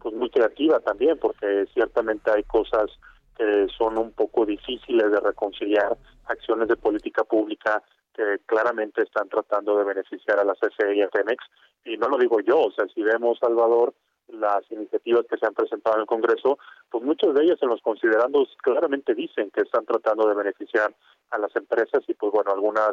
pues 0.00 0.14
muy 0.14 0.30
creativa 0.30 0.78
también 0.80 1.18
porque 1.18 1.66
ciertamente 1.74 2.30
hay 2.30 2.44
cosas 2.44 2.90
que 3.36 3.66
son 3.76 3.98
un 3.98 4.12
poco 4.12 4.46
difíciles 4.46 5.10
de 5.10 5.20
reconciliar, 5.20 5.96
acciones 6.26 6.68
de 6.68 6.76
política 6.76 7.24
pública 7.24 7.82
que 8.14 8.38
claramente 8.46 9.02
están 9.02 9.28
tratando 9.28 9.78
de 9.78 9.84
beneficiar 9.84 10.40
a 10.40 10.44
la 10.44 10.54
CFE 10.54 10.96
y 10.96 11.02
a 11.02 11.08
Pemex. 11.08 11.44
Y 11.84 11.96
no 11.96 12.08
lo 12.08 12.18
digo 12.18 12.40
yo, 12.40 12.62
o 12.62 12.72
sea, 12.72 12.86
si 12.92 13.02
vemos 13.02 13.38
Salvador 13.38 13.94
las 14.28 14.70
iniciativas 14.70 15.26
que 15.26 15.36
se 15.38 15.46
han 15.46 15.54
presentado 15.54 15.96
en 15.96 16.02
el 16.02 16.06
Congreso, 16.06 16.58
pues 16.90 17.04
muchas 17.04 17.34
de 17.34 17.44
ellas 17.44 17.58
en 17.62 17.68
los 17.68 17.82
considerandos 17.82 18.56
claramente 18.62 19.14
dicen 19.14 19.50
que 19.50 19.62
están 19.62 19.84
tratando 19.84 20.28
de 20.28 20.34
beneficiar 20.34 20.94
a 21.30 21.38
las 21.38 21.54
empresas 21.56 22.02
y 22.06 22.14
pues 22.14 22.32
bueno, 22.32 22.52
algunas 22.52 22.92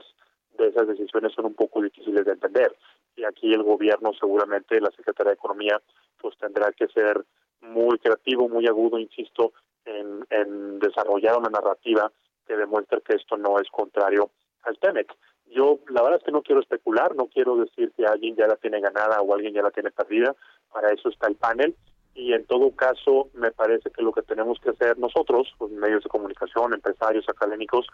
de 0.57 0.67
esas 0.67 0.87
decisiones 0.87 1.33
son 1.33 1.45
un 1.45 1.53
poco 1.55 1.81
difíciles 1.81 2.25
de 2.25 2.31
entender. 2.31 2.75
Y 3.15 3.23
aquí 3.23 3.53
el 3.53 3.63
gobierno 3.63 4.11
seguramente, 4.19 4.79
la 4.79 4.91
Secretaría 4.91 5.31
de 5.31 5.35
Economía, 5.35 5.81
pues 6.17 6.37
tendrá 6.37 6.71
que 6.71 6.87
ser 6.87 7.25
muy 7.61 7.97
creativo, 7.99 8.47
muy 8.47 8.67
agudo, 8.67 8.97
insisto, 8.97 9.53
en, 9.85 10.25
en 10.29 10.79
desarrollar 10.79 11.37
una 11.37 11.49
narrativa 11.49 12.11
que 12.47 12.55
demuestre 12.55 13.01
que 13.01 13.15
esto 13.15 13.37
no 13.37 13.59
es 13.59 13.69
contrario 13.69 14.31
al 14.63 14.77
TEMEC. 14.77 15.13
Yo 15.51 15.79
la 15.89 16.01
verdad 16.01 16.19
es 16.19 16.25
que 16.25 16.31
no 16.31 16.41
quiero 16.41 16.61
especular, 16.61 17.15
no 17.15 17.27
quiero 17.27 17.55
decir 17.57 17.91
que 17.95 18.05
alguien 18.05 18.35
ya 18.35 18.47
la 18.47 18.55
tiene 18.55 18.81
ganada 18.81 19.21
o 19.21 19.33
alguien 19.33 19.53
ya 19.53 19.61
la 19.61 19.71
tiene 19.71 19.91
perdida, 19.91 20.35
para 20.71 20.91
eso 20.91 21.09
está 21.09 21.27
el 21.27 21.35
panel 21.35 21.75
y 22.15 22.31
en 22.33 22.45
todo 22.45 22.71
caso 22.71 23.29
me 23.33 23.51
parece 23.51 23.91
que 23.91 24.01
lo 24.01 24.13
que 24.13 24.21
tenemos 24.21 24.57
que 24.59 24.69
hacer 24.69 24.97
nosotros, 24.97 25.53
los 25.59 25.69
medios 25.71 26.03
de 26.03 26.09
comunicación, 26.09 26.73
empresarios, 26.73 27.27
académicos, 27.27 27.85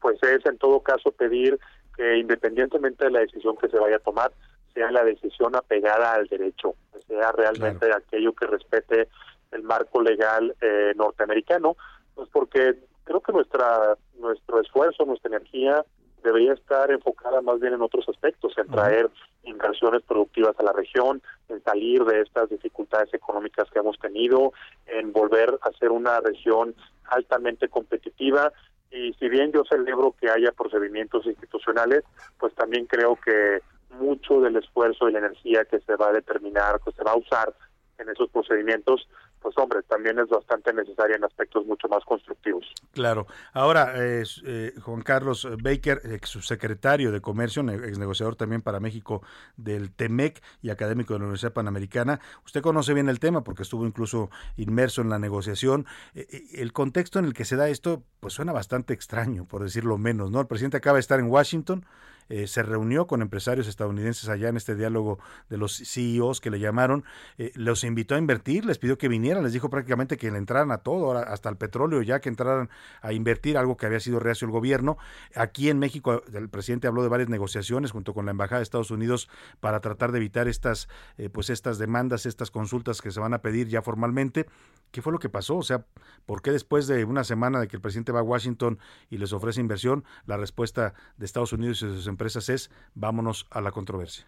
pues 0.00 0.22
es 0.22 0.44
en 0.44 0.58
todo 0.58 0.80
caso 0.80 1.10
pedir 1.12 1.58
que 1.96 2.18
independientemente 2.18 3.06
de 3.06 3.10
la 3.10 3.20
decisión 3.20 3.56
que 3.56 3.68
se 3.68 3.78
vaya 3.78 3.96
a 3.96 4.00
tomar, 4.00 4.32
sea 4.74 4.90
la 4.90 5.02
decisión 5.02 5.56
apegada 5.56 6.12
al 6.12 6.26
derecho, 6.26 6.74
que 6.92 7.00
sea 7.02 7.32
realmente 7.32 7.90
aquello 7.92 8.34
que 8.34 8.46
respete 8.46 9.08
el 9.50 9.62
marco 9.62 10.02
legal 10.02 10.54
eh, 10.60 10.92
norteamericano, 10.94 11.76
pues 12.14 12.28
porque 12.30 12.76
creo 13.04 13.20
que 13.20 13.32
nuestra 13.32 13.96
nuestro 14.18 14.60
esfuerzo, 14.60 15.06
nuestra 15.06 15.34
energía 15.34 15.84
debería 16.22 16.52
estar 16.52 16.90
enfocada 16.90 17.40
más 17.40 17.60
bien 17.60 17.74
en 17.74 17.82
otros 17.82 18.08
aspectos, 18.08 18.56
en 18.58 18.68
traer 18.68 19.10
inversiones 19.44 20.02
productivas 20.02 20.58
a 20.58 20.62
la 20.62 20.72
región, 20.72 21.22
en 21.48 21.62
salir 21.62 22.04
de 22.04 22.22
estas 22.22 22.48
dificultades 22.50 23.12
económicas 23.14 23.70
que 23.70 23.78
hemos 23.78 23.98
tenido, 23.98 24.52
en 24.86 25.12
volver 25.12 25.58
a 25.62 25.72
ser 25.78 25.90
una 25.90 26.20
región 26.20 26.74
altamente 27.06 27.68
competitiva. 27.68 28.52
Y 28.90 29.12
si 29.14 29.28
bien 29.28 29.52
yo 29.52 29.62
celebro 29.64 30.14
que 30.20 30.30
haya 30.30 30.52
procedimientos 30.52 31.26
institucionales, 31.26 32.04
pues 32.38 32.54
también 32.54 32.86
creo 32.86 33.16
que 33.16 33.60
mucho 33.90 34.40
del 34.40 34.56
esfuerzo 34.56 35.08
y 35.08 35.12
la 35.12 35.18
energía 35.20 35.64
que 35.64 35.80
se 35.80 35.96
va 35.96 36.08
a 36.08 36.12
determinar, 36.12 36.80
que 36.84 36.92
se 36.92 37.02
va 37.02 37.12
a 37.12 37.16
usar 37.16 37.54
en 37.98 38.08
esos 38.08 38.30
procedimientos, 38.30 39.08
pues 39.40 39.56
hombre, 39.58 39.82
también 39.82 40.18
es 40.18 40.28
bastante 40.28 40.72
necesaria 40.72 41.16
en 41.16 41.24
aspectos 41.24 41.64
mucho 41.66 41.88
más 41.88 42.04
constructivos. 42.04 42.64
Claro. 42.92 43.26
Ahora, 43.52 43.94
eh, 43.96 44.24
eh, 44.44 44.74
Juan 44.82 45.02
Carlos 45.02 45.48
Baker, 45.62 46.00
ex 46.04 46.28
subsecretario 46.28 47.10
de 47.10 47.20
Comercio, 47.20 47.62
ex 47.68 47.98
negociador 47.98 48.36
también 48.36 48.62
para 48.62 48.80
México 48.80 49.22
del 49.56 49.92
TEMEC 49.92 50.42
y 50.62 50.70
académico 50.70 51.14
de 51.14 51.20
la 51.20 51.24
Universidad 51.24 51.52
Panamericana, 51.52 52.20
usted 52.44 52.60
conoce 52.60 52.94
bien 52.94 53.08
el 53.08 53.20
tema 53.20 53.42
porque 53.42 53.62
estuvo 53.62 53.86
incluso 53.86 54.30
inmerso 54.56 55.02
en 55.02 55.08
la 55.08 55.18
negociación. 55.18 55.86
Eh, 56.14 56.26
el 56.54 56.72
contexto 56.72 57.18
en 57.18 57.24
el 57.24 57.34
que 57.34 57.44
se 57.44 57.56
da 57.56 57.68
esto, 57.68 58.02
pues 58.20 58.34
suena 58.34 58.52
bastante 58.52 58.92
extraño, 58.94 59.46
por 59.46 59.62
decirlo 59.62 59.98
menos, 59.98 60.30
¿no? 60.30 60.40
El 60.40 60.46
presidente 60.46 60.76
acaba 60.76 60.96
de 60.96 61.00
estar 61.00 61.18
en 61.20 61.30
Washington, 61.30 61.86
eh, 62.30 62.46
se 62.46 62.62
reunió 62.62 63.06
con 63.06 63.22
empresarios 63.22 63.66
estadounidenses 63.66 64.28
allá 64.28 64.48
en 64.48 64.56
este 64.56 64.76
diálogo 64.76 65.18
de 65.48 65.58
los 65.58 65.76
CEOs 65.76 66.40
que 66.40 66.50
le 66.50 66.60
llamaron, 66.60 67.04
eh, 67.38 67.50
los 67.56 67.82
invitó 67.82 68.14
a 68.14 68.18
invertir, 68.18 68.64
les 68.64 68.78
pidió 68.78 68.96
que 68.96 69.08
vinieran, 69.08 69.42
les 69.42 69.52
dijo 69.52 69.68
prácticamente 69.68 70.16
que 70.16 70.30
le 70.30 70.38
entraran 70.38 70.70
a 70.70 70.78
todo, 70.78 71.12
hasta 71.18 71.48
el 71.48 71.56
petróleo 71.56 72.02
ya 72.02 72.20
que 72.20 72.28
entraran 72.28 72.70
a 73.02 73.12
invertir, 73.12 73.58
algo 73.58 73.76
que 73.76 73.86
había 73.86 73.98
sido 73.98 74.20
reacio 74.20 74.46
el 74.46 74.52
gobierno. 74.52 74.96
Aquí 75.34 75.68
en 75.70 75.80
México 75.80 76.22
el 76.32 76.48
presidente 76.48 76.86
habló 76.86 77.02
de 77.02 77.08
varias 77.08 77.28
negociaciones 77.28 77.90
junto 77.90 78.14
con 78.14 78.26
la 78.26 78.30
embajada 78.30 78.60
de 78.60 78.62
Estados 78.62 78.92
Unidos 78.92 79.28
para 79.58 79.80
tratar 79.80 80.12
de 80.12 80.18
evitar 80.18 80.46
estas, 80.46 80.88
eh, 81.18 81.28
pues 81.30 81.50
estas 81.50 81.78
demandas, 81.78 82.26
estas 82.26 82.52
consultas 82.52 83.02
que 83.02 83.10
se 83.10 83.18
van 83.18 83.34
a 83.34 83.42
pedir 83.42 83.66
ya 83.66 83.82
formalmente. 83.82 84.46
¿Qué 84.92 85.02
fue 85.02 85.12
lo 85.12 85.20
que 85.20 85.28
pasó? 85.28 85.56
O 85.56 85.62
sea, 85.62 85.84
¿por 86.26 86.42
qué 86.42 86.50
después 86.50 86.88
de 86.88 87.04
una 87.04 87.22
semana 87.22 87.60
de 87.60 87.68
que 87.68 87.76
el 87.76 87.82
presidente 87.82 88.10
va 88.10 88.20
a 88.20 88.24
Washington 88.24 88.78
y 89.08 89.18
les 89.18 89.32
ofrece 89.32 89.60
inversión, 89.60 90.04
la 90.26 90.36
respuesta 90.36 90.94
de 91.16 91.26
Estados 91.26 91.52
Unidos 91.52 91.76
y 91.82 91.94
sus 91.94 92.06
empresas 92.08 92.19
empresas 92.20 92.50
es 92.50 92.70
vámonos 92.94 93.46
a 93.50 93.62
la 93.62 93.72
controversia? 93.72 94.26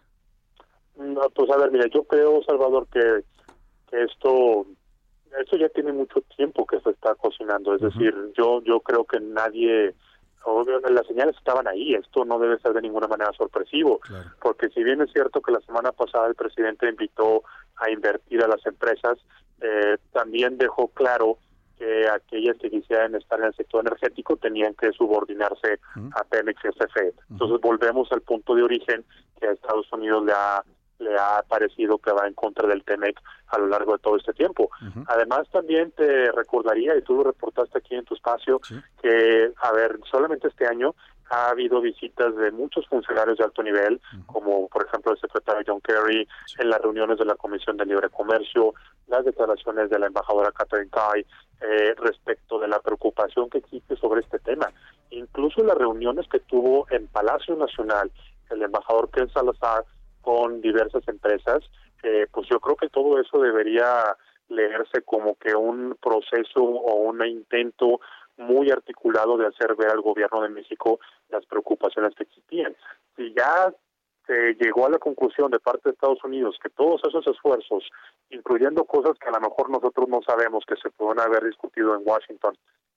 No, 0.96 1.20
pues 1.34 1.50
a 1.50 1.58
ver, 1.58 1.70
mira, 1.70 1.86
yo 1.92 2.04
creo, 2.04 2.42
Salvador, 2.44 2.86
que, 2.90 3.24
esto 3.92 4.66
esto 5.38 5.56
ya 5.58 5.68
tiene 5.68 5.92
mucho 5.92 6.22
tiempo 6.36 6.66
que 6.66 6.80
se 6.80 6.90
está 6.90 7.14
cocinando. 7.14 7.74
Es 7.74 7.82
decir, 7.82 8.14
yo 8.36 8.62
yo 8.62 8.80
creo 8.80 9.04
que 9.04 9.20
nadie 9.20 9.94
las 10.90 11.06
señales 11.06 11.36
estaban 11.36 11.68
ahí, 11.68 11.94
esto 11.94 12.24
no 12.24 12.38
debe 12.38 12.58
ser 12.58 12.72
de 12.72 12.82
ninguna 12.82 13.06
manera 13.06 13.30
sorpresivo, 13.32 14.00
porque 14.40 14.70
si 14.70 14.82
bien 14.82 15.00
es 15.00 15.12
cierto 15.12 15.40
que 15.40 15.52
la 15.52 15.60
semana 15.60 15.92
pasada 15.92 16.26
el 16.26 16.34
presidente 16.34 16.88
invitó 16.88 17.44
a 17.76 17.90
invertir 17.90 18.42
a 18.42 18.48
las 18.48 18.64
empresas, 18.66 19.18
eh, 19.60 19.98
también 20.12 20.58
dejó 20.58 20.88
claro 20.88 21.38
que 21.82 22.08
aquellas 22.08 22.56
que 22.58 22.70
quisieran 22.70 23.16
estar 23.16 23.40
en 23.40 23.46
el 23.46 23.54
sector 23.54 23.84
energético 23.84 24.36
tenían 24.36 24.72
que 24.74 24.92
subordinarse 24.92 25.80
a 26.14 26.22
Pemex 26.22 26.60
y 26.64 26.68
CFE. 26.68 27.12
Entonces 27.28 27.60
volvemos 27.60 28.10
al 28.12 28.20
punto 28.20 28.54
de 28.54 28.62
origen 28.62 29.04
que 29.40 29.48
a 29.48 29.52
Estados 29.52 29.92
Unidos 29.92 30.24
le 30.24 30.32
ha 30.32 30.62
le 31.02 31.18
ha 31.18 31.42
parecido 31.48 31.98
que 31.98 32.12
va 32.12 32.28
en 32.28 32.34
contra 32.34 32.68
del 32.68 32.84
TEMEC 32.84 33.20
a 33.48 33.58
lo 33.58 33.66
largo 33.66 33.94
de 33.94 33.98
todo 33.98 34.16
este 34.16 34.32
tiempo. 34.32 34.70
Además, 35.08 35.48
también 35.50 35.90
te 35.90 36.30
recordaría, 36.30 36.96
y 36.96 37.02
tú 37.02 37.16
lo 37.16 37.24
reportaste 37.24 37.78
aquí 37.78 37.96
en 37.96 38.04
tu 38.04 38.14
espacio, 38.14 38.60
que, 39.02 39.52
a 39.60 39.72
ver, 39.72 39.98
solamente 40.08 40.46
este 40.46 40.64
año 40.64 40.94
ha 41.30 41.50
habido 41.50 41.80
visitas 41.80 42.34
de 42.36 42.50
muchos 42.50 42.86
funcionarios 42.88 43.38
de 43.38 43.44
alto 43.44 43.62
nivel, 43.62 44.00
como 44.26 44.68
por 44.68 44.86
ejemplo 44.86 45.12
el 45.12 45.18
secretario 45.18 45.62
John 45.66 45.80
Kerry, 45.80 46.28
en 46.58 46.68
las 46.70 46.80
reuniones 46.80 47.18
de 47.18 47.24
la 47.24 47.34
Comisión 47.34 47.76
de 47.76 47.86
Libre 47.86 48.10
Comercio, 48.10 48.74
las 49.08 49.24
declaraciones 49.24 49.90
de 49.90 49.98
la 49.98 50.06
embajadora 50.06 50.52
Catherine 50.52 50.90
Tai 50.90 51.20
eh, 51.60 51.94
respecto 51.96 52.58
de 52.58 52.68
la 52.68 52.80
preocupación 52.80 53.48
que 53.48 53.58
existe 53.58 53.96
sobre 53.96 54.20
este 54.20 54.38
tema. 54.40 54.70
Incluso 55.10 55.62
las 55.62 55.76
reuniones 55.76 56.26
que 56.28 56.40
tuvo 56.40 56.86
en 56.90 57.06
Palacio 57.08 57.56
Nacional 57.56 58.10
el 58.50 58.62
embajador 58.62 59.10
Ken 59.10 59.30
Salazar 59.30 59.84
con 60.20 60.60
diversas 60.60 61.06
empresas, 61.08 61.62
eh, 62.02 62.26
pues 62.32 62.48
yo 62.50 62.60
creo 62.60 62.76
que 62.76 62.88
todo 62.88 63.18
eso 63.20 63.40
debería 63.40 64.16
leerse 64.48 65.02
como 65.02 65.36
que 65.36 65.54
un 65.54 65.96
proceso 66.00 66.62
o 66.62 66.94
un 67.08 67.24
intento 67.26 68.00
muy 68.42 68.70
articulado 68.70 69.36
de 69.36 69.46
hacer 69.46 69.74
ver 69.76 69.90
al 69.90 70.00
gobierno 70.00 70.42
de 70.42 70.48
México 70.48 71.00
las 71.28 71.44
preocupaciones 71.46 72.14
que 72.14 72.24
existían. 72.24 72.76
Si 73.16 73.32
ya 73.34 73.72
se 74.26 74.54
llegó 74.54 74.86
a 74.86 74.90
la 74.90 74.98
conclusión 74.98 75.50
de 75.50 75.58
parte 75.58 75.88
de 75.88 75.94
Estados 75.94 76.22
Unidos 76.24 76.56
que 76.62 76.70
todos 76.70 77.00
esos 77.04 77.26
esfuerzos, 77.26 77.84
incluyendo 78.30 78.84
cosas 78.84 79.18
que 79.18 79.28
a 79.28 79.32
lo 79.32 79.40
mejor 79.40 79.70
nosotros 79.70 80.08
no 80.08 80.20
sabemos 80.22 80.64
que 80.66 80.76
se 80.76 80.90
pueden 80.90 81.20
haber 81.20 81.44
discutido 81.44 81.94
en 81.96 82.02
Washington, 82.04 82.56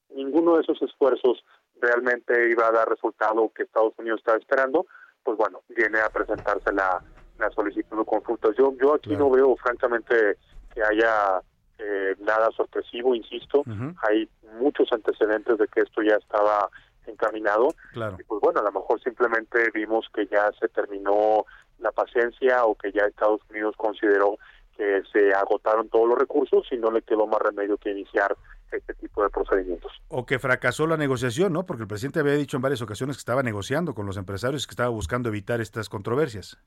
ninguno 0.09 0.55
de 0.55 0.61
esos 0.61 0.81
esfuerzos 0.81 1.43
realmente 1.81 2.49
iba 2.49 2.67
a 2.67 2.71
dar 2.71 2.87
resultado 2.87 3.51
que 3.53 3.63
Estados 3.63 3.93
Unidos 3.97 4.19
estaba 4.19 4.37
esperando, 4.37 4.85
pues 5.23 5.37
bueno, 5.37 5.61
viene 5.69 5.99
a 5.99 6.09
presentarse 6.09 6.71
la, 6.71 7.03
la 7.39 7.49
solicitud 7.51 7.97
de 7.97 8.05
consulta. 8.05 8.49
Yo, 8.57 8.73
yo 8.79 8.93
aquí 8.93 9.15
no 9.15 9.29
veo 9.29 9.55
francamente 9.57 10.37
que 10.73 10.83
haya 10.83 11.41
eh, 11.77 12.15
nada 12.19 12.49
sorpresivo, 12.51 13.15
insisto, 13.15 13.63
hay 14.07 14.29
muchos 14.59 14.91
antecedentes 14.91 15.57
de 15.57 15.67
que 15.67 15.81
esto 15.81 16.01
ya 16.01 16.15
estaba 16.15 16.69
encaminado. 17.07 17.69
Claro. 17.93 18.17
Y 18.19 18.23
pues 18.23 18.41
bueno, 18.41 18.59
a 18.61 18.63
lo 18.63 18.71
mejor 18.71 19.01
simplemente 19.01 19.69
vimos 19.73 20.07
que 20.13 20.25
ya 20.27 20.51
se 20.59 20.67
terminó 20.69 21.45
la 21.79 21.91
paciencia 21.91 22.65
o 22.65 22.75
que 22.75 22.91
ya 22.91 23.05
Estados 23.05 23.41
Unidos 23.49 23.75
consideró 23.77 24.37
que 24.75 25.03
se 25.11 25.33
agotaron 25.33 25.89
todos 25.89 26.07
los 26.09 26.17
recursos 26.17 26.65
y 26.71 26.77
no 26.77 26.91
le 26.91 27.01
quedó 27.01 27.27
más 27.27 27.41
remedio 27.41 27.77
que 27.77 27.91
iniciar 27.91 28.35
este 28.71 28.93
tipo 28.95 29.23
de 29.23 29.29
procedimientos. 29.29 29.91
O 30.09 30.25
que 30.25 30.39
fracasó 30.39 30.85
la 30.85 30.97
negociación, 30.97 31.53
¿no? 31.53 31.65
Porque 31.65 31.83
el 31.83 31.87
presidente 31.87 32.19
había 32.19 32.33
dicho 32.33 32.57
en 32.57 32.63
varias 32.63 32.81
ocasiones 32.81 33.15
que 33.15 33.21
estaba 33.21 33.43
negociando 33.43 33.93
con 33.93 34.05
los 34.05 34.17
empresarios, 34.17 34.67
que 34.67 34.71
estaba 34.71 34.89
buscando 34.89 35.29
evitar 35.29 35.61
estas 35.61 35.87
controversias. 35.87 36.57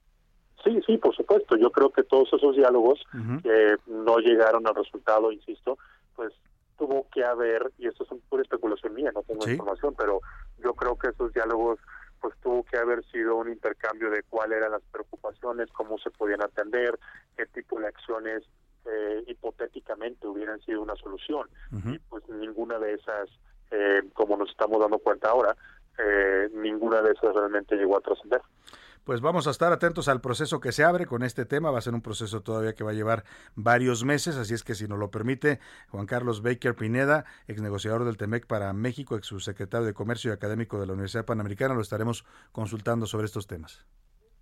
Sí, 0.65 0.81
sí, 0.87 0.97
por 0.97 1.15
supuesto. 1.15 1.57
Yo 1.57 1.71
creo 1.71 1.91
que 1.91 2.03
todos 2.03 2.33
esos 2.33 2.57
diálogos 2.57 3.01
que 3.43 3.77
no 3.87 4.19
llegaron 4.19 4.67
al 4.67 4.75
resultado, 4.75 5.31
insisto, 5.31 5.79
pues 6.17 6.33
tuvo 6.79 7.07
que 7.13 7.25
haber, 7.25 7.73
y 7.77 7.89
esto 7.89 8.05
es 8.05 8.11
pura 8.29 8.43
especulación 8.43 8.95
mía, 8.95 9.11
no 9.13 9.23
tengo 9.23 9.45
Sí. 9.45 9.53
información, 9.53 9.95
pero 9.99 10.21
yo 10.59 10.75
creo 10.75 10.97
que 10.97 11.09
esos 11.09 11.33
diálogos 11.33 11.79
pues 12.21 12.35
tuvo 12.43 12.65
que 12.65 12.77
haber 12.77 13.05
sido 13.07 13.37
un 13.37 13.49
intercambio 13.49 14.11
de 14.11 14.23
cuáles 14.25 14.59
eran 14.59 14.73
las 14.73 14.83
preocupaciones, 14.91 15.71
cómo 15.71 15.99
se 15.99 16.11
podían 16.11 16.43
atender, 16.43 16.99
qué 17.37 17.47
tipo 17.47 17.79
de 17.79 17.87
acciones 17.87 18.43
eh, 18.85 19.23
hipotéticamente 19.27 20.27
hubieran 20.27 20.61
sido 20.63 20.81
una 20.83 20.97
solución. 20.97 21.49
Y 21.93 21.99
pues 21.99 22.27
ninguna 22.29 22.79
de 22.79 22.95
esas, 22.95 23.29
eh, 23.71 24.03
como 24.15 24.37
nos 24.37 24.51
estamos 24.51 24.81
dando 24.81 24.99
cuenta 24.99 25.29
ahora, 25.29 25.55
eh, 25.99 26.49
ninguna 26.55 27.03
de 27.03 27.13
esas 27.13 27.35
realmente 27.35 27.77
llegó 27.77 27.99
a 27.99 28.01
trascender. 28.01 28.41
Pues 29.09 29.23
vamos 29.23 29.47
a 29.47 29.53
estar 29.53 29.73
atentos 29.73 30.07
al 30.09 30.21
proceso 30.21 30.61
que 30.61 30.71
se 30.71 30.85
abre 30.85 31.07
con 31.07 31.23
este 31.23 31.47
tema. 31.47 31.71
Va 31.71 31.79
a 31.79 31.81
ser 31.81 31.95
un 31.95 32.03
proceso 32.03 32.43
todavía 32.43 32.75
que 32.75 32.85
va 32.85 32.91
a 32.91 32.93
llevar 32.93 33.25
varios 33.55 34.05
meses, 34.05 34.37
así 34.37 34.53
es 34.53 34.63
que 34.63 34.75
si 34.75 34.87
nos 34.87 34.99
lo 34.99 35.11
permite, 35.11 35.61
Juan 35.89 36.05
Carlos 36.05 36.43
Baker 36.43 36.77
Pineda, 36.77 37.25
ex 37.47 37.63
negociador 37.63 38.05
del 38.05 38.19
TEMEC 38.19 38.47
para 38.47 38.71
México, 38.75 39.17
ex 39.17 39.29
subsecretario 39.29 39.87
de 39.87 39.95
Comercio 39.95 40.31
y 40.31 40.35
académico 40.35 40.79
de 40.79 40.89
la 40.89 40.93
Universidad 40.93 41.25
Panamericana, 41.25 41.73
lo 41.73 41.81
estaremos 41.81 42.27
consultando 42.53 43.07
sobre 43.07 43.25
estos 43.25 43.47
temas. 43.47 43.87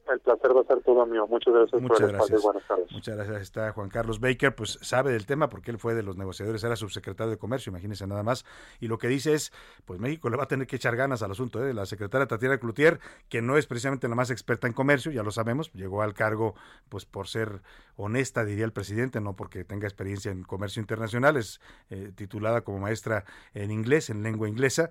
El 0.09 0.21
placer 0.21 0.57
va 0.57 0.61
a 0.61 0.65
ser 0.65 0.83
todo 0.83 1.05
mío. 1.07 1.27
Muchas 1.27 1.53
gracias 1.53 1.83
Muchas 1.83 1.99
por 1.99 2.09
el 2.09 2.15
espacio. 2.15 2.35
gracias. 2.37 2.43
Buenas 2.43 2.69
tardes. 2.69 2.93
Muchas 2.93 3.17
gracias. 3.17 3.43
Está 3.43 3.73
Juan 3.73 3.89
Carlos 3.89 4.21
Baker, 4.21 4.55
pues 4.55 4.79
sabe 4.83 5.13
del 5.13 5.27
tema 5.27 5.49
porque 5.49 5.71
él 5.71 5.79
fue 5.79 5.95
de 5.95 6.03
los 6.03 6.17
negociadores, 6.17 6.63
era 6.63 6.77
subsecretario 6.77 7.31
de 7.31 7.39
Comercio, 7.39 7.71
imagínense 7.71 8.07
nada 8.07 8.23
más. 8.23 8.45
Y 8.81 8.89
lo 8.89 8.99
que 8.99 9.09
dice 9.09 9.35
es, 9.35 9.53
pues 9.85 9.99
México 9.99 10.31
le 10.31 10.37
va 10.37 10.45
a 10.45 10.49
tener 10.49 10.67
que 10.67 10.77
echar 10.77 10.97
ganas 10.97 11.23
al 11.23 11.33
asunto. 11.33 11.65
¿eh? 11.67 11.75
La 11.75 11.87
secretaria 11.87 12.27
Tatiana 12.27 12.59
Cloutier, 12.59 13.01
que 13.29 13.43
no 13.43 13.57
es 13.57 13.67
precisamente 13.67 14.09
la 14.09 14.15
más 14.15 14.31
experta 14.31 14.67
en 14.67 14.73
comercio, 14.73 15.11
ya 15.11 15.23
lo 15.23 15.31
sabemos, 15.31 15.73
llegó 15.73 16.03
al 16.03 16.15
cargo 16.15 16.55
pues 16.89 17.05
por 17.05 17.27
ser 17.27 17.63
honesta, 17.97 18.45
diría 18.45 18.65
el 18.65 18.73
presidente, 18.73 19.21
no 19.21 19.35
porque 19.35 19.65
tenga 19.65 19.87
experiencia 19.87 20.31
en 20.31 20.45
comercio 20.45 20.81
internacional, 20.81 21.37
es 21.37 21.61
eh, 21.91 22.13
titulada 22.15 22.61
como 22.61 22.79
maestra 22.79 23.25
en 23.55 23.71
inglés, 23.71 24.11
en 24.11 24.23
lengua 24.23 24.49
inglesa. 24.49 24.91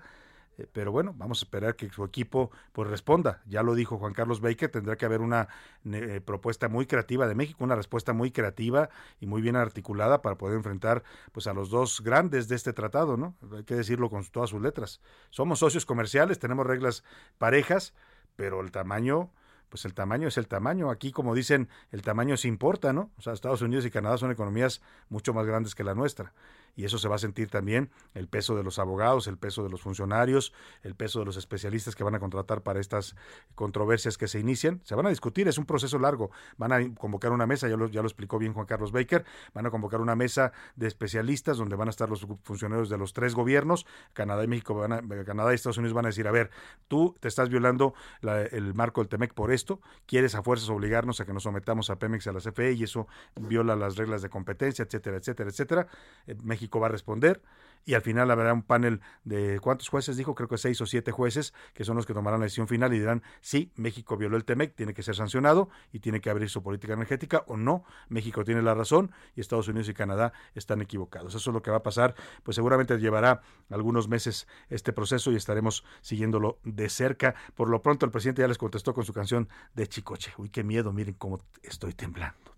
Eh, 0.57 0.67
Pero 0.71 0.91
bueno, 0.91 1.13
vamos 1.17 1.41
a 1.41 1.45
esperar 1.45 1.75
que 1.75 1.89
su 1.89 2.03
equipo 2.03 2.51
pues 2.71 2.89
responda. 2.89 3.41
Ya 3.45 3.63
lo 3.63 3.75
dijo 3.75 3.97
Juan 3.97 4.13
Carlos 4.13 4.41
Baker, 4.41 4.69
tendrá 4.69 4.95
que 4.95 5.05
haber 5.05 5.21
una 5.21 5.47
eh, 5.85 6.21
propuesta 6.23 6.69
muy 6.69 6.85
creativa 6.85 7.27
de 7.27 7.35
México, 7.35 7.63
una 7.63 7.75
respuesta 7.75 8.13
muy 8.13 8.31
creativa 8.31 8.89
y 9.19 9.27
muy 9.27 9.41
bien 9.41 9.55
articulada 9.55 10.21
para 10.21 10.37
poder 10.37 10.57
enfrentar 10.57 11.03
pues 11.31 11.47
a 11.47 11.53
los 11.53 11.69
dos 11.69 12.01
grandes 12.01 12.47
de 12.47 12.55
este 12.55 12.73
tratado, 12.73 13.17
¿no? 13.17 13.35
Hay 13.55 13.63
que 13.63 13.75
decirlo 13.75 14.09
con 14.09 14.25
todas 14.25 14.49
sus 14.49 14.61
letras. 14.61 15.01
Somos 15.29 15.59
socios 15.59 15.85
comerciales, 15.85 16.39
tenemos 16.39 16.65
reglas 16.65 17.03
parejas, 17.37 17.93
pero 18.35 18.61
el 18.61 18.71
tamaño 18.71 19.31
pues 19.69 19.83
el 19.83 19.93
tamaño 19.93 20.27
es 20.29 20.37
el 20.37 20.47
tamaño. 20.47 20.89
Aquí, 20.89 21.11
como 21.11 21.35
dicen, 21.35 21.67
el 21.91 22.01
tamaño 22.01 22.37
se 22.37 22.47
importa, 22.47 22.93
¿no? 22.93 23.11
O 23.17 23.21
sea, 23.21 23.33
Estados 23.33 23.61
Unidos 23.61 23.85
y 23.85 23.91
Canadá 23.91 24.17
son 24.17 24.31
economías 24.31 24.81
mucho 25.09 25.33
más 25.33 25.45
grandes 25.45 25.75
que 25.75 25.83
la 25.83 25.95
nuestra. 25.95 26.33
Y 26.75 26.85
eso 26.85 26.97
se 26.97 27.07
va 27.07 27.15
a 27.15 27.19
sentir 27.19 27.49
también 27.49 27.89
el 28.13 28.27
peso 28.27 28.55
de 28.55 28.63
los 28.63 28.79
abogados, 28.79 29.27
el 29.27 29.37
peso 29.37 29.63
de 29.63 29.69
los 29.69 29.81
funcionarios, 29.81 30.53
el 30.83 30.95
peso 30.95 31.19
de 31.19 31.25
los 31.25 31.37
especialistas 31.37 31.95
que 31.95 32.03
van 32.03 32.15
a 32.15 32.19
contratar 32.19 32.61
para 32.63 32.79
estas 32.79 33.15
controversias 33.55 34.17
que 34.17 34.27
se 34.27 34.39
inician. 34.39 34.81
Se 34.83 34.95
van 34.95 35.05
a 35.05 35.09
discutir, 35.09 35.47
es 35.47 35.57
un 35.57 35.65
proceso 35.65 35.97
largo. 35.99 36.31
Van 36.57 36.71
a 36.71 36.93
convocar 36.95 37.31
una 37.31 37.45
mesa, 37.45 37.67
ya 37.67 37.77
lo, 37.77 37.87
ya 37.87 38.01
lo 38.01 38.07
explicó 38.07 38.37
bien 38.39 38.53
Juan 38.53 38.65
Carlos 38.65 38.91
Baker, 38.91 39.25
van 39.53 39.65
a 39.65 39.71
convocar 39.71 40.01
una 40.01 40.15
mesa 40.15 40.51
de 40.75 40.87
especialistas 40.87 41.57
donde 41.57 41.75
van 41.75 41.87
a 41.87 41.91
estar 41.91 42.09
los 42.09 42.25
funcionarios 42.43 42.89
de 42.89 42.97
los 42.97 43.13
tres 43.13 43.35
gobiernos, 43.35 43.85
Canadá 44.13 44.43
y 44.43 44.47
México, 44.47 44.73
van 44.75 44.91
a- 44.93 45.01
Canadá 45.25 45.51
y 45.51 45.55
Estados 45.55 45.77
Unidos 45.77 45.93
van 45.93 46.05
a 46.05 46.09
decir, 46.09 46.27
a 46.27 46.31
ver, 46.31 46.49
tú 46.87 47.15
te 47.19 47.27
estás 47.27 47.49
violando 47.49 47.93
la- 48.21 48.41
el 48.41 48.73
marco 48.73 49.01
del 49.01 49.07
TEMEC 49.09 49.33
por 49.33 49.51
esto, 49.51 49.79
quieres 50.05 50.35
a 50.35 50.43
fuerzas 50.43 50.69
obligarnos 50.69 51.19
a 51.21 51.25
que 51.25 51.33
nos 51.33 51.43
sometamos 51.43 51.89
a 51.89 51.97
Pemex 51.97 52.27
a 52.27 52.33
la 52.33 52.39
CFE 52.39 52.73
y 52.73 52.83
eso 52.83 53.07
viola 53.35 53.75
las 53.75 53.95
reglas 53.95 54.21
de 54.21 54.29
competencia, 54.29 54.83
etcétera, 54.83 55.17
etcétera, 55.17 55.49
etcétera. 55.49 55.87
Eh, 56.27 56.35
México 56.65 56.79
va 56.79 56.87
a 56.87 56.89
responder 56.89 57.43
y 57.87 57.93
al 57.93 58.01
final 58.01 58.31
habrá 58.31 58.51
un 58.51 58.63
panel 58.63 59.01
de 59.23 59.59
cuántos 59.59 59.89
jueces 59.89 60.17
dijo, 60.17 60.33
creo 60.33 60.49
que 60.49 60.57
seis 60.57 60.81
o 60.81 60.87
siete 60.87 61.11
jueces 61.11 61.53
que 61.75 61.85
son 61.85 61.95
los 61.95 62.07
que 62.07 62.15
tomarán 62.15 62.39
la 62.39 62.45
decisión 62.45 62.67
final 62.67 62.91
y 62.95 62.97
dirán 62.97 63.21
sí, 63.41 63.71
México 63.75 64.17
violó 64.17 64.35
el 64.35 64.45
TEMEC, 64.45 64.73
tiene 64.73 64.95
que 64.95 65.03
ser 65.03 65.15
sancionado 65.15 65.69
y 65.93 65.99
tiene 65.99 66.21
que 66.21 66.31
abrir 66.31 66.49
su 66.49 66.63
política 66.63 66.93
energética 66.93 67.43
o 67.45 67.55
no, 67.55 67.83
México 68.09 68.43
tiene 68.43 68.63
la 68.63 68.73
razón 68.73 69.11
y 69.35 69.41
Estados 69.41 69.67
Unidos 69.67 69.87
y 69.89 69.93
Canadá 69.93 70.33
están 70.55 70.81
equivocados. 70.81 71.35
Eso 71.35 71.51
es 71.51 71.53
lo 71.53 71.61
que 71.61 71.69
va 71.69 71.77
a 71.77 71.83
pasar, 71.83 72.15
pues 72.41 72.55
seguramente 72.55 72.97
llevará 72.97 73.41
algunos 73.69 74.07
meses 74.07 74.47
este 74.69 74.91
proceso 74.91 75.31
y 75.31 75.35
estaremos 75.35 75.85
siguiéndolo 76.01 76.57
de 76.63 76.89
cerca. 76.89 77.35
Por 77.53 77.69
lo 77.69 77.83
pronto 77.83 78.07
el 78.07 78.11
presidente 78.11 78.41
ya 78.41 78.47
les 78.47 78.57
contestó 78.57 78.95
con 78.95 79.05
su 79.05 79.13
canción 79.13 79.47
de 79.75 79.85
Chicoche. 79.85 80.33
Uy, 80.37 80.49
qué 80.49 80.63
miedo, 80.63 80.91
miren 80.91 81.13
cómo 81.13 81.39
estoy 81.61 81.93
temblando. 81.93 82.55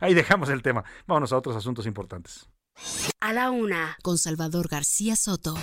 Ahí 0.00 0.14
dejamos 0.14 0.48
el 0.48 0.62
tema. 0.62 0.84
Vámonos 1.08 1.32
a 1.32 1.38
otros 1.38 1.56
asuntos 1.56 1.86
importantes. 1.86 2.48
A 3.20 3.32
la 3.32 3.50
una, 3.50 3.96
con 4.02 4.18
Salvador 4.18 4.68
García 4.68 5.16
Soto. 5.16 5.54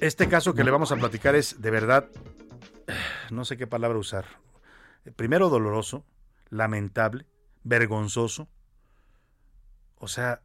Este 0.00 0.28
caso 0.28 0.54
que 0.54 0.64
le 0.64 0.70
vamos 0.70 0.92
a 0.92 0.96
platicar 0.96 1.34
es 1.34 1.60
de 1.60 1.70
verdad, 1.70 2.08
no 3.30 3.44
sé 3.44 3.56
qué 3.56 3.66
palabra 3.66 3.98
usar. 3.98 4.24
Primero 5.16 5.50
doloroso, 5.50 6.04
lamentable, 6.48 7.26
vergonzoso. 7.64 8.48
O 9.98 10.08
sea, 10.08 10.42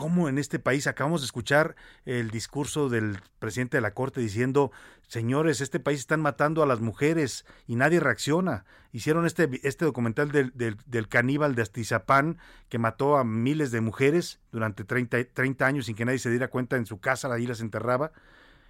¿cómo 0.00 0.30
en 0.30 0.38
este 0.38 0.58
país 0.58 0.86
acabamos 0.86 1.20
de 1.20 1.26
escuchar 1.26 1.76
el 2.06 2.30
discurso 2.30 2.88
del 2.88 3.18
presidente 3.38 3.76
de 3.76 3.82
la 3.82 3.92
Corte 3.92 4.18
diciendo, 4.22 4.72
señores, 5.08 5.60
este 5.60 5.78
país 5.78 6.00
están 6.00 6.22
matando 6.22 6.62
a 6.62 6.66
las 6.66 6.80
mujeres 6.80 7.44
y 7.66 7.76
nadie 7.76 8.00
reacciona? 8.00 8.64
Hicieron 8.94 9.26
este, 9.26 9.60
este 9.62 9.84
documental 9.84 10.32
del, 10.32 10.52
del, 10.54 10.78
del 10.86 11.06
caníbal 11.06 11.54
de 11.54 11.60
Astizapán 11.60 12.38
que 12.70 12.78
mató 12.78 13.18
a 13.18 13.24
miles 13.24 13.72
de 13.72 13.82
mujeres 13.82 14.40
durante 14.52 14.84
30, 14.84 15.22
30 15.34 15.66
años 15.66 15.84
sin 15.84 15.96
que 15.96 16.06
nadie 16.06 16.18
se 16.18 16.30
diera 16.30 16.48
cuenta 16.48 16.78
en 16.78 16.86
su 16.86 16.98
casa, 16.98 17.30
ahí 17.30 17.46
las 17.46 17.60
enterraba. 17.60 18.10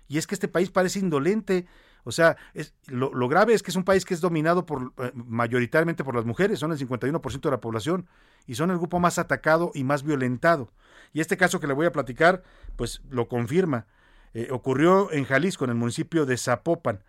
Y 0.09 0.19
es 0.19 0.27
que 0.27 0.35
este 0.35 0.49
país 0.49 0.73
parece 0.73 0.99
indolente. 0.99 1.69
O 2.03 2.11
sea, 2.11 2.39
es, 2.55 2.75
lo, 2.89 3.15
lo, 3.15 3.29
grave 3.29 3.55
es 3.55 3.63
que 3.63 3.71
es 3.71 3.77
un 3.77 3.85
país 3.85 4.05
que 4.05 4.15
es 4.15 4.21
dominado 4.21 4.67
por 4.67 4.93
eh, 4.99 5.13
mayoritariamente 5.15 6.03
por 6.03 6.17
las 6.17 6.25
mujeres, 6.25 6.59
son 6.59 6.73
el 6.73 6.79
51% 6.79 7.41
de 7.41 7.51
la 7.53 7.61
población 7.61 8.09
y 8.51 8.57
son 8.57 8.73
el 8.73 8.79
grupo 8.79 8.99
más 8.99 9.17
atacado 9.21 9.71
y 9.77 9.85
más 9.85 10.03
violentado. 10.03 10.73
Y 11.13 11.21
este 11.21 11.37
caso 11.37 11.61
que 11.61 11.69
le 11.69 11.73
voy 11.73 11.87
a 11.87 11.93
platicar, 11.93 12.43
pues 12.75 13.01
lo 13.09 13.29
confirma. 13.29 13.87
Eh, 14.35 14.49
ocurrió 14.51 15.13
en 15.13 15.25
Jalisco, 15.25 15.63
en 15.63 15.71
el 15.71 15.77
municipio 15.77 16.27
de 16.27 16.37
Zapopan. 16.37 17.05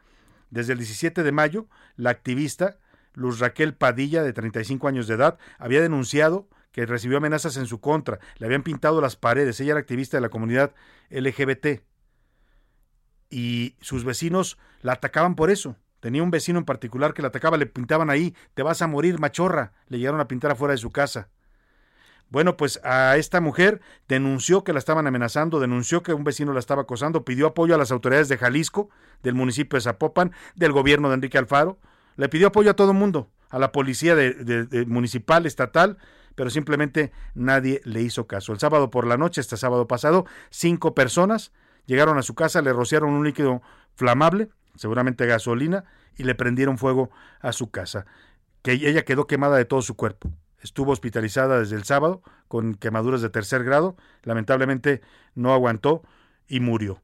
Desde 0.51 0.73
el 0.73 0.77
17 0.77 1.23
de 1.23 1.31
mayo, 1.31 1.65
la 1.95 2.11
activista 2.11 2.77
Luz 3.15 3.39
Raquel 3.39 3.73
Padilla, 3.73 4.21
de 4.21 4.33
35 4.33 4.87
años 4.87 5.07
de 5.07 5.15
edad, 5.15 5.39
había 5.57 5.81
denunciado 5.81 6.47
que 6.71 6.85
recibió 6.85 7.17
amenazas 7.17 7.57
en 7.57 7.65
su 7.65 7.81
contra. 7.81 8.19
Le 8.37 8.45
habían 8.45 8.61
pintado 8.61 9.01
las 9.01 9.15
paredes. 9.15 9.59
Ella 9.59 9.71
era 9.71 9.79
activista 9.79 10.17
de 10.17 10.21
la 10.21 10.29
comunidad 10.29 10.75
LGBT 11.09 11.81
y 13.31 13.77
sus 13.81 14.03
vecinos 14.03 14.59
la 14.83 14.91
atacaban 14.91 15.33
por 15.33 15.49
eso. 15.49 15.75
Tenía 16.01 16.23
un 16.23 16.31
vecino 16.31 16.59
en 16.59 16.65
particular 16.65 17.13
que 17.13 17.21
la 17.21 17.29
atacaba, 17.29 17.57
le 17.57 17.67
pintaban 17.67 18.09
ahí, 18.09 18.35
te 18.53 18.63
vas 18.63 18.81
a 18.81 18.87
morir, 18.87 19.19
machorra. 19.19 19.71
Le 19.87 19.99
llegaron 19.99 20.19
a 20.19 20.27
pintar 20.27 20.51
afuera 20.51 20.73
de 20.73 20.77
su 20.77 20.91
casa. 20.91 21.29
Bueno, 22.29 22.57
pues 22.57 22.79
a 22.83 23.17
esta 23.17 23.39
mujer 23.39 23.81
denunció 24.07 24.63
que 24.63 24.73
la 24.73 24.79
estaban 24.79 25.05
amenazando, 25.05 25.59
denunció 25.59 26.01
que 26.01 26.13
un 26.13 26.23
vecino 26.23 26.53
la 26.53 26.59
estaba 26.59 26.83
acosando, 26.83 27.23
pidió 27.23 27.47
apoyo 27.47 27.75
a 27.75 27.77
las 27.77 27.91
autoridades 27.91 28.29
de 28.29 28.37
Jalisco, 28.37 28.89
del 29.21 29.35
municipio 29.35 29.77
de 29.77 29.81
Zapopan, 29.81 30.31
del 30.55 30.71
gobierno 30.71 31.09
de 31.09 31.15
Enrique 31.15 31.37
Alfaro, 31.37 31.77
le 32.15 32.29
pidió 32.29 32.47
apoyo 32.47 32.71
a 32.71 32.75
todo 32.75 32.91
el 32.91 32.97
mundo, 32.97 33.29
a 33.49 33.59
la 33.59 33.71
policía 33.73 34.15
de, 34.15 34.33
de, 34.33 34.85
municipal, 34.85 35.45
estatal, 35.45 35.97
pero 36.35 36.49
simplemente 36.49 37.11
nadie 37.35 37.81
le 37.83 38.01
hizo 38.01 38.27
caso. 38.27 38.53
El 38.53 38.59
sábado 38.59 38.89
por 38.89 39.05
la 39.05 39.17
noche, 39.17 39.41
este 39.41 39.57
sábado 39.57 39.87
pasado, 39.87 40.25
cinco 40.49 40.95
personas 40.95 41.51
llegaron 41.85 42.17
a 42.17 42.21
su 42.21 42.33
casa, 42.33 42.61
le 42.61 42.71
rociaron 42.71 43.11
un 43.11 43.25
líquido 43.25 43.61
flamable, 43.93 44.49
seguramente 44.75 45.25
gasolina, 45.25 45.85
y 46.17 46.23
le 46.23 46.35
prendieron 46.35 46.77
fuego 46.77 47.09
a 47.39 47.51
su 47.51 47.71
casa, 47.71 48.05
que 48.61 48.73
ella 48.73 49.05
quedó 49.05 49.27
quemada 49.27 49.57
de 49.57 49.65
todo 49.65 49.81
su 49.81 49.95
cuerpo. 49.95 50.31
Estuvo 50.59 50.91
hospitalizada 50.91 51.59
desde 51.59 51.75
el 51.75 51.83
sábado 51.83 52.21
con 52.47 52.75
quemaduras 52.75 53.21
de 53.21 53.29
tercer 53.29 53.63
grado, 53.63 53.95
lamentablemente 54.23 55.01
no 55.33 55.53
aguantó 55.53 56.03
y 56.47 56.59
murió. 56.59 57.01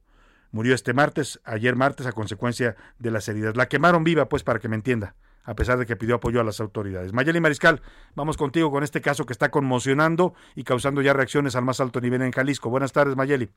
Murió 0.50 0.74
este 0.74 0.94
martes, 0.94 1.40
ayer 1.44 1.76
martes, 1.76 2.06
a 2.06 2.12
consecuencia 2.12 2.76
de 2.98 3.10
las 3.10 3.28
heridas. 3.28 3.56
La 3.56 3.66
quemaron 3.66 4.04
viva, 4.04 4.28
pues, 4.28 4.44
para 4.44 4.60
que 4.60 4.68
me 4.68 4.76
entienda, 4.76 5.14
a 5.44 5.54
pesar 5.54 5.78
de 5.78 5.86
que 5.86 5.96
pidió 5.96 6.14
apoyo 6.16 6.40
a 6.40 6.44
las 6.44 6.60
autoridades. 6.60 7.12
Mayeli 7.12 7.40
Mariscal, 7.40 7.82
vamos 8.14 8.36
contigo 8.36 8.70
con 8.70 8.82
este 8.82 9.00
caso 9.00 9.26
que 9.26 9.32
está 9.32 9.50
conmocionando 9.50 10.34
y 10.54 10.64
causando 10.64 11.02
ya 11.02 11.12
reacciones 11.12 11.56
al 11.56 11.64
más 11.64 11.80
alto 11.80 12.00
nivel 12.00 12.22
en 12.22 12.32
Jalisco. 12.32 12.70
Buenas 12.70 12.92
tardes, 12.92 13.16
Mayeli. 13.16 13.50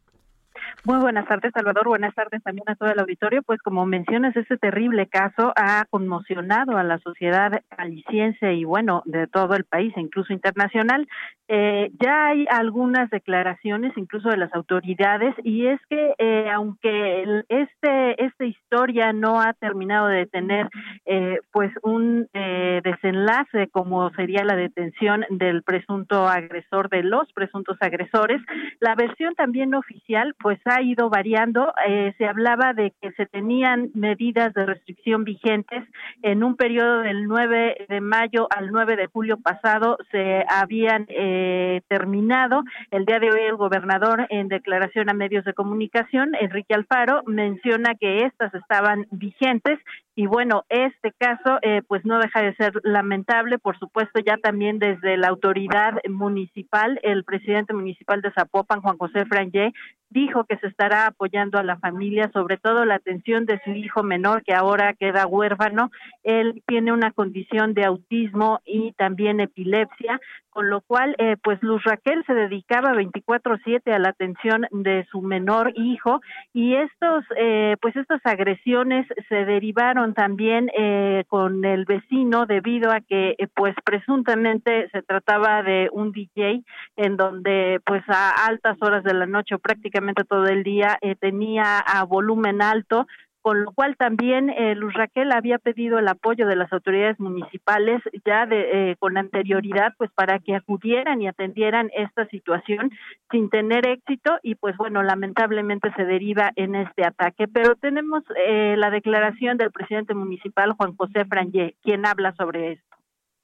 Muy 0.84 0.98
buenas 1.00 1.28
tardes, 1.28 1.52
Salvador. 1.54 1.88
Buenas 1.88 2.16
tardes 2.16 2.42
también 2.44 2.68
a 2.68 2.76
todo 2.76 2.90
el 2.90 3.00
auditorio. 3.00 3.44
Pues 3.44 3.62
como 3.62 3.86
mencionas, 3.86 4.36
este 4.36 4.58
terrible 4.58 5.08
caso 5.08 5.54
ha 5.56 5.86
conmocionado 5.90 6.78
a 6.78 6.84
la 6.84 7.00
sociedad 7.00 7.62
aliciense 7.78 8.54
y 8.54 8.64
bueno, 8.64 9.04
de 9.06 9.28
todo 9.28 9.56
el 9.56 9.66
país, 9.66 9.94
incluso 9.98 10.34
internacional. 10.34 11.08
Eh, 11.48 11.92
ya 12.00 12.28
hay 12.28 12.46
algunas 12.50 13.10
declaraciones, 13.10 13.92
incluso 13.98 14.30
de 14.30 14.38
las 14.38 14.54
autoridades, 14.56 15.36
y 15.44 15.68
es 15.68 15.80
que 15.90 16.16
eh, 16.18 16.50
aunque 16.50 17.24
el, 17.24 17.46
este 17.50 18.24
esta 18.24 18.46
historia 18.46 19.14
no 19.14 19.42
ha 19.42 19.54
terminado 19.54 20.08
de 20.08 20.26
tener 20.28 20.70
eh, 21.06 21.40
pues 21.52 21.72
un 21.84 22.28
eh, 22.34 22.82
desenlace 22.84 23.68
como 23.70 24.10
sería 24.12 24.46
la 24.46 24.56
detención 24.56 25.26
del 25.30 25.64
presunto 25.64 26.28
agresor 26.28 26.90
de 26.90 27.04
los 27.04 27.32
presuntos 27.34 27.78
agresores, 27.82 28.42
la 28.80 28.96
versión 28.96 29.36
también 29.36 29.74
oficial 29.76 30.36
pues 30.40 30.60
ha 30.66 30.82
ido 30.82 31.10
variando. 31.10 31.74
Eh, 31.88 32.14
se 32.18 32.26
hablaba 32.26 32.74
de 32.74 32.94
que 33.02 33.12
se 33.14 33.26
tenían 33.26 33.92
medidas 33.94 34.54
de 34.54 34.66
restricción 34.66 35.24
vigentes 35.24 35.84
en 36.22 36.44
un 36.44 36.56
periodo 36.56 37.02
del 37.02 37.28
9 37.28 37.86
de 37.88 38.02
mayo 38.02 38.48
al 38.56 38.72
9 38.72 38.96
de 38.96 39.08
julio 39.08 39.38
pasado 39.38 39.98
se 40.12 40.44
habían 40.48 41.06
eh, 41.10 41.82
terminado. 41.88 42.64
El 42.92 43.06
día 43.06 43.20
de 43.20 43.32
hoy 43.32 43.42
el 43.42 43.56
gobernador 43.56 44.28
en 44.30 44.48
declaración 44.48 45.10
a 45.10 45.14
medios 45.14 45.46
de 45.46 45.54
comunicación, 45.54 46.36
Enrique 46.40 46.74
Alfaro, 46.74 47.24
menciona 47.26 47.96
que 47.96 48.26
estas 48.26 48.54
estaban 48.54 49.08
vigentes 49.12 49.80
y 50.16 50.28
bueno, 50.28 50.66
este 50.70 51.14
caso 51.18 51.60
eh, 51.62 51.82
pues 51.88 52.06
no 52.06 52.20
deja 52.20 52.42
de 52.42 52.54
ser 52.56 52.74
lamentable, 52.84 53.60
por 53.60 53.80
supuesto 53.80 54.20
ya 54.20 54.38
también 54.38 54.78
desde 54.78 55.18
la 55.18 55.30
autoridad 55.30 55.94
municipal, 56.10 57.00
el 57.04 57.24
presidente 57.24 57.74
municipal 57.74 58.22
de 58.22 58.32
Zapopan, 58.32 58.82
Juan 58.82 58.98
José 58.98 59.26
Frangé, 59.26 59.72
dijo 60.12 60.44
que 60.44 60.58
se 60.58 60.68
estará 60.68 61.08
apoyando 61.08 61.58
a 61.58 61.64
la 61.64 61.78
familia, 61.78 62.30
sobre 62.34 62.58
todo 62.58 62.86
la 62.86 62.96
atención 62.96 63.46
de 63.46 63.60
su 63.64 63.72
hijo 63.72 64.04
menor 64.04 64.44
que 64.44 64.54
ahora 64.54 64.94
queda 64.94 65.26
huérfano. 65.26 65.90
Él 66.24 66.62
tiene 66.68 66.92
una 66.92 67.12
condición 67.12 67.74
de 67.74 67.86
autismo 67.86 68.60
y 68.66 68.92
también 68.94 69.40
epilepsia, 69.40 70.20
con 70.50 70.70
lo 70.70 70.82
cual 70.82 71.16
eh, 71.18 71.38
pues 71.42 71.64
Luz 71.64 71.82
Raquel 71.86 72.26
se 72.28 72.34
dedicaba 72.34 72.92
24/7 72.94 73.94
a 73.94 74.00
la 74.00 74.10
atención 74.10 74.68
de 74.72 75.08
su 75.10 75.22
menor 75.22 75.72
hijo 75.76 76.20
y 76.54 76.76
estos 76.76 77.24
eh, 77.38 77.78
pues 77.82 77.96
estas 77.96 78.20
agresiones 78.26 79.08
se 79.30 79.46
derivaron 79.46 80.14
también 80.14 80.70
eh, 80.78 81.24
con 81.30 81.64
el 81.64 81.86
vecino 81.86 82.46
debido 82.46 82.92
a 82.92 83.00
que 83.00 83.36
eh, 83.38 83.48
pues 83.56 83.74
presuntamente 83.86 84.90
se 84.90 85.02
trataba 85.04 85.64
de 85.64 85.88
un 85.94 86.12
DJ 86.12 86.64
en 86.98 87.16
donde 87.16 87.80
pues 87.86 88.04
a 88.10 88.46
altas 88.46 88.78
horas 88.82 89.06
de 89.06 89.14
la 89.14 89.26
noche 89.26 89.58
prácticamente 89.58 90.01
todo 90.28 90.46
el 90.48 90.64
día 90.64 90.98
eh, 91.02 91.16
tenía 91.16 91.80
a 91.80 92.04
volumen 92.04 92.62
alto 92.62 93.08
con 93.42 93.64
lo 93.64 93.72
cual 93.72 93.98
también 93.98 94.50
eh, 94.50 94.76
Luz 94.76 94.94
Raquel 94.94 95.32
había 95.32 95.58
pedido 95.58 95.98
el 95.98 96.08
apoyo 96.08 96.46
de 96.48 96.56
las 96.56 96.72
autoridades 96.72 97.20
municipales 97.20 98.02
ya 98.24 98.46
de 98.46 98.92
eh, 98.92 98.96
con 98.98 99.18
anterioridad 99.18 99.94
pues 99.98 100.12
para 100.12 100.40
que 100.40 100.56
acudieran 100.56 101.22
y 101.22 101.28
atendieran 101.28 101.90
esta 101.96 102.28
situación 102.28 102.92
sin 103.32 103.50
tener 103.50 103.88
éxito 103.88 104.38
y 104.44 104.56
pues 104.56 104.78
bueno 104.78 105.02
lamentablemente 105.02 105.92
se 105.96 106.06
deriva 106.06 106.52
en 106.56 106.76
este 106.76 107.04
ataque. 107.04 107.48
Pero 107.48 107.76
tenemos 107.76 108.24
eh, 108.46 108.76
la 108.78 108.92
declaración 108.92 109.58
del 109.58 109.72
presidente 109.72 110.14
municipal 110.14 110.74
Juan 110.74 110.96
José 110.96 111.26
Frangé 111.26 111.76
quien 111.82 112.06
habla 112.06 112.36
sobre 112.36 112.74
esto. 112.74 112.98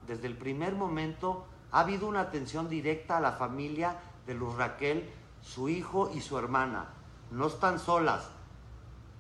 Desde 0.08 0.28
el 0.28 0.36
primer 0.36 0.74
momento 0.74 1.48
ha 1.72 1.82
habido 1.82 2.08
una 2.08 2.22
atención 2.22 2.70
directa 2.70 3.18
a 3.18 3.22
la 3.22 3.32
familia 3.32 3.96
de 4.28 4.36
Luz 4.36 4.56
Raquel 4.58 5.04
su 5.54 5.70
hijo 5.70 6.12
y 6.14 6.22
su 6.22 6.38
hermana 6.38 6.86
no 7.32 7.48
están 7.48 7.80
solas 7.80 8.30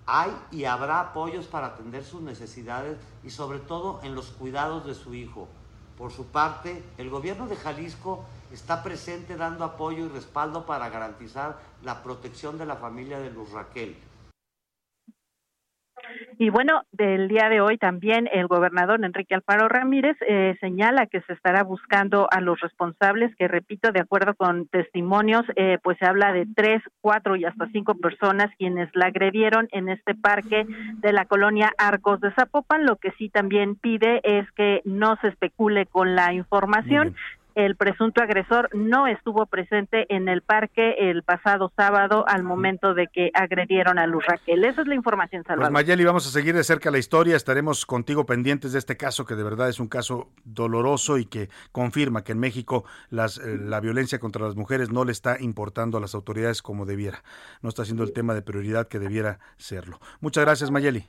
hay 0.07 0.31
y 0.51 0.63
habrá 0.63 1.01
apoyos 1.01 1.47
para 1.47 1.67
atender 1.67 2.03
sus 2.03 2.21
necesidades 2.21 2.97
y 3.25 3.29
sobre 3.29 3.59
todo 3.59 3.99
en 4.03 4.15
los 4.15 4.27
cuidados 4.27 4.85
de 4.85 4.95
su 4.95 5.13
hijo. 5.13 5.49
Por 5.97 6.13
su 6.13 6.27
parte, 6.27 6.81
el 6.97 7.09
gobierno 7.09 7.45
de 7.47 7.57
Jalisco 7.57 8.23
está 8.53 8.83
presente 8.83 9.35
dando 9.35 9.65
apoyo 9.65 10.05
y 10.05 10.07
respaldo 10.07 10.65
para 10.65 10.89
garantizar 10.89 11.59
la 11.83 12.03
protección 12.03 12.57
de 12.57 12.65
la 12.65 12.77
familia 12.77 13.19
de 13.19 13.31
Luz 13.31 13.51
Raquel. 13.51 13.97
Y 16.39 16.49
bueno, 16.49 16.83
del 16.91 17.27
día 17.27 17.49
de 17.49 17.61
hoy 17.61 17.77
también 17.77 18.29
el 18.31 18.47
gobernador 18.47 19.03
Enrique 19.03 19.35
Alfaro 19.35 19.67
Ramírez 19.67 20.17
eh, 20.21 20.55
señala 20.59 21.07
que 21.07 21.21
se 21.21 21.33
estará 21.33 21.63
buscando 21.63 22.27
a 22.31 22.41
los 22.41 22.59
responsables, 22.59 23.35
que 23.35 23.47
repito, 23.47 23.91
de 23.91 24.01
acuerdo 24.01 24.35
con 24.35 24.67
testimonios, 24.67 25.43
eh, 25.55 25.77
pues 25.81 25.97
se 25.97 26.05
habla 26.05 26.31
de 26.33 26.45
tres, 26.55 26.81
cuatro 27.01 27.35
y 27.35 27.45
hasta 27.45 27.67
cinco 27.71 27.95
personas 27.95 28.47
quienes 28.57 28.89
la 28.93 29.07
agredieron 29.07 29.67
en 29.71 29.89
este 29.89 30.15
parque 30.15 30.65
de 30.67 31.13
la 31.13 31.25
colonia 31.25 31.71
Arcos 31.77 32.19
de 32.21 32.31
Zapopan. 32.33 32.85
Lo 32.85 32.97
que 32.97 33.11
sí 33.17 33.29
también 33.29 33.75
pide 33.75 34.21
es 34.23 34.49
que 34.51 34.81
no 34.85 35.17
se 35.21 35.29
especule 35.29 35.85
con 35.85 36.15
la 36.15 36.33
información, 36.33 37.15
el 37.57 37.75
presunto 37.75 38.21
agresor 38.21 38.69
no 38.73 39.07
estuvo 39.07 39.47
presente 39.47 40.05
en 40.15 40.29
el 40.29 40.43
parque 40.43 41.09
el 41.09 41.23
pasado 41.23 41.73
sábado 41.75 42.23
al 42.27 42.43
momento 42.43 42.93
de 42.93 43.07
que 43.07 43.31
agredieron 43.33 43.97
a 43.97 44.05
Luz 44.05 44.23
Raquel. 44.27 44.63
Esa 44.63 44.81
es 44.81 44.87
la 44.87 44.93
información, 44.93 45.41
Pues 45.41 45.55
Salvador. 45.55 45.73
Mayeli, 45.73 46.05
vamos 46.05 46.27
a 46.27 46.29
seguir 46.29 46.53
de 46.53 46.63
cerca 46.63 46.91
la 46.91 46.99
historia, 46.99 47.35
estaremos 47.35 47.87
contigo 47.87 48.27
pendientes 48.27 48.73
de 48.73 48.79
este 48.79 48.95
caso 48.95 49.25
que 49.25 49.33
de 49.33 49.43
verdad 49.43 49.69
es 49.69 49.79
un 49.79 49.87
caso 49.87 50.29
doloroso 50.43 51.17
y 51.17 51.25
que 51.25 51.49
confirma 51.71 52.23
que 52.23 52.33
en 52.33 52.39
México 52.39 52.85
las, 53.09 53.39
eh, 53.39 53.57
la 53.59 53.79
violencia 53.79 54.19
contra 54.19 54.45
las 54.45 54.55
mujeres 54.55 54.91
no 54.91 55.03
le 55.03 55.11
está 55.11 55.41
importando 55.41 55.97
a 55.97 56.01
las 56.01 56.13
autoridades 56.13 56.61
como 56.61 56.85
debiera, 56.85 57.23
no 57.63 57.69
está 57.69 57.85
siendo 57.85 58.03
el 58.03 58.13
tema 58.13 58.35
de 58.35 58.43
prioridad 58.43 58.87
que 58.87 58.99
debiera 58.99 59.39
serlo. 59.57 59.99
Muchas 60.19 60.45
gracias 60.45 60.69
Mayeli. 60.69 61.07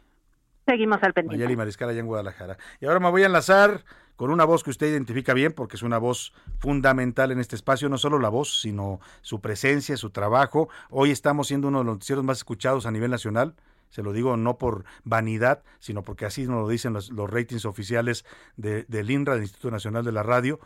Seguimos 0.68 1.02
al 1.02 1.14
pendiente. 1.14 1.56
Mariscal 1.56 1.88
allá 1.88 2.00
en 2.00 2.06
Guadalajara. 2.06 2.58
Y 2.78 2.84
ahora 2.84 3.00
me 3.00 3.08
voy 3.10 3.22
a 3.22 3.26
enlazar 3.26 3.84
con 4.16 4.30
una 4.30 4.44
voz 4.44 4.62
que 4.62 4.68
usted 4.68 4.88
identifica 4.88 5.32
bien 5.32 5.54
porque 5.54 5.76
es 5.76 5.82
una 5.82 5.96
voz 5.96 6.34
fundamental 6.58 7.32
en 7.32 7.40
este 7.40 7.56
espacio, 7.56 7.88
no 7.88 7.96
solo 7.96 8.18
la 8.18 8.28
voz, 8.28 8.60
sino 8.60 9.00
su 9.22 9.40
presencia, 9.40 9.96
su 9.96 10.10
trabajo. 10.10 10.68
Hoy 10.90 11.10
estamos 11.10 11.48
siendo 11.48 11.68
uno 11.68 11.78
de 11.78 11.84
los 11.84 11.94
noticieros 11.94 12.22
más 12.22 12.36
escuchados 12.36 12.84
a 12.84 12.90
nivel 12.90 13.10
nacional. 13.10 13.54
Se 13.88 14.02
lo 14.02 14.12
digo 14.12 14.36
no 14.36 14.58
por 14.58 14.84
vanidad, 15.04 15.62
sino 15.78 16.02
porque 16.02 16.26
así 16.26 16.46
nos 16.46 16.60
lo 16.60 16.68
dicen 16.68 16.92
los, 16.92 17.08
los 17.12 17.30
ratings 17.30 17.64
oficiales 17.64 18.26
de, 18.58 18.84
del 18.88 19.10
INRA, 19.10 19.36
del 19.36 19.44
Instituto 19.44 19.70
Nacional 19.70 20.04
de 20.04 20.12
la 20.12 20.22
Radio. 20.22 20.60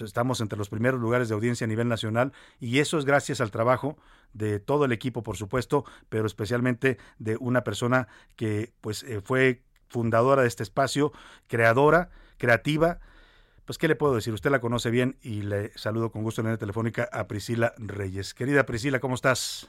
Estamos 0.00 0.40
entre 0.40 0.58
los 0.58 0.68
primeros 0.68 1.00
lugares 1.00 1.28
de 1.28 1.34
audiencia 1.34 1.64
a 1.64 1.68
nivel 1.68 1.88
nacional 1.88 2.32
y 2.60 2.78
eso 2.78 2.98
es 2.98 3.04
gracias 3.04 3.40
al 3.40 3.50
trabajo 3.50 3.96
de 4.32 4.60
todo 4.60 4.84
el 4.84 4.92
equipo, 4.92 5.22
por 5.22 5.36
supuesto, 5.36 5.84
pero 6.08 6.26
especialmente 6.26 6.98
de 7.18 7.36
una 7.38 7.64
persona 7.64 8.08
que 8.36 8.72
pues 8.80 9.02
eh, 9.04 9.20
fue 9.20 9.62
fundadora 9.88 10.42
de 10.42 10.48
este 10.48 10.62
espacio, 10.62 11.12
creadora, 11.46 12.10
creativa. 12.38 12.98
Pues, 13.64 13.78
¿qué 13.78 13.88
le 13.88 13.96
puedo 13.96 14.14
decir? 14.14 14.32
Usted 14.32 14.50
la 14.50 14.60
conoce 14.60 14.90
bien 14.90 15.16
y 15.22 15.42
le 15.42 15.76
saludo 15.76 16.10
con 16.12 16.22
gusto 16.22 16.40
en 16.40 16.48
la 16.48 16.56
telefónica 16.56 17.08
a 17.12 17.26
Priscila 17.26 17.74
Reyes. 17.78 18.34
Querida 18.34 18.64
Priscila, 18.64 19.00
¿cómo 19.00 19.16
estás? 19.16 19.68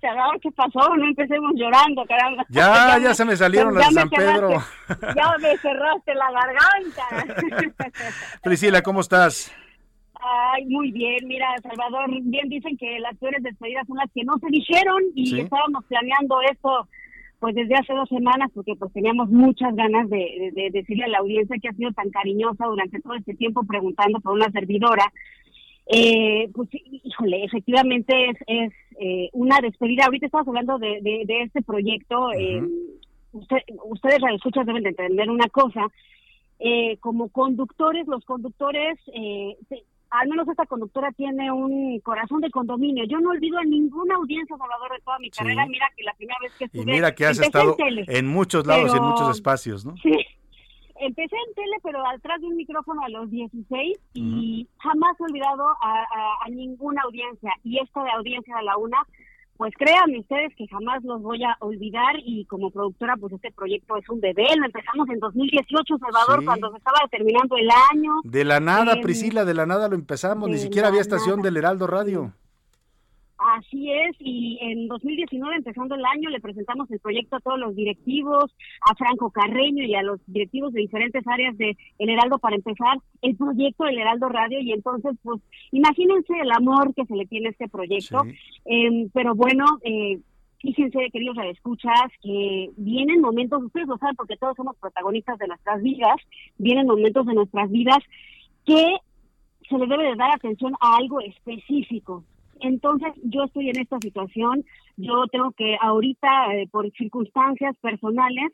Salvador, 0.00 0.38
¿qué 0.40 0.50
pasó? 0.52 0.94
No 0.96 1.04
empecemos 1.06 1.52
llorando, 1.56 2.04
caramba. 2.06 2.44
Ya, 2.48 2.98
ya 3.02 3.14
se 3.14 3.24
me 3.24 3.36
salieron 3.36 3.74
las 3.74 3.88
de 3.88 3.94
San 3.94 4.08
Pedro. 4.10 4.48
cerraste- 4.50 5.14
ya 5.16 5.38
me 5.40 5.56
cerraste 5.58 6.14
la 6.14 6.30
garganta. 6.30 7.74
Priscila, 8.42 8.82
¿cómo 8.82 9.00
estás? 9.00 9.52
Ay, 10.20 10.66
muy 10.66 10.90
bien. 10.92 11.26
Mira, 11.26 11.46
Salvador, 11.62 12.06
bien 12.22 12.48
dicen 12.48 12.76
que 12.76 12.98
las 13.00 13.16
peores 13.18 13.42
despedidas 13.42 13.86
son 13.86 13.96
las 13.98 14.10
que 14.12 14.24
no 14.24 14.34
se 14.38 14.48
dijeron 14.50 15.02
y 15.14 15.26
Sí. 15.26 15.40
estábamos 15.40 15.84
planeando 15.86 16.40
esto 16.42 16.88
pues 17.40 17.54
desde 17.54 17.76
hace 17.76 17.92
dos 17.92 18.08
semanas 18.08 18.50
porque 18.52 18.74
pues 18.74 18.92
teníamos 18.92 19.28
muchas 19.28 19.72
ganas 19.76 20.10
de, 20.10 20.16
de- 20.16 20.50
de 20.60 20.70
decirle 20.72 21.04
a 21.04 21.08
la 21.08 21.18
audiencia 21.18 21.56
que 21.62 21.68
ha 21.68 21.72
sido 21.72 21.92
tan 21.92 22.10
cariñosa 22.10 22.66
durante 22.66 23.00
todo 23.00 23.14
este 23.14 23.32
tiempo 23.34 23.62
preguntando 23.64 24.18
por 24.20 24.32
una 24.32 24.50
servidora. 24.50 25.04
Eh, 25.90 26.48
pues 26.54 26.68
híjole, 26.72 27.44
efectivamente 27.44 28.12
es, 28.30 28.36
es 28.46 28.72
eh, 29.00 29.30
una 29.32 29.58
despedida. 29.60 30.04
Ahorita 30.04 30.26
estamos 30.26 30.46
hablando 30.48 30.78
de, 30.78 31.00
de, 31.02 31.22
de 31.24 31.42
este 31.42 31.62
proyecto. 31.62 32.30
eh, 32.32 32.62
usted- 33.32 33.62
ustedes 33.84 34.20
radioescuchas 34.20 34.66
deben 34.66 34.82
de 34.82 34.90
entender 34.90 35.30
una 35.30 35.48
cosa. 35.48 35.86
Eh, 36.58 36.96
como 36.98 37.28
conductores, 37.28 38.06
los 38.06 38.24
conductores, 38.24 38.98
eh, 39.14 39.56
se- 39.68 39.84
al 40.10 40.28
menos 40.28 40.48
esta 40.48 40.66
conductora 40.66 41.12
tiene 41.12 41.52
un 41.52 42.00
corazón 42.00 42.40
de 42.40 42.50
condominio. 42.50 43.04
Yo 43.04 43.20
no 43.20 43.30
olvido 43.30 43.58
a 43.58 43.64
ninguna 43.64 44.14
audiencia, 44.16 44.56
Salvador, 44.56 44.90
de 44.92 45.02
toda 45.04 45.18
mi 45.18 45.26
Sí. 45.26 45.38
carrera. 45.38 45.66
Mira 45.66 45.86
que 45.96 46.02
la 46.04 46.14
primera 46.14 46.38
vez 46.42 46.52
que 46.58 46.64
Y 46.64 46.66
estuve... 46.78 46.92
mira 46.92 47.14
que 47.14 47.26
has 47.26 47.38
estado 47.38 47.76
tele, 47.76 48.04
en 48.08 48.26
muchos 48.26 48.66
lados 48.66 48.92
y 48.92 48.96
en 48.96 49.04
muchos 49.04 49.30
espacios, 49.30 49.84
¿no? 49.84 49.94
Sí. 49.98 50.12
Empecé 51.00 51.36
en 51.48 51.54
tele, 51.54 51.76
pero 51.82 52.04
atrás 52.06 52.40
de 52.40 52.46
un 52.48 52.56
micrófono 52.56 53.02
a 53.04 53.08
los 53.08 53.30
16 53.30 53.98
y 54.14 54.68
jamás 54.78 55.16
he 55.20 55.24
olvidado 55.24 55.64
a, 55.80 56.00
a- 56.02 56.44
a 56.44 56.48
ninguna 56.50 57.02
audiencia. 57.02 57.52
Y 57.64 57.78
esta 57.78 58.02
de 58.04 58.10
audiencia 58.10 58.56
de 58.56 58.62
la 58.64 58.76
una, 58.76 58.98
pues 59.56 59.72
créanme 59.76 60.20
ustedes 60.20 60.54
que 60.56 60.66
jamás 60.68 61.02
los 61.04 61.20
voy 61.22 61.42
a 61.44 61.56
olvidar 61.60 62.14
y 62.24 62.44
como 62.46 62.70
productora, 62.70 63.16
pues 63.16 63.32
este 63.32 63.50
proyecto 63.52 63.96
es 63.96 64.08
un 64.08 64.20
bebé. 64.20 64.46
Lo 64.56 64.66
empezamos 64.66 65.08
en 65.08 65.18
2018, 65.18 65.98
Salvador, 65.98 66.40
Sí. 66.40 66.46
cuando 66.46 66.70
se 66.70 66.76
estaba 66.78 66.98
terminando 67.10 67.56
el 67.56 67.68
año. 67.92 68.12
De 68.24 68.44
la 68.44 68.60
nada, 68.60 68.92
Em, 68.94 69.00
Priscila, 69.02 69.44
de 69.44 69.54
la 69.54 69.66
nada 69.66 69.88
lo 69.88 69.94
empezamos, 69.96 70.48
ni 70.48 70.58
siquiera 70.58 70.88
había 70.88 71.00
estación 71.00 71.38
nada. 71.38 71.48
del 71.48 71.56
Heraldo 71.56 71.86
Radio. 71.86 72.32
Así 73.56 73.90
es, 73.90 74.14
y 74.18 74.58
en 74.60 74.88
2019, 74.88 75.56
empezando 75.56 75.94
el 75.94 76.04
año, 76.04 76.28
le 76.28 76.40
presentamos 76.40 76.90
el 76.90 77.00
proyecto 77.00 77.36
a 77.36 77.40
todos 77.40 77.58
los 77.58 77.74
directivos, 77.74 78.54
a 78.82 78.94
Franco 78.94 79.30
Carreño 79.30 79.84
y 79.84 79.94
a 79.94 80.02
los 80.02 80.20
directivos 80.26 80.72
de 80.72 80.80
diferentes 80.80 81.26
áreas 81.26 81.56
de 81.56 81.76
El 81.98 82.10
Heraldo 82.10 82.38
para 82.38 82.56
empezar 82.56 82.98
el 83.22 83.36
proyecto 83.36 83.84
del 83.84 83.98
Heraldo 83.98 84.28
Radio 84.28 84.60
y 84.60 84.72
entonces, 84.72 85.16
pues, 85.22 85.40
imagínense 85.72 86.34
el 86.38 86.50
amor 86.50 86.94
que 86.94 87.06
se 87.06 87.16
le 87.16 87.24
tiene 87.26 87.48
a 87.48 87.50
este 87.52 87.68
proyecto. 87.68 88.22
Eh, 88.66 89.08
pero 89.14 89.34
bueno, 89.34 89.64
eh, 89.82 90.18
fíjense, 90.60 91.08
queridos 91.10 91.36
escuchas 91.50 92.10
que 92.22 92.70
vienen 92.76 93.22
momentos, 93.22 93.62
ustedes 93.62 93.88
lo 93.88 93.96
saben 93.96 94.16
porque 94.16 94.36
todos 94.36 94.56
somos 94.56 94.76
protagonistas 94.76 95.38
de 95.38 95.48
nuestras 95.48 95.82
vidas, 95.82 96.16
vienen 96.58 96.86
momentos 96.86 97.24
de 97.24 97.34
nuestras 97.34 97.70
vidas 97.70 97.98
que 98.66 98.98
se 99.70 99.78
le 99.78 99.86
debe 99.86 100.04
de 100.04 100.16
dar 100.16 100.34
atención 100.34 100.74
a 100.80 100.96
algo 100.96 101.20
específico. 101.20 102.24
Entonces, 102.60 103.12
yo 103.22 103.44
estoy 103.44 103.70
en 103.70 103.80
esta 103.80 103.98
situación, 104.00 104.64
yo 104.96 105.26
tengo 105.30 105.52
que 105.52 105.76
ahorita, 105.80 106.54
eh, 106.54 106.68
por 106.70 106.90
circunstancias 106.92 107.76
personales, 107.80 108.52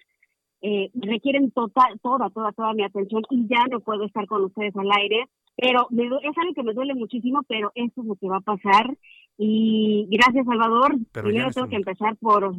eh, 0.62 0.90
requieren 0.94 1.50
total, 1.50 2.00
toda, 2.02 2.30
toda, 2.30 2.52
toda 2.52 2.72
mi 2.72 2.84
atención 2.84 3.22
y 3.30 3.46
ya 3.46 3.66
no 3.70 3.80
puedo 3.80 4.04
estar 4.04 4.26
con 4.26 4.44
ustedes 4.44 4.74
al 4.76 4.90
aire, 4.92 5.28
pero 5.56 5.86
me, 5.90 6.04
es 6.06 6.38
algo 6.38 6.54
que 6.54 6.62
me 6.62 6.72
duele 6.72 6.94
muchísimo, 6.94 7.42
pero 7.46 7.70
esto 7.74 8.00
es 8.00 8.06
lo 8.06 8.16
que 8.16 8.28
va 8.28 8.38
a 8.38 8.40
pasar. 8.40 8.96
Y 9.36 10.06
gracias 10.10 10.46
Salvador, 10.46 10.96
primero 11.12 11.50
tengo 11.50 11.68
que 11.68 11.76
empezar 11.76 12.16
por, 12.16 12.54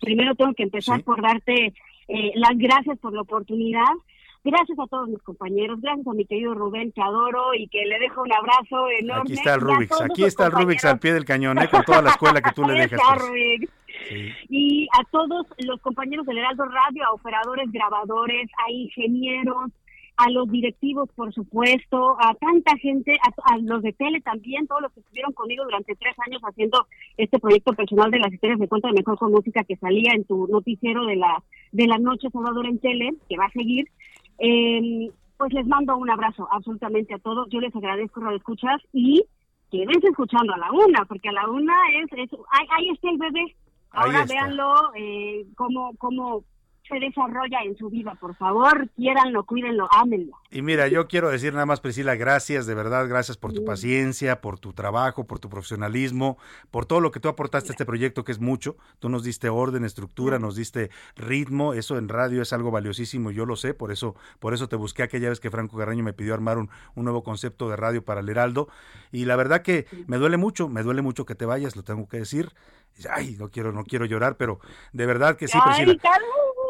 primero 0.00 0.34
tengo 0.36 0.54
que 0.54 0.62
empezar 0.62 1.02
por 1.02 1.20
darte 1.20 1.74
eh, 2.08 2.32
las 2.34 2.56
gracias 2.56 2.98
por 2.98 3.12
la 3.12 3.20
oportunidad 3.20 3.92
Gracias 4.44 4.78
a 4.78 4.86
todos 4.86 5.08
mis 5.08 5.22
compañeros, 5.22 5.80
gracias 5.80 6.06
a 6.06 6.12
mi 6.12 6.24
querido 6.24 6.54
Rubén, 6.54 6.92
que 6.92 7.02
adoro 7.02 7.54
y 7.54 7.68
que 7.68 7.84
le 7.84 7.98
dejo 7.98 8.22
un 8.22 8.32
abrazo 8.32 8.88
enorme. 9.00 9.22
Aquí 9.22 9.32
está 9.34 9.54
el 9.54 9.60
Rubix, 9.60 10.00
aquí 10.00 10.24
está 10.24 10.46
el 10.46 10.52
Rubix 10.52 10.84
al 10.84 10.98
pie 10.98 11.12
del 11.12 11.24
cañón, 11.24 11.58
¿eh? 11.58 11.68
con 11.68 11.82
toda 11.84 12.02
la 12.02 12.10
escuela 12.10 12.40
que 12.40 12.52
tú 12.52 12.64
le 12.64 12.74
dejas. 12.74 13.00
Pues. 13.28 13.70
Y 14.48 14.88
a 14.98 15.04
todos 15.10 15.46
los 15.58 15.80
compañeros 15.80 16.24
del 16.24 16.38
Heraldo 16.38 16.64
Radio, 16.66 17.04
a 17.04 17.12
operadores, 17.12 17.70
grabadores, 17.72 18.48
a 18.64 18.70
ingenieros, 18.70 19.70
a 20.16 20.30
los 20.30 20.50
directivos, 20.50 21.08
por 21.14 21.32
supuesto, 21.32 22.16
a 22.20 22.34
tanta 22.34 22.76
gente, 22.76 23.16
a, 23.22 23.54
a, 23.54 23.58
los 23.58 23.82
de 23.82 23.92
tele 23.92 24.20
también, 24.20 24.66
todos 24.66 24.82
los 24.82 24.92
que 24.92 25.00
estuvieron 25.00 25.32
conmigo 25.32 25.64
durante 25.64 25.94
tres 25.94 26.14
años 26.26 26.42
haciendo 26.42 26.86
este 27.16 27.38
proyecto 27.38 27.72
personal 27.72 28.10
de 28.10 28.18
las 28.18 28.32
historias 28.32 28.58
de 28.58 28.68
cuenta 28.68 28.88
de 28.88 28.94
mejor 28.94 29.16
con 29.18 29.30
música 29.30 29.62
que 29.62 29.76
salía 29.76 30.12
en 30.14 30.24
tu 30.24 30.48
noticiero 30.48 31.06
de 31.06 31.16
la 31.16 31.42
de 31.70 31.86
la 31.86 31.98
noche 31.98 32.30
Salvador 32.30 32.66
en 32.66 32.78
tele, 32.78 33.14
que 33.28 33.36
va 33.36 33.46
a 33.46 33.52
seguir. 33.52 33.88
Eh, 34.38 35.10
pues 35.36 35.52
les 35.52 35.66
mando 35.66 35.96
un 35.96 36.10
abrazo 36.10 36.48
absolutamente 36.50 37.14
a 37.14 37.18
todos. 37.18 37.48
Yo 37.50 37.60
les 37.60 37.74
agradezco 37.74 38.20
lo 38.20 38.34
escuchas 38.34 38.80
y 38.92 39.24
quédense 39.70 40.08
escuchando 40.08 40.52
a 40.54 40.58
la 40.58 40.72
una, 40.72 41.04
porque 41.04 41.28
a 41.28 41.32
la 41.32 41.48
una 41.48 41.74
es, 42.02 42.12
es 42.12 42.30
ahí, 42.50 42.88
está 42.90 43.10
el 43.10 43.18
bebé. 43.18 43.56
Ahora 43.90 44.24
véanlo, 44.26 44.74
eh, 44.96 45.46
cómo, 45.56 45.92
cómo 45.98 46.44
se 46.88 46.98
desarrolla 46.98 47.58
en 47.64 47.76
su 47.76 47.90
vida, 47.90 48.14
por 48.20 48.34
favor, 48.34 48.88
quiéranlo, 48.96 49.44
cuídenlo, 49.44 49.88
ámenlo. 49.90 50.38
Y 50.50 50.62
mira, 50.62 50.88
yo 50.88 51.06
quiero 51.08 51.28
decir 51.28 51.52
nada 51.52 51.66
más, 51.66 51.80
Priscila, 51.80 52.16
gracias, 52.16 52.66
de 52.66 52.74
verdad, 52.74 53.08
gracias 53.08 53.36
por 53.36 53.52
tu 53.52 53.64
paciencia, 53.64 54.40
por 54.40 54.58
tu 54.58 54.72
trabajo, 54.72 55.26
por 55.26 55.38
tu 55.38 55.48
profesionalismo, 55.48 56.38
por 56.70 56.86
todo 56.86 57.00
lo 57.00 57.10
que 57.10 57.20
tú 57.20 57.28
aportaste 57.28 57.70
a 57.70 57.72
este 57.72 57.84
proyecto, 57.84 58.24
que 58.24 58.32
es 58.32 58.40
mucho. 58.40 58.76
Tú 58.98 59.08
nos 59.08 59.22
diste 59.22 59.48
orden, 59.48 59.84
estructura, 59.84 60.38
nos 60.38 60.56
diste 60.56 60.90
ritmo, 61.16 61.74
eso 61.74 61.98
en 61.98 62.08
radio 62.08 62.42
es 62.42 62.52
algo 62.52 62.70
valiosísimo, 62.70 63.30
yo 63.30 63.44
lo 63.44 63.56
sé, 63.56 63.74
por 63.74 63.92
eso, 63.92 64.14
por 64.38 64.54
eso 64.54 64.68
te 64.68 64.76
busqué 64.76 65.02
aquella 65.02 65.28
vez 65.28 65.40
que 65.40 65.50
Franco 65.50 65.76
Garraño 65.76 66.02
me 66.02 66.12
pidió 66.12 66.34
armar 66.34 66.58
un, 66.58 66.70
un 66.94 67.04
nuevo 67.04 67.22
concepto 67.22 67.68
de 67.68 67.76
radio 67.76 68.04
para 68.04 68.20
el 68.20 68.28
Heraldo. 68.28 68.68
Y 69.12 69.24
la 69.24 69.36
verdad 69.36 69.62
que 69.62 69.86
me 70.06 70.16
duele 70.16 70.36
mucho, 70.36 70.68
me 70.68 70.82
duele 70.82 71.02
mucho 71.02 71.26
que 71.26 71.34
te 71.34 71.44
vayas, 71.44 71.76
lo 71.76 71.82
tengo 71.82 72.08
que 72.08 72.18
decir. 72.18 72.52
Ay, 73.10 73.36
no 73.38 73.50
quiero, 73.50 73.72
no 73.72 73.84
quiero 73.84 74.06
llorar, 74.06 74.36
pero 74.36 74.58
de 74.92 75.06
verdad 75.06 75.36
que 75.36 75.46
sí, 75.46 75.58
Priscila. 75.64 75.96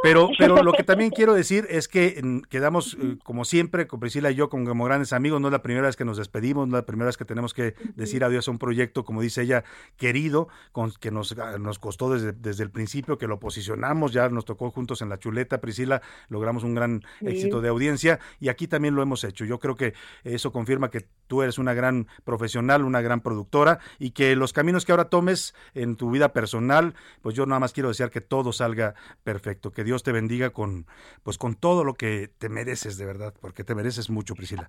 Pero, 0.03 0.29
pero 0.39 0.63
lo 0.63 0.73
que 0.73 0.85
también 0.85 1.11
quiero 1.11 1.35
decir 1.35 1.67
es 1.71 1.89
que 1.89 2.21
mm, 2.23 2.41
quedamos, 2.49 2.97
eh, 3.01 3.17
como 3.25 3.45
siempre, 3.45 3.87
con 3.87 4.01
Priscila 4.01 4.31
y 4.31 4.35
yo, 4.35 4.49
como 4.49 4.85
grandes 4.85 5.13
amigos, 5.13 5.41
no 5.41 5.49
es 5.49 5.53
la 5.53 5.63
primera 5.63 5.87
vez 5.87 5.97
que 5.97 6.05
nos 6.05 6.17
despedimos, 6.17 6.69
no 6.69 6.77
es 6.77 6.83
la 6.83 6.87
primera 6.87 7.07
vez 7.07 7.17
que 7.17 7.25
tenemos 7.25 7.55
que 7.55 7.75
decir 7.95 8.25
adiós 8.25 8.49
a 8.49 8.51
un 8.51 8.59
proyecto, 8.59 9.05
como 9.05 9.23
dice 9.23 9.43
ella, 9.43 9.65
querido, 9.97 10.49
con, 10.73 10.93
que 10.93 11.11
nos, 11.11 11.33
ah, 11.39 11.59
nos 11.59 11.79
costó 11.79 12.11
desde, 12.13 12.33
desde 12.33 12.63
el 12.63 12.71
principio, 12.71 13.19
que 13.19 13.27
lo 13.27 13.41
posicionamos, 13.41 14.13
ya 14.13 14.29
nos 14.29 14.45
tocó 14.45 14.71
juntos 14.71 15.03
en 15.03 15.09
la 15.09 15.19
chuleta, 15.19 15.61
Priscila, 15.61 16.03
logramos 16.29 16.65
un 16.65 16.75
gran 16.75 17.03
éxito 17.21 17.61
de 17.61 17.69
audiencia 17.69 18.21
y 18.41 18.49
aquí 18.49 18.69
también 18.69 18.95
lo 18.95 19.03
hemos 19.03 19.25
hecho. 19.25 19.45
Yo 19.45 19.59
creo 19.59 19.77
que 19.77 19.95
eso 20.25 20.53
confirma 20.53 20.91
que 20.91 21.07
tú 21.27 21.43
eres 21.43 21.59
una 21.59 21.75
gran 21.75 22.07
profesional, 22.25 22.85
una 22.85 23.01
gran 23.01 23.21
productora 23.21 23.79
y 23.99 24.11
que 24.11 24.37
los 24.37 24.53
caminos 24.53 24.85
que 24.85 24.93
ahora 24.93 25.09
tomes 25.09 25.55
en 25.75 25.97
tu 25.97 26.11
vida 26.11 26.33
personal, 26.33 26.95
pues 27.23 27.35
yo 27.35 27.47
nada 27.47 27.61
más 27.61 27.73
quiero 27.73 27.89
desear 27.89 28.11
que 28.11 28.21
todo 28.21 28.53
salga 28.53 28.95
perfecto, 29.25 29.73
que 29.73 29.85
Dios 29.89 30.03
te 30.03 30.13
bendiga 30.13 30.51
con, 30.51 30.85
pues 31.23 31.39
con 31.39 31.55
todo 31.55 31.83
lo 31.83 31.95
que 31.95 32.29
te 32.37 32.51
mereces 32.51 32.99
de 32.99 33.07
verdad, 33.07 33.33
porque 33.41 33.65
te 33.65 33.75
mereces 33.75 34.11
mucho, 34.11 34.35
Priscila. 34.35 34.69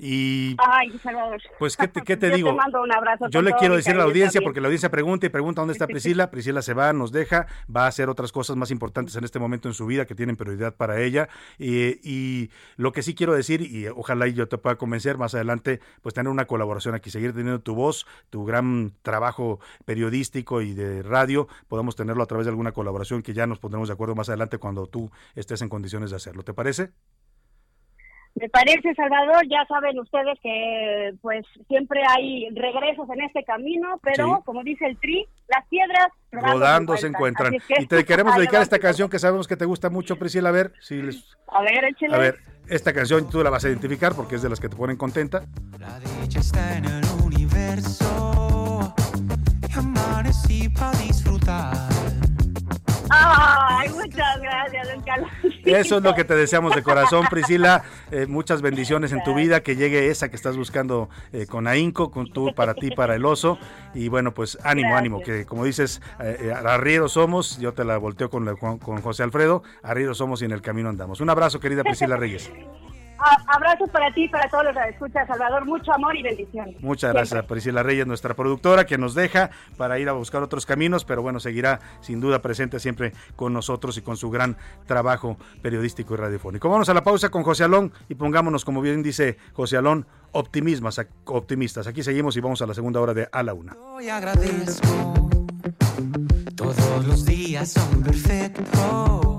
Y 0.00 0.54
Ay, 0.58 0.96
Salvador. 1.02 1.42
pues 1.58 1.76
qué 1.76 1.88
te, 1.88 2.02
qué 2.02 2.16
te 2.16 2.30
Yo 2.30 2.36
digo, 2.36 2.50
te 2.50 2.56
mando 2.56 2.82
un 2.82 2.92
abrazo 2.92 3.28
yo 3.30 3.42
le 3.42 3.52
quiero 3.54 3.74
decir 3.74 3.94
a 3.94 3.98
la 3.98 4.04
audiencia, 4.04 4.38
también. 4.38 4.48
porque 4.48 4.60
la 4.60 4.68
audiencia 4.68 4.90
pregunta 4.90 5.26
y 5.26 5.28
pregunta 5.28 5.60
dónde 5.60 5.72
está 5.72 5.88
Priscila, 5.88 6.30
Priscila 6.30 6.62
se 6.62 6.72
va, 6.72 6.92
nos 6.92 7.10
deja, 7.10 7.48
va 7.74 7.86
a 7.86 7.88
hacer 7.88 8.08
otras 8.08 8.30
cosas 8.30 8.54
más 8.54 8.70
importantes 8.70 9.16
en 9.16 9.24
este 9.24 9.40
momento 9.40 9.66
en 9.66 9.74
su 9.74 9.86
vida 9.86 10.06
que 10.06 10.14
tienen 10.14 10.36
prioridad 10.36 10.76
para 10.76 11.00
ella. 11.00 11.28
Y, 11.58 11.98
y 12.08 12.50
lo 12.76 12.92
que 12.92 13.02
sí 13.02 13.16
quiero 13.16 13.32
decir, 13.34 13.60
y 13.60 13.88
ojalá 13.88 14.28
y 14.28 14.34
yo 14.34 14.46
te 14.46 14.56
pueda 14.56 14.76
convencer 14.76 15.18
más 15.18 15.34
adelante, 15.34 15.80
pues 16.00 16.14
tener 16.14 16.30
una 16.30 16.44
colaboración 16.44 16.94
aquí, 16.94 17.10
seguir 17.10 17.32
teniendo 17.32 17.60
tu 17.60 17.74
voz, 17.74 18.06
tu 18.30 18.44
gran 18.44 18.92
trabajo 19.02 19.58
periodístico 19.84 20.62
y 20.62 20.74
de 20.74 21.02
radio, 21.02 21.48
podamos 21.66 21.96
tenerlo 21.96 22.22
a 22.22 22.26
través 22.26 22.46
de 22.46 22.50
alguna 22.50 22.70
colaboración 22.70 23.22
que 23.22 23.34
ya 23.34 23.48
nos 23.48 23.58
pondremos 23.58 23.88
de 23.88 23.94
acuerdo 23.94 24.14
más 24.14 24.28
adelante 24.28 24.57
cuando 24.58 24.86
tú 24.86 25.10
estés 25.34 25.62
en 25.62 25.68
condiciones 25.68 26.10
de 26.10 26.16
hacerlo. 26.16 26.42
¿Te 26.42 26.52
parece? 26.54 26.90
Me 28.34 28.48
parece, 28.50 28.94
Salvador, 28.94 29.42
ya 29.50 29.64
saben 29.66 29.98
ustedes 29.98 30.38
que 30.40 31.12
pues 31.22 31.44
siempre 31.66 32.00
hay 32.08 32.48
regresos 32.54 33.08
en 33.10 33.22
este 33.22 33.42
camino, 33.42 33.98
pero 34.00 34.36
Sí. 34.36 34.42
como 34.44 34.62
dice 34.62 34.86
el 34.86 34.96
Tri, 34.98 35.26
las 35.48 35.66
piedras 35.66 36.06
Rodando 36.30 36.96
se 36.96 37.08
encuentran. 37.08 37.54
Es 37.54 37.64
que- 37.64 37.82
Y 37.82 37.86
te 37.86 38.04
queremos 38.04 38.36
dedicar 38.36 38.62
esta 38.62 38.78
canción 38.78 39.08
que 39.10 39.18
sabemos 39.18 39.48
que 39.48 39.56
te 39.56 39.64
gusta 39.64 39.90
mucho, 39.90 40.16
Priscila. 40.16 40.50
A 40.50 40.52
ver, 40.52 40.72
si 40.80 41.02
les... 41.02 41.24
A 41.48 41.62
ver, 41.62 41.84
échale. 41.86 42.14
A 42.14 42.18
ver, 42.18 42.36
esta 42.68 42.92
canción 42.92 43.28
tú 43.28 43.42
la 43.42 43.50
vas 43.50 43.64
a 43.64 43.68
identificar 43.68 44.14
porque 44.14 44.36
es 44.36 44.42
de 44.42 44.50
las 44.50 44.60
que 44.60 44.68
te 44.68 44.76
ponen 44.76 44.96
contenta. 44.96 45.44
dicha 46.22 46.38
está 46.38 46.76
en 46.76 46.84
el 46.84 47.04
universo 47.24 48.94
y 49.68 49.78
amanecí 49.78 50.68
para 50.68 50.96
disfrutar. 50.98 51.74
Ay, 53.10 53.88
muchas 53.90 54.40
gracias, 54.40 54.88
don 54.92 55.02
Carlos. 55.02 55.30
Eso 55.64 55.96
es 55.98 56.02
lo 56.02 56.14
que 56.14 56.24
te 56.24 56.34
deseamos 56.34 56.74
de 56.74 56.82
corazón, 56.82 57.26
Priscila. 57.30 57.82
Eh, 58.10 58.26
muchas 58.26 58.62
bendiciones 58.62 59.12
en 59.12 59.22
tu 59.22 59.34
vida, 59.34 59.60
que 59.62 59.76
llegue 59.76 60.08
esa 60.10 60.28
que 60.28 60.36
estás 60.36 60.56
buscando 60.56 61.08
eh, 61.32 61.46
con 61.46 61.66
ahínco, 61.66 62.10
con 62.10 62.30
tú 62.32 62.54
para 62.54 62.74
ti, 62.74 62.90
para 62.90 63.14
el 63.14 63.24
oso. 63.24 63.58
Y 63.94 64.08
bueno, 64.08 64.32
pues 64.34 64.58
ánimo, 64.64 64.96
ánimo, 64.96 65.20
que 65.22 65.44
como 65.46 65.64
dices, 65.64 66.00
eh, 66.20 66.38
eh, 66.40 66.52
arrieros 66.52 67.12
somos, 67.12 67.58
yo 67.58 67.72
te 67.74 67.84
la 67.84 67.96
volteo 67.98 68.30
con, 68.30 68.44
la- 68.44 68.54
con, 68.54 68.78
con 68.78 69.00
José 69.02 69.22
Alfredo, 69.22 69.62
arrieros 69.82 70.18
somos 70.18 70.42
y 70.42 70.44
en 70.44 70.52
el 70.52 70.62
camino 70.62 70.88
andamos. 70.88 71.20
Un 71.20 71.30
abrazo, 71.30 71.60
querida 71.60 71.82
Priscila 71.84 72.16
Reyes. 72.16 72.50
Abrazos 73.48 73.90
para 73.90 74.12
ti 74.14 74.24
y 74.24 74.28
para 74.28 74.48
todos 74.48 74.64
los 74.64 74.74
que 74.74 74.90
escuchan, 74.90 75.26
Salvador. 75.26 75.64
Mucho 75.66 75.92
amor 75.92 76.16
y 76.16 76.22
bendiciones. 76.22 76.80
Muchas 76.80 77.12
gracias, 77.12 77.44
Priscila 77.46 77.82
Reyes, 77.82 78.06
nuestra 78.06 78.34
productora, 78.34 78.86
que 78.86 78.96
nos 78.96 79.14
deja 79.14 79.50
para 79.76 79.98
ir 79.98 80.08
a 80.08 80.12
buscar 80.12 80.42
otros 80.42 80.66
caminos, 80.66 81.04
pero 81.04 81.22
bueno, 81.22 81.40
seguirá 81.40 81.80
sin 82.00 82.20
duda 82.20 82.40
presente 82.42 82.78
siempre 82.78 83.12
con 83.36 83.52
nosotros 83.52 83.96
y 83.98 84.02
con 84.02 84.16
su 84.16 84.30
gran 84.30 84.56
trabajo 84.86 85.36
periodístico 85.62 86.14
y 86.14 86.16
radiofónico. 86.16 86.68
Vamos 86.68 86.88
a 86.88 86.94
la 86.94 87.02
pausa 87.02 87.30
con 87.30 87.42
José 87.42 87.64
Alón 87.64 87.92
y 88.08 88.14
pongámonos, 88.14 88.64
como 88.64 88.80
bien 88.80 89.02
dice 89.02 89.36
José 89.52 89.76
Alón, 89.76 90.06
optimismas, 90.32 91.00
optimistas. 91.24 91.86
Aquí 91.86 92.02
seguimos 92.02 92.36
y 92.36 92.40
vamos 92.40 92.62
a 92.62 92.66
la 92.66 92.74
segunda 92.74 93.00
hora 93.00 93.14
de 93.14 93.28
A 93.32 93.42
la 93.42 93.54
Una. 93.54 93.76
Hoy 93.94 94.08
agradezco. 94.08 95.28
Todos 96.56 97.06
los 97.06 97.24
días 97.24 97.72
son 97.72 98.02
perfectos. 98.02 99.38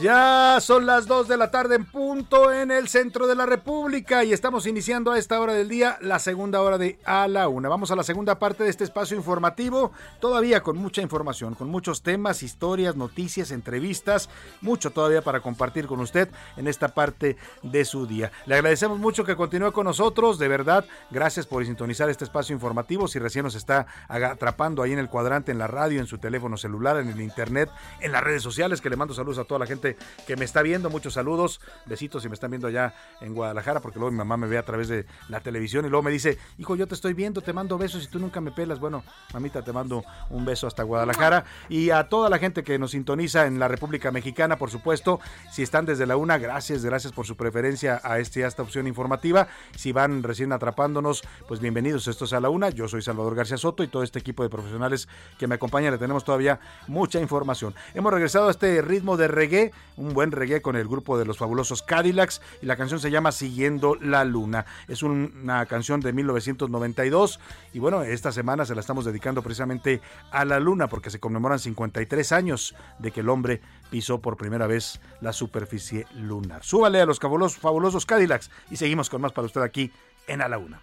Ya 0.00 0.56
son 0.62 0.86
las 0.86 1.06
2 1.06 1.28
de 1.28 1.36
la 1.36 1.50
tarde 1.50 1.74
en 1.74 1.84
punto 1.84 2.50
en 2.50 2.70
el 2.70 2.88
centro 2.88 3.26
de 3.26 3.34
la 3.34 3.44
República 3.44 4.24
y 4.24 4.32
estamos 4.32 4.66
iniciando 4.66 5.12
a 5.12 5.18
esta 5.18 5.38
hora 5.38 5.52
del 5.52 5.68
día 5.68 5.98
la 6.00 6.18
segunda 6.18 6.62
hora 6.62 6.78
de 6.78 6.98
A 7.04 7.28
la 7.28 7.48
Una. 7.48 7.68
Vamos 7.68 7.90
a 7.90 7.96
la 7.96 8.02
segunda 8.02 8.38
parte 8.38 8.64
de 8.64 8.70
este 8.70 8.84
espacio 8.84 9.14
informativo, 9.14 9.92
todavía 10.18 10.62
con 10.62 10.78
mucha 10.78 11.02
información, 11.02 11.54
con 11.54 11.68
muchos 11.68 12.02
temas, 12.02 12.42
historias, 12.42 12.96
noticias, 12.96 13.50
entrevistas, 13.50 14.30
mucho 14.62 14.90
todavía 14.90 15.20
para 15.20 15.40
compartir 15.40 15.86
con 15.86 16.00
usted 16.00 16.30
en 16.56 16.66
esta 16.66 16.88
parte 16.88 17.36
de 17.62 17.84
su 17.84 18.06
día. 18.06 18.32
Le 18.46 18.54
agradecemos 18.54 18.98
mucho 18.98 19.24
que 19.24 19.36
continúe 19.36 19.70
con 19.72 19.84
nosotros, 19.84 20.38
de 20.38 20.48
verdad, 20.48 20.86
gracias 21.10 21.46
por 21.46 21.62
sintonizar 21.66 22.08
este 22.08 22.24
espacio 22.24 22.54
informativo. 22.54 23.06
Si 23.06 23.18
recién 23.18 23.44
nos 23.44 23.54
está 23.54 23.86
atrapando 24.08 24.82
ahí 24.82 24.92
en 24.92 24.98
el 24.98 25.10
cuadrante, 25.10 25.52
en 25.52 25.58
la 25.58 25.66
radio, 25.66 26.00
en 26.00 26.06
su 26.06 26.16
teléfono 26.16 26.56
celular, 26.56 26.96
en 26.96 27.10
el 27.10 27.20
internet, 27.20 27.68
en 28.00 28.12
las 28.12 28.24
redes 28.24 28.42
sociales, 28.42 28.80
que 28.80 28.88
le 28.88 28.96
mando 28.96 29.12
saludos 29.12 29.38
a 29.38 29.44
toda 29.44 29.58
la 29.58 29.66
gente 29.66 29.89
que 30.26 30.36
me 30.36 30.44
está 30.44 30.62
viendo, 30.62 30.90
muchos 30.90 31.14
saludos, 31.14 31.60
besitos 31.86 32.22
si 32.22 32.28
me 32.28 32.34
están 32.34 32.50
viendo 32.50 32.68
allá 32.68 32.94
en 33.20 33.34
Guadalajara, 33.34 33.80
porque 33.80 33.98
luego 33.98 34.10
mi 34.10 34.18
mamá 34.18 34.36
me 34.36 34.46
ve 34.46 34.58
a 34.58 34.64
través 34.64 34.88
de 34.88 35.06
la 35.28 35.40
televisión 35.40 35.84
y 35.84 35.88
luego 35.88 36.02
me 36.02 36.10
dice, 36.10 36.38
hijo, 36.58 36.76
yo 36.76 36.86
te 36.86 36.94
estoy 36.94 37.14
viendo, 37.14 37.40
te 37.40 37.52
mando 37.52 37.78
besos 37.78 38.04
y 38.04 38.06
tú 38.06 38.18
nunca 38.18 38.40
me 38.40 38.50
pelas. 38.50 38.80
Bueno, 38.80 39.02
mamita, 39.32 39.62
te 39.62 39.72
mando 39.72 40.04
un 40.30 40.44
beso 40.44 40.66
hasta 40.66 40.82
Guadalajara 40.82 41.44
y 41.68 41.90
a 41.90 42.08
toda 42.08 42.28
la 42.28 42.38
gente 42.38 42.62
que 42.62 42.78
nos 42.78 42.92
sintoniza 42.92 43.46
en 43.46 43.58
la 43.58 43.68
República 43.68 44.10
Mexicana, 44.10 44.56
por 44.56 44.70
supuesto, 44.70 45.20
si 45.50 45.62
están 45.62 45.86
desde 45.86 46.06
la 46.06 46.16
una, 46.16 46.38
gracias, 46.38 46.84
gracias 46.84 47.12
por 47.12 47.26
su 47.26 47.36
preferencia 47.36 48.00
a, 48.02 48.18
este, 48.18 48.44
a 48.44 48.48
esta 48.48 48.62
opción 48.62 48.86
informativa. 48.86 49.48
Si 49.76 49.92
van 49.92 50.22
recién 50.22 50.52
atrapándonos, 50.52 51.22
pues 51.48 51.60
bienvenidos, 51.60 52.08
esto 52.08 52.24
es 52.24 52.32
a 52.32 52.40
la 52.40 52.50
una. 52.50 52.70
Yo 52.70 52.88
soy 52.88 53.02
Salvador 53.02 53.34
García 53.34 53.56
Soto 53.56 53.82
y 53.82 53.88
todo 53.88 54.02
este 54.02 54.18
equipo 54.18 54.42
de 54.42 54.48
profesionales 54.48 55.08
que 55.38 55.46
me 55.46 55.54
acompañan, 55.54 55.92
le 55.92 55.98
tenemos 55.98 56.24
todavía 56.24 56.60
mucha 56.86 57.20
información. 57.20 57.74
Hemos 57.94 58.12
regresado 58.12 58.48
a 58.48 58.50
este 58.50 58.82
ritmo 58.82 59.16
de 59.16 59.28
reggae, 59.28 59.72
un 59.96 60.14
buen 60.14 60.32
reggae 60.32 60.62
con 60.62 60.76
el 60.76 60.88
grupo 60.88 61.18
de 61.18 61.24
los 61.24 61.36
fabulosos 61.38 61.82
Cadillacs 61.82 62.40
y 62.62 62.66
la 62.66 62.76
canción 62.76 63.00
se 63.00 63.10
llama 63.10 63.32
Siguiendo 63.32 63.96
la 63.96 64.24
Luna. 64.24 64.64
Es 64.88 65.02
un- 65.02 65.32
una 65.42 65.66
canción 65.66 66.00
de 66.00 66.12
1992 66.12 67.40
y 67.74 67.78
bueno, 67.78 68.02
esta 68.02 68.32
semana 68.32 68.64
se 68.64 68.74
la 68.74 68.80
estamos 68.80 69.04
dedicando 69.04 69.42
precisamente 69.42 70.00
a 70.30 70.44
la 70.44 70.60
Luna 70.60 70.88
porque 70.88 71.10
se 71.10 71.20
conmemoran 71.20 71.58
53 71.58 72.32
años 72.32 72.74
de 72.98 73.10
que 73.10 73.20
el 73.20 73.28
hombre 73.28 73.60
pisó 73.90 74.20
por 74.20 74.36
primera 74.36 74.66
vez 74.66 75.00
la 75.20 75.32
superficie 75.32 76.06
lunar. 76.14 76.62
Súbale 76.64 77.00
a 77.00 77.06
los 77.06 77.18
fabulosos, 77.18 77.58
fabulosos 77.58 78.06
Cadillacs 78.06 78.50
y 78.70 78.76
seguimos 78.76 79.10
con 79.10 79.20
más 79.20 79.32
para 79.32 79.46
usted 79.46 79.60
aquí 79.62 79.90
en 80.26 80.40
A 80.42 80.48
la 80.48 80.58
Una. 80.58 80.80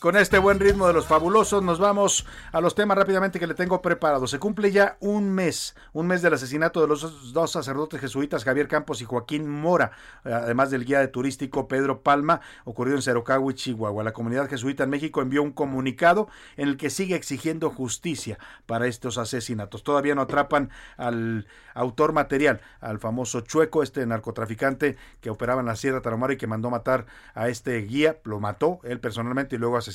Con 0.00 0.16
este 0.16 0.38
buen 0.38 0.58
ritmo 0.58 0.86
de 0.86 0.94
los 0.94 1.06
fabulosos 1.06 1.62
nos 1.62 1.78
vamos 1.78 2.26
a 2.52 2.62
los 2.62 2.74
temas 2.74 2.96
rápidamente 2.96 3.38
que 3.38 3.46
le 3.46 3.52
tengo 3.52 3.82
preparados. 3.82 4.30
Se 4.30 4.38
cumple 4.38 4.72
ya 4.72 4.96
un 5.00 5.30
mes, 5.30 5.76
un 5.92 6.06
mes 6.06 6.22
del 6.22 6.32
asesinato 6.32 6.80
de 6.80 6.86
los 6.86 7.34
dos 7.34 7.52
sacerdotes 7.52 8.00
jesuitas 8.00 8.42
Javier 8.42 8.66
Campos 8.66 9.02
y 9.02 9.04
Joaquín 9.04 9.46
Mora, 9.46 9.92
además 10.24 10.70
del 10.70 10.86
guía 10.86 11.00
de 11.00 11.08
turístico 11.08 11.68
Pedro 11.68 12.00
Palma, 12.00 12.40
ocurrido 12.64 12.96
en 12.96 13.02
Cerocagui, 13.02 13.52
Chihuahua. 13.52 14.02
La 14.02 14.14
comunidad 14.14 14.48
jesuita 14.48 14.84
en 14.84 14.90
México 14.90 15.20
envió 15.20 15.42
un 15.42 15.52
comunicado 15.52 16.28
en 16.56 16.68
el 16.68 16.78
que 16.78 16.88
sigue 16.88 17.14
exigiendo 17.14 17.68
justicia 17.68 18.38
para 18.64 18.86
estos 18.86 19.18
asesinatos. 19.18 19.82
Todavía 19.82 20.14
no 20.14 20.22
atrapan 20.22 20.70
al 20.96 21.46
autor 21.74 22.14
material, 22.14 22.62
al 22.80 23.00
famoso 23.00 23.42
Chueco, 23.42 23.82
este 23.82 24.06
narcotraficante 24.06 24.96
que 25.20 25.28
operaba 25.28 25.60
en 25.60 25.66
la 25.66 25.76
Sierra 25.76 26.00
Tarahumara 26.00 26.32
y 26.32 26.36
que 26.38 26.46
mandó 26.46 26.70
matar 26.70 27.04
a 27.34 27.50
este 27.50 27.76
guía, 27.82 28.16
lo 28.24 28.40
mató 28.40 28.80
él 28.82 28.98
personalmente 28.98 29.56
y 29.56 29.58
luego 29.58 29.76
asesinó 29.76 29.89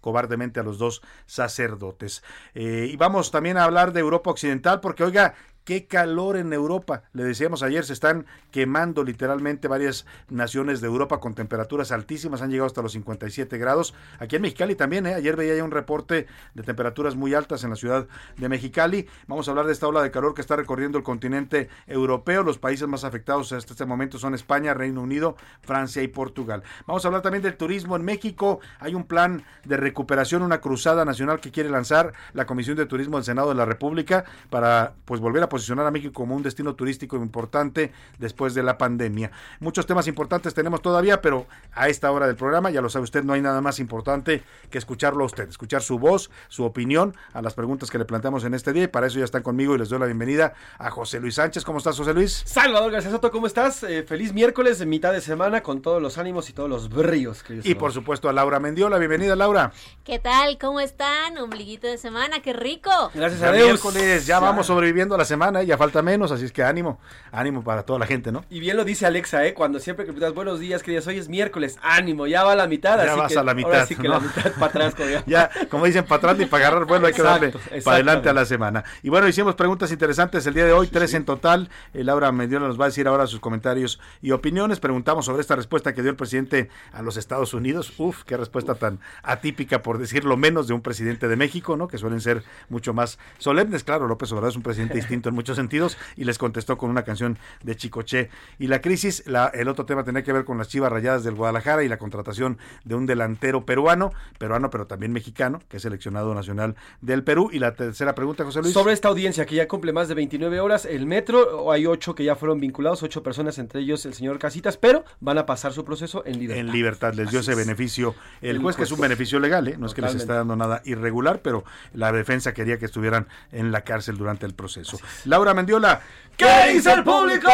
cobardemente 0.00 0.60
a 0.60 0.62
los 0.62 0.78
dos 0.78 1.02
sacerdotes. 1.26 2.22
Eh, 2.54 2.88
y 2.90 2.96
vamos 2.96 3.30
también 3.30 3.56
a 3.56 3.64
hablar 3.64 3.92
de 3.92 4.00
Europa 4.00 4.30
Occidental 4.30 4.80
porque, 4.80 5.04
oiga, 5.04 5.34
Qué 5.64 5.86
calor 5.86 6.36
en 6.36 6.52
Europa. 6.52 7.02
Le 7.12 7.22
decíamos 7.22 7.62
ayer, 7.62 7.84
se 7.84 7.92
están 7.92 8.26
quemando 8.50 9.04
literalmente 9.04 9.68
varias 9.68 10.06
naciones 10.28 10.80
de 10.80 10.86
Europa 10.86 11.20
con 11.20 11.34
temperaturas 11.34 11.92
altísimas. 11.92 12.42
Han 12.42 12.50
llegado 12.50 12.66
hasta 12.66 12.82
los 12.82 12.92
57 12.92 13.58
grados. 13.58 13.94
Aquí 14.18 14.36
en 14.36 14.42
Mexicali 14.42 14.74
también, 14.74 15.06
¿eh? 15.06 15.14
ayer 15.14 15.36
veía 15.36 15.54
ya 15.54 15.62
un 15.62 15.70
reporte 15.70 16.26
de 16.54 16.62
temperaturas 16.62 17.14
muy 17.14 17.34
altas 17.34 17.62
en 17.62 17.70
la 17.70 17.76
ciudad 17.76 18.08
de 18.36 18.48
Mexicali. 18.48 19.06
Vamos 19.26 19.48
a 19.48 19.50
hablar 19.50 19.66
de 19.66 19.72
esta 19.72 19.86
ola 19.86 20.02
de 20.02 20.10
calor 20.10 20.34
que 20.34 20.40
está 20.40 20.56
recorriendo 20.56 20.96
el 20.96 21.04
continente 21.04 21.68
europeo. 21.86 22.42
Los 22.42 22.58
países 22.58 22.88
más 22.88 23.04
afectados 23.04 23.52
hasta 23.52 23.72
este 23.74 23.84
momento 23.84 24.18
son 24.18 24.34
España, 24.34 24.72
Reino 24.72 25.02
Unido, 25.02 25.36
Francia 25.60 26.02
y 26.02 26.08
Portugal. 26.08 26.62
Vamos 26.86 27.04
a 27.04 27.08
hablar 27.08 27.22
también 27.22 27.42
del 27.42 27.56
turismo 27.56 27.96
en 27.96 28.04
México. 28.04 28.60
Hay 28.78 28.94
un 28.94 29.04
plan 29.04 29.44
de 29.64 29.76
recuperación, 29.76 30.42
una 30.42 30.60
cruzada 30.60 31.04
nacional 31.04 31.40
que 31.40 31.50
quiere 31.50 31.68
lanzar 31.68 32.14
la 32.32 32.46
Comisión 32.46 32.76
de 32.76 32.86
Turismo 32.86 33.18
del 33.18 33.24
Senado 33.24 33.50
de 33.50 33.54
la 33.54 33.66
República 33.66 34.24
para 34.48 34.94
pues 35.04 35.20
volver 35.20 35.42
a 35.42 35.49
posicionar 35.50 35.86
a 35.86 35.90
México 35.90 36.14
como 36.14 36.34
un 36.34 36.42
destino 36.42 36.74
turístico 36.74 37.16
importante 37.16 37.92
después 38.18 38.54
de 38.54 38.62
la 38.62 38.78
pandemia. 38.78 39.30
Muchos 39.60 39.84
temas 39.84 40.06
importantes 40.06 40.54
tenemos 40.54 40.80
todavía, 40.80 41.20
pero 41.20 41.46
a 41.72 41.88
esta 41.88 42.10
hora 42.10 42.26
del 42.26 42.36
programa, 42.36 42.70
ya 42.70 42.80
lo 42.80 42.88
sabe 42.88 43.04
usted, 43.04 43.22
no 43.22 43.34
hay 43.34 43.42
nada 43.42 43.60
más 43.60 43.78
importante 43.78 44.42
que 44.70 44.78
escucharlo 44.78 45.24
a 45.24 45.26
usted, 45.26 45.50
escuchar 45.50 45.82
su 45.82 45.98
voz, 45.98 46.30
su 46.48 46.64
opinión 46.64 47.14
a 47.34 47.42
las 47.42 47.52
preguntas 47.52 47.90
que 47.90 47.98
le 47.98 48.06
planteamos 48.06 48.44
en 48.44 48.54
este 48.54 48.72
día 48.72 48.84
y 48.84 48.88
para 48.88 49.06
eso 49.06 49.18
ya 49.18 49.24
están 49.26 49.42
conmigo 49.42 49.74
y 49.74 49.78
les 49.78 49.90
doy 49.90 49.98
la 49.98 50.06
bienvenida 50.06 50.54
a 50.78 50.90
José 50.90 51.20
Luis 51.20 51.34
Sánchez. 51.34 51.64
¿Cómo 51.64 51.78
estás, 51.78 51.96
José 51.96 52.14
Luis? 52.14 52.42
Salvador 52.46 52.90
García 52.92 53.10
Soto, 53.10 53.30
¿cómo 53.30 53.46
estás? 53.46 53.82
Eh, 53.82 54.04
feliz 54.04 54.32
miércoles 54.32 54.78
de 54.78 54.86
mitad 54.86 55.12
de 55.12 55.20
semana 55.20 55.62
con 55.62 55.82
todos 55.82 56.00
los 56.00 56.18
ánimos 56.18 56.48
y 56.48 56.52
todos 56.52 56.68
los 56.68 56.88
bríos. 56.88 57.42
querido 57.42 57.62
Y 57.66 57.74
por 57.74 57.92
supuesto 57.92 58.28
a 58.28 58.32
Laura 58.32 58.60
Mendiola. 58.60 58.98
Bienvenida, 58.98 59.36
Laura. 59.36 59.72
¿Qué 60.04 60.18
tal? 60.18 60.58
¿Cómo 60.58 60.80
están? 60.80 61.36
Ombliguito 61.38 61.86
de 61.86 61.98
semana, 61.98 62.40
qué 62.40 62.52
rico. 62.52 62.90
Gracias 63.14 63.42
a 63.42 63.52
Dios. 63.52 63.66
Miércoles, 63.66 64.26
ya 64.26 64.38
vamos 64.40 64.66
sobreviviendo 64.66 65.14
a 65.14 65.18
la 65.18 65.24
semana, 65.24 65.39
ya 65.64 65.76
falta 65.78 66.02
menos, 66.02 66.30
así 66.32 66.44
es 66.44 66.52
que 66.52 66.62
ánimo, 66.62 67.00
ánimo 67.32 67.64
para 67.64 67.82
toda 67.82 67.98
la 67.98 68.06
gente, 68.06 68.30
¿no? 68.30 68.44
Y 68.50 68.60
bien 68.60 68.76
lo 68.76 68.84
dice 68.84 69.06
Alexa, 69.06 69.46
¿eh? 69.46 69.54
Cuando 69.54 69.80
siempre 69.80 70.04
que 70.04 70.12
preguntas 70.12 70.34
buenos 70.34 70.60
días, 70.60 70.82
queridos, 70.82 71.06
hoy 71.06 71.18
es 71.18 71.28
miércoles, 71.28 71.78
ánimo, 71.82 72.26
ya 72.26 72.44
va 72.44 72.52
a 72.52 72.56
la 72.56 72.66
mitad. 72.66 72.98
Ya 72.98 73.12
así 73.12 73.20
vas 73.20 73.32
que, 73.32 73.38
a 73.38 73.42
la 73.42 73.54
mitad, 73.54 73.72
Ahora 73.72 73.86
sí 73.86 73.96
que 73.96 74.08
¿no? 74.08 74.14
la 74.14 74.20
mitad 74.20 74.52
para 74.52 74.86
atrás. 74.86 74.94
ya. 74.98 75.24
ya, 75.26 75.50
como 75.68 75.86
dicen, 75.86 76.04
para 76.04 76.18
atrás 76.18 76.38
ni 76.38 76.46
para 76.46 76.66
agarrar 76.66 76.86
vuelo, 76.86 77.06
hay 77.06 77.12
que 77.12 77.22
darle 77.22 77.52
para 77.84 77.96
adelante 77.96 78.28
a 78.28 78.32
la 78.34 78.44
semana. 78.44 78.84
Y 79.02 79.08
bueno, 79.08 79.26
hicimos 79.28 79.54
preguntas 79.54 79.90
interesantes 79.90 80.46
el 80.46 80.54
día 80.54 80.66
de 80.66 80.72
hoy, 80.72 80.88
tres 80.88 81.14
en 81.14 81.24
total. 81.24 81.70
Eh, 81.94 82.04
Laura 82.04 82.30
Mendiola 82.32 82.66
nos 82.66 82.78
va 82.78 82.84
a 82.84 82.88
decir 82.88 83.08
ahora 83.08 83.26
sus 83.26 83.40
comentarios 83.40 84.00
y 84.20 84.32
opiniones. 84.32 84.80
Preguntamos 84.80 85.24
sobre 85.24 85.40
esta 85.40 85.56
respuesta 85.56 85.94
que 85.94 86.02
dio 86.02 86.10
el 86.10 86.16
presidente 86.16 86.68
a 86.92 87.02
los 87.02 87.16
Estados 87.16 87.54
Unidos. 87.54 87.92
Uf, 87.98 88.24
qué 88.24 88.36
respuesta 88.36 88.74
tan 88.74 89.00
atípica, 89.22 89.82
por 89.82 89.98
decirlo 89.98 90.36
menos, 90.36 90.68
de 90.68 90.74
un 90.74 90.82
presidente 90.82 91.28
de 91.28 91.36
México, 91.36 91.76
¿no? 91.76 91.88
Que 91.88 91.98
suelen 91.98 92.20
ser 92.20 92.42
mucho 92.68 92.92
más 92.92 93.18
solemnes. 93.38 93.84
Claro, 93.84 94.06
López 94.06 94.30
Obrador 94.32 94.50
es 94.50 94.56
un 94.56 94.62
presidente 94.62 94.94
distinto 95.00 95.29
en 95.30 95.34
muchos 95.34 95.56
sentidos 95.56 95.96
y 96.16 96.24
les 96.24 96.38
contestó 96.38 96.76
con 96.76 96.90
una 96.90 97.02
canción 97.02 97.38
de 97.62 97.76
Chicoche. 97.76 98.30
Y 98.58 98.66
la 98.66 98.80
crisis, 98.80 99.24
la, 99.26 99.46
el 99.48 99.68
otro 99.68 99.86
tema 99.86 100.04
tenía 100.04 100.22
que 100.22 100.32
ver 100.32 100.44
con 100.44 100.58
las 100.58 100.68
chivas 100.68 100.92
rayadas 100.92 101.24
del 101.24 101.34
Guadalajara 101.34 101.82
y 101.82 101.88
la 101.88 101.98
contratación 101.98 102.58
de 102.84 102.94
un 102.94 103.06
delantero 103.06 103.64
peruano, 103.64 104.12
peruano 104.38 104.70
pero 104.70 104.86
también 104.86 105.12
mexicano, 105.12 105.60
que 105.68 105.78
es 105.78 105.82
seleccionado 105.82 106.34
nacional 106.34 106.76
del 107.00 107.24
Perú. 107.24 107.50
Y 107.52 107.58
la 107.58 107.74
tercera 107.74 108.14
pregunta, 108.14 108.44
José 108.44 108.60
Luis. 108.62 108.74
Sobre 108.74 108.92
esta 108.92 109.08
audiencia 109.08 109.46
que 109.46 109.54
ya 109.54 109.66
cumple 109.66 109.92
más 109.92 110.08
de 110.08 110.14
29 110.14 110.60
horas, 110.60 110.84
el 110.84 111.06
metro, 111.06 111.72
hay 111.72 111.86
ocho 111.86 112.14
que 112.14 112.24
ya 112.24 112.36
fueron 112.36 112.60
vinculados, 112.60 113.02
ocho 113.02 113.22
personas, 113.22 113.58
entre 113.58 113.80
ellos 113.80 114.04
el 114.06 114.14
señor 114.14 114.38
Casitas, 114.38 114.76
pero 114.76 115.04
van 115.20 115.38
a 115.38 115.46
pasar 115.46 115.72
su 115.72 115.84
proceso 115.84 116.22
en 116.26 116.38
libertad. 116.38 116.60
En 116.60 116.72
libertad 116.72 117.14
les 117.14 117.30
dio 117.30 117.40
Así 117.40 117.50
ese 117.50 117.60
es. 117.60 117.66
beneficio 117.66 118.14
el 118.40 118.56
El 118.56 118.62
juez, 118.62 118.76
que 118.76 118.82
es 118.82 118.92
un 118.92 119.00
beneficio 119.00 119.38
legal, 119.38 119.68
¿eh? 119.68 119.76
no 119.78 119.86
es 119.86 119.94
que 119.94 120.02
les 120.02 120.14
está 120.14 120.34
dando 120.34 120.56
nada 120.56 120.82
irregular, 120.84 121.40
pero 121.42 121.64
la 121.94 122.12
defensa 122.12 122.52
quería 122.52 122.78
que 122.78 122.86
estuvieran 122.86 123.28
en 123.52 123.72
la 123.72 123.82
cárcel 123.82 124.16
durante 124.16 124.46
el 124.46 124.54
proceso. 124.54 124.98
Laura 125.24 125.54
Mendiola, 125.54 126.00
¿Qué 126.36 126.72
dice 126.72 126.92
el 126.92 127.04
público? 127.04 127.50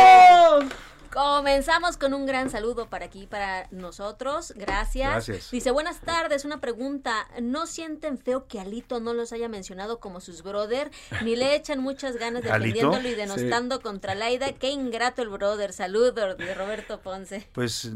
Comenzamos 1.13 1.97
con 1.97 2.13
un 2.13 2.27
gran 2.27 2.51
saludo 2.51 2.91
para 2.91 3.07
aquí, 3.07 3.27
para 3.27 3.67
nosotros. 3.71 4.53
Gracias. 4.55 5.11
Gracias. 5.11 5.51
Dice, 5.51 5.71
buenas 5.71 6.01
tardes, 6.01 6.45
una 6.45 6.61
pregunta. 6.61 7.27
¿No 7.41 7.67
sienten 7.67 8.19
feo 8.19 8.47
que 8.47 8.61
Alito 8.61 9.01
no 9.01 9.15
los 9.15 9.33
haya 9.33 9.49
mencionado 9.49 9.99
como 9.99 10.21
sus 10.21 10.43
brother? 10.43 10.91
Ni 11.23 11.35
le 11.35 11.57
echan 11.57 11.81
muchas 11.81 12.17
ganas 12.17 12.45
¿Alito? 12.51 12.59
defendiéndolo 12.59 13.09
y 13.09 13.15
denostando 13.15 13.81
contra 13.81 14.15
Laida. 14.15 14.53
Qué 14.53 14.71
ingrato 14.71 15.23
el 15.23 15.31
brother. 15.31 15.73
Saludos 15.73 16.15
de 16.15 16.55
Roberto 16.55 17.01
Ponce. 17.01 17.49
Pues 17.53 17.91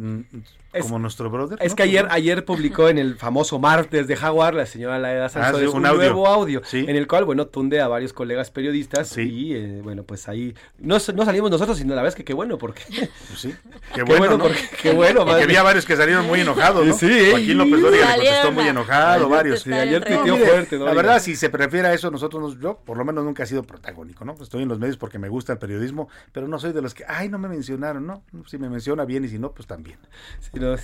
mm, 0.72 0.80
como 0.82 0.98
nuestro 0.98 1.30
brother. 1.30 1.58
Es 1.60 1.72
¿no? 1.72 1.76
que 1.76 1.82
ayer, 1.84 2.06
ayer 2.10 2.44
publicó 2.44 2.88
en 2.88 2.98
el 2.98 3.16
famoso 3.16 3.58
martes 3.58 4.06
de 4.06 4.16
Jaguar 4.16 4.54
la 4.54 4.66
señora 4.66 4.98
Laida 4.98 5.28
Sansores 5.28 5.68
Ah, 5.68 5.70
sí, 5.70 5.76
un, 5.76 5.76
un 5.82 5.86
audio. 5.86 5.98
nuevo 6.00 6.26
audio 6.26 6.62
Sí. 6.64 6.84
en 6.88 6.96
el 6.96 7.06
cual, 7.06 7.24
bueno, 7.24 7.46
tunde 7.46 7.80
a 7.80 7.88
varios 7.88 8.12
colegas 8.12 8.50
periodistas 8.50 9.16
y, 9.18 9.54
eh, 9.54 9.80
bueno, 9.82 10.02
pues 10.04 10.28
ahí 10.28 10.54
no, 10.78 10.96
no 11.14 11.24
salimos 11.24 11.50
nosotros, 11.50 11.78
sino 11.78 11.90
la 11.94 12.02
verdad 12.02 12.08
es 12.10 12.14
que 12.14 12.24
qué 12.24 12.34
bueno, 12.34 12.58
porque... 12.58 12.82
Pues 12.88 13.40
sí, 13.40 13.54
qué 13.94 14.02
bueno, 14.02 14.36
¿no? 14.38 14.44
porque, 14.44 14.60
qué 14.82 14.92
bueno. 14.92 15.20
Y 15.22 15.24
que 15.24 15.30
madre. 15.30 15.44
había 15.44 15.62
varios 15.62 15.84
que 15.86 15.96
salieron 15.96 16.26
muy 16.26 16.40
enojados, 16.40 16.86
¿no? 16.86 16.94
Sí. 16.94 17.28
Joaquín 17.30 17.58
López 17.58 17.80
Dóriga 17.80 18.16
le 18.16 18.24
contestó 18.24 18.52
muy 18.52 18.68
enojado, 18.68 19.14
Ayer 19.26 19.28
varios. 19.28 19.64
te- 19.64 19.74
ayer 19.74 20.04
tuiteó 20.04 20.36
fuerte, 20.36 20.78
La 20.78 20.94
verdad, 20.94 21.20
si 21.20 21.36
se 21.36 21.50
prefiere 21.50 21.88
a 21.88 21.94
eso, 21.94 22.10
nosotros, 22.10 22.42
nos- 22.42 22.60
yo 22.60 22.78
por 22.84 22.96
lo 22.96 23.04
menos 23.04 23.24
nunca 23.24 23.42
he 23.42 23.46
sido 23.46 23.62
protagónico, 23.64 24.24
¿no? 24.24 24.34
Estoy 24.40 24.62
en 24.62 24.68
los 24.68 24.78
medios 24.78 24.96
porque 24.96 25.18
me 25.18 25.28
gusta 25.28 25.52
el 25.52 25.58
periodismo, 25.58 26.08
pero 26.32 26.46
no 26.48 26.58
soy 26.58 26.72
de 26.72 26.82
los 26.82 26.94
que, 26.94 27.04
ay, 27.08 27.28
no 27.28 27.38
me 27.38 27.48
mencionaron, 27.48 28.06
¿no? 28.06 28.22
Si 28.46 28.58
me 28.58 28.68
menciona 28.68 29.04
bien 29.04 29.24
y 29.24 29.28
si 29.28 29.38
no, 29.38 29.52
pues 29.52 29.66
también. 29.66 29.98
Sí, 30.40 30.50
no, 30.60 30.76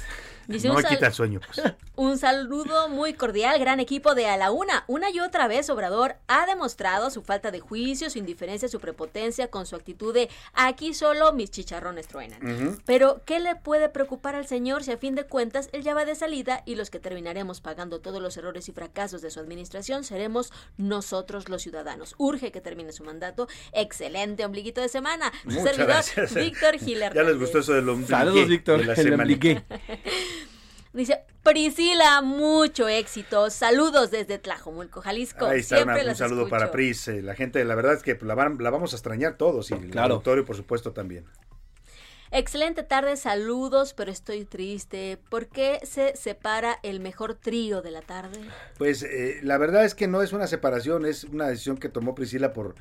Dice 0.49 0.69
no 0.69 0.75
me 0.75 0.85
quita 0.85 1.07
el 1.07 1.13
sueño, 1.13 1.41
pues. 1.45 1.75
Un 1.97 2.19
saludo 2.19 2.91
muy 2.91 3.15
cordial, 3.15 3.59
gran 3.59 3.81
equipo 3.81 4.15
de 4.15 4.27
A 4.27 4.37
la 4.37 4.51
Una. 4.51 4.85
Una 4.87 5.11
y 5.11 5.21
otra 5.21 5.49
vez, 5.49 5.71
Obrador 5.71 6.17
ha 6.29 6.45
demostrado 6.45 7.11
su 7.11 7.23
falta 7.23 7.51
de 7.51 7.61
juicio, 7.61 8.11
su 8.11 8.19
indiferencia, 8.19 8.69
su 8.69 8.81
prepotencia 8.81 9.49
con 9.49 9.65
su 9.65 9.77
actitud 9.77 10.13
de 10.13 10.29
aquí 10.53 10.93
solo 10.93 11.33
mis 11.33 11.51
chicharrones 11.51 12.07
truenan. 12.07 12.79
Pero, 12.85 13.23
¿qué 13.25 13.41
le 13.41 13.57
puede 13.57 13.89
preocupar 13.89 14.35
al 14.35 14.47
señor 14.47 14.85
si 14.85 14.93
a 14.93 14.99
fin 14.99 15.15
de 15.15 15.25
cuentas 15.25 15.71
él 15.73 15.83
ya 15.83 15.95
va 15.95 16.05
de 16.05 16.15
salida 16.15 16.63
y 16.67 16.75
los 16.75 16.91
que 16.91 16.99
terminaremos 16.99 17.63
pagando 17.63 18.01
todos 18.01 18.21
los 18.21 18.37
errores 18.37 18.69
y 18.69 18.73
fracasos 18.73 19.23
de 19.23 19.31
su 19.31 19.41
administración 19.41 20.05
seremos 20.05 20.53
nosotros 20.77 21.49
los 21.49 21.63
ciudadanos? 21.63 22.15
Urge 22.19 22.53
que 22.53 22.61
termine 22.61 22.93
su 22.93 23.05
mandato. 23.05 23.49
Excelente 23.73 24.45
ombliguito 24.45 24.83
de 24.83 24.89
semana. 24.89 25.33
Su 25.43 25.49
Muchas 25.49 25.65
servidor, 25.65 25.87
gracias. 25.87 26.35
Víctor 26.35 26.79
Giler. 26.79 27.13
Ya 27.17 27.23
les 27.23 27.39
gustó 27.39 27.61
eso 27.61 27.73
del 27.73 27.89
ombligue 27.89 28.11
Saludos, 28.11 28.49
Víctor, 28.49 28.81
de 28.81 28.85
la 28.85 28.97
semana. 28.97 29.25
Dice, 30.97 31.21
Priscila, 31.43 32.23
mucho 32.23 32.89
éxito. 32.89 33.51
Saludos 33.51 34.11
desde 34.11 34.39
Tlajomulco, 34.39 35.01
Jalisco. 35.03 35.47
Ahí 35.47 35.61
está, 35.61 35.77
Siempre 35.77 36.03
una- 36.03 36.11
un 36.13 36.17
saludo 36.17 36.41
escucho. 36.43 36.51
para 36.51 36.71
Pris. 36.71 37.07
eh, 37.09 37.23
La 37.23 37.35
gente, 37.35 37.65
la 37.65 37.75
verdad 37.75 37.93
es 37.95 38.03
que 38.03 38.19
la, 38.23 38.35
van- 38.35 38.57
la 38.61 38.71
vamos 38.71 38.93
a 38.93 38.97
extrañar 38.97 39.37
todos 39.37 39.71
y 39.71 39.75
el 39.75 39.97
auditorio, 39.99 40.45
por 40.45 40.57
supuesto, 40.57 40.93
también. 40.93 41.27
Excelente 42.33 42.83
tarde, 42.83 43.17
saludos, 43.17 43.95
pero 43.95 44.11
estoy 44.11 44.45
triste. 44.45 45.19
¿Por 45.31 45.47
qué 45.47 45.79
se 45.85 46.17
separa 46.17 46.79
el 46.83 47.01
mejor 47.01 47.35
trío 47.35 47.83
de 47.83 47.91
la 47.93 48.03
tarde? 48.03 48.41
Pues 48.79 49.03
eh, 49.05 49.39
la 49.43 49.59
verdad 49.59 49.85
es 49.85 49.95
que 49.95 50.09
no 50.09 50.23
es 50.23 50.33
una 50.33 50.47
separación, 50.47 51.07
es 51.07 51.25
una 51.25 51.47
decisión 51.49 51.77
que 51.77 51.89
tomó 51.89 52.15
Priscila 52.15 52.53
por, 52.53 52.75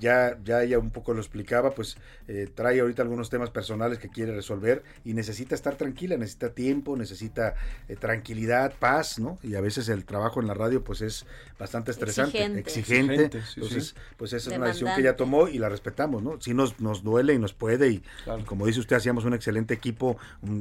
ya, 0.00 0.38
ya 0.44 0.62
ella 0.62 0.78
un 0.78 0.90
poco 0.90 1.12
lo 1.12 1.20
explicaba, 1.20 1.72
pues 1.72 1.98
eh, 2.28 2.48
trae 2.54 2.80
ahorita 2.80 3.02
algunos 3.02 3.28
temas 3.28 3.50
personales 3.50 3.98
que 3.98 4.08
quiere 4.08 4.34
resolver 4.34 4.82
y 5.04 5.12
necesita 5.12 5.54
estar 5.54 5.76
tranquila, 5.76 6.16
necesita 6.16 6.50
tiempo, 6.54 6.96
necesita 6.96 7.54
eh, 7.88 7.96
tranquilidad, 7.96 8.72
paz, 8.78 9.18
¿no? 9.18 9.38
Y 9.42 9.56
a 9.56 9.60
veces 9.60 9.88
el 9.90 10.04
trabajo 10.06 10.40
en 10.40 10.46
la 10.46 10.54
radio 10.54 10.82
pues 10.82 11.02
es 11.02 11.26
bastante 11.58 11.90
estresante, 11.90 12.38
Exigente. 12.38 12.60
exigente, 12.60 13.14
Exigente, 13.14 13.42
sí, 13.42 13.52
entonces 13.56 13.88
sí. 13.88 13.94
pues 14.16 14.32
esa 14.32 14.50
es 14.50 14.56
una 14.56 14.66
decisión 14.68 14.94
que 14.94 15.00
ella 15.02 15.16
tomó 15.16 15.48
y 15.48 15.58
la 15.58 15.68
respetamos, 15.68 16.22
¿no? 16.22 16.40
Sí 16.40 16.54
nos, 16.54 16.80
nos 16.80 17.02
duele 17.02 17.34
y 17.34 17.38
nos 17.38 17.52
puede 17.52 17.88
y, 17.90 18.02
Claro. 18.24 18.40
y 18.40 18.44
como 18.44 18.66
dice 18.66 18.80
usted, 18.80 18.85
hacíamos 18.94 19.24
un 19.24 19.34
excelente 19.34 19.74
equipo, 19.74 20.16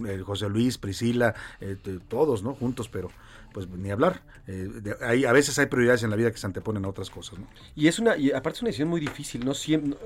eh, 0.08 0.22
José 0.26 0.50
Luis, 0.50 0.78
Priscila, 0.78 1.36
eh, 1.62 1.78
todos, 2.08 2.44
¿no? 2.44 2.54
Juntos, 2.56 2.90
pero 2.90 3.10
pues 3.54 3.70
ni 3.70 3.90
hablar. 3.90 4.22
Eh, 4.48 4.68
de- 4.82 4.98
hay, 5.02 5.24
a 5.24 5.32
veces 5.32 5.58
hay 5.58 5.68
prioridades 5.68 6.04
en 6.04 6.10
la 6.10 6.18
vida 6.18 6.30
que 6.30 6.38
se 6.38 6.46
anteponen 6.46 6.84
a 6.84 6.90
otras 6.90 7.10
cosas, 7.10 7.40
¿no? 7.40 7.48
Y 7.74 7.88
es 7.88 8.00
una, 8.00 8.18
y 8.18 8.32
aparte 8.32 8.58
es 8.58 8.62
una 8.64 8.68
decisión 8.68 8.90
muy 8.90 9.00
difícil, 9.00 9.46
no 9.46 9.54
siempre, 9.54 9.98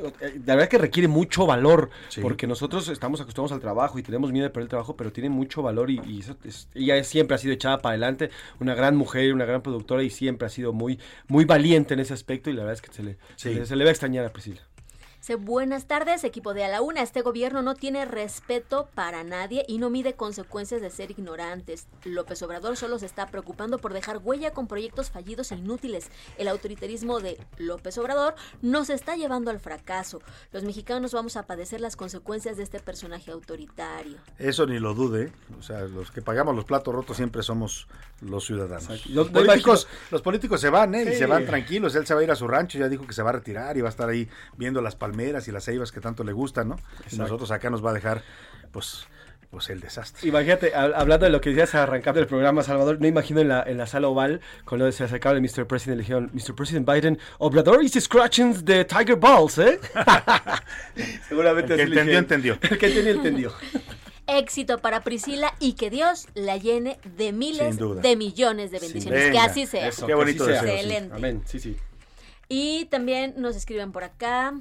la 0.46 0.54
verdad 0.56 0.70
que 0.70 0.78
requiere 0.78 1.08
mucho 1.08 1.48
valor, 1.48 1.90
Sí. 2.10 2.22
porque 2.22 2.46
nosotros 2.46 2.88
estamos 2.90 3.20
acostumbrados 3.22 3.54
al 3.54 3.60
trabajo 3.60 3.98
y 3.98 4.04
tenemos 4.04 4.32
miedo 4.32 4.44
de 4.44 4.52
perder 4.52 4.66
el 4.66 4.70
trabajo, 4.70 4.96
pero 4.96 5.12
tiene 5.12 5.32
mucho 5.32 5.64
valor 5.64 5.90
y, 5.90 6.00
y 6.06 6.20
eso 6.20 6.38
es- 6.44 6.68
ella 6.76 7.04
siempre 7.04 7.34
ha 7.34 7.38
sido 7.40 7.52
echada 7.56 7.80
para 7.80 7.94
adelante, 7.94 8.30
una 8.60 8.76
gran 8.76 8.96
mujer, 8.96 9.34
una 9.34 9.46
gran 9.46 9.64
productora 9.64 10.04
y 10.04 10.12
siempre 10.12 10.46
ha 10.46 10.50
sido 10.50 10.72
muy, 10.72 11.00
muy 11.28 11.46
valiente 11.46 11.96
en 11.96 12.02
ese 12.02 12.14
aspecto 12.14 12.52
y 12.52 12.54
la 12.54 12.60
verdad 12.66 12.76
es 12.76 12.82
que 12.84 12.94
se 12.94 13.02
le, 13.02 13.18
se 13.36 13.50
Sí. 13.50 13.56
Le, 13.56 13.66
se 13.66 13.76
le 13.76 13.84
va 13.84 13.90
a 13.90 13.92
extrañar 13.92 14.26
a 14.26 14.30
Priscila. 14.32 14.62
Dice, 15.20 15.36
buenas 15.36 15.86
tardes, 15.86 16.24
equipo 16.24 16.54
de 16.54 16.64
A 16.64 16.70
la 16.70 16.82
Una. 16.82 17.02
Este 17.02 17.22
gobierno 17.22 17.62
no 17.62 17.76
tiene 17.76 18.06
respeto 18.06 18.88
para 18.96 19.26
nadie 19.26 19.66
y 19.68 19.78
no 19.78 19.90
mide 19.90 20.14
consecuencias 20.14 20.82
de 20.82 20.90
ser 20.90 21.12
ignorantes. 21.12 21.88
López 22.06 22.42
Obrador 22.42 22.78
solo 22.78 22.98
se 23.00 23.06
está 23.06 23.28
preocupando 23.28 23.80
por 23.80 23.92
dejar 23.92 24.22
huella 24.24 24.52
con 24.52 24.68
proyectos 24.68 25.12
fallidos 25.12 25.52
e 25.52 25.56
inútiles. 25.56 26.10
El 26.38 26.48
autoritarismo 26.48 27.20
de 27.20 27.38
López 27.58 27.98
Obrador 27.98 28.36
nos 28.62 28.90
está 28.90 29.18
llevando 29.18 29.52
al 29.52 29.60
fracaso. 29.60 30.22
Los 30.54 30.64
mexicanos 30.64 31.14
vamos 31.14 31.36
a 31.36 31.46
padecer 31.46 31.82
las 31.82 31.98
consecuencias 31.98 32.56
de 32.56 32.64
este 32.64 32.80
personaje 32.80 33.30
autoritario. 33.30 34.20
Eso 34.38 34.66
ni 34.68 34.80
lo 34.80 34.94
dude, 34.94 35.24
¿eh? 35.24 35.32
o 35.60 35.62
sea, 35.62 35.82
los 35.82 36.12
que 36.12 36.22
pagamos 36.22 36.56
los 36.56 36.64
platos 36.64 36.96
rotos 36.96 37.18
siempre 37.18 37.44
somos 37.44 37.90
los 38.22 38.46
ciudadanos. 38.46 38.90
Exacto. 38.90 39.10
Los 39.10 39.30
políticos, 39.30 39.88
los 40.12 40.22
políticos 40.22 40.62
se 40.62 40.70
van, 40.70 40.96
¿eh? 40.96 41.12
Y 41.12 41.16
se 41.18 41.26
van 41.26 41.46
tranquilos, 41.46 41.94
él 41.96 42.08
se 42.08 42.14
va 42.14 42.22
a 42.22 42.24
ir 42.24 42.32
a 42.32 42.38
su 42.38 42.48
rancho, 42.48 42.80
ya 42.80 42.88
dijo 42.88 43.06
que 43.06 43.14
se 43.14 43.22
va 43.22 43.32
a 43.32 43.34
retirar 43.34 43.76
y 43.76 43.82
va 43.82 43.90
a 43.90 43.92
estar 43.92 44.08
ahí 44.08 44.30
viendo 44.56 44.82
las 44.82 44.96
palmeras 45.10 45.48
y 45.48 45.52
las 45.52 45.66
ceibas 45.66 45.92
que 45.92 46.00
tanto 46.02 46.24
le 46.24 46.32
gustan, 46.34 46.70
¿no? 46.70 46.76
Y 46.76 47.04
Exacto. 47.04 47.18
nosotros 47.24 47.52
acá 47.52 47.70
nos 47.70 47.84
va 47.86 47.92
a 47.92 47.94
dejar, 47.94 48.22
pues, 48.72 49.08
pues 49.50 49.70
el 49.72 49.80
desastre. 49.80 50.28
Imagínate, 50.30 50.72
hab- 50.74 50.94
hablando 50.96 51.26
de 51.26 51.32
lo 51.32 51.42
que 51.42 51.50
decías 51.50 51.74
arrancando 51.76 52.20
el 52.20 52.28
programa, 52.28 52.62
Salvador, 52.64 53.02
no 53.02 53.08
imagino 53.08 53.40
en 53.42 53.48
la, 53.48 53.64
en 53.64 53.78
la 53.78 53.88
sala 53.88 54.08
oval, 54.08 54.42
cuando 54.66 54.92
se 54.92 55.04
acercaba 55.04 55.36
el 55.36 55.42
Mr. 55.42 55.66
President, 55.66 55.98
le 55.98 56.02
dijeron, 56.04 56.30
Mr. 56.34 56.54
President 56.56 56.88
Biden, 56.88 57.18
Obrador 57.40 57.84
is 57.84 57.94
scratching 58.00 58.64
the 58.64 58.86
Tiger 58.86 59.16
Balls, 59.16 59.58
¿eh? 59.58 59.80
Seguramente 61.28 61.74
El 61.74 61.78
que 61.80 61.84
entendió, 62.00 62.20
entendió. 62.20 62.58
El 62.62 62.78
que 62.78 62.86
entendió, 62.88 63.14
entendió. 63.14 63.54
Éxito 64.28 64.78
para 64.78 65.02
Priscila 65.04 65.56
y 65.60 65.74
que 65.74 65.90
Dios 65.90 66.28
la 66.36 66.58
llene 66.58 67.00
de 67.18 67.32
miles 67.34 67.78
de 67.80 68.16
millones 68.16 68.70
de 68.70 68.78
bendiciones. 68.80 69.24
que 69.24 69.30
Venga, 69.32 69.46
así 69.46 69.66
sea. 69.66 69.88
Eso, 69.88 70.06
Qué 70.06 70.12
que 70.12 70.16
bonito 70.16 70.44
así 70.44 70.54
sea. 70.54 70.62
Excelente. 70.76 71.16
Amén, 71.16 71.42
sí, 71.48 71.60
sí. 71.60 71.76
Y 72.48 72.86
también 72.86 73.34
nos 73.38 73.56
escriben 73.56 73.92
por 73.92 74.04
acá 74.04 74.54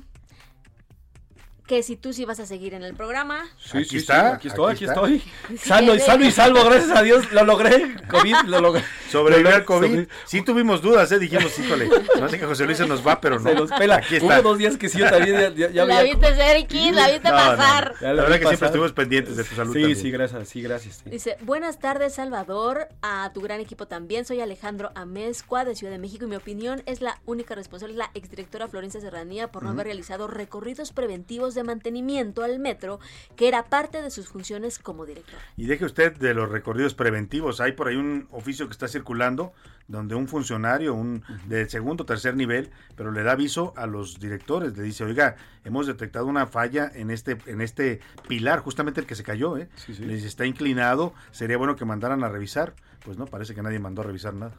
que 1.68 1.82
si 1.84 1.96
tú 1.96 2.12
sí 2.12 2.24
vas 2.24 2.40
a 2.40 2.46
seguir 2.46 2.74
en 2.74 2.82
el 2.82 2.94
programa. 2.94 3.44
Sí, 3.62 3.78
Aquí 3.78 3.84
sí, 3.84 3.90
sí, 3.90 3.96
está, 3.98 4.34
aquí 4.34 4.48
estoy, 4.48 4.72
aquí 4.72 4.84
aquí, 4.86 4.92
estoy. 4.92 5.18
Sí, 5.50 5.68
Sano 5.68 5.94
y 5.94 6.00
sano 6.00 6.24
y 6.24 6.30
salvo, 6.32 6.64
gracias 6.64 6.96
a 6.96 7.02
Dios, 7.02 7.30
lo 7.30 7.44
logré. 7.44 7.94
COVID, 8.10 8.34
lo 8.46 8.60
logré. 8.60 8.82
Sobrevivió 9.10 9.50
Lo 9.50 9.56
al 9.56 9.64
COVID. 9.64 9.88
logré. 9.88 10.08
Sí 10.26 10.42
tuvimos 10.42 10.80
dudas, 10.82 11.12
¿eh? 11.12 11.18
Dijimos, 11.18 11.56
híjole, 11.58 11.88
no 12.20 12.28
sé 12.28 12.38
que 12.38 12.46
José 12.46 12.64
Luis 12.64 12.78
se 12.78 12.86
nos 12.86 13.06
va, 13.06 13.20
pero 13.20 13.38
no. 13.38 13.66
Se 13.68 13.74
pela. 13.76 13.96
Aquí 13.96 14.16
Hubo 14.16 14.30
está. 14.30 14.42
dos 14.42 14.58
días 14.58 14.76
que 14.78 14.88
sí, 14.88 14.98
yo 14.98 15.10
también 15.10 15.36
ya, 15.38 15.50
ya, 15.68 15.70
ya 15.70 15.84
la 15.84 16.02
viste 16.02 16.34
ser 16.34 16.56
X, 16.56 16.94
la 16.94 17.08
viste 17.10 17.28
No, 17.28 17.36
no, 17.36 17.50
no. 17.52 17.56
pasar. 17.56 17.94
La 18.00 18.14
la 18.14 18.22
verdad 18.22 18.38
que 18.40 18.46
siempre 18.46 18.66
estuvimos 18.66 18.92
pendientes 18.92 19.36
de 19.36 19.44
tu 19.44 19.54
salud 19.54 19.74
Sí, 19.74 19.80
también. 19.82 20.00
sí, 20.00 20.10
gracias, 20.10 20.48
sí, 20.48 20.62
gracias. 20.62 21.02
sí. 21.04 21.10
Dice, 21.10 21.36
buenas 21.42 21.78
tardes 21.78 22.14
Salvador, 22.14 22.88
a 23.02 23.30
tu 23.34 23.42
gran 23.42 23.60
equipo 23.60 23.86
también, 23.86 24.24
soy 24.24 24.40
Alejandro 24.40 24.90
Amezcua 24.94 25.64
de 25.66 25.74
Ciudad 25.74 25.92
de 25.92 25.98
México 25.98 26.24
y 26.24 26.28
mi 26.28 26.36
opinión 26.36 26.82
es 26.86 27.02
la 27.02 27.20
única 27.26 27.54
responsable, 27.54 27.92
es 27.92 27.98
la 27.98 28.10
exdirectora 28.14 28.68
Florencia 28.68 29.00
Serranía 29.02 29.48
por 29.52 29.62
no 29.64 29.70
haber 29.70 29.84
realizado 29.86 30.26
recorridos 30.28 30.92
preventivos 30.92 31.54
de 31.54 31.57
mantenimiento 31.64 32.42
al 32.42 32.58
metro, 32.58 33.00
que 33.36 33.48
era 33.48 33.64
parte 33.64 34.02
de 34.02 34.10
sus 34.10 34.28
funciones 34.28 34.78
como 34.78 35.06
director. 35.06 35.38
Y 35.56 35.66
deje 35.66 35.84
usted 35.84 36.16
de 36.16 36.34
los 36.34 36.48
recorridos 36.50 36.94
preventivos. 36.94 37.60
Hay 37.60 37.72
por 37.72 37.88
ahí 37.88 37.96
un 37.96 38.28
oficio 38.30 38.66
que 38.66 38.72
está 38.72 38.88
circulando 38.88 39.52
donde 39.88 40.14
un 40.14 40.28
funcionario 40.28 40.94
un 40.94 41.24
de 41.46 41.68
segundo 41.68 42.02
o 42.02 42.06
tercer 42.06 42.36
nivel, 42.36 42.70
pero 42.94 43.10
le 43.10 43.22
da 43.22 43.32
aviso 43.32 43.72
a 43.76 43.86
los 43.86 44.20
directores, 44.20 44.76
le 44.76 44.82
dice, 44.82 45.04
oiga, 45.04 45.36
hemos 45.64 45.86
detectado 45.86 46.26
una 46.26 46.46
falla 46.46 46.90
en 46.94 47.10
este, 47.10 47.38
en 47.46 47.62
este 47.62 48.00
pilar, 48.28 48.60
justamente 48.60 49.00
el 49.00 49.06
que 49.06 49.14
se 49.14 49.24
cayó, 49.24 49.56
¿eh? 49.56 49.68
Sí, 49.76 49.94
sí. 49.94 50.04
Le 50.04 50.14
dice, 50.14 50.26
está 50.26 50.44
inclinado, 50.44 51.14
sería 51.30 51.56
bueno 51.56 51.74
que 51.74 51.86
mandaran 51.86 52.22
a 52.22 52.28
revisar. 52.28 52.74
Pues 53.04 53.16
no, 53.16 53.26
parece 53.26 53.54
que 53.54 53.62
nadie 53.62 53.78
mandó 53.78 54.02
a 54.02 54.04
revisar 54.04 54.34
nada. 54.34 54.54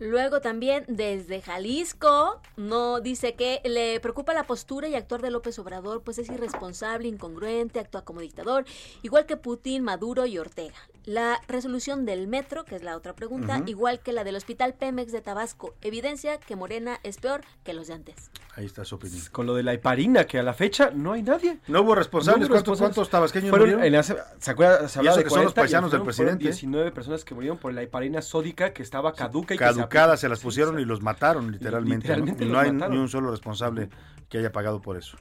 Luego 0.00 0.40
también 0.40 0.86
desde 0.88 1.42
Jalisco, 1.42 2.40
no 2.56 3.00
dice 3.00 3.34
que 3.34 3.60
le 3.66 4.00
preocupa 4.00 4.32
la 4.32 4.44
postura 4.44 4.88
y 4.88 4.94
actuar 4.94 5.20
de 5.20 5.30
López 5.30 5.58
Obrador, 5.58 6.02
pues 6.02 6.16
es 6.16 6.30
irresponsable, 6.30 7.06
incongruente, 7.06 7.80
actúa 7.80 8.02
como 8.02 8.20
dictador, 8.20 8.64
igual 9.02 9.26
que 9.26 9.36
Putin, 9.36 9.82
Maduro 9.82 10.24
y 10.24 10.38
Ortega. 10.38 10.74
La 11.06 11.40
resolución 11.48 12.04
del 12.04 12.28
metro, 12.28 12.64
que 12.64 12.76
es 12.76 12.82
la 12.82 12.96
otra 12.96 13.14
pregunta, 13.14 13.58
Ujú. 13.58 13.68
igual 13.68 14.00
que 14.00 14.12
la 14.12 14.22
del 14.22 14.36
Hospital 14.36 14.74
Pemex 14.74 15.12
de 15.12 15.20
Tabasco, 15.22 15.74
evidencia 15.80 16.38
que 16.38 16.56
Morena 16.56 17.00
es 17.02 17.16
peor 17.18 17.40
que 17.64 17.72
los 17.72 17.86
de 17.88 17.94
antes. 17.94 18.30
Ahí 18.56 18.66
está 18.66 18.84
su 18.84 18.96
opinión. 18.96 19.22
Con 19.32 19.46
lo 19.46 19.54
de 19.54 19.62
la 19.62 19.72
heparina, 19.72 20.24
que 20.24 20.38
a 20.38 20.42
la 20.42 20.52
fecha 20.52 20.90
no 20.94 21.12
hay 21.12 21.22
nadie. 21.22 21.58
No 21.68 21.80
hubo 21.82 21.94
responsables. 21.94 22.40
No 22.40 22.46
hubo 22.46 22.54
¿Cuántos, 22.54 22.72
responsables. 22.80 22.94
cuántos 22.96 23.10
tabasqueños 23.10 23.50
Fueron 23.50 23.68
murieron? 23.70 23.84
en 23.94 23.98
hace- 23.98 24.16
¿Se 24.38 24.50
acuerda? 24.50 24.88
Se 24.88 24.98
Y 24.98 25.00
hablaba 25.00 25.16
de 25.16 25.24
que 25.24 25.30
son 25.30 25.44
los 25.44 25.54
40 25.54 25.60
paisanos 25.62 25.90
del 25.90 26.00
fueron- 26.00 26.06
presidente. 26.06 26.44
19 26.44 26.92
personas 26.92 27.24
que 27.24 27.34
murieron 27.34 27.58
por 27.58 27.72
la 27.72 27.82
heparina 27.82 28.20
sódica 28.20 28.72
que 28.74 28.82
estaba 28.82 29.14
caduca 29.14 29.54
y 29.54 29.58
que 29.58 29.64
se 29.64 29.70
Caducadas 29.74 30.20
se 30.20 30.28
las 30.28 30.40
pusieron 30.40 30.78
y 30.80 30.84
los 30.84 31.00
mataron 31.00 31.50
literalmente. 31.52 32.08
¿no? 32.08 32.14
Literalmente 32.26 32.44
no, 32.44 32.52
los 32.54 32.62
hay 32.62 32.72
mataron. 32.72 32.94
ni 32.96 33.00
un 33.02 33.08
solo 33.08 33.30
responsable 33.30 33.88
que 34.28 34.38
haya 34.38 34.52
pagado 34.52 34.82
por 34.82 34.96
eso. 34.98 35.16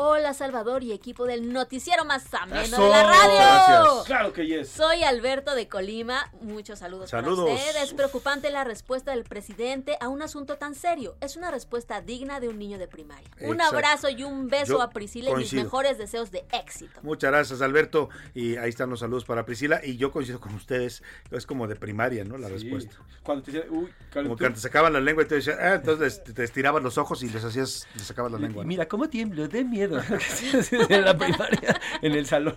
Hola 0.00 0.32
Salvador 0.32 0.84
y 0.84 0.92
equipo 0.92 1.26
del 1.26 1.52
noticiero 1.52 2.04
más 2.04 2.32
ameno 2.32 2.60
Eso. 2.62 2.80
de 2.84 2.88
la 2.88 3.02
radio. 3.02 3.34
Gracias. 3.34 4.06
Claro 4.06 4.32
que 4.32 4.46
yes. 4.46 4.68
Soy 4.68 5.02
Alberto 5.02 5.56
de 5.56 5.66
Colima. 5.66 6.30
Muchos 6.40 6.78
saludos, 6.78 7.10
Saludos. 7.10 7.50
para 7.50 7.54
usted. 7.68 7.82
Es 7.82 7.94
preocupante 7.94 8.48
la 8.50 8.62
respuesta 8.62 9.10
del 9.10 9.24
presidente 9.24 9.96
a 10.00 10.06
un 10.06 10.22
asunto 10.22 10.56
tan 10.56 10.76
serio. 10.76 11.16
Es 11.20 11.34
una 11.36 11.50
respuesta 11.50 12.00
digna 12.00 12.38
de 12.38 12.46
un 12.46 12.60
niño 12.60 12.78
de 12.78 12.86
primaria. 12.86 13.28
Un 13.40 13.60
abrazo 13.60 14.08
y 14.08 14.22
un 14.22 14.46
beso 14.46 14.74
Yo 14.74 14.82
a 14.82 14.90
Priscila 14.90 15.32
y 15.32 15.34
mis 15.34 15.52
mejores 15.52 15.98
deseos 15.98 16.30
de 16.30 16.44
éxito. 16.52 17.00
Muchas 17.02 17.32
gracias, 17.32 17.60
Alberto. 17.60 18.08
Y 18.34 18.54
ahí 18.56 18.68
están 18.68 18.90
los 18.90 19.00
saludos 19.00 19.24
para 19.24 19.44
Priscila. 19.44 19.80
Y 19.84 19.96
yo 19.96 20.12
coincido 20.12 20.38
con 20.38 20.54
ustedes. 20.54 21.02
Es 21.32 21.44
como 21.44 21.66
de 21.66 21.74
primaria, 21.74 22.22
¿no? 22.24 22.38
La 22.38 22.48
respuesta. 22.48 22.96
Cuando 23.24 23.42
te 23.42 23.50
dicen, 23.50 23.66
uy, 23.70 23.92
Como 24.14 24.36
tú- 24.36 24.44
que 24.44 24.50
te 24.50 24.60
sacaban 24.60 24.92
la 24.92 25.00
lengua 25.00 25.24
y 25.24 25.26
te 25.26 25.34
decían, 25.34 25.56
ah, 25.60 25.74
entonces 25.74 26.22
te, 26.22 26.44
estirabas 26.44 26.84
los 26.84 26.98
ojos 26.98 27.20
y 27.24 27.28
les 27.30 27.42
hacías, 27.44 27.88
les 27.96 28.06
sacabas 28.06 28.30
la 28.30 28.38
lengua. 28.38 28.62
Mira, 28.62 28.86
¿cómo 28.86 29.08
tiemblo? 29.08 29.48
De 29.48 29.64
miedo. 29.88 30.02
en 30.88 31.04
la 31.04 31.16
primaria, 31.16 31.80
en 32.02 32.12
el 32.12 32.26
salón. 32.26 32.56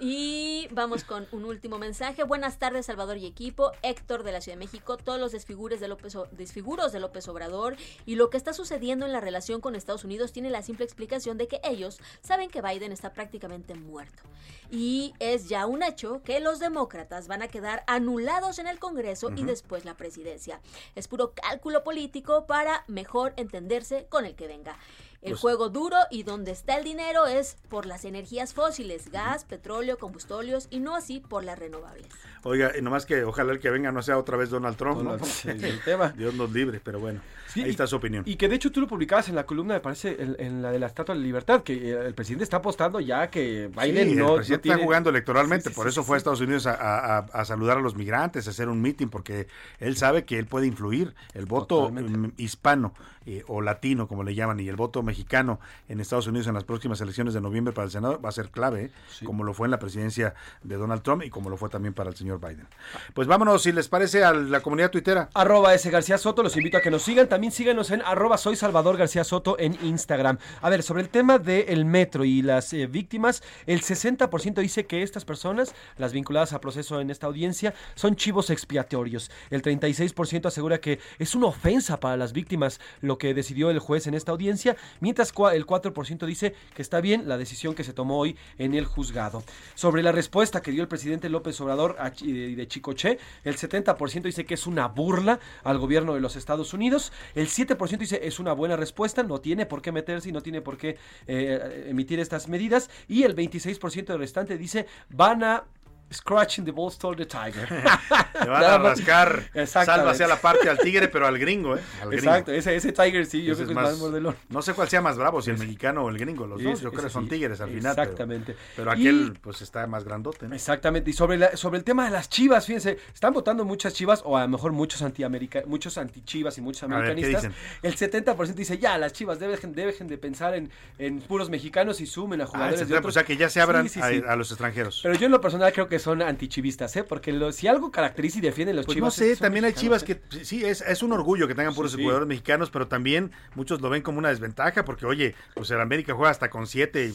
Y 0.00 0.68
vamos 0.70 1.02
con 1.02 1.26
un 1.32 1.44
último 1.44 1.76
mensaje. 1.76 2.22
Buenas 2.22 2.60
tardes, 2.60 2.86
Salvador 2.86 3.16
y 3.16 3.26
equipo. 3.26 3.72
Héctor 3.82 4.22
de 4.22 4.30
la 4.30 4.40
Ciudad 4.40 4.56
de 4.56 4.64
México, 4.64 4.96
todos 4.96 5.18
los 5.18 5.32
desfigures 5.32 5.80
de 5.80 5.88
López, 5.88 6.14
O- 6.14 6.28
desfiguros 6.30 6.92
de 6.92 7.00
López 7.00 7.26
Obrador 7.26 7.74
y 8.06 8.14
lo 8.14 8.30
que 8.30 8.36
está 8.36 8.52
sucediendo 8.52 9.06
en 9.06 9.12
la 9.12 9.20
relación 9.20 9.60
con 9.60 9.74
Estados 9.74 10.04
Unidos 10.04 10.30
tiene 10.30 10.50
la 10.50 10.62
simple 10.62 10.84
explicación 10.84 11.36
de 11.36 11.48
que 11.48 11.60
ellos 11.64 11.98
saben 12.22 12.48
que 12.48 12.62
Biden 12.62 12.92
está 12.92 13.12
prácticamente 13.12 13.74
muerto. 13.74 14.22
Y 14.70 15.14
es 15.18 15.48
ya 15.48 15.66
un 15.66 15.82
hecho 15.82 16.22
que 16.22 16.38
los 16.38 16.60
demócratas 16.60 17.26
van 17.26 17.42
a 17.42 17.48
quedar 17.48 17.82
anulados 17.88 18.60
en 18.60 18.68
el 18.68 18.78
Congreso 18.78 19.32
y 19.34 19.42
después 19.42 19.84
la 19.84 19.96
presidencia. 19.96 20.60
Es 20.94 21.08
puro 21.08 21.32
cálculo 21.34 21.82
político 21.82 22.46
para 22.46 22.84
mejor 22.86 23.32
entenderse 23.36 24.06
con 24.08 24.26
el 24.26 24.36
que 24.36 24.46
venga. 24.46 24.78
El 25.20 25.30
Pues- 25.32 25.40
juego 25.40 25.68
duro 25.68 25.96
y 26.10 26.22
donde 26.22 26.52
está 26.52 26.76
el 26.76 26.84
dinero 26.84 27.26
es 27.26 27.56
por 27.68 27.86
las 27.86 28.04
energías 28.04 28.54
fósiles, 28.54 29.10
gas, 29.10 29.44
petróleo, 29.44 29.98
combustóleos 29.98 30.68
y 30.70 30.78
no 30.78 30.94
así 30.94 31.18
por 31.18 31.42
las 31.42 31.58
renovables. 31.58 32.06
Oiga, 32.48 32.72
y 32.78 32.82
nomás 32.82 33.06
que 33.06 33.24
ojalá 33.24 33.52
el 33.52 33.58
que 33.60 33.70
venga 33.70 33.92
no 33.92 34.02
sea 34.02 34.18
otra 34.18 34.36
vez 34.36 34.50
Donald 34.50 34.76
Trump, 34.76 35.02
¿no? 35.02 35.10
Donald- 35.12 35.24
sí, 35.24 35.48
es 35.50 35.62
el 35.62 35.80
tema. 35.84 36.08
Dios 36.16 36.34
nos 36.34 36.50
libre, 36.52 36.80
pero 36.82 36.98
bueno, 37.00 37.20
Sí, 37.46 37.62
ahí 37.62 37.70
está 37.70 37.86
su 37.86 37.96
opinión. 37.96 38.24
Y 38.26 38.36
que 38.36 38.46
de 38.48 38.56
hecho 38.56 38.70
tú 38.70 38.80
lo 38.80 38.86
publicabas 38.86 39.28
en 39.30 39.34
la 39.34 39.46
columna, 39.46 39.74
me 39.74 39.80
parece, 39.80 40.16
en, 40.22 40.36
en 40.38 40.60
la 40.62 40.70
de 40.70 40.78
la 40.78 40.86
Estatua 40.86 41.14
de 41.14 41.20
la 41.20 41.26
Libertad, 41.26 41.62
que 41.62 41.72
eh, 41.92 42.06
el 42.06 42.12
presidente 42.14 42.44
está 42.44 42.58
apostando 42.58 43.00
ya 43.00 43.28
que 43.30 43.68
Biden 43.74 44.10
Sí, 44.10 44.14
no, 44.16 44.30
el 44.30 44.36
presidente 44.36 44.68
no 44.68 44.74
está 44.74 44.84
jugando 44.84 45.10
electoralmente, 45.10 45.70
por 45.70 45.88
eso 45.88 46.04
fue 46.04 46.16
a. 46.16 46.18
Estados 46.18 46.40
Unidos 46.42 46.66
a, 46.66 46.74
a- 46.74 47.18
a- 47.18 47.26
a 47.32 47.44
saludar 47.46 47.78
a 47.78 47.80
los 47.80 47.96
migrantes, 47.96 48.46
a 48.46 48.50
hacer 48.50 48.68
un 48.68 48.82
meeting, 48.82 49.06
porque 49.08 49.46
él 49.78 49.96
sabe 49.96 50.24
que 50.24 50.38
él 50.38 50.46
puede 50.46 50.66
influir. 50.66 51.14
El 51.32 51.46
voto 51.46 51.90
mm, 51.90 52.32
hispano 52.36 52.92
eh, 53.24 53.44
o 53.46 53.60
latino, 53.62 54.08
como 54.08 54.24
le 54.24 54.34
llaman, 54.34 54.60
y 54.60 54.68
el 54.68 54.76
voto 54.76 55.02
mexicano 55.02 55.58
en 55.88 56.00
Estados 56.00 56.26
Unidos 56.26 56.46
en 56.48 56.54
las 56.54 56.64
próximas 56.64 57.00
elecciones 57.00 57.32
de 57.34 57.40
noviembre 57.40 57.72
para 57.72 57.86
el 57.86 57.90
Senado 57.90 58.20
va 58.20 58.28
a 58.28 58.32
ser 58.32 58.50
clave, 58.50 58.84
¿eh? 58.84 58.90
como 59.24 59.44
lo 59.44 59.54
fue 59.54 59.66
en 59.66 59.70
la 59.70 59.78
presidencia 59.78 60.34
de 60.62 60.76
Donald 60.76 61.02
Trump 61.02 61.22
y 61.24 61.30
como 61.30 61.48
lo 61.50 61.56
fue 61.56 61.68
también 61.70 61.94
para 61.94 62.10
el 62.10 62.16
señor 62.16 62.37
Biden. 62.38 62.66
Pues 63.14 63.28
vámonos, 63.28 63.62
si 63.62 63.72
les 63.72 63.88
parece, 63.88 64.24
a 64.24 64.32
la 64.32 64.60
comunidad 64.60 64.90
tuitera. 64.90 65.28
Arroba 65.34 65.74
S 65.74 65.90
García 65.90 66.18
Soto, 66.18 66.42
los 66.42 66.56
invito 66.56 66.78
a 66.78 66.80
que 66.80 66.90
nos 66.90 67.02
sigan. 67.02 67.28
También 67.28 67.52
síganos 67.52 67.90
en 67.90 68.02
arroba 68.02 68.38
soy 68.38 68.56
Salvador 68.56 68.96
García 68.96 69.24
Soto 69.24 69.58
en 69.58 69.76
Instagram. 69.82 70.38
A 70.60 70.70
ver, 70.70 70.82
sobre 70.82 71.02
el 71.02 71.08
tema 71.08 71.38
del 71.38 71.84
metro 71.84 72.24
y 72.24 72.42
las 72.42 72.72
eh, 72.72 72.86
víctimas, 72.86 73.42
el 73.66 73.82
60% 73.82 74.60
dice 74.60 74.86
que 74.86 75.02
estas 75.02 75.24
personas, 75.24 75.74
las 75.96 76.12
vinculadas 76.12 76.52
a 76.52 76.60
proceso 76.60 77.00
en 77.00 77.10
esta 77.10 77.26
audiencia, 77.26 77.74
son 77.94 78.16
chivos 78.16 78.50
expiatorios. 78.50 79.30
El 79.50 79.62
36% 79.62 80.46
asegura 80.46 80.78
que 80.78 80.98
es 81.18 81.34
una 81.34 81.46
ofensa 81.46 82.00
para 82.00 82.16
las 82.16 82.32
víctimas 82.32 82.80
lo 83.00 83.18
que 83.18 83.34
decidió 83.34 83.70
el 83.70 83.78
juez 83.78 84.06
en 84.06 84.14
esta 84.14 84.32
audiencia, 84.32 84.76
mientras 85.00 85.32
el 85.52 85.66
4% 85.66 86.26
dice 86.26 86.54
que 86.74 86.82
está 86.82 87.00
bien 87.00 87.28
la 87.28 87.38
decisión 87.38 87.74
que 87.74 87.84
se 87.84 87.92
tomó 87.92 88.18
hoy 88.18 88.36
en 88.58 88.74
el 88.74 88.84
juzgado. 88.84 89.42
Sobre 89.74 90.02
la 90.02 90.12
respuesta 90.12 90.62
que 90.62 90.70
dio 90.70 90.82
el 90.82 90.88
presidente 90.88 91.28
López 91.28 91.60
Obrador 91.60 91.96
a 91.98 92.10
Chi- 92.18 92.54
de 92.54 92.66
Chicoche, 92.66 93.18
el 93.44 93.56
70% 93.56 94.22
dice 94.22 94.44
que 94.44 94.54
es 94.54 94.66
una 94.66 94.88
burla 94.88 95.38
al 95.62 95.78
gobierno 95.78 96.14
de 96.14 96.20
los 96.20 96.36
Estados 96.36 96.74
Unidos, 96.74 97.12
el 97.34 97.48
7% 97.48 97.98
dice 97.98 98.20
es 98.22 98.38
una 98.38 98.52
buena 98.52 98.76
respuesta, 98.76 99.22
no 99.22 99.40
tiene 99.40 99.66
por 99.66 99.80
qué 99.82 99.92
meterse 99.92 100.28
y 100.28 100.32
no 100.32 100.42
tiene 100.42 100.60
por 100.60 100.76
qué 100.76 100.96
eh, 101.26 101.86
emitir 101.88 102.18
estas 102.20 102.48
medidas, 102.48 102.90
y 103.08 103.22
el 103.22 103.36
26% 103.36 104.16
restante 104.18 104.58
dice 104.58 104.86
van 105.10 105.44
a 105.44 105.64
scratching 106.12 106.64
the 106.64 106.72
balls 106.72 106.96
to 106.98 107.14
the 107.14 107.26
tiger. 107.26 107.68
Le 108.42 108.48
van 108.48 108.64
a 108.64 108.78
más. 108.78 108.98
rascar, 108.98 109.50
Exactamente. 109.54 109.84
sálvase 109.84 110.24
a 110.24 110.28
la 110.28 110.40
parte 110.40 110.68
al 110.70 110.78
tigre, 110.78 111.08
pero 111.08 111.26
al 111.26 111.38
gringo, 111.38 111.76
¿eh? 111.76 111.80
Al 112.02 112.08
gringo. 112.10 112.24
Exacto, 112.30 112.52
ese, 112.52 112.76
ese 112.76 112.92
tiger 112.92 113.26
sí, 113.26 113.42
yo 113.44 113.52
Ese 113.52 113.64
creo 113.64 113.66
que 113.68 113.72
es 113.74 113.78
es 113.78 113.82
más 113.84 113.90
más- 113.92 113.98
mordelón. 113.98 114.36
No 114.48 114.62
sé 114.62 114.74
cuál 114.74 114.88
sea 114.88 115.00
más 115.00 115.16
bravo, 115.18 115.42
si 115.42 115.50
el 115.50 115.58
mexicano 115.58 116.04
o 116.04 116.08
el 116.08 116.18
gringo, 116.18 116.46
los 116.46 116.62
dos, 116.62 116.74
Es- 116.74 116.80
yo 116.80 116.90
creo 116.90 117.04
que 117.04 117.10
son 117.10 117.24
sí, 117.24 117.30
tigres 117.30 117.60
al 117.60 117.70
final. 117.70 117.92
exactamente. 117.98 118.56
Pero, 118.76 118.90
aquel, 118.90 119.38
pues 119.40 119.60
está 119.62 119.86
más 119.86 120.04
grandote, 120.04 120.48
¿no? 120.48 120.54
Exactamente. 120.54 121.10
Y 121.10 121.12
sobre, 121.12 121.36
la- 121.38 121.56
sobre 121.56 121.78
el 121.78 121.84
tema 121.84 122.04
de 122.04 122.10
las 122.10 122.28
chivas, 122.28 122.64
fíjense, 122.66 122.98
están 123.12 123.32
votando 123.32 123.64
muchas 123.64 123.92
chivas, 123.94 124.22
o 124.24 124.36
a 124.36 124.42
lo 124.42 124.48
mejor 124.48 124.72
muchos 124.72 125.02
antiamerica, 125.02 125.62
muchos 125.66 125.98
antichivas 125.98 126.56
y 126.58 126.60
muchos 126.60 126.88
ver, 126.88 126.90
¿qué 126.90 127.10
americanistas. 127.12 127.42
dicen? 127.42 127.54
el 127.82 127.96
70% 127.96 128.54
dice, 128.54 128.78
ya, 128.78 128.96
las 128.98 129.12
chivas 129.12 129.38
dejen, 129.38 129.72
dejen 129.74 130.08
de 130.08 130.18
pensar 130.18 130.54
en, 130.54 130.70
en 130.98 131.20
puros 131.20 131.50
mexicanos 131.50 132.00
y 132.00 132.06
sumen 132.06 132.40
a 132.40 132.44
Ah, 132.44 132.46
jugadores 132.46 132.80
el 132.80 132.88
de 132.88 132.94
70%, 132.94 132.98
otros. 132.98 133.12
o 133.12 133.14
sea, 133.14 133.24
que 133.24 133.36
ya 133.36 133.48
se 133.50 133.60
abran 133.60 133.88
Sí, 133.88 134.00
sí, 134.00 134.08
sí. 134.08 134.22
A, 134.26 134.32
a 134.32 134.36
los 134.36 134.50
extranjeros. 134.50 135.00
Pero 135.02 135.14
yo 135.16 135.26
en 135.26 135.32
lo 135.32 135.40
personal 135.40 135.72
creo 135.72 135.88
que 135.88 135.97
son 135.98 136.22
antichivistas, 136.22 136.94
¿eh? 136.96 137.04
Porque 137.04 137.32
lo- 137.32 137.52
si 137.52 137.66
algo 137.68 137.90
caracteriza 137.90 138.38
y 138.38 138.40
defiende 138.40 138.74
los 138.74 138.86
Pues 138.86 138.96
chivas. 138.96 139.06
no 139.18 139.24
sé, 139.24 139.32
es- 139.32 139.38
también 139.38 139.64
hay 139.64 139.72
chivas 139.72 140.02
¿eh? 140.04 140.20
que 140.30 140.44
sí, 140.44 140.64
es, 140.64 140.80
es 140.82 141.02
un 141.02 141.12
orgullo 141.12 141.46
que 141.48 141.54
tengan 141.54 141.74
puros 141.74 141.92
sí. 141.92 142.00
jugadores 142.00 142.28
mexicanos, 142.28 142.70
pero 142.70 142.88
también 142.88 143.32
muchos 143.54 143.80
lo 143.80 143.90
ven 143.90 144.02
como 144.02 144.18
una 144.18 144.28
desventaja, 144.28 144.84
porque 144.84 145.06
oye, 145.06 145.34
pues 145.54 145.70
el 145.70 145.80
América 145.80 146.14
juega 146.14 146.30
hasta 146.30 146.50
con 146.50 146.66
siete 146.66 147.12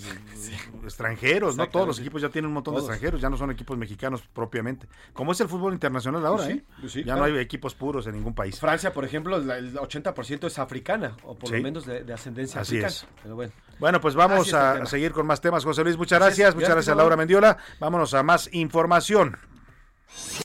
extranjeros, 0.84 1.56
¿no? 1.58 1.68
Todos 1.70 1.88
los 1.88 2.00
equipos 2.00 2.22
ya 2.22 2.30
tienen 2.30 2.48
un 2.48 2.54
montón 2.56 2.74
Todos. 2.76 2.88
de 2.88 2.94
extranjeros, 2.94 3.22
ya 3.22 3.30
no 3.30 3.38
son 3.38 3.52
equipos 3.52 3.78
mexicanos 3.78 4.22
propiamente. 4.34 4.88
Como 5.14 5.32
es 5.32 5.42
el 5.42 5.48
fútbol 5.48 5.74
internacional 5.74 6.26
ahora, 6.26 6.50
¿eh? 6.50 6.64
pues 6.80 6.94
ya 6.94 7.04
claro. 7.04 7.20
no 7.20 7.26
hay 7.26 7.38
equipos 7.38 7.76
puros 7.76 8.08
en 8.08 8.14
ningún 8.16 8.34
país. 8.34 8.60
Francia, 8.60 8.94
por 8.94 9.06
ejemplo, 9.06 9.38
la- 9.40 9.58
el 9.58 9.76
80% 9.78 10.48
es 10.48 10.60
africana, 10.60 11.16
o 11.24 11.36
por 11.36 11.52
lo 11.52 11.62
menos 11.62 11.86
de, 11.86 12.04
de 12.04 12.14
ascendencia 12.14 12.62
Así 12.62 12.76
africana. 12.84 12.88
es. 12.90 13.08
Pero 13.22 13.36
bueno. 13.36 13.52
Bueno, 13.80 14.00
pues 14.00 14.14
vamos 14.16 14.54
a 14.54 14.86
seguir 14.86 15.12
con 15.12 15.26
más 15.26 15.42
temas, 15.42 15.64
José 15.66 15.84
Luis. 15.84 15.98
Muchas 15.98 16.20
gracias. 16.20 16.54
Muchas 16.56 16.70
Gracias, 16.70 16.76
gracias 16.76 16.94
a 16.94 16.96
Laura. 16.96 17.16
Mendiola. 17.18 17.58
Vámonos 17.80 18.14
a 18.14 18.22
más 18.24 18.46
información. 18.54 18.73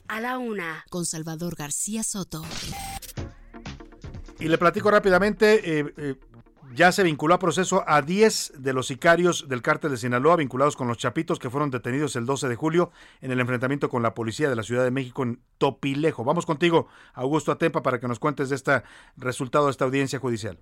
A 0.07 0.21
la 0.21 0.37
una, 0.37 0.85
con 0.91 1.03
Salvador 1.03 1.55
García 1.55 2.03
Soto. 2.03 2.43
Y 4.39 4.47
le 4.47 4.57
platico 4.59 4.91
rápidamente, 4.91 5.79
eh, 5.79 5.93
eh, 5.97 6.15
ya 6.75 6.91
se 6.91 7.01
vinculó 7.01 7.33
a 7.33 7.39
proceso 7.39 7.83
a 7.87 8.03
10 8.03 8.53
de 8.59 8.73
los 8.73 8.85
sicarios 8.85 9.49
del 9.49 9.63
cártel 9.63 9.89
de 9.89 9.97
Sinaloa 9.97 10.35
vinculados 10.35 10.75
con 10.75 10.87
los 10.87 10.99
Chapitos 10.99 11.39
que 11.39 11.49
fueron 11.49 11.71
detenidos 11.71 12.15
el 12.15 12.27
12 12.27 12.47
de 12.47 12.55
julio 12.55 12.91
en 13.21 13.31
el 13.31 13.39
enfrentamiento 13.39 13.89
con 13.89 14.03
la 14.03 14.13
policía 14.13 14.47
de 14.47 14.55
la 14.55 14.61
Ciudad 14.61 14.83
de 14.83 14.91
México 14.91 15.23
en 15.23 15.41
Topilejo. 15.57 16.23
Vamos 16.23 16.45
contigo, 16.45 16.87
Augusto 17.15 17.51
Atempa, 17.51 17.81
para 17.81 17.99
que 17.99 18.07
nos 18.07 18.19
cuentes 18.19 18.49
de 18.49 18.55
este 18.57 18.83
resultado 19.17 19.65
de 19.65 19.71
esta 19.71 19.85
audiencia 19.85 20.19
judicial. 20.19 20.59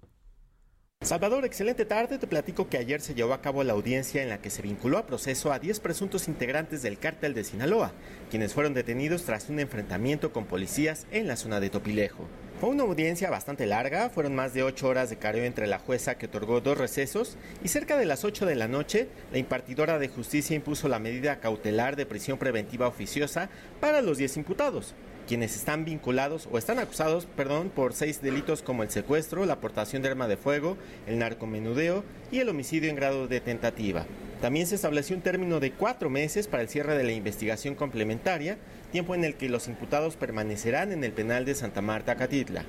Salvador, 1.07 1.45
excelente 1.45 1.85
tarde. 1.85 2.17
Te 2.17 2.27
platico 2.27 2.67
que 2.67 2.77
ayer 2.77 2.99
se 2.99 3.13
llevó 3.13 3.33
a 3.33 3.41
cabo 3.41 3.63
la 3.63 3.71
audiencia 3.71 4.21
en 4.21 4.27
la 4.27 4.41
que 4.41 4.49
se 4.49 4.61
vinculó 4.61 4.97
a 4.97 5.07
proceso 5.07 5.53
a 5.53 5.59
10 5.59 5.79
presuntos 5.79 6.27
integrantes 6.27 6.81
del 6.81 6.99
cártel 6.99 7.33
de 7.33 7.45
Sinaloa, 7.45 7.93
quienes 8.29 8.53
fueron 8.53 8.73
detenidos 8.73 9.23
tras 9.23 9.47
un 9.47 9.61
enfrentamiento 9.61 10.33
con 10.33 10.47
policías 10.47 11.07
en 11.11 11.25
la 11.25 11.37
zona 11.37 11.61
de 11.61 11.69
Topilejo. 11.69 12.27
Fue 12.59 12.71
una 12.71 12.83
audiencia 12.83 13.29
bastante 13.29 13.65
larga, 13.67 14.09
fueron 14.09 14.35
más 14.35 14.53
de 14.53 14.63
8 14.63 14.85
horas 14.85 15.09
de 15.09 15.15
careo 15.15 15.45
entre 15.45 15.67
la 15.67 15.79
jueza 15.79 16.17
que 16.17 16.25
otorgó 16.25 16.59
dos 16.59 16.77
recesos 16.77 17.37
y 17.63 17.69
cerca 17.69 17.95
de 17.95 18.05
las 18.05 18.25
8 18.25 18.45
de 18.45 18.55
la 18.55 18.67
noche, 18.67 19.07
la 19.31 19.37
impartidora 19.37 19.99
de 19.99 20.09
justicia 20.09 20.57
impuso 20.57 20.89
la 20.89 20.99
medida 20.99 21.39
cautelar 21.39 21.95
de 21.95 22.05
prisión 22.05 22.37
preventiva 22.37 22.85
oficiosa 22.85 23.49
para 23.79 24.01
los 24.01 24.17
10 24.17 24.35
imputados 24.35 24.93
quienes 25.27 25.55
están 25.55 25.85
vinculados 25.85 26.47
o 26.51 26.57
están 26.57 26.79
acusados, 26.79 27.25
perdón, 27.25 27.69
por 27.69 27.93
seis 27.93 28.21
delitos 28.21 28.63
como 28.63 28.81
el 28.81 28.89
secuestro, 28.89 29.45
la 29.45 29.53
aportación 29.53 30.01
de 30.01 30.09
arma 30.09 30.27
de 30.27 30.37
fuego, 30.37 30.77
el 31.05 31.19
narcomenudeo 31.19 32.03
y 32.31 32.39
el 32.39 32.49
homicidio 32.49 32.89
en 32.89 32.95
grado 32.95 33.27
de 33.27 33.41
tentativa. 33.41 34.05
También 34.41 34.65
se 34.67 34.75
estableció 34.75 35.15
un 35.15 35.21
término 35.21 35.59
de 35.59 35.71
cuatro 35.71 36.09
meses 36.09 36.47
para 36.47 36.63
el 36.63 36.69
cierre 36.69 36.97
de 36.97 37.03
la 37.03 37.11
investigación 37.11 37.75
complementaria, 37.75 38.57
tiempo 38.91 39.15
en 39.15 39.23
el 39.23 39.35
que 39.35 39.49
los 39.49 39.67
imputados 39.67 40.15
permanecerán 40.15 40.91
en 40.91 41.03
el 41.03 41.11
penal 41.11 41.43
de 41.43 41.55
Santa 41.55 41.81
Marta, 41.81 42.15
Catitla. 42.15 42.63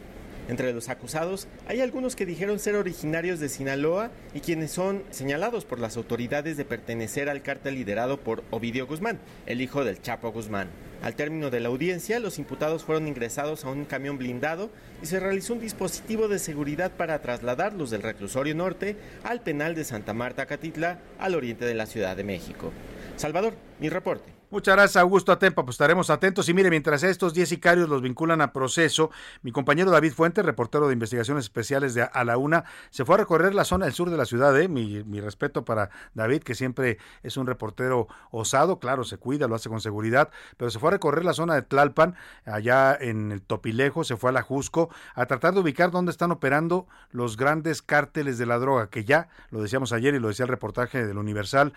Entre 0.48 0.72
los 0.72 0.88
acusados 0.88 1.46
hay 1.66 1.82
algunos 1.82 2.16
que 2.16 2.24
dijeron 2.24 2.58
ser 2.58 2.74
originarios 2.74 3.38
de 3.38 3.50
Sinaloa 3.50 4.10
y 4.32 4.40
quienes 4.40 4.70
son 4.70 5.02
señalados 5.10 5.66
por 5.66 5.78
las 5.78 5.98
autoridades 5.98 6.56
de 6.56 6.64
pertenecer 6.64 7.28
al 7.28 7.42
cártel 7.42 7.74
liderado 7.74 8.18
por 8.18 8.42
Ovidio 8.50 8.86
Guzmán, 8.86 9.18
el 9.44 9.60
hijo 9.60 9.84
del 9.84 10.00
Chapo 10.00 10.32
Guzmán. 10.32 10.68
Al 11.02 11.14
término 11.14 11.50
de 11.50 11.60
la 11.60 11.68
audiencia, 11.68 12.18
los 12.18 12.38
imputados 12.38 12.82
fueron 12.82 13.06
ingresados 13.06 13.64
a 13.64 13.70
un 13.70 13.84
camión 13.84 14.16
blindado 14.16 14.70
y 15.02 15.06
se 15.06 15.20
realizó 15.20 15.52
un 15.52 15.60
dispositivo 15.60 16.28
de 16.28 16.38
seguridad 16.38 16.92
para 16.92 17.20
trasladarlos 17.20 17.90
del 17.90 18.02
reclusorio 18.02 18.54
norte 18.54 18.96
al 19.22 19.42
penal 19.42 19.74
de 19.74 19.84
Santa 19.84 20.14
Marta, 20.14 20.46
Catitla, 20.46 20.98
al 21.18 21.34
oriente 21.34 21.66
de 21.66 21.74
la 21.74 21.86
Ciudad 21.86 22.16
de 22.16 22.24
México. 22.24 22.72
Salvador, 23.16 23.54
mi 23.80 23.90
reporte. 23.90 24.37
Muchas 24.50 24.76
gracias, 24.76 24.96
Augusto 24.96 25.30
Atempa. 25.30 25.62
Pues 25.62 25.74
estaremos 25.74 26.08
atentos. 26.08 26.48
Y 26.48 26.54
mire, 26.54 26.70
mientras 26.70 27.02
estos 27.02 27.34
10 27.34 27.50
sicarios 27.50 27.86
los 27.86 28.00
vinculan 28.00 28.40
a 28.40 28.54
proceso, 28.54 29.10
mi 29.42 29.52
compañero 29.52 29.90
David 29.90 30.14
Fuentes, 30.14 30.42
reportero 30.42 30.86
de 30.86 30.94
investigaciones 30.94 31.44
especiales 31.44 31.92
de 31.92 32.04
A 32.04 32.24
la 32.24 32.38
Una, 32.38 32.64
se 32.88 33.04
fue 33.04 33.16
a 33.16 33.18
recorrer 33.18 33.54
la 33.54 33.64
zona 33.64 33.84
del 33.84 33.92
sur 33.92 34.08
de 34.08 34.16
la 34.16 34.24
ciudad. 34.24 34.58
¿eh? 34.58 34.66
Mi, 34.66 35.04
mi 35.04 35.20
respeto 35.20 35.66
para 35.66 35.90
David, 36.14 36.44
que 36.44 36.54
siempre 36.54 36.96
es 37.22 37.36
un 37.36 37.46
reportero 37.46 38.08
osado. 38.30 38.78
Claro, 38.78 39.04
se 39.04 39.18
cuida, 39.18 39.48
lo 39.48 39.54
hace 39.54 39.68
con 39.68 39.82
seguridad. 39.82 40.30
Pero 40.56 40.70
se 40.70 40.78
fue 40.78 40.88
a 40.88 40.92
recorrer 40.92 41.26
la 41.26 41.34
zona 41.34 41.54
de 41.54 41.60
Tlalpan, 41.60 42.14
allá 42.46 42.96
en 42.98 43.32
el 43.32 43.42
Topilejo, 43.42 44.02
se 44.02 44.16
fue 44.16 44.30
a 44.30 44.32
la 44.32 44.40
Jusco, 44.40 44.88
a 45.14 45.26
tratar 45.26 45.52
de 45.52 45.60
ubicar 45.60 45.90
dónde 45.90 46.10
están 46.10 46.30
operando 46.30 46.86
los 47.10 47.36
grandes 47.36 47.82
cárteles 47.82 48.38
de 48.38 48.46
la 48.46 48.58
droga, 48.58 48.88
que 48.88 49.04
ya, 49.04 49.28
lo 49.50 49.60
decíamos 49.60 49.92
ayer 49.92 50.14
y 50.14 50.20
lo 50.20 50.28
decía 50.28 50.44
el 50.44 50.50
reportaje 50.50 51.06
del 51.06 51.18
Universal, 51.18 51.74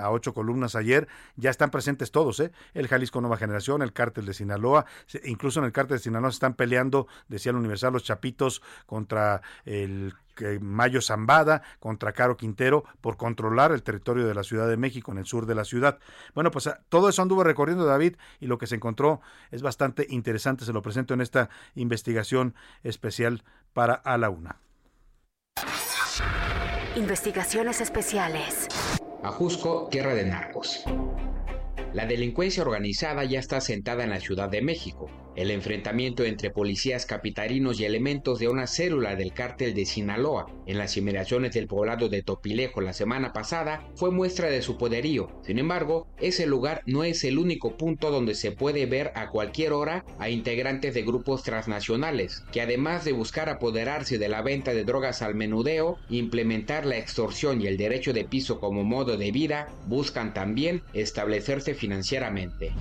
a 0.00 0.10
ocho 0.12 0.32
columnas 0.34 0.76
ayer, 0.76 1.08
ya 1.34 1.50
están 1.50 1.70
presentes 1.70 2.11
todos, 2.12 2.38
¿eh? 2.40 2.52
el 2.74 2.86
Jalisco 2.86 3.20
Nueva 3.20 3.36
Generación, 3.36 3.82
el 3.82 3.92
cártel 3.92 4.26
de 4.26 4.34
Sinaloa, 4.34 4.86
incluso 5.24 5.58
en 5.58 5.66
el 5.66 5.72
cártel 5.72 5.96
de 5.96 6.02
Sinaloa 6.04 6.30
se 6.30 6.36
están 6.36 6.54
peleando, 6.54 7.08
decía 7.28 7.50
el 7.50 7.56
Universal, 7.56 7.92
los 7.92 8.04
chapitos 8.04 8.62
contra 8.86 9.42
el 9.64 10.14
Mayo 10.60 11.00
Zambada 11.00 11.62
contra 11.78 12.12
Caro 12.12 12.36
Quintero 12.36 12.84
por 13.00 13.16
controlar 13.16 13.72
el 13.72 13.82
territorio 13.82 14.26
de 14.26 14.34
la 14.34 14.42
Ciudad 14.42 14.68
de 14.68 14.76
México 14.76 15.12
en 15.12 15.18
el 15.18 15.26
sur 15.26 15.46
de 15.46 15.54
la 15.54 15.64
ciudad. 15.64 15.98
Bueno, 16.34 16.50
pues 16.50 16.66
ah, 16.66 16.80
todo 16.88 17.08
eso 17.08 17.22
anduvo 17.22 17.44
recorriendo 17.44 17.84
David 17.84 18.16
y 18.40 18.46
lo 18.46 18.58
que 18.58 18.66
se 18.66 18.76
encontró 18.76 19.20
es 19.50 19.62
bastante 19.62 20.06
interesante. 20.08 20.64
Se 20.64 20.72
lo 20.72 20.82
presento 20.82 21.14
en 21.14 21.20
esta 21.20 21.50
investigación 21.74 22.54
especial 22.82 23.44
para 23.72 23.94
A 23.94 24.18
la 24.18 24.30
Una. 24.30 24.56
Investigaciones 26.96 27.80
especiales. 27.80 28.68
Ajusco, 29.22 29.88
tierra 29.90 30.14
de 30.14 30.26
narcos. 30.26 30.84
La 31.94 32.06
delincuencia 32.06 32.62
organizada 32.62 33.22
ya 33.24 33.38
está 33.38 33.60
sentada 33.60 34.02
en 34.02 34.10
la 34.10 34.20
Ciudad 34.20 34.48
de 34.48 34.62
México. 34.62 35.10
El 35.34 35.50
enfrentamiento 35.50 36.24
entre 36.24 36.50
policías 36.50 37.06
capitalinos 37.06 37.80
y 37.80 37.86
elementos 37.86 38.38
de 38.38 38.48
una 38.48 38.66
célula 38.66 39.16
del 39.16 39.32
cártel 39.32 39.72
de 39.72 39.86
Sinaloa 39.86 40.46
en 40.66 40.76
las 40.76 40.96
inmediaciones 40.98 41.54
del 41.54 41.68
poblado 41.68 42.10
de 42.10 42.22
Topilejo 42.22 42.82
la 42.82 42.92
semana 42.92 43.32
pasada 43.32 43.88
fue 43.94 44.10
muestra 44.10 44.50
de 44.50 44.60
su 44.60 44.76
poderío. 44.76 45.30
Sin 45.42 45.58
embargo, 45.58 46.06
ese 46.18 46.46
lugar 46.46 46.82
no 46.84 47.02
es 47.02 47.24
el 47.24 47.38
único 47.38 47.78
punto 47.78 48.10
donde 48.10 48.34
se 48.34 48.52
puede 48.52 48.84
ver 48.84 49.10
a 49.14 49.30
cualquier 49.30 49.72
hora 49.72 50.04
a 50.18 50.28
integrantes 50.28 50.92
de 50.92 51.02
grupos 51.02 51.42
transnacionales, 51.42 52.44
que 52.52 52.60
además 52.60 53.04
de 53.04 53.12
buscar 53.12 53.48
apoderarse 53.48 54.18
de 54.18 54.28
la 54.28 54.42
venta 54.42 54.74
de 54.74 54.84
drogas 54.84 55.22
al 55.22 55.34
menudeo, 55.34 55.98
implementar 56.10 56.84
la 56.84 56.98
extorsión 56.98 57.62
y 57.62 57.66
el 57.66 57.78
derecho 57.78 58.12
de 58.12 58.24
piso 58.24 58.60
como 58.60 58.84
modo 58.84 59.16
de 59.16 59.32
vida, 59.32 59.68
buscan 59.86 60.34
también 60.34 60.82
establecerse 60.92 61.74
financieramente. 61.74 62.72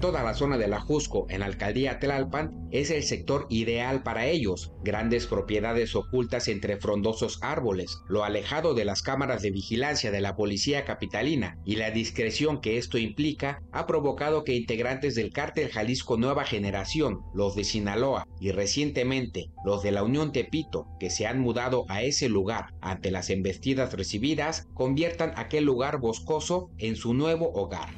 Toda 0.00 0.22
la 0.22 0.34
zona 0.34 0.58
de 0.58 0.68
la 0.68 0.78
Jusco 0.78 1.26
en 1.30 1.40
la 1.40 1.46
alcaldía 1.46 1.98
Tlalpan 1.98 2.68
es 2.70 2.90
el 2.90 3.02
sector 3.02 3.46
ideal 3.48 4.02
para 4.02 4.26
ellos. 4.26 4.72
Grandes 4.84 5.26
propiedades 5.26 5.96
ocultas 5.96 6.48
entre 6.48 6.76
frondosos 6.76 7.38
árboles, 7.40 8.00
lo 8.06 8.22
alejado 8.22 8.74
de 8.74 8.84
las 8.84 9.00
cámaras 9.00 9.40
de 9.40 9.50
vigilancia 9.50 10.10
de 10.10 10.20
la 10.20 10.36
policía 10.36 10.84
capitalina 10.84 11.56
y 11.64 11.76
la 11.76 11.90
discreción 11.90 12.60
que 12.60 12.76
esto 12.76 12.98
implica 12.98 13.62
ha 13.72 13.86
provocado 13.86 14.44
que 14.44 14.54
integrantes 14.54 15.14
del 15.14 15.32
cártel 15.32 15.70
Jalisco 15.70 16.18
Nueva 16.18 16.44
Generación, 16.44 17.22
los 17.32 17.56
de 17.56 17.64
Sinaloa 17.64 18.28
y 18.38 18.50
recientemente 18.50 19.50
los 19.64 19.82
de 19.82 19.92
la 19.92 20.02
Unión 20.02 20.30
Tepito, 20.30 20.86
que 21.00 21.08
se 21.08 21.26
han 21.26 21.40
mudado 21.40 21.86
a 21.88 22.02
ese 22.02 22.28
lugar 22.28 22.74
ante 22.82 23.10
las 23.10 23.30
embestidas 23.30 23.94
recibidas, 23.94 24.68
conviertan 24.74 25.32
aquel 25.36 25.64
lugar 25.64 26.00
boscoso 26.00 26.68
en 26.76 26.96
su 26.96 27.14
nuevo 27.14 27.50
hogar. 27.54 27.88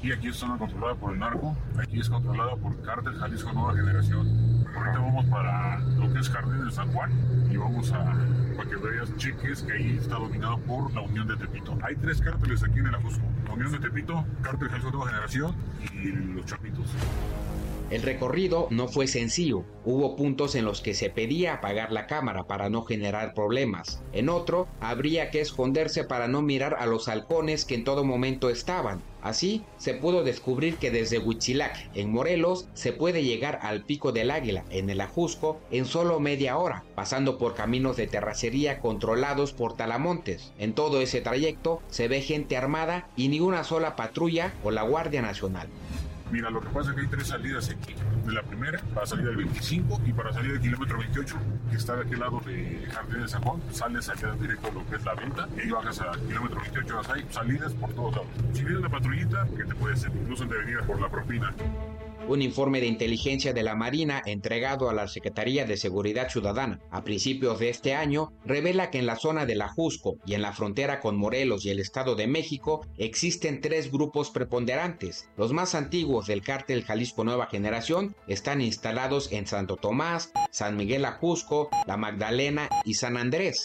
Y 0.00 0.12
aquí 0.12 0.28
es 0.28 0.36
zona 0.36 0.56
controlada 0.56 0.94
por 0.94 1.12
el 1.12 1.18
narco, 1.18 1.56
aquí 1.76 1.98
es 1.98 2.08
controlada 2.08 2.54
por 2.56 2.72
el 2.72 2.80
cártel 2.82 3.14
Jalisco 3.16 3.52
Nueva 3.52 3.74
Generación. 3.74 4.64
Ahorita 4.76 4.98
vamos 5.00 5.26
para 5.26 5.80
lo 5.80 6.12
que 6.12 6.20
es 6.20 6.30
Jardín 6.30 6.64
de 6.64 6.70
San 6.70 6.92
Juan 6.92 7.10
y 7.50 7.56
vamos 7.56 7.92
a, 7.92 8.14
para 8.56 8.68
que 8.68 8.76
veas 8.76 9.14
Chiques, 9.16 9.62
que 9.62 9.72
ahí 9.72 9.96
está 9.96 10.14
dominado 10.14 10.58
por 10.60 10.92
la 10.94 11.00
Unión 11.00 11.26
de 11.26 11.36
Tepito. 11.36 11.76
Hay 11.82 11.96
tres 11.96 12.20
cárteles 12.20 12.62
aquí 12.62 12.78
en 12.78 12.86
el 12.86 12.94
Ajusco. 12.94 13.24
La 13.46 13.54
Unión 13.54 13.72
de 13.72 13.78
Tepito, 13.80 14.24
Cártel 14.42 14.68
Jalisco 14.68 14.90
Nueva 14.90 15.06
Generación 15.06 15.54
y 15.92 16.12
los 16.12 16.46
Chapitos. 16.46 16.86
El 17.90 18.02
recorrido 18.02 18.68
no 18.70 18.86
fue 18.86 19.06
sencillo. 19.06 19.64
Hubo 19.86 20.14
puntos 20.14 20.54
en 20.54 20.66
los 20.66 20.82
que 20.82 20.92
se 20.92 21.08
pedía 21.08 21.54
apagar 21.54 21.90
la 21.90 22.06
cámara 22.06 22.44
para 22.44 22.68
no 22.68 22.82
generar 22.82 23.32
problemas. 23.32 24.02
En 24.12 24.28
otro, 24.28 24.68
habría 24.80 25.30
que 25.30 25.40
esconderse 25.40 26.04
para 26.04 26.28
no 26.28 26.42
mirar 26.42 26.76
a 26.78 26.84
los 26.84 27.08
halcones 27.08 27.64
que 27.64 27.74
en 27.74 27.84
todo 27.84 28.04
momento 28.04 28.50
estaban. 28.50 29.02
Así, 29.22 29.64
se 29.78 29.94
pudo 29.94 30.22
descubrir 30.22 30.76
que 30.76 30.90
desde 30.90 31.18
Huitzilac, 31.18 31.90
en 31.94 32.12
Morelos, 32.12 32.68
se 32.74 32.92
puede 32.92 33.24
llegar 33.24 33.58
al 33.62 33.84
Pico 33.84 34.12
del 34.12 34.30
Águila, 34.30 34.64
en 34.68 34.90
el 34.90 35.00
Ajusco, 35.00 35.58
en 35.70 35.86
solo 35.86 36.20
media 36.20 36.58
hora, 36.58 36.84
pasando 36.94 37.38
por 37.38 37.54
caminos 37.54 37.96
de 37.96 38.06
terracería 38.06 38.80
controlados 38.80 39.54
por 39.54 39.76
talamontes. 39.76 40.52
En 40.58 40.74
todo 40.74 41.00
ese 41.00 41.22
trayecto 41.22 41.80
se 41.88 42.06
ve 42.06 42.20
gente 42.20 42.58
armada 42.58 43.08
y 43.16 43.28
ni 43.28 43.40
una 43.40 43.64
sola 43.64 43.96
patrulla 43.96 44.52
o 44.62 44.70
la 44.70 44.82
Guardia 44.82 45.22
Nacional. 45.22 45.68
Mira, 46.30 46.50
lo 46.50 46.60
que 46.60 46.68
pasa 46.68 46.90
es 46.90 46.96
que 46.96 47.02
hay 47.02 47.06
tres 47.08 47.28
salidas 47.28 47.70
aquí. 47.70 47.94
De 48.26 48.32
la 48.32 48.42
primera, 48.42 48.80
para 48.94 49.06
salir 49.06 49.24
del 49.24 49.36
25 49.36 50.02
y 50.06 50.12
para 50.12 50.32
salir 50.32 50.52
del 50.52 50.60
kilómetro 50.60 50.98
28, 50.98 51.36
que 51.70 51.76
está 51.76 51.96
de 51.96 52.02
aquel 52.02 52.20
lado 52.20 52.40
de 52.44 52.86
Jardín 52.92 53.22
de 53.22 53.28
San 53.28 53.42
Juan, 53.42 53.62
sales 53.72 54.08
allá 54.10 54.32
directo 54.32 54.68
a 54.68 54.72
lo 54.72 54.86
que 54.86 54.96
es 54.96 55.04
la 55.04 55.14
venta 55.14 55.48
y 55.64 55.70
bajas 55.70 56.00
al 56.00 56.20
kilómetro 56.20 56.60
28, 56.60 57.02
hay 57.14 57.26
salidas 57.30 57.72
por 57.72 57.92
todos 57.94 58.16
lados. 58.16 58.28
Si 58.52 58.62
viene 58.62 58.78
una 58.78 58.90
patrullita, 58.90 59.46
que 59.56 59.64
te 59.64 59.74
puede 59.74 59.96
ser 59.96 60.12
incluso 60.14 60.44
de 60.44 60.58
venir 60.58 60.80
por 60.82 61.00
la 61.00 61.08
propina. 61.08 61.54
Un 62.28 62.42
informe 62.42 62.80
de 62.80 62.86
inteligencia 62.86 63.54
de 63.54 63.62
la 63.62 63.74
Marina 63.74 64.22
entregado 64.26 64.90
a 64.90 64.92
la 64.92 65.08
Secretaría 65.08 65.64
de 65.64 65.78
Seguridad 65.78 66.28
Ciudadana 66.28 66.78
a 66.90 67.02
principios 67.02 67.58
de 67.58 67.70
este 67.70 67.94
año 67.94 68.34
revela 68.44 68.90
que 68.90 68.98
en 68.98 69.06
la 69.06 69.16
zona 69.16 69.46
de 69.46 69.54
la 69.54 69.68
Jusco 69.68 70.18
y 70.26 70.34
en 70.34 70.42
la 70.42 70.52
frontera 70.52 71.00
con 71.00 71.16
Morelos 71.16 71.64
y 71.64 71.70
el 71.70 71.80
Estado 71.80 72.16
de 72.16 72.26
México 72.26 72.86
existen 72.98 73.62
tres 73.62 73.90
grupos 73.90 74.28
preponderantes. 74.28 75.30
Los 75.38 75.54
más 75.54 75.74
antiguos 75.74 76.26
del 76.26 76.42
cártel 76.42 76.84
Jalisco 76.84 77.24
Nueva 77.24 77.46
Generación 77.46 78.14
están 78.26 78.60
instalados 78.60 79.32
en 79.32 79.46
Santo 79.46 79.76
Tomás, 79.76 80.30
San 80.50 80.76
Miguel 80.76 81.06
Ajusco, 81.06 81.70
La 81.86 81.96
Magdalena 81.96 82.68
y 82.84 82.92
San 82.92 83.16
Andrés. 83.16 83.64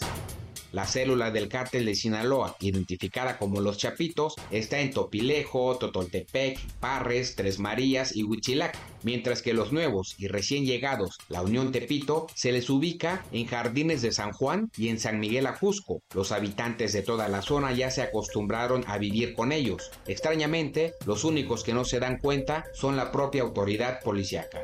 La 0.74 0.88
célula 0.88 1.30
del 1.30 1.50
cártel 1.50 1.86
de 1.86 1.94
Sinaloa, 1.94 2.56
identificada 2.60 3.38
como 3.38 3.62
Los 3.62 3.78
Chapitos, 3.78 4.34
está 4.50 4.80
en 4.80 4.90
Topilejo, 4.90 5.78
Totoltepec, 5.78 6.60
Parres, 6.80 7.36
Tres 7.36 7.60
Marías 7.60 8.16
y 8.16 8.24
Huichilac, 8.24 8.76
mientras 9.04 9.44
que 9.44 9.54
los 9.54 9.72
nuevos 9.72 10.16
y 10.18 10.28
recién 10.28 10.66
llegados, 10.66 11.20
la 11.30 11.44
Unión 11.44 11.72
Tepito, 11.72 12.26
se 12.34 12.52
les 12.52 12.72
ubica 12.72 13.24
en 13.32 13.46
Jardines 13.46 14.02
de 14.02 14.12
San 14.12 14.32
Juan 14.32 14.72
y 14.76 14.88
en 14.88 15.00
San 15.00 15.20
Miguel 15.20 15.46
Ajusco. 15.46 16.02
Los 16.16 16.32
habitantes 16.32 16.92
de 16.92 17.04
toda 17.04 17.28
la 17.28 17.44
zona 17.44 17.72
ya 17.72 17.92
se 17.92 18.02
acostumbraron 18.02 18.84
a 18.88 18.98
vivir 18.98 19.36
con 19.36 19.52
ellos. 19.52 19.92
Extrañamente, 20.08 20.96
los 21.06 21.24
únicos 21.24 21.64
que 21.64 21.76
no 21.76 21.86
se 21.86 22.00
dan 22.00 22.18
cuenta 22.18 22.66
son 22.74 22.98
la 22.98 23.12
propia 23.12 23.44
autoridad 23.44 24.00
policiaca. 24.02 24.62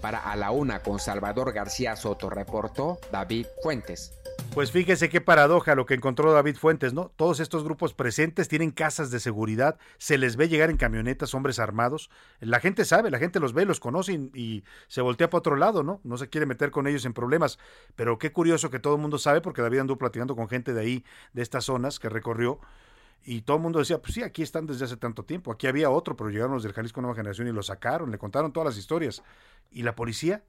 Para 0.00 0.18
A 0.18 0.36
la 0.36 0.50
Una 0.50 0.80
con 0.80 0.98
Salvador 0.98 1.52
García 1.52 1.96
Soto 1.96 2.30
reportó 2.30 2.98
David 3.10 3.46
Fuentes. 3.62 4.17
Pues 4.54 4.72
fíjese 4.72 5.08
qué 5.08 5.20
paradoja 5.20 5.76
lo 5.76 5.86
que 5.86 5.94
encontró 5.94 6.32
David 6.32 6.56
Fuentes, 6.56 6.92
¿no? 6.92 7.12
Todos 7.14 7.38
estos 7.38 7.62
grupos 7.62 7.94
presentes 7.94 8.48
tienen 8.48 8.72
casas 8.72 9.10
de 9.10 9.20
seguridad, 9.20 9.78
se 9.98 10.18
les 10.18 10.36
ve 10.36 10.48
llegar 10.48 10.70
en 10.70 10.76
camionetas 10.76 11.32
hombres 11.34 11.60
armados, 11.60 12.10
la 12.40 12.58
gente 12.58 12.84
sabe, 12.84 13.10
la 13.10 13.18
gente 13.18 13.38
los 13.38 13.52
ve, 13.52 13.66
los 13.66 13.78
conoce 13.78 14.14
y, 14.14 14.64
se 14.88 15.00
voltea 15.00 15.30
para 15.30 15.38
otro 15.38 15.54
lado, 15.54 15.84
¿no? 15.84 16.00
No 16.02 16.16
se 16.16 16.28
quiere 16.28 16.46
meter 16.46 16.72
con 16.72 16.88
ellos 16.88 17.04
en 17.04 17.12
problemas, 17.12 17.58
pero 17.94 18.18
qué 18.18 18.32
curioso 18.32 18.68
que 18.70 18.80
todo 18.80 18.96
el 18.96 19.00
mundo 19.00 19.18
sabe, 19.18 19.40
porque 19.40 19.62
David 19.62 19.78
anduvo 19.78 19.98
platicando 19.98 20.34
con 20.34 20.48
gente 20.48 20.72
de 20.72 20.80
ahí, 20.80 21.04
de 21.34 21.42
estas 21.42 21.64
zonas 21.64 22.00
que 22.00 22.08
recorrió, 22.08 22.58
y 23.24 23.42
todo 23.42 23.58
el 23.58 23.62
mundo 23.62 23.78
decía, 23.78 24.00
pues 24.00 24.14
sí, 24.14 24.22
aquí 24.22 24.42
están 24.42 24.66
desde 24.66 24.86
hace 24.86 24.96
tanto 24.96 25.24
tiempo, 25.24 25.52
aquí 25.52 25.66
había 25.66 25.90
otro, 25.90 26.16
pero 26.16 26.30
llegaron 26.30 26.54
los 26.54 26.62
del 26.62 26.72
Jalisco 26.72 27.00
Nueva 27.00 27.14
Generación 27.14 27.46
y 27.46 27.52
lo 27.52 27.62
sacaron, 27.62 28.10
le 28.10 28.18
contaron 28.18 28.52
todas 28.52 28.68
las 28.68 28.78
historias. 28.78 29.22
¿Y 29.70 29.82
la 29.82 29.94
policía? 29.94 30.42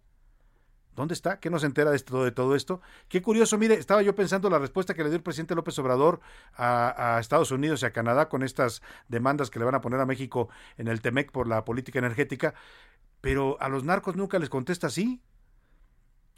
¿Dónde 0.95 1.13
está? 1.13 1.39
¿Qué 1.39 1.49
nos 1.49 1.63
entera 1.63 1.91
de, 1.91 1.99
todo 1.99 2.55
esto? 2.55 2.81
Qué 3.07 3.21
curioso, 3.21 3.57
mire, 3.57 3.75
estaba 3.75 4.01
yo 4.01 4.15
pensando 4.15 4.49
la 4.49 4.59
respuesta 4.59 4.93
que 4.93 5.03
le 5.03 5.09
dio 5.09 5.17
el 5.17 5.23
presidente 5.23 5.55
López 5.55 5.77
Obrador 5.79 6.19
a, 6.55 7.15
a, 7.15 7.19
Estados 7.19 7.51
Unidos 7.51 7.81
y 7.81 7.85
a 7.85 7.91
Canadá 7.91 8.27
con 8.27 8.43
estas 8.43 8.81
demandas 9.07 9.49
que 9.49 9.59
le 9.59 9.65
van 9.65 9.75
a 9.75 9.81
poner 9.81 9.99
a 9.99 10.05
México 10.05 10.49
en 10.77 10.87
el 10.87 11.01
TEMEC 11.01 11.31
por 11.31 11.47
la 11.47 11.63
política 11.63 11.99
energética, 11.99 12.53
pero 13.21 13.57
a 13.61 13.69
los 13.69 13.83
narcos 13.83 14.15
nunca 14.15 14.39
les 14.39 14.49
contesta 14.49 14.87
así. 14.87 15.21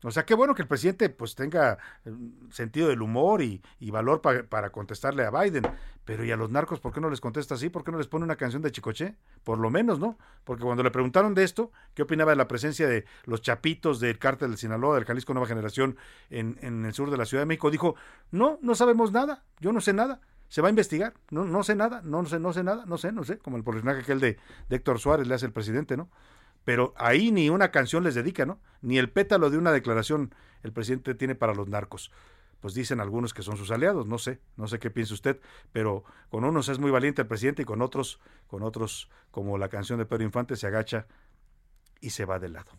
O 0.04 0.12
sea, 0.12 0.26
qué 0.26 0.34
bueno 0.34 0.56
que 0.56 0.64
el 0.64 0.68
presidente 0.68 1.10
pues 1.10 1.36
tenga 1.36 1.78
sentido 2.50 2.88
del 2.88 3.02
humor 3.02 3.42
y, 3.42 3.62
valor 3.92 4.22
pa, 4.22 4.44
para 4.44 4.72
contestarle 4.72 5.24
a 5.24 5.30
Biden, 5.30 5.64
pero 6.06 6.26
¿y 6.26 6.32
a 6.32 6.36
los 6.36 6.50
narcos 6.50 6.80
por 6.80 6.92
qué 6.92 7.00
no 7.00 7.10
les 7.10 7.22
contesta 7.22 7.54
así? 7.54 7.70
¿Por 7.70 7.84
qué 7.84 7.92
no 7.92 8.00
les 8.00 8.08
pone 8.08 8.26
una 8.26 8.36
canción 8.36 8.64
de 8.64 8.72
Chicoche? 8.72 9.16
Por 9.44 9.60
lo 9.60 9.70
menos, 9.70 10.00
¿no? 10.00 10.18
Porque 10.44 10.64
cuando 10.64 10.82
le 10.82 10.90
preguntaron 10.90 11.36
de 11.36 11.44
esto, 11.44 11.72
¿qué 11.94 12.02
opinaba 12.02 12.32
de 12.32 12.38
la 12.38 12.48
presencia 12.48 12.88
de 12.88 13.06
los 13.26 13.42
chapitos 13.42 14.00
del 14.00 14.18
cártel 14.18 14.50
del 14.50 14.58
Sinaloa, 14.58 14.96
del 14.96 15.06
Jalisco 15.06 15.34
Nueva 15.34 15.48
Generación 15.48 15.98
en, 16.32 16.58
en 16.62 16.84
el 16.86 16.94
sur 16.94 17.12
de 17.12 17.18
la 17.18 17.26
Ciudad 17.26 17.44
de 17.44 17.48
México? 17.48 17.70
Dijo, 17.70 17.96
no, 18.32 18.58
no 18.62 18.74
sabemos 18.74 19.12
nada, 19.12 19.44
yo 19.60 19.72
no 19.72 19.82
sé 19.82 19.94
nada. 19.94 20.20
se 20.52 20.62
va 20.62 20.68
a 20.68 20.70
investigar. 20.70 21.14
No, 21.30 21.46
no 21.46 21.64
sé 21.64 21.76
nada, 21.76 22.02
no 22.04 22.26
sé, 22.26 22.40
no 22.40 22.52
sé 22.52 22.64
nada, 22.64 22.86
no 22.86 22.98
sé, 22.98 23.12
no 23.14 23.24
sé, 23.24 23.38
como 23.38 23.56
el 23.56 23.64
personaje 23.64 24.02
aquel 24.02 24.20
de, 24.20 24.38
de 24.68 24.76
Héctor 24.76 25.00
Suárez 25.00 25.28
le 25.28 25.36
hace 25.36 25.46
el 25.46 25.54
presidente, 25.54 25.96
¿no? 25.96 26.10
Pero 26.64 26.94
ahí 26.98 27.32
ni 27.32 27.50
una 27.50 27.72
canción 27.72 28.04
les 28.04 28.16
dedica, 28.16 28.46
¿no? 28.46 28.60
Ni 28.82 28.98
el 28.98 29.10
pétalo 29.10 29.50
de 29.50 29.58
una 29.58 29.72
declaración 29.72 30.34
el 30.64 30.72
presidente 30.72 31.16
tiene 31.16 31.36
para 31.36 31.54
los 31.54 31.68
narcos. 31.68 32.12
Pues 32.60 32.76
dicen 32.76 33.00
algunos 33.00 33.34
que 33.34 33.42
son 33.42 33.58
sus 33.58 33.72
aliados, 33.72 34.06
no 34.06 34.20
sé, 34.20 34.40
no 34.56 34.68
sé 34.68 34.78
qué 34.78 34.92
piensa 34.92 35.16
usted, 35.16 35.40
pero 35.72 36.04
con 36.30 36.44
unos 36.44 36.70
es 36.70 36.78
muy 36.78 36.92
valiente 36.92 37.24
el 37.24 37.28
presidente 37.28 37.64
y 37.64 37.66
con 37.66 37.82
otros, 37.82 38.20
con 38.46 38.62
otros, 38.62 39.10
como 39.32 39.58
la 39.58 39.70
canción 39.70 39.98
de 39.98 40.06
Pedro 40.06 40.24
Infante, 40.24 40.56
se 40.56 40.68
agacha 40.68 41.08
y 42.02 42.12
se 42.12 42.26
va 42.26 42.38
de 42.38 42.50
lado. 42.50 42.72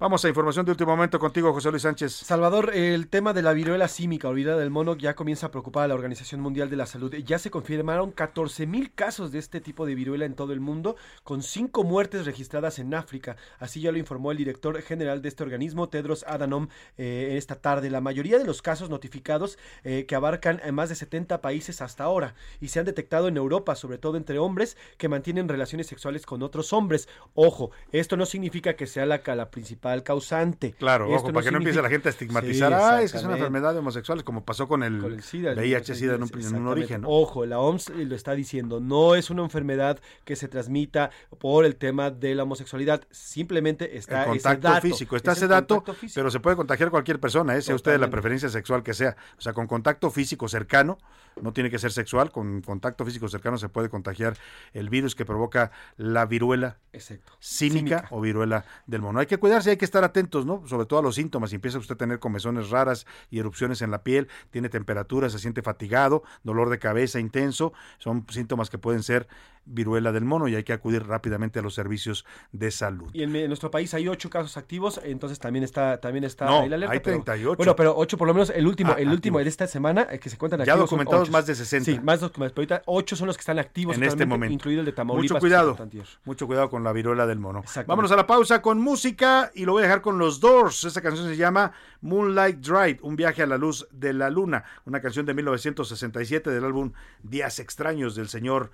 Vamos 0.00 0.24
a 0.24 0.28
información 0.28 0.64
de 0.64 0.70
último 0.70 0.92
momento 0.92 1.18
contigo, 1.18 1.52
José 1.52 1.72
Luis 1.72 1.82
Sánchez. 1.82 2.12
Salvador, 2.12 2.70
el 2.72 3.08
tema 3.08 3.32
de 3.32 3.42
la 3.42 3.52
viruela 3.52 3.88
símica 3.88 4.28
o 4.28 4.32
viruela 4.32 4.56
del 4.56 4.70
mono 4.70 4.96
ya 4.96 5.16
comienza 5.16 5.46
a 5.46 5.50
preocupar 5.50 5.82
a 5.82 5.88
la 5.88 5.94
Organización 5.94 6.40
Mundial 6.40 6.70
de 6.70 6.76
la 6.76 6.86
Salud. 6.86 7.12
Ya 7.12 7.40
se 7.40 7.50
confirmaron 7.50 8.12
14 8.12 8.68
mil 8.68 8.92
casos 8.92 9.32
de 9.32 9.40
este 9.40 9.60
tipo 9.60 9.86
de 9.86 9.96
viruela 9.96 10.24
en 10.24 10.36
todo 10.36 10.52
el 10.52 10.60
mundo, 10.60 10.94
con 11.24 11.42
cinco 11.42 11.82
muertes 11.82 12.26
registradas 12.26 12.78
en 12.78 12.94
África. 12.94 13.34
Así 13.58 13.80
ya 13.80 13.90
lo 13.90 13.98
informó 13.98 14.30
el 14.30 14.38
director 14.38 14.80
general 14.82 15.20
de 15.20 15.30
este 15.30 15.42
organismo, 15.42 15.88
Tedros 15.88 16.24
Adhanom, 16.28 16.68
eh, 16.96 17.34
esta 17.36 17.56
tarde. 17.56 17.90
La 17.90 18.00
mayoría 18.00 18.38
de 18.38 18.44
los 18.44 18.62
casos 18.62 18.90
notificados 18.90 19.58
eh, 19.82 20.06
que 20.06 20.14
abarcan 20.14 20.60
en 20.62 20.76
más 20.76 20.90
de 20.90 20.94
70 20.94 21.40
países 21.40 21.82
hasta 21.82 22.04
ahora 22.04 22.36
y 22.60 22.68
se 22.68 22.78
han 22.78 22.86
detectado 22.86 23.26
en 23.26 23.36
Europa, 23.36 23.74
sobre 23.74 23.98
todo 23.98 24.16
entre 24.16 24.38
hombres 24.38 24.76
que 24.96 25.08
mantienen 25.08 25.48
relaciones 25.48 25.88
sexuales 25.88 26.24
con 26.24 26.44
otros 26.44 26.72
hombres. 26.72 27.08
Ojo, 27.34 27.72
esto 27.90 28.16
no 28.16 28.26
significa 28.26 28.76
que 28.76 28.86
sea 28.86 29.04
la, 29.04 29.22
la 29.26 29.50
principal 29.50 29.87
causante. 30.02 30.72
Claro, 30.72 31.08
ojo, 31.10 31.32
para 31.32 31.44
que 31.44 31.50
no 31.50 31.58
empiece 31.58 31.82
la 31.82 31.88
gente 31.88 32.08
a 32.08 32.10
estigmatizar, 32.10 32.72
Sí, 32.72 32.78
ah, 32.80 33.02
es 33.02 33.12
que 33.12 33.18
es 33.18 33.24
una 33.24 33.34
enfermedad 33.34 33.72
de 33.72 33.80
homosexuales, 33.80 34.24
como 34.24 34.44
pasó 34.44 34.68
con 34.68 34.82
el, 34.82 35.00
Con 35.00 35.12
el 35.12 35.22
SIDA, 35.22 35.52
el- 35.52 35.58
VIH-Sida 35.58 36.14
en 36.14 36.22
un, 36.22 36.30
en 36.34 36.56
un 36.56 36.68
origen. 36.68 37.00
¿no? 37.02 37.08
Ojo, 37.08 37.46
la 37.46 37.58
OMS 37.58 37.90
lo 37.90 38.14
está 38.14 38.34
diciendo, 38.34 38.80
no 38.80 39.14
es 39.14 39.30
una 39.30 39.42
enfermedad 39.42 39.98
que 40.24 40.36
se 40.36 40.48
transmita 40.48 41.10
por 41.38 41.64
el 41.64 41.76
tema 41.76 42.10
de 42.10 42.34
la 42.34 42.44
homosexualidad, 42.44 43.02
simplemente 43.10 43.96
está 43.96 44.22
el 44.24 44.28
contacto 44.30 44.68
ese 44.68 44.74
dato, 44.74 44.80
físico. 44.86 45.16
Está 45.16 45.32
es 45.32 45.38
ese 45.38 45.46
dato, 45.48 45.82
físico. 45.94 46.12
pero 46.14 46.30
se 46.30 46.40
puede 46.40 46.56
contagiar 46.56 46.90
cualquier 46.90 47.20
persona, 47.20 47.56
¿eh? 47.56 47.62
sea 47.62 47.74
usted 47.74 47.92
de 47.92 47.98
la 47.98 48.10
preferencia 48.10 48.48
sexual 48.48 48.82
que 48.82 48.94
sea. 48.94 49.16
O 49.36 49.40
sea, 49.40 49.52
con 49.52 49.66
contacto 49.66 50.10
físico 50.10 50.48
cercano, 50.48 50.98
no 51.40 51.52
tiene 51.52 51.70
que 51.70 51.78
ser 51.78 51.92
sexual, 51.92 52.32
con 52.32 52.62
contacto 52.62 53.04
físico 53.04 53.28
cercano 53.28 53.58
se 53.58 53.68
puede 53.68 53.88
contagiar 53.88 54.36
el 54.72 54.88
virus 54.90 55.14
que 55.14 55.24
provoca 55.24 55.70
la 55.96 56.26
viruela 56.26 56.78
Exacto. 56.92 57.32
cínica, 57.40 58.06
o 58.10 58.20
viruela 58.20 58.64
del 58.86 59.02
mono. 59.02 59.20
Hay 59.20 59.26
que 59.26 59.36
cuidarse, 59.38 59.70
hay 59.70 59.76
que 59.78 59.84
estar 59.84 60.04
atentos, 60.04 60.44
¿no? 60.44 60.66
Sobre 60.66 60.86
todo 60.86 60.98
a 61.00 61.02
los 61.02 61.14
síntomas. 61.14 61.50
Si 61.50 61.56
empieza 61.56 61.78
usted 61.78 61.94
a 61.94 61.98
tener 61.98 62.18
comezones 62.18 62.70
raras 62.70 63.06
y 63.30 63.38
erupciones 63.38 63.82
en 63.82 63.90
la 63.90 64.02
piel, 64.02 64.28
tiene 64.50 64.68
temperatura, 64.68 65.30
se 65.30 65.38
siente 65.38 65.62
fatigado, 65.62 66.22
dolor 66.42 66.68
de 66.70 66.78
cabeza 66.78 67.20
intenso, 67.20 67.72
son 67.98 68.26
síntomas 68.28 68.70
que 68.70 68.78
pueden 68.78 69.02
ser 69.02 69.28
viruela 69.70 70.12
del 70.12 70.24
mono 70.24 70.48
y 70.48 70.54
hay 70.54 70.64
que 70.64 70.72
acudir 70.72 71.06
rápidamente 71.06 71.58
a 71.58 71.62
los 71.62 71.74
servicios 71.74 72.24
de 72.52 72.70
salud. 72.70 73.10
Y 73.12 73.22
en, 73.22 73.34
en 73.36 73.48
nuestro 73.48 73.70
país 73.70 73.92
hay 73.94 74.08
ocho 74.08 74.30
casos 74.30 74.56
activos, 74.56 75.00
entonces 75.04 75.38
también 75.38 75.62
está 75.64 76.00
también 76.00 76.24
está 76.24 76.46
No, 76.46 76.60
ahí 76.62 76.68
la 76.68 76.76
alerta, 76.76 76.92
hay 76.94 77.00
pero- 77.00 77.16
38. 77.22 77.56
bueno, 77.56 77.76
pero 77.76 77.96
ocho 77.96 78.16
por 78.16 78.26
lo 78.28 78.34
menos 78.34 78.50
el 78.50 78.66
último, 78.66 78.92
Ah, 78.92 79.00
el 79.00 79.08
último 79.10 79.38
activos. 79.38 79.44
de 79.44 79.48
esta 79.50 79.66
semana 79.66 80.06
eh, 80.10 80.18
que 80.18 80.30
se 80.30 80.38
cuentan 80.38 80.60
Ya 80.60 80.72
activos 80.72 80.88
son 80.90 80.98
documentados 80.98 81.30
más 81.30 81.46
de 81.46 81.54
60. 81.54 81.84
Sí, 81.92 82.00
más 82.00 82.20
documentados, 82.20 82.52
pero 82.54 82.62
ahorita 82.74 82.82
ocho 82.86 83.14
son 83.16 83.26
los 83.26 83.36
que 83.36 83.40
están 83.42 83.58
activos 83.58 83.96
en 83.96 84.04
este 84.04 84.24
momento. 84.26 84.54
incluido 84.54 84.80
el 84.80 84.86
de 84.86 84.92
Tamaulipas. 84.92 85.32
Mucho 85.34 85.40
cuidado, 85.40 85.76
mucho 86.24 86.46
cuidado 86.46 86.70
con 86.70 86.82
la 86.84 86.92
viruela 86.92 87.26
del 87.26 87.38
mono. 87.38 87.62
Vámonos 87.86 88.10
a 88.12 88.16
la 88.16 88.26
pausa 88.26 88.62
con 88.62 88.80
música 88.80 89.50
y 89.54 89.64
lo 89.64 89.72
voy 89.72 89.82
a 89.82 89.86
dejar 89.86 90.00
con 90.00 90.18
los 90.18 90.40
Doors. 90.40 90.84
Esta 90.84 91.00
canción 91.02 91.28
se 91.28 91.36
llama 91.36 91.72
Moonlight 92.00 92.58
Drive, 92.58 92.98
un 93.02 93.16
viaje 93.16 93.42
a 93.42 93.46
la 93.46 93.58
luz 93.58 93.86
de 93.90 94.12
la 94.12 94.30
luna, 94.30 94.64
una 94.86 95.00
canción 95.00 95.26
de 95.26 95.34
1967 95.34 96.50
del 96.50 96.64
álbum 96.64 96.92
Días 97.22 97.58
extraños 97.58 98.14
del 98.14 98.28
señor 98.28 98.70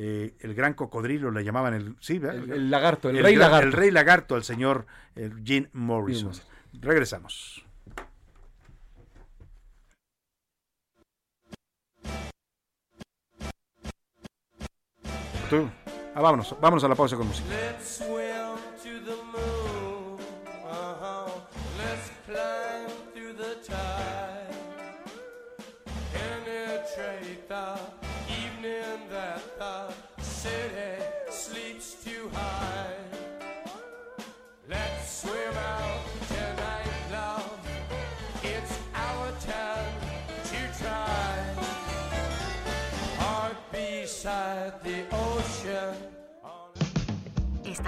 eh, 0.00 0.36
el 0.40 0.54
gran 0.54 0.74
cocodrilo 0.74 1.32
le 1.32 1.42
llamaban 1.42 1.74
el 1.74 1.96
sí. 1.98 2.16
El- 2.22 2.52
el 2.52 2.70
lagarto, 2.70 3.10
el 3.10 3.18
rey 3.20 3.34
gran- 3.34 3.50
lagarto. 3.50 3.66
el 3.66 3.72
rey 3.72 3.90
lagarto, 3.90 4.36
el 4.36 4.44
señor 4.44 4.86
eh, 5.16 5.28
Jim 5.44 5.66
Morrison. 5.72 6.26
Morrison. 6.28 6.44
Regresamos. 6.80 7.64
Tú. 15.50 15.68
Ah, 16.14 16.20
vámonos, 16.20 16.54
vámonos 16.60 16.84
a 16.84 16.88
la 16.88 16.94
pausa 16.94 17.16
con 17.16 17.26
música. 17.28 17.48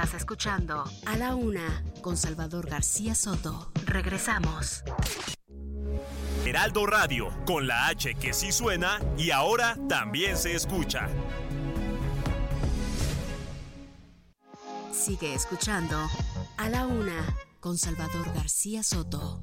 Estás 0.02 0.22
escuchando 0.22 0.84
A 1.04 1.16
la 1.18 1.34
Una 1.34 1.84
con 2.00 2.16
Salvador 2.16 2.70
García 2.70 3.14
Soto. 3.14 3.70
Regresamos. 3.84 4.82
Heraldo 6.46 6.86
Radio, 6.86 7.28
con 7.44 7.66
la 7.66 7.88
H 7.88 8.14
que 8.14 8.32
sí 8.32 8.50
suena 8.50 8.98
y 9.18 9.30
ahora 9.30 9.76
también 9.90 10.38
se 10.38 10.54
escucha. 10.54 11.06
Sigue 14.90 15.34
escuchando 15.34 15.98
A 16.56 16.70
la 16.70 16.86
Una 16.86 17.36
con 17.60 17.76
Salvador 17.76 18.32
García 18.34 18.82
Soto. 18.82 19.42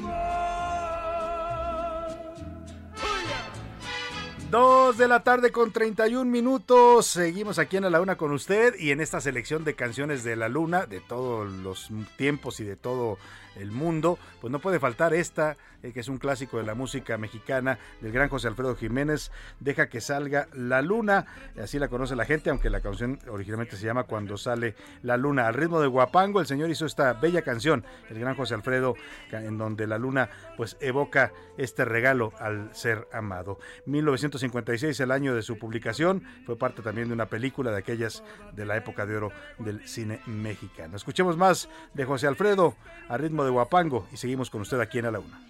Dos 4.51 4.97
de 4.97 5.07
la 5.07 5.23
tarde 5.23 5.53
con 5.53 5.71
31 5.71 6.29
minutos. 6.29 7.05
Seguimos 7.05 7.57
aquí 7.57 7.77
en 7.77 7.89
la 7.89 8.01
Una 8.01 8.17
con 8.17 8.33
usted 8.33 8.75
y 8.77 8.91
en 8.91 8.99
esta 8.99 9.21
selección 9.21 9.63
de 9.63 9.75
canciones 9.75 10.25
de 10.25 10.35
la 10.35 10.49
Luna, 10.49 10.85
de 10.87 10.99
todos 10.99 11.49
los 11.49 11.87
tiempos 12.17 12.59
y 12.59 12.65
de 12.65 12.75
todo 12.75 13.17
el 13.55 13.71
mundo, 13.71 14.17
pues 14.39 14.51
no 14.51 14.59
puede 14.59 14.79
faltar 14.79 15.13
esta, 15.13 15.57
eh, 15.83 15.91
que 15.91 15.99
es 16.01 16.07
un 16.07 16.17
clásico 16.17 16.57
de 16.57 16.63
la 16.63 16.75
música 16.75 17.17
mexicana 17.17 17.79
del 18.01 18.11
gran 18.11 18.29
José 18.29 18.47
Alfredo 18.47 18.75
Jiménez, 18.75 19.31
Deja 19.59 19.89
que 19.89 20.01
salga 20.01 20.47
la 20.53 20.81
luna, 20.81 21.25
así 21.61 21.79
la 21.79 21.87
conoce 21.87 22.15
la 22.15 22.25
gente, 22.25 22.49
aunque 22.49 22.69
la 22.69 22.81
canción 22.81 23.19
originalmente 23.29 23.75
se 23.75 23.85
llama 23.85 24.03
Cuando 24.03 24.37
sale 24.37 24.75
la 25.03 25.17
luna. 25.17 25.47
Al 25.47 25.53
ritmo 25.53 25.79
de 25.79 25.87
Guapango, 25.87 26.39
el 26.39 26.47
señor 26.47 26.69
hizo 26.69 26.85
esta 26.85 27.13
bella 27.13 27.41
canción, 27.41 27.85
el 28.09 28.19
gran 28.19 28.35
José 28.35 28.55
Alfredo, 28.55 28.95
en 29.31 29.57
donde 29.57 29.87
la 29.87 29.97
luna 29.97 30.29
pues 30.57 30.77
evoca 30.79 31.31
este 31.57 31.85
regalo 31.85 32.33
al 32.39 32.73
ser 32.73 33.07
amado. 33.11 33.59
1956 33.85 34.41
1996, 34.41 34.99
el 34.99 35.11
año 35.11 35.35
de 35.35 35.41
su 35.41 35.57
publicación. 35.57 36.23
Fue 36.45 36.57
parte 36.57 36.81
también 36.81 37.07
de 37.07 37.13
una 37.13 37.27
película 37.27 37.71
de 37.71 37.77
aquellas 37.77 38.23
de 38.53 38.65
la 38.65 38.77
época 38.77 39.05
de 39.05 39.15
oro 39.15 39.31
del 39.59 39.87
cine 39.87 40.19
mexicano. 40.25 40.95
Escuchemos 40.95 41.37
más 41.37 41.69
de 41.93 42.05
José 42.05 42.27
Alfredo 42.27 42.75
a 43.07 43.17
ritmo 43.17 43.40
de 43.43 43.51
Guapango 43.51 44.07
y 44.11 44.17
seguimos 44.17 44.49
con 44.49 44.61
usted 44.61 44.79
aquí 44.79 44.99
en 44.99 45.05
A 45.05 45.11
la 45.11 45.19
Una. 45.19 45.47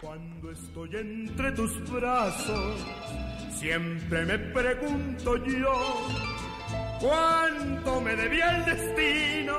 Cuando 0.00 0.50
estoy 0.50 0.96
entre 0.96 1.52
tus 1.52 1.90
brazos, 1.90 2.80
siempre 3.58 4.26
me 4.26 4.38
pregunto 4.38 5.36
yo, 5.44 5.72
¿cuánto 7.00 8.00
me 8.02 8.14
debía 8.14 8.58
el 8.58 8.64
destino 8.66 9.56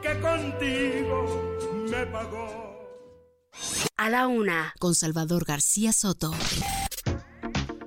que 0.00 0.20
contigo 0.20 1.56
me 1.90 2.06
pagó? 2.06 2.64
A 3.96 4.10
la 4.10 4.26
una, 4.26 4.74
con 4.78 4.94
Salvador 4.94 5.44
García 5.44 5.92
Soto. 5.92 6.32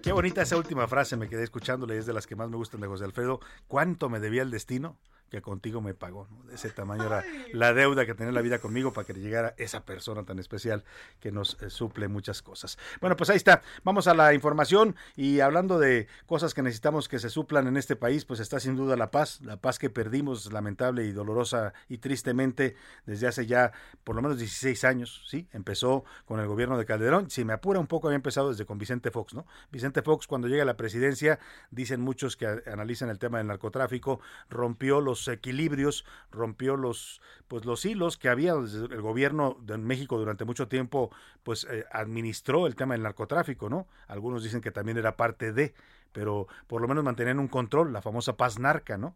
Qué 0.02 0.14
bonita 0.14 0.42
esa 0.42 0.56
última 0.56 0.88
frase, 0.88 1.18
me 1.18 1.28
quedé 1.28 1.44
escuchándole, 1.44 1.98
es 1.98 2.06
de 2.06 2.14
las 2.14 2.28
que 2.28 2.36
más 2.36 2.50
me 2.50 2.56
gustan 2.56 2.80
de 2.80 2.88
José 2.88 3.04
Alfredo. 3.04 3.40
¿Cuánto 3.68 4.10
me 4.10 4.20
debía 4.20 4.42
el 4.42 4.52
destino? 4.52 4.98
Que 5.30 5.42
contigo 5.42 5.82
me 5.82 5.94
pagó. 5.94 6.28
De 6.46 6.56
ese 6.56 6.70
tamaño 6.70 7.06
era 7.06 7.24
la 7.54 7.74
deuda 7.74 8.06
que 8.06 8.14
tenía 8.14 8.32
la 8.32 8.42
vida 8.42 8.60
conmigo 8.60 8.94
para 8.94 9.06
que 9.06 9.14
le 9.14 9.20
llegara 9.20 9.54
esa 9.58 9.86
persona 9.86 10.24
tan 10.24 10.40
especial 10.40 10.84
que 11.20 11.32
nos 11.32 11.62
eh, 11.62 11.70
suple 11.70 12.08
muchas 12.08 12.42
cosas. 12.42 12.78
Bueno, 13.02 13.16
pues 13.16 13.30
ahí 13.30 13.38
está. 13.38 13.62
Vamos 13.84 14.08
a 14.08 14.14
la 14.14 14.34
información 14.34 14.96
y 15.16 15.40
hablando 15.40 15.80
de 15.80 16.08
cosas 16.26 16.54
que 16.54 16.62
necesitamos 16.62 17.08
que 17.08 17.20
se 17.20 17.30
suplan 17.30 17.68
en 17.68 17.78
este 17.78 17.96
país, 17.96 18.26
pues 18.26 18.40
está 18.40 18.60
sin 18.60 18.76
duda 18.76 18.96
la 18.96 19.12
paz, 19.12 19.42
la 19.42 19.58
paz 19.58 19.80
que 19.80 19.90
perdimos 19.90 20.52
lamentable 20.52 21.06
y 21.06 21.12
dolorosa 21.12 21.74
y 21.90 21.98
tristemente 21.98 22.76
desde 23.06 23.28
hace 23.28 23.46
ya 23.46 23.72
por 24.04 24.16
lo 24.16 24.22
menos 24.22 24.38
16 24.38 24.84
años, 24.84 25.26
¿sí? 25.28 25.48
Empezó 25.52 26.06
con 26.26 26.40
el 26.40 26.48
gobierno 26.48 26.78
de 26.78 26.86
Calderón. 26.86 27.30
Si 27.30 27.44
me 27.44 27.54
apura 27.54 27.80
un 27.80 27.88
poco, 27.88 28.08
había 28.08 28.16
empezado 28.16 28.50
desde 28.50 28.66
con 28.66 28.78
Vicente 28.78 29.12
Fox, 29.12 29.34
¿no? 29.34 29.46
Vicente 29.72 30.02
Fox 30.02 30.28
cuando 30.28 30.48
llega 30.48 30.64
a 30.64 30.66
la 30.66 30.78
presidencia, 30.78 31.40
dicen 31.72 32.02
muchos 32.02 32.38
que 32.38 32.48
analizan 32.66 33.10
el 33.10 33.20
tema 33.20 33.40
del 33.40 33.48
narcotráfico, 33.48 34.20
rompió 34.50 35.02
los 35.02 35.17
equilibrios, 35.28 36.06
rompió 36.32 36.76
los 36.76 37.22
pues 37.48 37.66
los 37.66 37.86
hilos 37.86 38.18
que 38.18 38.30
había 38.30 38.52
el 38.54 39.02
gobierno 39.02 39.58
de 39.62 39.78
México 39.78 40.18
durante 40.18 40.44
mucho 40.44 40.68
tiempo 40.68 41.12
pues 41.44 41.66
eh, 41.70 41.86
administró 41.92 42.68
el 42.68 42.76
tema 42.76 42.94
del 42.94 43.04
narcotráfico, 43.04 43.70
¿no? 43.70 43.88
Algunos 44.08 44.44
dicen 44.44 44.62
que 44.62 44.72
también 44.72 44.98
era 44.98 45.16
parte 45.16 45.54
de, 45.54 45.74
pero 46.12 46.48
por 46.68 46.82
lo 46.82 46.88
menos 46.88 47.04
mantenían 47.04 47.40
un 47.40 47.48
control, 47.48 47.94
la 47.94 48.02
famosa 48.02 48.36
paz 48.36 48.60
narca, 48.60 48.98
¿no? 48.98 49.16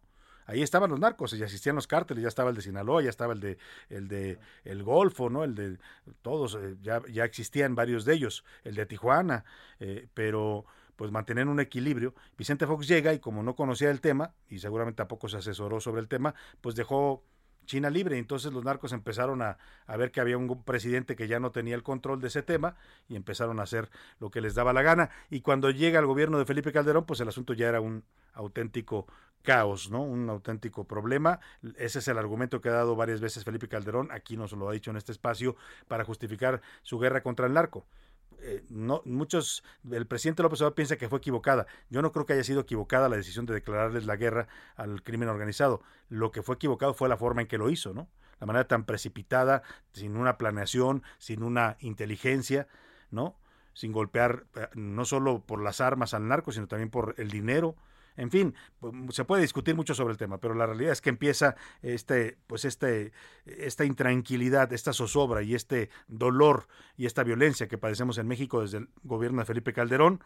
ahí 0.51 0.61
estaban 0.61 0.89
los 0.89 0.99
narcos, 0.99 1.31
ya 1.31 1.45
existían 1.45 1.75
los 1.75 1.87
cárteles, 1.87 2.23
ya 2.23 2.27
estaba 2.27 2.49
el 2.49 2.55
de 2.55 2.61
Sinaloa, 2.61 3.01
ya 3.01 3.09
estaba 3.09 3.33
el 3.33 3.39
de 3.39 3.57
el 3.89 4.07
de 4.07 4.39
el 4.65 4.83
Golfo, 4.83 5.29
¿no? 5.29 5.43
El 5.43 5.55
de 5.55 5.77
todos, 6.21 6.55
eh, 6.55 6.75
ya, 6.81 7.01
ya 7.09 7.23
existían 7.23 7.75
varios 7.75 8.05
de 8.05 8.13
ellos, 8.13 8.43
el 8.63 8.75
de 8.75 8.85
Tijuana, 8.85 9.45
eh, 9.79 10.07
pero 10.13 10.65
pues 11.01 11.11
mantener 11.11 11.47
un 11.47 11.59
equilibrio. 11.59 12.13
Vicente 12.37 12.67
Fox 12.67 12.87
llega 12.87 13.11
y 13.11 13.17
como 13.17 13.41
no 13.41 13.55
conocía 13.55 13.89
el 13.89 14.01
tema, 14.01 14.35
y 14.47 14.59
seguramente 14.59 14.97
tampoco 14.97 15.29
se 15.29 15.37
asesoró 15.37 15.79
sobre 15.79 15.99
el 15.99 16.07
tema, 16.07 16.35
pues 16.61 16.75
dejó 16.75 17.23
China 17.65 17.89
libre. 17.89 18.19
Entonces 18.19 18.53
los 18.53 18.63
narcos 18.63 18.93
empezaron 18.93 19.41
a, 19.41 19.57
a, 19.87 19.97
ver 19.97 20.11
que 20.11 20.21
había 20.21 20.37
un 20.37 20.63
presidente 20.63 21.15
que 21.15 21.27
ya 21.27 21.39
no 21.39 21.49
tenía 21.49 21.73
el 21.73 21.81
control 21.81 22.21
de 22.21 22.27
ese 22.27 22.43
tema 22.43 22.75
y 23.09 23.15
empezaron 23.15 23.59
a 23.59 23.63
hacer 23.63 23.89
lo 24.19 24.29
que 24.29 24.41
les 24.41 24.53
daba 24.53 24.73
la 24.73 24.83
gana. 24.83 25.09
Y 25.31 25.41
cuando 25.41 25.71
llega 25.71 25.99
el 25.99 26.05
gobierno 26.05 26.37
de 26.37 26.45
Felipe 26.45 26.71
Calderón, 26.71 27.07
pues 27.07 27.19
el 27.19 27.29
asunto 27.29 27.53
ya 27.53 27.67
era 27.67 27.81
un 27.81 28.03
auténtico 28.33 29.07
caos, 29.41 29.89
¿no? 29.89 30.03
Un 30.03 30.29
auténtico 30.29 30.83
problema. 30.83 31.39
Ese 31.77 31.97
es 31.97 32.07
el 32.09 32.19
argumento 32.19 32.61
que 32.61 32.69
ha 32.69 32.73
dado 32.73 32.95
varias 32.95 33.21
veces 33.21 33.43
Felipe 33.43 33.67
Calderón, 33.67 34.11
aquí 34.11 34.37
nos 34.37 34.51
lo 34.51 34.69
ha 34.69 34.73
dicho 34.73 34.91
en 34.91 34.97
este 34.97 35.13
espacio, 35.13 35.55
para 35.87 36.03
justificar 36.03 36.61
su 36.83 36.99
guerra 36.99 37.23
contra 37.23 37.47
el 37.47 37.53
narco. 37.53 37.87
Eh, 38.43 38.63
no, 38.69 39.01
muchos, 39.05 39.63
el 39.89 40.07
presidente 40.07 40.41
López 40.41 40.61
Obrador 40.61 40.75
piensa 40.75 40.97
que 40.97 41.09
fue 41.09 41.19
equivocada. 41.19 41.67
Yo 41.89 42.01
no 42.01 42.11
creo 42.11 42.25
que 42.25 42.33
haya 42.33 42.43
sido 42.43 42.61
equivocada 42.61 43.07
la 43.09 43.17
decisión 43.17 43.45
de 43.45 43.53
declararles 43.53 44.05
la 44.05 44.15
guerra 44.15 44.47
al 44.75 45.03
crimen 45.03 45.29
organizado. 45.29 45.81
Lo 46.09 46.31
que 46.31 46.41
fue 46.41 46.55
equivocado 46.55 46.93
fue 46.93 47.09
la 47.09 47.17
forma 47.17 47.41
en 47.41 47.47
que 47.47 47.57
lo 47.57 47.69
hizo, 47.69 47.93
¿no? 47.93 48.07
La 48.39 48.47
manera 48.47 48.67
tan 48.67 48.85
precipitada, 48.85 49.61
sin 49.93 50.17
una 50.17 50.37
planeación, 50.37 51.03
sin 51.19 51.43
una 51.43 51.77
inteligencia, 51.79 52.67
¿no? 53.11 53.35
Sin 53.73 53.91
golpear 53.91 54.45
eh, 54.55 54.67
no 54.73 55.05
solo 55.05 55.45
por 55.45 55.61
las 55.61 55.79
armas 55.79 56.13
al 56.13 56.27
narco, 56.27 56.51
sino 56.51 56.67
también 56.67 56.89
por 56.89 57.13
el 57.17 57.29
dinero, 57.29 57.75
en 58.17 58.29
fin, 58.29 58.55
pues, 58.79 58.93
se 59.15 59.25
puede 59.25 59.41
discutir 59.41 59.75
mucho 59.75 59.95
sobre 59.95 60.11
el 60.11 60.17
tema, 60.17 60.39
pero 60.39 60.53
la 60.53 60.65
realidad 60.65 60.91
es 60.91 61.01
que 61.01 61.09
empieza 61.09 61.55
este, 61.81 62.37
pues 62.47 62.65
este, 62.65 63.11
esta 63.45 63.85
intranquilidad, 63.85 64.71
esta 64.73 64.93
zozobra 64.93 65.43
y 65.43 65.55
este 65.55 65.89
dolor 66.07 66.67
y 66.97 67.05
esta 67.05 67.23
violencia 67.23 67.67
que 67.67 67.77
padecemos 67.77 68.17
en 68.17 68.27
México 68.27 68.61
desde 68.61 68.79
el 68.79 68.89
gobierno 69.03 69.41
de 69.41 69.45
Felipe 69.45 69.73
Calderón, 69.73 70.23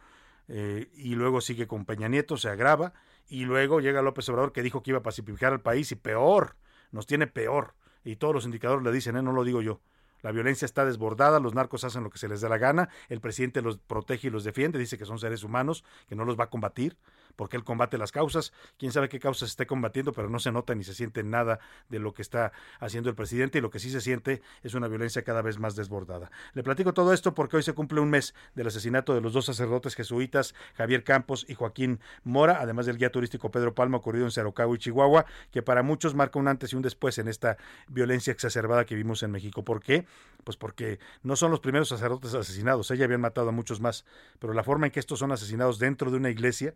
eh, 0.48 0.90
y 0.94 1.16
luego 1.16 1.42
sigue 1.42 1.68
con 1.68 1.86
Peña 1.86 2.08
Nieto, 2.08 2.38
se 2.38 2.50
agrava, 2.50 2.94
y 3.28 3.46
luego 3.46 3.80
llega 3.80 4.02
López 4.02 4.30
Obrador 4.30 4.52
que 4.52 4.62
dijo 4.62 4.84
que 4.84 4.92
iba 4.92 5.00
a 5.00 5.04
pacificar 5.04 5.54
al 5.54 5.62
país 5.62 5.92
y 5.92 5.96
peor, 5.96 6.56
nos 6.92 7.08
tiene 7.08 7.28
peor, 7.28 7.74
y 8.04 8.18
todos 8.18 8.34
los 8.34 8.46
indicadores 8.46 8.84
le 8.84 8.92
dicen, 8.92 9.18
eh, 9.18 9.24
no 9.24 9.32
lo 9.32 9.44
digo 9.44 9.62
yo. 9.62 9.82
La 10.22 10.32
violencia 10.32 10.66
está 10.66 10.86
desbordada, 10.86 11.40
los 11.40 11.54
narcos 11.54 11.84
hacen 11.84 12.04
lo 12.04 12.10
que 12.10 12.18
se 12.18 12.28
les 12.28 12.42
da 12.42 12.50
la 12.50 12.58
gana, 12.58 12.90
el 13.10 13.22
presidente 13.22 13.62
los 13.62 13.78
protege 13.78 14.28
y 14.28 14.32
los 14.32 14.44
defiende, 14.44 14.80
dice 14.80 14.98
que 14.98 15.06
son 15.06 15.20
seres 15.20 15.44
humanos, 15.44 15.84
que 16.08 16.16
no 16.16 16.26
los 16.26 16.40
va 16.40 16.46
a 16.46 16.50
combatir 16.50 16.98
porque 17.36 17.58
él 17.58 17.64
combate 17.64 17.98
las 17.98 18.12
causas, 18.12 18.54
quién 18.78 18.92
sabe 18.92 19.10
qué 19.10 19.20
causas 19.20 19.50
esté 19.50 19.66
combatiendo, 19.66 20.12
pero 20.12 20.30
no 20.30 20.40
se 20.40 20.52
nota 20.52 20.76
ni 20.76 20.84
se 20.84 20.94
siente 20.94 21.24
nada 21.24 21.60
de 21.90 22.00
lo 22.00 22.14
que 22.14 22.22
está 22.22 22.52
haciendo 22.80 23.10
el 23.10 23.16
presidente 23.16 23.58
y 23.58 23.62
lo 23.62 23.70
que 23.70 23.80
sí 23.80 23.90
se 23.90 24.02
siente 24.02 24.42
es 24.64 24.74
una 24.74 24.88
violencia 24.88 25.24
cada 25.24 25.42
vez 25.42 25.60
más 25.60 25.76
desbordada. 25.76 26.32
Le 26.54 26.64
platico 26.64 26.94
todo 26.94 27.14
esto 27.14 27.34
porque 27.34 27.58
hoy 27.58 27.64
se 27.64 27.74
cumple 27.74 28.00
un 28.00 28.10
mes 28.10 28.34
del 28.54 28.68
asesinato 28.68 29.14
de 29.14 29.22
los 29.22 29.34
dos 29.34 29.46
sacerdotes 29.46 29.96
jesuitas, 29.96 30.56
Javier 30.76 31.04
Campos 31.04 31.46
y 31.48 31.56
Joaquín 31.56 32.00
Mora, 32.24 32.60
además 32.62 32.86
del 32.86 32.98
guía 32.98 33.12
turístico 33.12 33.52
Pedro 33.52 33.74
Palma 33.74 33.98
ocurrido 33.98 34.26
en 34.26 34.32
Cerocagua 34.32 34.76
y 34.76 34.80
Chihuahua, 34.80 35.26
que 35.52 35.62
para 35.62 35.84
muchos 35.84 36.16
marca 36.16 36.40
un 36.40 36.48
antes 36.48 36.74
y 36.74 36.76
un 36.76 36.82
después 36.82 37.18
en 37.18 37.28
esta 37.28 37.58
violencia 37.88 38.32
exacerbada 38.32 38.86
que 38.86 38.96
vimos 38.96 39.24
en 39.24 39.32
México. 39.32 39.64
¿Por 39.64 39.82
qué? 39.82 40.06
Pues 40.44 40.58
porque 40.58 41.00
no 41.24 41.36
son 41.36 41.52
los 41.52 41.60
primeros 41.60 41.90
sacerdotes 41.90 42.34
asesinados, 42.34 42.92
ella 42.92 43.06
habían 43.06 43.22
matado 43.22 43.50
a 43.50 43.52
muchos 43.52 43.80
más, 43.80 44.06
pero 44.40 44.54
la 44.54 44.64
forma 44.64 44.88
en 44.88 44.92
que 44.92 45.00
estos 45.00 45.20
son 45.20 45.32
asesinados 45.32 45.80
dentro 45.80 46.12
de 46.12 46.18
una 46.18 46.30
iglesia, 46.30 46.74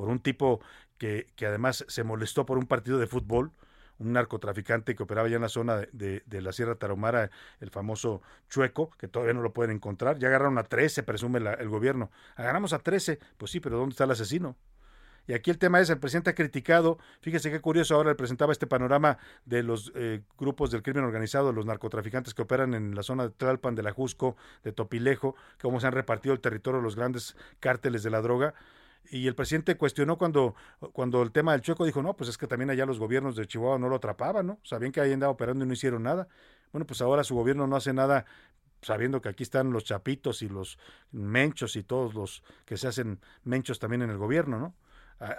por 0.00 0.08
un 0.08 0.18
tipo 0.18 0.62
que, 0.96 1.26
que 1.36 1.44
además 1.44 1.84
se 1.86 2.04
molestó 2.04 2.46
por 2.46 2.56
un 2.56 2.64
partido 2.64 2.98
de 2.98 3.06
fútbol, 3.06 3.52
un 3.98 4.14
narcotraficante 4.14 4.96
que 4.96 5.02
operaba 5.02 5.28
ya 5.28 5.36
en 5.36 5.42
la 5.42 5.50
zona 5.50 5.76
de, 5.92 6.22
de, 6.24 6.40
la 6.40 6.52
Sierra 6.52 6.76
Tarahumara, 6.76 7.30
el 7.60 7.68
famoso 7.68 8.22
Chueco, 8.48 8.92
que 8.96 9.08
todavía 9.08 9.34
no 9.34 9.42
lo 9.42 9.52
pueden 9.52 9.76
encontrar. 9.76 10.18
Ya 10.18 10.28
agarraron 10.28 10.56
a 10.56 10.62
13, 10.62 11.02
presume 11.02 11.38
el 11.38 11.68
gobierno. 11.68 12.10
Agarramos 12.34 12.72
a 12.72 12.78
13, 12.78 13.18
pues 13.36 13.50
sí, 13.50 13.60
pero 13.60 13.76
¿dónde 13.76 13.92
está 13.92 14.04
el 14.04 14.12
asesino? 14.12 14.56
Y 15.26 15.34
aquí 15.34 15.50
el 15.50 15.58
tema 15.58 15.80
es, 15.80 15.90
el 15.90 15.98
presidente 15.98 16.30
ha 16.30 16.34
criticado, 16.34 16.96
fíjese 17.20 17.50
qué 17.50 17.60
curioso, 17.60 17.94
ahora 17.94 18.08
le 18.08 18.14
presentaba 18.14 18.52
este 18.52 18.66
panorama 18.66 19.18
de 19.44 19.62
los 19.62 19.92
eh, 19.94 20.22
grupos 20.38 20.70
del 20.70 20.82
crimen 20.82 21.04
organizado, 21.04 21.52
los 21.52 21.66
narcotraficantes 21.66 22.32
que 22.32 22.40
operan 22.40 22.72
en 22.72 22.94
la 22.94 23.02
zona 23.02 23.24
de 23.24 23.30
Tlalpan, 23.34 23.74
de 23.74 23.82
la 23.82 23.92
Jusco, 23.92 24.38
de 24.64 24.72
Topilejo, 24.72 25.36
cómo 25.60 25.78
se 25.78 25.88
han 25.88 25.92
repartido 25.92 26.32
el 26.32 26.40
territorio 26.40 26.78
de 26.78 26.84
los 26.84 26.96
grandes 26.96 27.36
cárteles 27.60 28.02
de 28.02 28.08
la 28.08 28.22
droga 28.22 28.54
y 29.08 29.26
el 29.26 29.34
presidente 29.34 29.76
cuestionó 29.76 30.18
cuando, 30.18 30.54
cuando 30.92 31.22
el 31.22 31.32
tema 31.32 31.52
del 31.52 31.62
Chueco 31.62 31.84
dijo, 31.84 32.02
no, 32.02 32.16
pues 32.16 32.30
es 32.30 32.38
que 32.38 32.46
también 32.46 32.70
allá 32.70 32.86
los 32.86 32.98
gobiernos 32.98 33.36
de 33.36 33.46
Chihuahua 33.46 33.78
no 33.78 33.88
lo 33.88 33.96
atrapaban, 33.96 34.46
¿no? 34.46 34.60
Sabían 34.62 34.92
que 34.92 35.00
ahí 35.00 35.12
andaba 35.12 35.32
operando 35.32 35.64
y 35.64 35.68
no 35.68 35.74
hicieron 35.74 36.02
nada. 36.04 36.28
Bueno, 36.72 36.86
pues 36.86 37.00
ahora 37.02 37.24
su 37.24 37.34
gobierno 37.34 37.66
no 37.66 37.76
hace 37.76 37.92
nada 37.92 38.24
sabiendo 38.82 39.20
que 39.20 39.28
aquí 39.28 39.42
están 39.42 39.72
los 39.72 39.84
chapitos 39.84 40.42
y 40.42 40.48
los 40.48 40.78
menchos 41.12 41.76
y 41.76 41.82
todos 41.82 42.14
los 42.14 42.42
que 42.64 42.76
se 42.76 42.88
hacen 42.88 43.20
menchos 43.44 43.78
también 43.78 44.02
en 44.02 44.10
el 44.10 44.18
gobierno, 44.18 44.58
¿no? 44.58 44.74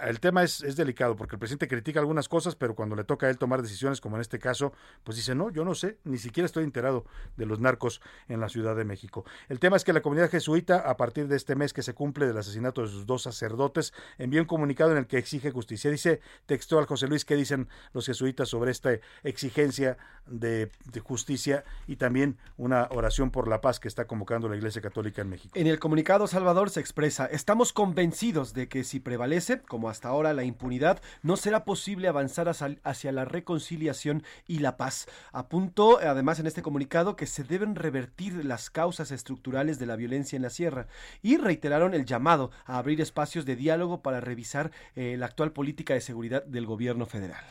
El 0.02 0.20
tema 0.20 0.42
es, 0.44 0.60
delicado 0.76 1.16
porque 1.16 1.36
el 1.36 1.38
presidente 1.38 1.66
critica 1.66 2.00
algunas 2.00 2.28
cosas, 2.28 2.54
pero 2.54 2.74
cuando 2.74 2.94
le 2.94 3.04
toca 3.04 3.26
a 3.26 3.30
él 3.30 3.38
tomar 3.38 3.62
decisiones, 3.62 4.00
como 4.00 4.16
en 4.16 4.22
este 4.22 4.38
caso, 4.38 4.72
pues 5.02 5.16
dice, 5.16 5.34
no, 5.34 5.50
yo 5.50 5.64
no 5.64 5.74
sé, 5.74 5.98
ni 6.04 6.18
siquiera 6.18 6.46
estoy 6.46 6.64
enterado 6.64 7.04
de 7.36 7.46
los 7.46 7.60
narcos 7.60 8.00
en 8.28 8.40
la 8.40 8.48
Ciudad 8.48 8.76
de 8.76 8.84
México. 8.84 9.24
El 9.48 9.58
tema 9.58 9.76
es 9.76 9.84
que 9.84 9.92
la 9.92 10.00
comunidad 10.00 10.30
jesuita, 10.30 10.78
a 10.78 10.96
partir 10.96 11.26
de 11.26 11.36
este 11.36 11.56
mes 11.56 11.72
que 11.72 11.82
se 11.82 11.94
cumple 11.94 12.26
del 12.26 12.38
asesinato 12.38 12.82
de 12.82 12.88
sus 12.88 13.06
dos 13.06 13.22
sacerdotes, 13.22 13.92
envió 14.18 14.40
un 14.40 14.46
comunicado 14.46 14.92
en 14.92 14.98
el 14.98 15.06
que 15.06 15.18
exige 15.18 15.50
justicia. 15.50 15.90
Dice 15.90 16.20
textual 16.46 16.86
José 16.86 17.08
Luis, 17.08 17.24
¿qué 17.24 17.34
dicen 17.34 17.68
los 17.92 18.06
jesuitas 18.06 18.48
sobre 18.48 18.70
esta 18.70 18.92
exigencia 19.24 19.96
de 20.26 20.70
justicia 21.02 21.64
y 21.86 21.96
también 21.96 22.38
una 22.56 22.88
oración 22.90 23.30
por 23.30 23.48
la 23.48 23.60
paz 23.60 23.80
que 23.80 23.88
está 23.88 24.06
convocando 24.06 24.48
la 24.48 24.56
Iglesia 24.56 24.80
Católica 24.80 25.22
en 25.22 25.28
México? 25.28 25.52
En 25.58 25.66
el 25.66 25.78
comunicado, 25.78 26.26
Salvador 26.26 26.70
se 26.70 26.80
expresa, 26.80 27.26
estamos 27.26 27.72
convencidos 27.72 28.54
de 28.54 28.68
que 28.68 28.84
si 28.84 29.00
prevalece, 29.00 29.60
como 29.72 29.88
hasta 29.88 30.08
ahora 30.08 30.34
la 30.34 30.44
impunidad, 30.44 31.00
no 31.22 31.38
será 31.38 31.64
posible 31.64 32.06
avanzar 32.06 32.46
hacia 32.84 33.10
la 33.10 33.24
reconciliación 33.24 34.22
y 34.46 34.58
la 34.58 34.76
paz. 34.76 35.06
Apuntó 35.32 35.98
además 35.98 36.38
en 36.38 36.46
este 36.46 36.60
comunicado 36.60 37.16
que 37.16 37.26
se 37.26 37.42
deben 37.42 37.74
revertir 37.74 38.44
las 38.44 38.68
causas 38.68 39.10
estructurales 39.10 39.78
de 39.78 39.86
la 39.86 39.96
violencia 39.96 40.36
en 40.36 40.42
la 40.42 40.50
sierra 40.50 40.88
y 41.22 41.38
reiteraron 41.38 41.94
el 41.94 42.04
llamado 42.04 42.50
a 42.66 42.76
abrir 42.76 43.00
espacios 43.00 43.46
de 43.46 43.56
diálogo 43.56 44.02
para 44.02 44.20
revisar 44.20 44.72
eh, 44.94 45.16
la 45.18 45.24
actual 45.24 45.52
política 45.52 45.94
de 45.94 46.02
seguridad 46.02 46.44
del 46.44 46.66
gobierno 46.66 47.06
federal. 47.06 47.42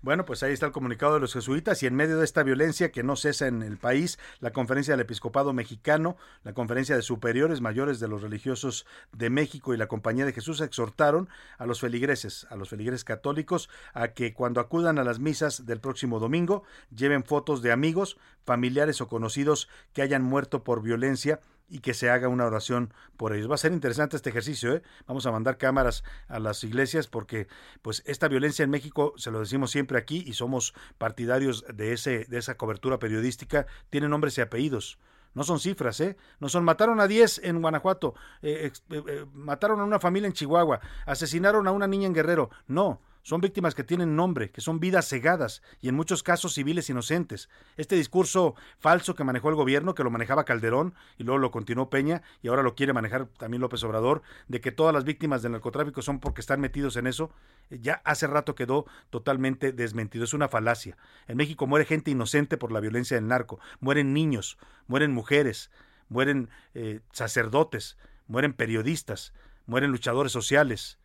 Bueno, 0.00 0.24
pues 0.24 0.44
ahí 0.44 0.52
está 0.52 0.66
el 0.66 0.72
comunicado 0.72 1.14
de 1.14 1.20
los 1.20 1.32
jesuitas 1.32 1.82
y 1.82 1.86
en 1.86 1.96
medio 1.96 2.18
de 2.18 2.24
esta 2.24 2.44
violencia 2.44 2.92
que 2.92 3.02
no 3.02 3.16
cesa 3.16 3.48
en 3.48 3.64
el 3.64 3.78
país, 3.78 4.16
la 4.38 4.52
conferencia 4.52 4.92
del 4.92 5.00
episcopado 5.00 5.52
mexicano, 5.52 6.16
la 6.44 6.52
conferencia 6.52 6.94
de 6.94 7.02
superiores 7.02 7.60
mayores 7.60 7.98
de 7.98 8.06
los 8.06 8.22
religiosos 8.22 8.86
de 9.12 9.28
México 9.28 9.74
y 9.74 9.76
la 9.76 9.88
Compañía 9.88 10.24
de 10.24 10.32
Jesús 10.32 10.60
exhortaron 10.60 11.28
a 11.58 11.66
los 11.66 11.80
feligreses, 11.80 12.46
a 12.48 12.54
los 12.54 12.68
feligreses 12.68 13.02
católicos, 13.02 13.70
a 13.92 14.08
que 14.08 14.34
cuando 14.34 14.60
acudan 14.60 15.00
a 15.00 15.04
las 15.04 15.18
misas 15.18 15.66
del 15.66 15.80
próximo 15.80 16.20
domingo 16.20 16.62
lleven 16.94 17.24
fotos 17.24 17.60
de 17.60 17.72
amigos, 17.72 18.18
familiares 18.46 19.00
o 19.00 19.08
conocidos 19.08 19.68
que 19.94 20.02
hayan 20.02 20.22
muerto 20.22 20.62
por 20.62 20.80
violencia 20.80 21.40
y 21.68 21.80
que 21.80 21.94
se 21.94 22.10
haga 22.10 22.28
una 22.28 22.46
oración 22.46 22.92
por 23.16 23.34
ellos. 23.34 23.50
Va 23.50 23.54
a 23.54 23.58
ser 23.58 23.72
interesante 23.72 24.16
este 24.16 24.30
ejercicio, 24.30 24.74
¿eh? 24.74 24.82
Vamos 25.06 25.26
a 25.26 25.32
mandar 25.32 25.58
cámaras 25.58 26.04
a 26.28 26.38
las 26.38 26.64
iglesias 26.64 27.06
porque 27.06 27.48
pues 27.82 28.02
esta 28.06 28.28
violencia 28.28 28.62
en 28.62 28.70
México, 28.70 29.14
se 29.16 29.30
lo 29.30 29.40
decimos 29.40 29.70
siempre 29.70 29.98
aquí 29.98 30.24
y 30.26 30.32
somos 30.34 30.74
partidarios 30.98 31.64
de 31.72 31.92
ese 31.92 32.24
de 32.26 32.38
esa 32.38 32.56
cobertura 32.56 32.98
periodística, 32.98 33.66
tiene 33.90 34.08
nombres 34.08 34.38
y 34.38 34.40
apellidos. 34.40 34.98
No 35.34 35.44
son 35.44 35.60
cifras, 35.60 36.00
¿eh? 36.00 36.16
No 36.40 36.48
son, 36.48 36.64
mataron 36.64 37.00
a 37.00 37.06
10 37.06 37.42
en 37.44 37.60
Guanajuato, 37.60 38.14
eh, 38.42 38.72
eh, 38.90 39.02
eh, 39.06 39.26
mataron 39.32 39.80
a 39.80 39.84
una 39.84 40.00
familia 40.00 40.26
en 40.26 40.32
Chihuahua, 40.32 40.80
asesinaron 41.06 41.68
a 41.68 41.72
una 41.72 41.86
niña 41.86 42.06
en 42.06 42.14
Guerrero. 42.14 42.50
No, 42.66 43.00
son 43.28 43.42
víctimas 43.42 43.74
que 43.74 43.84
tienen 43.84 44.16
nombre, 44.16 44.50
que 44.50 44.62
son 44.62 44.80
vidas 44.80 45.06
cegadas 45.06 45.60
y 45.82 45.90
en 45.90 45.94
muchos 45.94 46.22
casos 46.22 46.54
civiles 46.54 46.88
inocentes. 46.88 47.50
Este 47.76 47.94
discurso 47.94 48.54
falso 48.78 49.14
que 49.14 49.22
manejó 49.22 49.50
el 49.50 49.54
gobierno, 49.54 49.94
que 49.94 50.02
lo 50.02 50.08
manejaba 50.08 50.46
Calderón 50.46 50.94
y 51.18 51.24
luego 51.24 51.36
lo 51.36 51.50
continuó 51.50 51.90
Peña 51.90 52.22
y 52.40 52.48
ahora 52.48 52.62
lo 52.62 52.74
quiere 52.74 52.94
manejar 52.94 53.26
también 53.26 53.60
López 53.60 53.84
Obrador, 53.84 54.22
de 54.48 54.62
que 54.62 54.72
todas 54.72 54.94
las 54.94 55.04
víctimas 55.04 55.42
del 55.42 55.52
narcotráfico 55.52 56.00
son 56.00 56.20
porque 56.20 56.40
están 56.40 56.62
metidos 56.62 56.96
en 56.96 57.06
eso, 57.06 57.30
ya 57.68 58.00
hace 58.06 58.26
rato 58.26 58.54
quedó 58.54 58.86
totalmente 59.10 59.72
desmentido. 59.72 60.24
Es 60.24 60.32
una 60.32 60.48
falacia. 60.48 60.96
En 61.26 61.36
México 61.36 61.66
muere 61.66 61.84
gente 61.84 62.10
inocente 62.10 62.56
por 62.56 62.72
la 62.72 62.80
violencia 62.80 63.18
del 63.18 63.28
narco, 63.28 63.60
mueren 63.80 64.14
niños, 64.14 64.56
mueren 64.86 65.12
mujeres, 65.12 65.70
mueren 66.08 66.48
eh, 66.72 67.00
sacerdotes, 67.12 67.98
mueren 68.26 68.54
periodistas, 68.54 69.34
mueren 69.66 69.90
luchadores 69.90 70.32
sociales, 70.32 70.98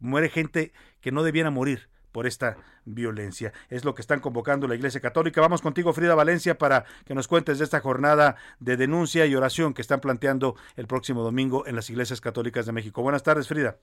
muere 0.00 0.28
gente 0.28 0.72
que 1.00 1.12
no 1.12 1.22
debiera 1.22 1.50
morir 1.50 1.88
por 2.12 2.26
esta 2.26 2.56
violencia. 2.84 3.52
Es 3.68 3.84
lo 3.84 3.94
que 3.94 4.00
están 4.00 4.20
convocando 4.20 4.66
la 4.66 4.74
Iglesia 4.74 5.00
Católica. 5.00 5.40
Vamos 5.40 5.62
contigo, 5.62 5.92
Frida 5.92 6.14
Valencia, 6.14 6.58
para 6.58 6.84
que 7.04 7.14
nos 7.14 7.28
cuentes 7.28 7.58
de 7.58 7.64
esta 7.64 7.80
jornada 7.80 8.36
de 8.60 8.76
denuncia 8.76 9.26
y 9.26 9.34
oración 9.34 9.74
que 9.74 9.82
están 9.82 10.00
planteando 10.00 10.56
el 10.76 10.86
próximo 10.86 11.22
domingo 11.22 11.66
en 11.66 11.76
las 11.76 11.90
iglesias 11.90 12.20
católicas 12.20 12.66
de 12.66 12.72
México. 12.72 13.02
Buenas 13.02 13.22
tardes, 13.22 13.46
Frida. 13.48 13.76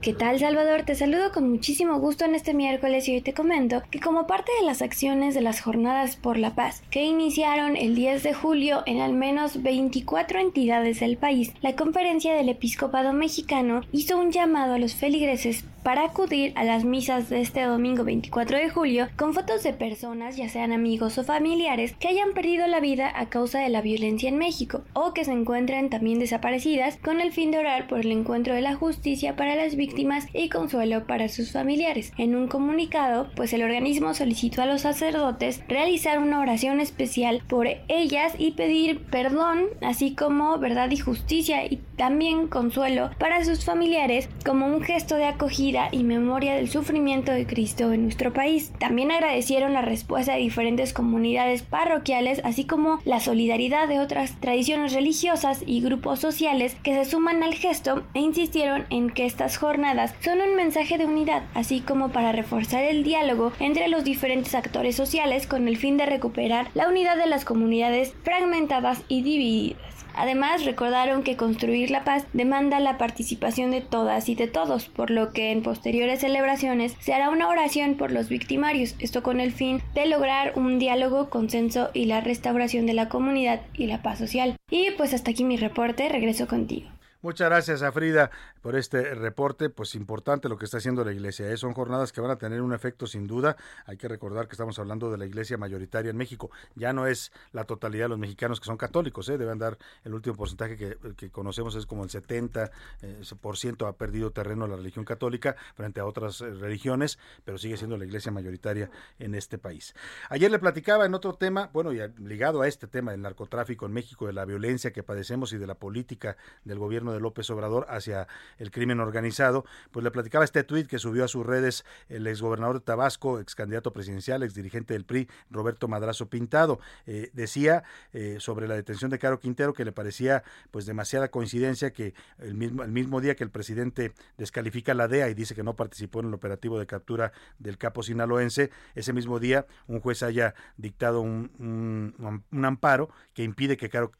¿Qué 0.00 0.14
tal 0.14 0.38
Salvador? 0.38 0.84
Te 0.84 0.94
saludo 0.94 1.30
con 1.30 1.50
muchísimo 1.50 1.98
gusto 1.98 2.24
en 2.24 2.34
este 2.34 2.54
miércoles 2.54 3.06
y 3.06 3.16
hoy 3.16 3.20
te 3.20 3.34
comento 3.34 3.82
que 3.90 4.00
como 4.00 4.26
parte 4.26 4.50
de 4.58 4.64
las 4.64 4.80
acciones 4.80 5.34
de 5.34 5.42
las 5.42 5.60
Jornadas 5.60 6.16
por 6.16 6.38
la 6.38 6.54
Paz 6.54 6.82
que 6.90 7.04
iniciaron 7.04 7.76
el 7.76 7.94
10 7.94 8.22
de 8.22 8.32
julio 8.32 8.82
en 8.86 9.02
al 9.02 9.12
menos 9.12 9.62
24 9.62 10.40
entidades 10.40 11.00
del 11.00 11.18
país, 11.18 11.52
la 11.60 11.76
Conferencia 11.76 12.32
del 12.32 12.48
Episcopado 12.48 13.12
Mexicano 13.12 13.82
hizo 13.92 14.18
un 14.18 14.32
llamado 14.32 14.72
a 14.72 14.78
los 14.78 14.94
feligreses 14.94 15.66
para 15.82 16.04
acudir 16.04 16.52
a 16.56 16.64
las 16.64 16.84
misas 16.84 17.30
de 17.30 17.40
este 17.40 17.62
domingo 17.62 18.04
24 18.04 18.58
de 18.58 18.70
julio 18.70 19.08
con 19.16 19.32
fotos 19.32 19.62
de 19.62 19.72
personas, 19.72 20.36
ya 20.36 20.48
sean 20.48 20.72
amigos 20.72 21.16
o 21.18 21.24
familiares, 21.24 21.94
que 21.98 22.08
hayan 22.08 22.32
perdido 22.32 22.66
la 22.66 22.80
vida 22.80 23.10
a 23.14 23.28
causa 23.28 23.60
de 23.60 23.68
la 23.68 23.80
violencia 23.80 24.28
en 24.28 24.36
México 24.36 24.82
o 24.92 25.14
que 25.14 25.24
se 25.24 25.32
encuentren 25.32 25.90
también 25.90 26.18
desaparecidas 26.18 26.96
con 26.96 27.20
el 27.20 27.32
fin 27.32 27.50
de 27.50 27.58
orar 27.58 27.86
por 27.86 28.00
el 28.00 28.12
encuentro 28.12 28.54
de 28.54 28.60
la 28.60 28.74
justicia 28.74 29.36
para 29.36 29.56
las 29.56 29.76
víctimas 29.76 30.26
y 30.32 30.48
consuelo 30.48 31.06
para 31.06 31.28
sus 31.28 31.52
familiares. 31.52 32.12
En 32.18 32.36
un 32.36 32.48
comunicado, 32.48 33.28
pues 33.34 33.52
el 33.52 33.62
organismo 33.62 34.14
solicitó 34.14 34.62
a 34.62 34.66
los 34.66 34.82
sacerdotes 34.82 35.62
realizar 35.68 36.18
una 36.18 36.40
oración 36.40 36.80
especial 36.80 37.42
por 37.48 37.68
ellas 37.88 38.34
y 38.38 38.52
pedir 38.52 39.04
perdón, 39.06 39.64
así 39.80 40.14
como 40.14 40.58
verdad 40.58 40.90
y 40.90 40.98
justicia 40.98 41.64
y 41.64 41.80
también 41.96 42.48
consuelo 42.48 43.10
para 43.18 43.44
sus 43.44 43.64
familiares 43.64 44.28
como 44.44 44.66
un 44.66 44.82
gesto 44.82 45.16
de 45.16 45.26
acogida 45.26 45.69
y 45.92 46.02
memoria 46.02 46.54
del 46.54 46.68
sufrimiento 46.68 47.32
de 47.32 47.46
Cristo 47.46 47.92
en 47.92 48.02
nuestro 48.02 48.32
país. 48.32 48.72
También 48.78 49.10
agradecieron 49.12 49.72
la 49.72 49.82
respuesta 49.82 50.32
de 50.32 50.40
diferentes 50.40 50.92
comunidades 50.92 51.62
parroquiales, 51.62 52.40
así 52.44 52.64
como 52.64 52.98
la 53.04 53.20
solidaridad 53.20 53.86
de 53.88 54.00
otras 54.00 54.40
tradiciones 54.40 54.92
religiosas 54.92 55.62
y 55.64 55.80
grupos 55.80 56.18
sociales 56.18 56.76
que 56.82 56.94
se 56.94 57.08
suman 57.08 57.42
al 57.42 57.54
gesto 57.54 58.02
e 58.14 58.20
insistieron 58.20 58.86
en 58.90 59.10
que 59.10 59.26
estas 59.26 59.56
jornadas 59.56 60.14
son 60.24 60.40
un 60.40 60.56
mensaje 60.56 60.98
de 60.98 61.06
unidad, 61.06 61.42
así 61.54 61.80
como 61.80 62.10
para 62.10 62.32
reforzar 62.32 62.82
el 62.84 63.04
diálogo 63.04 63.52
entre 63.60 63.88
los 63.88 64.04
diferentes 64.04 64.54
actores 64.54 64.96
sociales 64.96 65.46
con 65.46 65.68
el 65.68 65.76
fin 65.76 65.96
de 65.96 66.06
recuperar 66.06 66.68
la 66.74 66.88
unidad 66.88 67.16
de 67.16 67.26
las 67.26 67.44
comunidades 67.44 68.14
fragmentadas 68.24 69.02
y 69.08 69.22
divididas. 69.22 69.99
Además, 70.14 70.64
recordaron 70.64 71.22
que 71.22 71.36
construir 71.36 71.90
la 71.90 72.04
paz 72.04 72.26
demanda 72.32 72.80
la 72.80 72.98
participación 72.98 73.70
de 73.70 73.80
todas 73.80 74.28
y 74.28 74.34
de 74.34 74.48
todos, 74.48 74.88
por 74.88 75.10
lo 75.10 75.32
que 75.32 75.52
en 75.52 75.62
posteriores 75.62 76.20
celebraciones 76.20 76.96
se 77.00 77.12
hará 77.12 77.30
una 77.30 77.48
oración 77.48 77.94
por 77.94 78.12
los 78.12 78.28
victimarios, 78.28 78.94
esto 78.98 79.22
con 79.22 79.40
el 79.40 79.52
fin 79.52 79.82
de 79.94 80.06
lograr 80.06 80.52
un 80.56 80.78
diálogo, 80.78 81.30
consenso 81.30 81.90
y 81.94 82.06
la 82.06 82.20
restauración 82.20 82.86
de 82.86 82.94
la 82.94 83.08
comunidad 83.08 83.60
y 83.74 83.86
la 83.86 84.02
paz 84.02 84.18
social. 84.18 84.56
Y 84.70 84.90
pues 84.92 85.14
hasta 85.14 85.30
aquí 85.30 85.44
mi 85.44 85.56
reporte, 85.56 86.08
regreso 86.08 86.46
contigo. 86.46 86.88
Muchas 87.22 87.50
gracias 87.50 87.82
a 87.82 87.92
Frida 87.92 88.30
por 88.62 88.76
este 88.76 89.14
reporte, 89.14 89.68
pues 89.68 89.94
importante 89.94 90.48
lo 90.48 90.56
que 90.56 90.64
está 90.64 90.78
haciendo 90.78 91.04
la 91.04 91.12
iglesia. 91.12 91.50
¿eh? 91.50 91.56
Son 91.58 91.74
jornadas 91.74 92.12
que 92.12 92.22
van 92.22 92.30
a 92.30 92.36
tener 92.36 92.62
un 92.62 92.72
efecto 92.72 93.06
sin 93.06 93.26
duda. 93.26 93.58
Hay 93.84 93.98
que 93.98 94.08
recordar 94.08 94.48
que 94.48 94.52
estamos 94.52 94.78
hablando 94.78 95.10
de 95.10 95.18
la 95.18 95.26
iglesia 95.26 95.58
mayoritaria 95.58 96.10
en 96.10 96.16
México. 96.16 96.50
Ya 96.76 96.94
no 96.94 97.06
es 97.06 97.30
la 97.52 97.64
totalidad 97.64 98.06
de 98.06 98.08
los 98.08 98.18
mexicanos 98.18 98.58
que 98.58 98.64
son 98.64 98.78
católicos, 98.78 99.28
¿eh? 99.28 99.36
deben 99.36 99.58
dar 99.58 99.76
el 100.02 100.14
último 100.14 100.34
porcentaje 100.34 100.78
que, 100.78 101.30
conocemos 101.30 101.74
es 101.74 101.84
como 101.84 102.04
el 102.04 102.08
70% 102.08 102.70
eh, 103.02 103.20
por 103.38 103.58
ciento 103.58 103.86
ha 103.86 103.98
perdido 103.98 104.30
terreno 104.30 104.66
la 104.66 104.76
religión 104.76 105.04
católica 105.04 105.56
frente 105.74 106.00
a 106.00 106.06
otras 106.06 106.40
eh, 106.40 106.48
religiones, 106.48 107.18
pero 107.44 107.58
sigue 107.58 107.76
siendo 107.76 107.98
la 107.98 108.06
iglesia 108.06 108.32
mayoritaria 108.32 108.90
en 109.18 109.34
este 109.34 109.58
país. 109.58 109.94
Ayer 110.30 110.50
le 110.50 110.58
platicaba 110.58 111.04
en 111.04 111.12
otro 111.12 111.34
tema, 111.34 111.68
bueno, 111.74 111.92
y 111.92 112.00
ligado 112.16 112.62
a 112.62 112.68
este 112.68 112.86
tema 112.86 113.10
del 113.10 113.20
narcotráfico 113.20 113.84
en 113.84 113.92
México, 113.92 114.26
de 114.26 114.32
la 114.32 114.46
violencia 114.46 114.90
que 114.90 115.02
padecemos 115.02 115.52
y 115.52 115.58
de 115.58 115.66
la 115.66 115.74
política 115.74 116.38
del 116.64 116.78
gobierno 116.78 117.09
de 117.12 117.20
López 117.20 117.48
Obrador 117.50 117.86
hacia 117.88 118.28
el 118.58 118.70
crimen 118.70 119.00
organizado, 119.00 119.64
pues 119.90 120.04
le 120.04 120.10
platicaba 120.10 120.44
este 120.44 120.64
tuit 120.64 120.86
que 120.86 120.98
subió 120.98 121.24
a 121.24 121.28
sus 121.28 121.46
redes 121.46 121.84
el 122.08 122.26
exgobernador 122.26 122.80
de 122.80 122.84
Tabasco, 122.84 123.40
ex 123.40 123.54
candidato 123.54 123.92
presidencial, 123.92 124.42
ex 124.42 124.54
dirigente 124.54 124.94
del 124.94 125.04
PRI, 125.04 125.28
Roberto 125.50 125.88
Madrazo 125.88 126.28
Pintado. 126.28 126.80
Eh, 127.06 127.30
decía 127.32 127.84
eh, 128.12 128.36
sobre 128.38 128.68
la 128.68 128.74
detención 128.74 129.10
de 129.10 129.18
Caro 129.18 129.40
Quintero 129.40 129.72
que 129.72 129.84
le 129.84 129.92
parecía 129.92 130.42
pues 130.70 130.86
demasiada 130.86 131.30
coincidencia 131.30 131.92
que 131.92 132.14
el 132.38 132.54
mismo, 132.54 132.82
el 132.82 132.92
mismo 132.92 133.20
día 133.20 133.34
que 133.34 133.44
el 133.44 133.50
presidente 133.50 134.12
descalifica 134.38 134.94
la 134.94 135.08
DEA 135.08 135.28
y 135.28 135.34
dice 135.34 135.54
que 135.54 135.62
no 135.62 135.76
participó 135.76 136.20
en 136.20 136.28
el 136.28 136.34
operativo 136.34 136.78
de 136.78 136.86
captura 136.86 137.32
del 137.58 137.78
capo 137.78 138.02
sinaloense, 138.02 138.70
ese 138.94 139.12
mismo 139.12 139.38
día 139.38 139.66
un 139.86 140.00
juez 140.00 140.22
haya 140.22 140.54
dictado 140.76 141.20
un, 141.20 141.50
un, 141.58 142.44
un 142.50 142.64
amparo 142.64 143.10
que 143.34 143.42
impide 143.42 143.76
que 143.76 143.88
Caro 143.88 144.12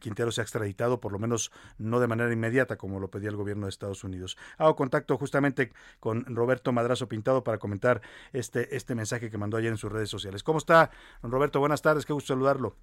Quintero 0.00 0.30
sea 0.32 0.42
extraditado, 0.42 1.00
por 1.00 1.12
lo 1.12 1.18
menos 1.18 1.52
no 1.78 2.00
de 2.00 2.06
manera 2.06 2.32
inmediata, 2.32 2.76
como 2.76 3.00
lo 3.00 3.08
pedía 3.10 3.28
el 3.28 3.36
gobierno 3.36 3.66
de 3.66 3.70
Estados 3.70 4.04
Unidos. 4.04 4.36
Hago 4.58 4.76
contacto 4.76 5.16
justamente 5.18 5.72
con 6.00 6.24
Roberto 6.34 6.72
Madrazo 6.72 7.08
Pintado 7.08 7.44
para 7.44 7.58
comentar 7.58 8.00
este, 8.32 8.76
este 8.76 8.94
mensaje 8.94 9.30
que 9.30 9.38
mandó 9.38 9.56
ayer 9.56 9.70
en 9.70 9.78
sus 9.78 9.92
redes 9.92 10.08
sociales. 10.08 10.42
¿Cómo 10.42 10.58
está, 10.58 10.90
don 11.22 11.30
Roberto? 11.30 11.60
Buenas 11.60 11.82
tardes, 11.82 12.06
qué 12.06 12.12
gusto 12.12 12.34
saludarlo. 12.34 12.76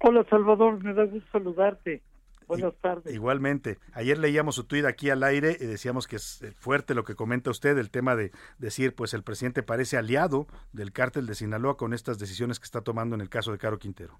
Hola, 0.00 0.24
Salvador, 0.30 0.82
me 0.82 0.94
da 0.94 1.04
gusto 1.04 1.28
saludarte. 1.32 2.02
Buenas 2.48 2.74
tardes. 2.80 3.14
Igualmente. 3.14 3.78
Ayer 3.92 4.16
leíamos 4.16 4.54
su 4.54 4.64
tuit 4.64 4.86
aquí 4.86 5.10
al 5.10 5.22
aire 5.22 5.56
y 5.60 5.66
decíamos 5.66 6.06
que 6.06 6.16
es 6.16 6.42
eh, 6.42 6.52
fuerte 6.56 6.94
lo 6.94 7.04
que 7.04 7.14
comenta 7.14 7.50
usted, 7.50 7.76
el 7.76 7.90
tema 7.90 8.16
de 8.16 8.32
decir, 8.58 8.94
pues 8.94 9.12
el 9.12 9.22
presidente 9.22 9.62
parece 9.62 9.98
aliado 9.98 10.46
del 10.72 10.92
cártel 10.92 11.26
de 11.26 11.34
Sinaloa 11.34 11.76
con 11.76 11.92
estas 11.92 12.18
decisiones 12.18 12.58
que 12.58 12.64
está 12.64 12.80
tomando 12.80 13.14
en 13.14 13.20
el 13.20 13.28
caso 13.28 13.52
de 13.52 13.58
Caro 13.58 13.78
Quintero. 13.78 14.18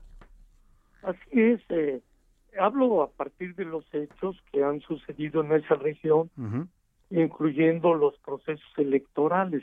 Así 1.02 1.18
es, 1.32 1.60
eh, 1.70 2.00
hablo 2.58 3.02
a 3.02 3.10
partir 3.10 3.54
de 3.54 3.64
los 3.64 3.84
hechos 3.92 4.36
que 4.52 4.62
han 4.62 4.80
sucedido 4.80 5.42
en 5.42 5.52
esa 5.52 5.74
región, 5.74 6.30
incluyendo 7.10 7.94
los 7.94 8.18
procesos 8.18 8.70
electorales. 8.76 9.62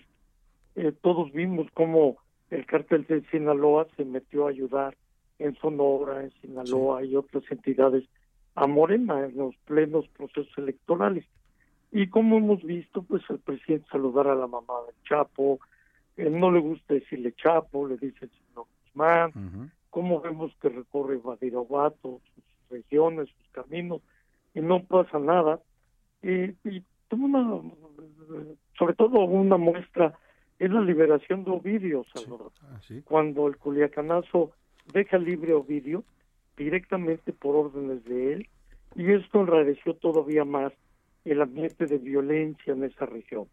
Eh, 0.76 0.92
todos 1.02 1.32
vimos 1.32 1.68
cómo 1.74 2.18
el 2.50 2.66
cártel 2.66 3.06
de 3.08 3.22
Sinaloa 3.32 3.88
se 3.96 4.06
metió 4.06 4.46
a 4.48 4.50
ayudar 4.50 4.96
en 5.40 5.56
Sonora, 5.56 6.24
en 6.24 6.32
Sinaloa 6.42 7.04
y 7.04 7.16
otras 7.16 7.44
entidades 7.50 8.06
a 8.56 8.68
Morena 8.68 9.26
en 9.26 9.38
los 9.38 9.56
plenos 9.66 10.08
procesos 10.10 10.58
electorales. 10.58 11.26
Y 11.92 12.08
como 12.08 12.38
hemos 12.38 12.64
visto, 12.64 13.04
pues 13.04 13.24
el 13.30 13.40
presidente 13.40 13.88
saludar 13.92 14.28
a 14.28 14.36
la 14.36 14.48
mamá 14.48 14.74
del 14.86 14.96
Chapo, 15.08 15.60
él 16.18 16.40
no 16.40 16.52
le 16.52 16.60
gusta 16.60 16.94
decirle 16.94 17.34
Chapo, 17.34 17.88
le 17.88 17.98
dice 17.98 18.26
el 18.26 18.32
señor 18.32 18.66
Guzmán, 18.86 19.72
cómo 19.96 20.20
vemos 20.20 20.52
que 20.62 20.68
recorre 20.68 21.16
Badiraguato, 21.16 22.20
sus 22.36 22.44
regiones, 22.70 23.30
sus 23.30 23.48
caminos, 23.54 24.02
y 24.54 24.60
no 24.60 24.84
pasa 24.84 25.20
nada. 25.20 25.62
Y, 26.22 26.50
y 26.68 26.84
una, 27.12 27.62
sobre 28.78 28.94
todo 28.96 29.22
una 29.22 29.56
muestra 29.56 30.20
es 30.60 30.70
la 30.70 30.82
liberación 30.82 31.46
de 31.46 31.52
Ovidio, 31.52 32.04
Salvador. 32.14 32.52
Ah, 32.64 32.78
sí. 32.86 33.04
Cuando 33.04 33.48
el 33.48 33.56
Culiacanazo 33.56 34.52
deja 34.92 35.18
libre 35.18 35.54
a 35.54 35.58
Ovidio, 35.60 36.04
directamente 36.58 37.32
por 37.32 37.56
órdenes 37.56 38.04
de 38.04 38.34
él, 38.34 38.50
y 38.98 39.14
esto 39.14 39.40
enrareció 39.40 39.94
todavía 39.94 40.44
más 40.44 40.74
el 41.24 41.42
ambiente 41.42 41.86
de 41.86 42.00
violencia 42.00 42.74
en 42.74 42.84
esa 42.84 43.06
región. 43.06 43.48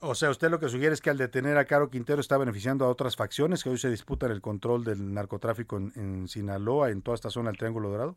O 0.00 0.14
sea, 0.14 0.30
usted 0.30 0.50
lo 0.50 0.60
que 0.60 0.68
sugiere 0.68 0.92
es 0.92 1.00
que 1.00 1.10
al 1.10 1.18
detener 1.18 1.56
a 1.56 1.64
Caro 1.64 1.90
Quintero 1.90 2.20
está 2.20 2.36
beneficiando 2.36 2.84
a 2.84 2.88
otras 2.88 3.16
facciones 3.16 3.64
que 3.64 3.70
hoy 3.70 3.78
se 3.78 3.90
disputan 3.90 4.30
el 4.30 4.40
control 4.40 4.84
del 4.84 5.12
narcotráfico 5.14 5.76
en, 5.76 5.92
en 5.96 6.28
Sinaloa, 6.28 6.90
en 6.90 7.02
toda 7.02 7.14
esta 7.14 7.30
zona 7.30 7.50
del 7.50 7.58
Triángulo 7.58 7.90
Dorado. 7.90 8.16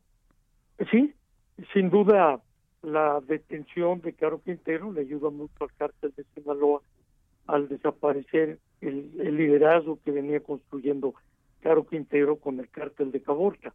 Sí, 0.92 1.14
sin 1.74 1.90
duda 1.90 2.42
la 2.82 3.22
detención 3.22 4.02
de 4.02 4.14
Caro 4.14 4.42
Quintero 4.42 4.92
le 4.92 5.02
ayuda 5.02 5.30
mucho 5.30 5.56
al 5.62 5.74
cártel 5.74 6.14
de 6.16 6.26
Sinaloa 6.36 6.82
al 7.48 7.68
desaparecer 7.68 8.60
el, 8.82 9.12
el 9.20 9.38
liderazgo 9.38 10.00
que 10.04 10.12
venía 10.12 10.42
construyendo 10.42 11.14
Caro 11.62 11.86
Quintero 11.86 12.38
con 12.38 12.60
el 12.60 12.70
cártel 12.70 13.12
de 13.12 13.22
Caborca. 13.22 13.74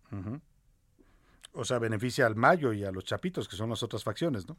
O 1.52 1.64
sea, 1.64 1.78
beneficia 1.78 2.26
al 2.26 2.36
Mayo 2.36 2.72
y 2.72 2.84
a 2.84 2.92
los 2.92 3.04
Chapitos, 3.04 3.48
que 3.48 3.56
son 3.56 3.70
las 3.70 3.82
otras 3.82 4.02
facciones, 4.02 4.48
¿no? 4.48 4.56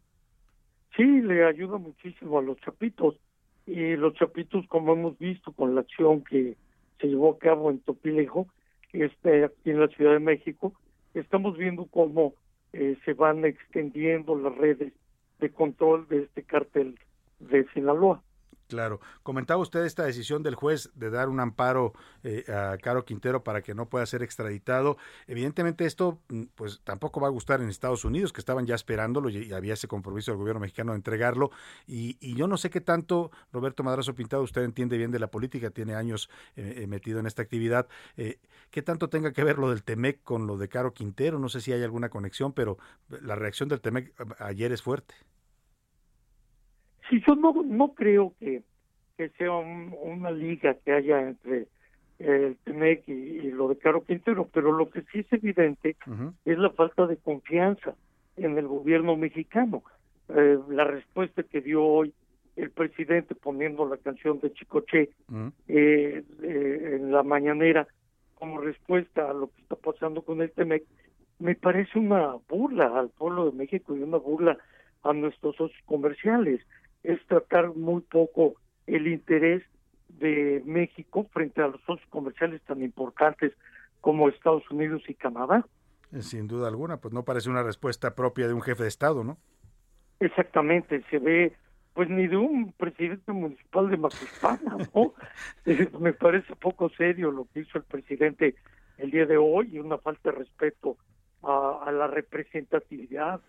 Sí, 0.96 1.04
le 1.04 1.46
ayuda 1.46 1.78
muchísimo 1.78 2.40
a 2.40 2.42
los 2.42 2.58
chapitos. 2.62 3.20
Y 3.66 3.96
los 3.96 4.14
chapitos, 4.14 4.66
como 4.68 4.94
hemos 4.94 5.18
visto 5.18 5.52
con 5.52 5.76
la 5.76 5.82
acción 5.82 6.24
que 6.24 6.56
se 7.00 7.08
llevó 7.08 7.32
a 7.32 7.40
cabo 7.40 7.72
en 7.72 7.80
Topilejo, 7.80 8.48
este, 8.94 9.46
aquí 9.46 9.72
en 9.72 9.80
la 9.80 9.88
Ciudad 9.88 10.14
de 10.14 10.20
México, 10.20 10.74
estamos 11.14 11.58
viendo 11.58 11.86
cómo 11.86 12.34
eh, 12.74 12.98
se 13.06 13.14
van 13.14 13.44
extendiendo 13.46 14.36
las 14.36 14.56
redes 14.56 14.94
de 15.40 15.50
control 15.50 16.08
de 16.08 16.24
este 16.24 16.44
cártel 16.44 17.00
de 17.40 17.66
Sinaloa. 17.74 18.22
Claro. 18.76 19.00
Comentaba 19.24 19.62
usted 19.62 19.86
esta 19.86 20.04
decisión 20.04 20.44
del 20.44 20.56
juez 20.56 20.92
de 20.96 21.10
dar 21.10 21.30
un 21.30 21.40
amparo 21.40 21.94
eh, 22.24 22.44
a 22.52 22.78
Caro 22.78 23.06
Quintero 23.06 23.42
para 23.42 23.62
que 23.62 23.74
no 23.74 23.88
pueda 23.88 24.06
ser 24.06 24.22
extraditado. 24.22 24.98
Evidentemente 25.28 25.86
esto 25.86 26.20
mm, 26.28 26.44
pues 26.56 26.82
tampoco 26.84 27.22
va 27.22 27.28
a 27.28 27.32
gustar 27.32 27.62
en 27.62 27.70
Estados 27.70 28.04
Unidos, 28.04 28.34
que 28.34 28.42
estaban 28.42 28.66
ya 28.66 28.76
esperándolo 28.76 29.30
y, 29.30 29.54
había 29.54 29.76
ese 29.76 29.88
compromiso 29.88 30.32
del 30.32 30.40
gobierno 30.40 30.60
mexicano 30.60 30.92
de 30.92 30.98
entregarlo. 30.98 31.52
Y, 31.88 32.18
y 32.20 32.36
yo 32.36 32.48
no 32.48 32.58
sé 32.58 32.70
qué 32.70 32.82
tanto, 32.82 33.32
Roberto 33.54 33.82
Madrazo 33.82 34.14
Pintado, 34.14 34.44
usted 34.44 34.64
entiende 34.64 34.98
bien 34.98 35.12
de 35.12 35.20
la 35.20 35.28
política, 35.32 35.70
tiene 35.70 35.96
años 35.96 36.30
eh, 36.58 36.82
eh, 36.84 36.88
metido 36.88 37.20
en 37.22 37.28
esta 37.28 37.44
actividad. 37.44 37.88
Eh, 38.18 38.40
¿Qué 38.72 38.82
tanto 38.82 39.08
tenga 39.08 39.32
que 39.32 39.46
ver 39.46 39.58
lo 39.58 39.70
del 39.70 39.84
Temec 39.84 40.22
con 40.22 40.48
lo 40.48 40.58
de 40.58 40.68
Caro 40.68 40.94
Quintero? 40.94 41.40
No 41.40 41.48
sé 41.48 41.62
si 41.62 41.72
hay 41.72 41.82
alguna 41.82 42.10
conexión, 42.10 42.52
pero 42.52 42.78
la 43.22 43.36
reacción 43.36 43.70
del 43.70 43.80
Temec 43.80 44.14
a- 44.20 44.48
ayer 44.48 44.74
es 44.74 44.82
fuerte. 44.82 45.16
Sí, 47.10 47.22
yo 47.28 47.36
no, 47.36 47.54
no 47.64 47.94
creo 47.94 48.34
que, 48.40 48.64
que 49.18 49.30
sea 49.30 49.52
un- 49.52 49.94
una 50.02 50.32
liga 50.32 50.76
que 50.84 50.92
haya 50.92 51.22
entre 51.22 51.68
el 52.20 52.56
TEMEC 52.64 53.08
y, 53.08 53.12
y 53.12 53.52
lo 53.52 53.68
de 53.68 53.78
Caro 53.78 54.04
Quintero, 54.04 54.48
pero 54.54 54.72
lo 54.72 54.90
que 54.90 55.02
sí 55.12 55.20
es 55.20 55.34
evidente 55.34 55.96
es 56.46 56.58
la 56.58 56.70
falta 56.72 57.06
de 57.08 57.18
confianza 57.18 57.96
en 58.38 58.58
el 58.58 58.68
gobierno 58.68 59.16
mexicano. 59.18 59.84
Eh, 60.30 60.58
la 60.70 60.86
respuesta 60.86 61.44
que 61.44 61.62
dio 61.62 61.84
hoy 61.84 62.14
el 62.56 62.72
presidente 62.72 63.36
poniendo 63.36 63.86
la 63.88 63.98
canción 63.98 64.40
de 64.40 64.52
Chicoche 64.54 65.10
eh, 65.68 66.24
eh, 66.42 66.92
en 66.96 67.12
la 67.12 67.22
mañanera 67.24 67.86
como 68.36 68.60
respuesta 68.62 69.30
a 69.30 69.34
lo 69.34 69.48
que 69.48 69.62
está 69.62 69.76
pasando 69.76 70.22
con 70.22 70.42
el 70.42 70.52
TEMEC, 70.52 70.84
me 71.40 71.56
parece 71.56 72.00
una 72.00 72.36
burla 72.50 72.98
al 72.98 73.10
pueblo 73.10 73.50
de 73.52 73.58
México 73.58 73.96
y 73.96 74.02
una 74.04 74.18
burla 74.18 74.58
a 75.04 75.12
nuestros 75.14 75.56
socios 75.58 75.82
comerciales. 75.86 76.62
Es 77.06 77.26
tratar 77.28 77.76
muy 77.76 78.02
poco 78.02 78.56
el 78.88 79.08
interés 79.08 79.64
de 80.10 80.62
México 80.66 81.28
frente 81.32 81.62
a 81.62 81.68
los 81.68 81.82
socios 81.82 82.08
comerciales 82.10 82.62
tan 82.64 82.82
importantes 82.82 83.54
como 84.02 84.30
Estados 84.30 84.70
Unidos 84.70 85.02
y 85.08 85.16
Canadá. 85.16 85.66
Eh, 86.12 86.22
Sin 86.22 86.48
duda 86.48 86.68
alguna, 86.68 86.98
pues 86.98 87.14
no 87.14 87.24
parece 87.24 87.50
una 87.50 87.64
respuesta 87.64 88.16
propia 88.16 88.48
de 88.48 88.54
un 88.54 88.62
jefe 88.62 88.84
de 88.84 88.90
Estado, 88.90 89.24
¿no? 89.24 89.38
Exactamente, 90.20 91.04
se 91.10 91.20
ve 91.20 91.54
pues 91.94 92.10
ni 92.10 92.28
de 92.28 92.36
un 92.36 92.74
presidente 92.74 93.32
municipal 93.32 93.90
de 93.90 93.98
Macuspana, 93.98 94.78
¿no? 94.94 95.14
Me 96.00 96.14
parece 96.14 96.56
poco 96.58 96.90
serio 96.90 97.32
lo 97.32 97.48
que 97.54 97.62
hizo 97.62 97.78
el 97.78 97.86
presidente 97.86 98.56
el 98.98 99.12
día 99.12 99.26
de 99.26 99.38
hoy 99.38 99.70
y 99.72 99.80
una 99.80 99.98
falta 99.98 100.32
de 100.32 100.38
respeto 100.40 100.98
a, 101.42 101.84
a 101.86 101.92
la 101.92 102.08
representatividad, 102.08 103.42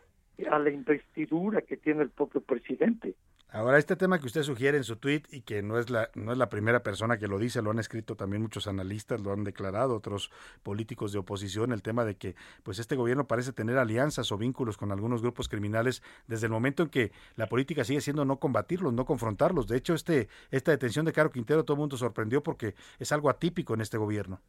a 0.51 0.59
la 0.59 0.71
investidura 0.71 1.63
que 1.63 1.77
tiene 1.77 2.03
el 2.03 2.11
propio 2.11 2.41
presidente. 2.41 3.15
Ahora, 3.49 3.79
este 3.79 3.95
tema 3.95 4.19
que 4.19 4.27
usted 4.27 4.43
sugiere 4.43 4.77
en 4.77 4.85
su 4.85 4.97
tweet 4.97 5.23
y 5.31 5.41
que 5.43 5.63
no 5.63 5.79
es 5.79 5.89
la 5.89 6.11
no 6.15 6.33
es 6.33 6.37
la 6.37 6.49
primera 6.49 6.83
persona 6.83 7.17
que 7.17 7.29
lo 7.29 7.39
dice, 7.39 7.63
lo 7.63 7.71
han 7.71 7.79
escrito 7.79 8.17
también 8.17 8.43
muchos 8.43 8.67
analistas, 8.67 9.21
lo 9.23 9.33
han 9.33 9.45
declarado 9.45 9.95
otros 9.95 10.31
políticos 10.65 11.13
de 11.13 11.21
oposición, 11.21 11.73
el 11.73 11.81
tema 11.81 12.05
de 12.05 12.17
que 12.17 12.35
pues 12.65 12.81
este 12.81 12.97
gobierno 12.97 13.27
parece 13.29 13.53
tener 13.53 13.79
alianzas 13.79 14.31
o 14.33 14.37
vínculos 14.37 14.77
con 14.77 14.91
algunos 14.91 15.23
grupos 15.23 15.49
criminales 15.49 16.03
desde 16.27 16.47
el 16.47 16.53
momento 16.53 16.83
en 16.83 16.91
que 16.91 17.13
la 17.37 17.47
política 17.47 17.85
sigue 17.85 18.01
siendo 18.01 18.25
no 18.25 18.39
combatirlos, 18.39 18.93
no 18.93 19.07
confrontarlos. 19.07 19.69
De 19.69 19.77
hecho, 19.77 19.95
este 19.95 20.29
esta 20.51 20.73
detención 20.73 21.07
de 21.07 21.13
Caro 21.13 21.31
Quintero 21.31 21.65
todo 21.65 21.77
el 21.77 21.81
mundo 21.81 21.97
sorprendió 21.97 22.43
porque 22.43 22.75
es 22.99 23.13
algo 23.13 23.31
atípico 23.31 23.75
en 23.75 23.81
este 23.81 23.97
gobierno. 23.97 24.41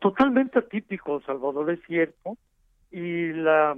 Totalmente 0.00 0.58
atípico, 0.58 1.20
Salvador, 1.22 1.70
es 1.70 1.80
cierto, 1.86 2.36
y 2.90 3.32
la 3.32 3.76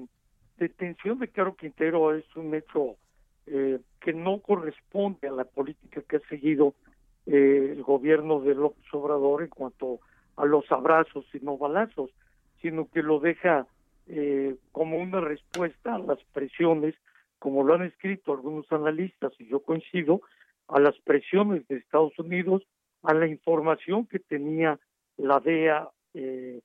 detención 0.63 1.19
de 1.19 1.29
Caro 1.29 1.57
Quintero 1.57 2.15
es 2.15 2.25
un 2.37 2.55
hecho 2.55 2.97
eh, 3.47 3.81
que 4.01 4.13
no 4.13 4.41
corresponde 4.41 5.27
a 5.27 5.33
la 5.33 5.45
política 5.45 6.03
que 6.03 6.17
ha 6.17 6.29
seguido 6.29 6.75
eh, 7.27 7.73
el 7.73 7.83
gobierno 7.83 8.41
de 8.41 8.55
López 8.55 8.85
Obrador 8.93 9.43
en 9.43 9.49
cuanto 9.49 9.99
a 10.37 10.45
los 10.45 10.71
abrazos 10.71 11.25
y 11.35 11.41
no 11.41 11.59
balazos, 11.59 12.11
sino 12.61 12.89
que 12.89 13.03
lo 13.03 13.19
deja 13.19 13.67
eh, 14.07 14.55
como 14.71 14.99
una 14.99 15.21
respuesta 15.21 15.97
a 15.97 15.99
las 15.99 16.23
presiones, 16.33 16.95
como 17.41 17.65
lo 17.65 17.75
han 17.75 17.83
escrito 17.83 18.33
algunos 18.33 18.71
analistas, 18.71 19.33
y 19.41 19.49
yo 19.49 19.61
coincido, 19.61 20.21
a 20.69 20.79
las 20.79 20.97
presiones 21.01 21.67
de 21.67 21.77
Estados 21.77 22.17
Unidos, 22.21 22.63
a 23.03 23.15
la 23.15 23.27
información 23.27 24.07
que 24.07 24.21
tenía 24.21 24.79
la 25.17 25.41
DEA 25.41 25.89
eh, 26.15 26.61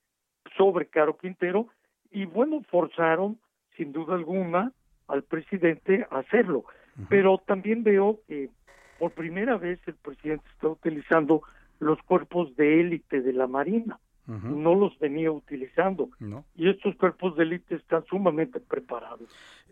sobre 0.56 0.86
Caro 0.86 1.18
Quintero, 1.18 1.66
y 2.12 2.26
bueno, 2.26 2.62
forzaron 2.70 3.38
sin 3.78 3.92
duda 3.92 4.14
alguna 4.14 4.72
al 5.06 5.22
presidente 5.22 6.06
hacerlo. 6.10 6.64
Pero 7.08 7.38
también 7.46 7.84
veo 7.84 8.20
que 8.26 8.50
por 8.98 9.12
primera 9.12 9.56
vez 9.56 9.78
el 9.86 9.94
presidente 9.94 10.44
está 10.52 10.68
utilizando 10.68 11.42
los 11.78 12.02
cuerpos 12.02 12.54
de 12.56 12.80
élite 12.80 13.22
de 13.22 13.32
la 13.32 13.46
Marina. 13.46 13.98
No 14.26 14.74
los 14.74 14.98
venía 14.98 15.32
utilizando. 15.32 16.10
No. 16.18 16.44
Y 16.54 16.68
estos 16.68 16.94
cuerpos 16.96 17.34
de 17.36 17.44
élite 17.44 17.76
están 17.76 18.04
sumamente 18.04 18.60
preparados. 18.60 19.26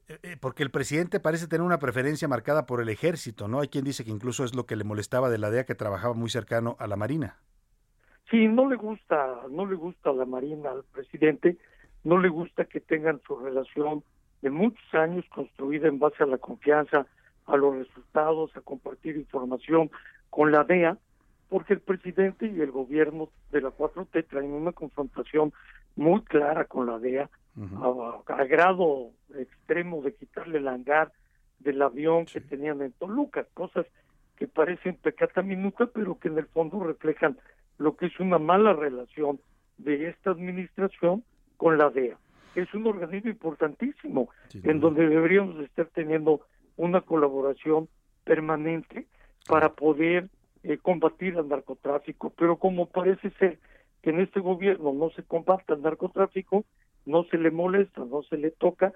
Eh, 0.09 0.39
Porque 0.41 0.63
el 0.63 0.71
presidente 0.71 1.21
parece 1.21 1.47
tener 1.47 1.67
una 1.67 1.79
preferencia 1.79 2.27
marcada 2.27 2.65
por 2.65 2.81
el 2.81 2.89
ejército, 2.89 3.49
¿no? 3.49 3.61
Hay 3.61 3.69
quien 3.69 3.85
dice 3.85 4.03
que 4.03 4.11
incluso 4.11 4.45
es 4.45 4.55
lo 4.55 4.65
que 4.65 4.77
le 4.77 4.85
molestaba 4.85 5.29
de 5.29 5.37
la 5.37 5.51
DEA 5.51 5.67
que 5.67 5.75
trabajaba 5.75 6.15
muy 6.15 6.31
cercano 6.31 6.77
a 6.79 6.87
la 6.87 6.97
Marina. 6.97 7.37
Sí, 8.31 8.49
no 8.49 8.69
le 8.69 8.77
gusta, 8.77 9.43
no 9.51 9.67
le 9.67 9.77
gusta 9.77 10.13
la 10.13 10.25
Marina 10.25 10.71
al 10.71 10.85
presidente, 10.85 11.59
no 12.07 12.19
le 12.19 12.29
gusta 12.29 12.67
que 12.67 12.81
tengan 12.81 13.21
su 13.27 13.37
relación 13.37 14.05
de 14.41 14.51
muchos 14.51 14.95
años 14.95 15.25
construida 15.35 15.89
en 15.89 15.99
base 15.99 16.23
a 16.23 16.27
la 16.27 16.39
confianza, 16.39 17.05
a 17.47 17.57
los 17.57 17.75
resultados, 17.75 18.57
a 18.57 18.61
compartir 18.61 19.17
información 19.17 19.91
con 20.31 20.53
la 20.53 20.63
DEA, 20.63 20.99
porque 21.49 21.75
el 21.75 21.81
presidente 21.81 22.47
y 22.47 22.61
el 22.61 22.71
gobierno 22.71 23.29
de 23.51 23.61
la 23.61 23.71
4T 23.71 24.25
traen 24.29 24.53
una 24.53 24.71
confrontación 24.71 25.53
muy 25.97 26.23
clara 26.23 26.67
con 26.67 26.87
la 26.87 27.01
DEA, 27.01 27.29
a, 27.83 28.33
a 28.35 28.45
grado 28.45 29.11
extremo 29.35 30.01
de 30.03 30.15
quitarle 30.15 30.59
el 30.59 30.69
hangar 30.69 31.11
del 31.59 31.83
avión 31.83 32.27
que 32.27 32.41
tenían 32.41 32.83
en 32.83 32.93
Toluca, 32.93 33.47
cosas 33.53 33.85
que 34.37 34.47
parecen 34.47 34.95
pecata 34.95 35.43
minuta, 35.43 35.87
pero 35.87 36.21
que 36.21 36.29
en 36.29 36.39
el 36.39 36.47
fondo 36.47 36.85
reflejan 36.85 37.37
lo 37.79 37.97
que 37.97 38.07
es 38.07 38.21
una 38.21 38.39
mala 38.39 38.75
relación 38.75 39.41
de 39.79 40.09
esta 40.09 40.31
administración 40.31 41.25
con 41.57 41.79
la 41.79 41.91
DEA. 41.91 42.17
Es 42.55 42.73
un 42.75 42.87
organismo 42.87 43.31
importantísimo 43.31 44.29
en 44.63 44.81
donde 44.81 45.09
deberíamos 45.09 45.61
estar 45.61 45.87
teniendo 45.87 46.41
una 46.77 47.01
colaboración 47.03 47.89
permanente 48.25 49.07
para 49.47 49.71
poder 49.75 50.29
eh, 50.63 50.79
combatir 50.79 51.37
al 51.37 51.49
narcotráfico, 51.49 52.33
pero 52.37 52.57
como 52.57 52.87
parece 52.87 53.31
ser 53.39 53.59
que 54.03 54.11
en 54.11 54.21
este 54.21 54.41
gobierno 54.41 54.93
no 54.93 55.11
se 55.11 55.23
combate 55.23 55.73
al 55.73 55.83
narcotráfico, 55.83 56.65
no 57.05 57.25
se 57.25 57.39
le 57.39 57.51
molesta, 57.51 58.05
no 58.05 58.23
se 58.23 58.37
le 58.37 58.51
toca, 58.51 58.93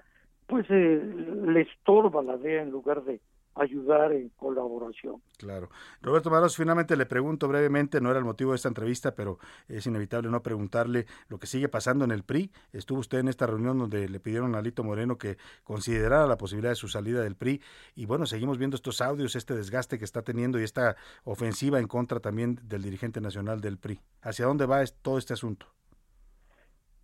pues 0.47 0.65
eh, 0.69 1.01
le 1.45 1.61
estorba 1.61 2.21
la 2.23 2.37
DEA 2.37 2.63
en 2.63 2.71
lugar 2.71 3.03
de 3.03 3.19
ayudar 3.55 4.13
en 4.13 4.29
colaboración. 4.29 5.21
Claro. 5.37 5.69
Roberto 6.01 6.29
Madrazo, 6.29 6.55
finalmente 6.57 6.95
le 6.95 7.05
pregunto 7.05 7.47
brevemente, 7.47 7.99
no 7.99 8.09
era 8.09 8.19
el 8.19 8.25
motivo 8.25 8.51
de 8.51 8.55
esta 8.55 8.69
entrevista, 8.69 9.13
pero 9.13 9.39
es 9.67 9.85
inevitable 9.85 10.29
no 10.29 10.41
preguntarle 10.41 11.05
lo 11.27 11.39
que 11.39 11.47
sigue 11.47 11.67
pasando 11.67 12.05
en 12.05 12.11
el 12.11 12.23
PRI. 12.23 12.51
Estuvo 12.71 12.99
usted 12.99 13.19
en 13.19 13.27
esta 13.27 13.47
reunión 13.47 13.77
donde 13.77 14.07
le 14.07 14.19
pidieron 14.19 14.55
a 14.55 14.61
Lito 14.61 14.83
Moreno 14.83 15.17
que 15.17 15.37
considerara 15.63 16.27
la 16.27 16.37
posibilidad 16.37 16.71
de 16.71 16.75
su 16.75 16.87
salida 16.87 17.21
del 17.21 17.35
PRI 17.35 17.61
y 17.95 18.05
bueno, 18.05 18.25
seguimos 18.25 18.57
viendo 18.57 18.75
estos 18.75 19.01
audios, 19.01 19.35
este 19.35 19.55
desgaste 19.55 19.97
que 19.97 20.05
está 20.05 20.21
teniendo 20.21 20.59
y 20.59 20.63
esta 20.63 20.95
ofensiva 21.23 21.79
en 21.79 21.87
contra 21.87 22.19
también 22.19 22.59
del 22.63 22.83
dirigente 22.83 23.21
nacional 23.21 23.61
del 23.61 23.77
PRI. 23.77 23.99
¿Hacia 24.21 24.45
dónde 24.45 24.65
va 24.65 24.81
todo 25.01 25.17
este 25.17 25.33
asunto? 25.33 25.67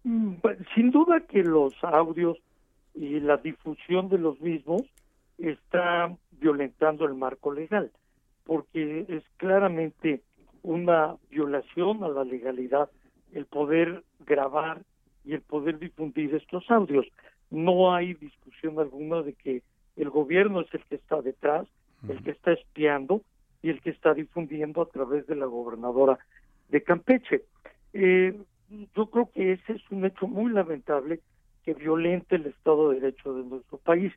Mm, 0.03 0.36
pues, 0.36 0.57
sin 0.74 0.91
duda 0.91 1.19
que 1.28 1.44
los 1.44 1.74
audios 1.84 2.38
y 2.94 3.19
la 3.19 3.38
difusión 3.38 4.10
de 4.10 4.18
los 4.18 4.40
mismos 4.40 4.84
está 5.38 6.15
violentando 6.39 7.05
el 7.05 7.15
marco 7.15 7.51
legal, 7.51 7.91
porque 8.45 9.05
es 9.07 9.23
claramente 9.38 10.22
una 10.64 11.15
violación 11.30 12.03
a 12.03 12.09
la 12.09 12.23
legalidad 12.23 12.89
el 13.34 13.45
poder 13.45 14.03
grabar 14.26 14.81
y 15.23 15.34
el 15.34 15.41
poder 15.41 15.80
difundir 15.80 16.34
estos 16.35 16.69
audios. 16.72 17.05
No 17.49 17.93
hay 17.93 18.14
discusión 18.14 18.80
alguna 18.80 19.22
de 19.22 19.34
que 19.34 19.64
el 19.95 20.09
gobierno 20.09 20.61
es 20.61 20.73
el 20.73 20.84
que 20.85 20.95
está 20.95 21.22
detrás, 21.22 21.68
el 22.07 22.23
que 22.23 22.31
está 22.31 22.53
espiando 22.53 23.22
y 23.61 23.69
el 23.69 23.81
que 23.81 23.89
está 23.89 24.14
difundiendo 24.14 24.81
a 24.81 24.89
través 24.89 25.26
de 25.27 25.35
la 25.35 25.45
gobernadora 25.45 26.19
de 26.69 26.84
Campeche. 26.84 27.43
Eh, 27.93 28.39
yo 28.95 29.05
creo 29.07 29.30
que 29.34 29.53
ese 29.53 29.73
es 29.73 29.91
un 29.91 30.05
hecho 30.05 30.27
muy 30.27 30.51
lamentable 30.51 31.22
que 31.64 31.73
violente 31.73 32.35
el 32.35 32.45
Estado 32.47 32.89
de 32.89 32.99
Derecho 32.99 33.34
de 33.34 33.43
nuestro 33.43 33.77
país 33.80 34.14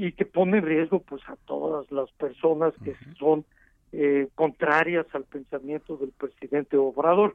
y 0.00 0.12
que 0.12 0.24
pone 0.24 0.58
en 0.58 0.64
riesgo 0.64 1.00
pues 1.00 1.20
a 1.28 1.34
todas 1.44 1.90
las 1.90 2.08
personas 2.12 2.72
que 2.84 2.94
son 3.18 3.44
eh, 3.90 4.28
contrarias 4.36 5.06
al 5.12 5.24
pensamiento 5.24 5.96
del 5.96 6.12
presidente 6.12 6.76
Obrador. 6.76 7.34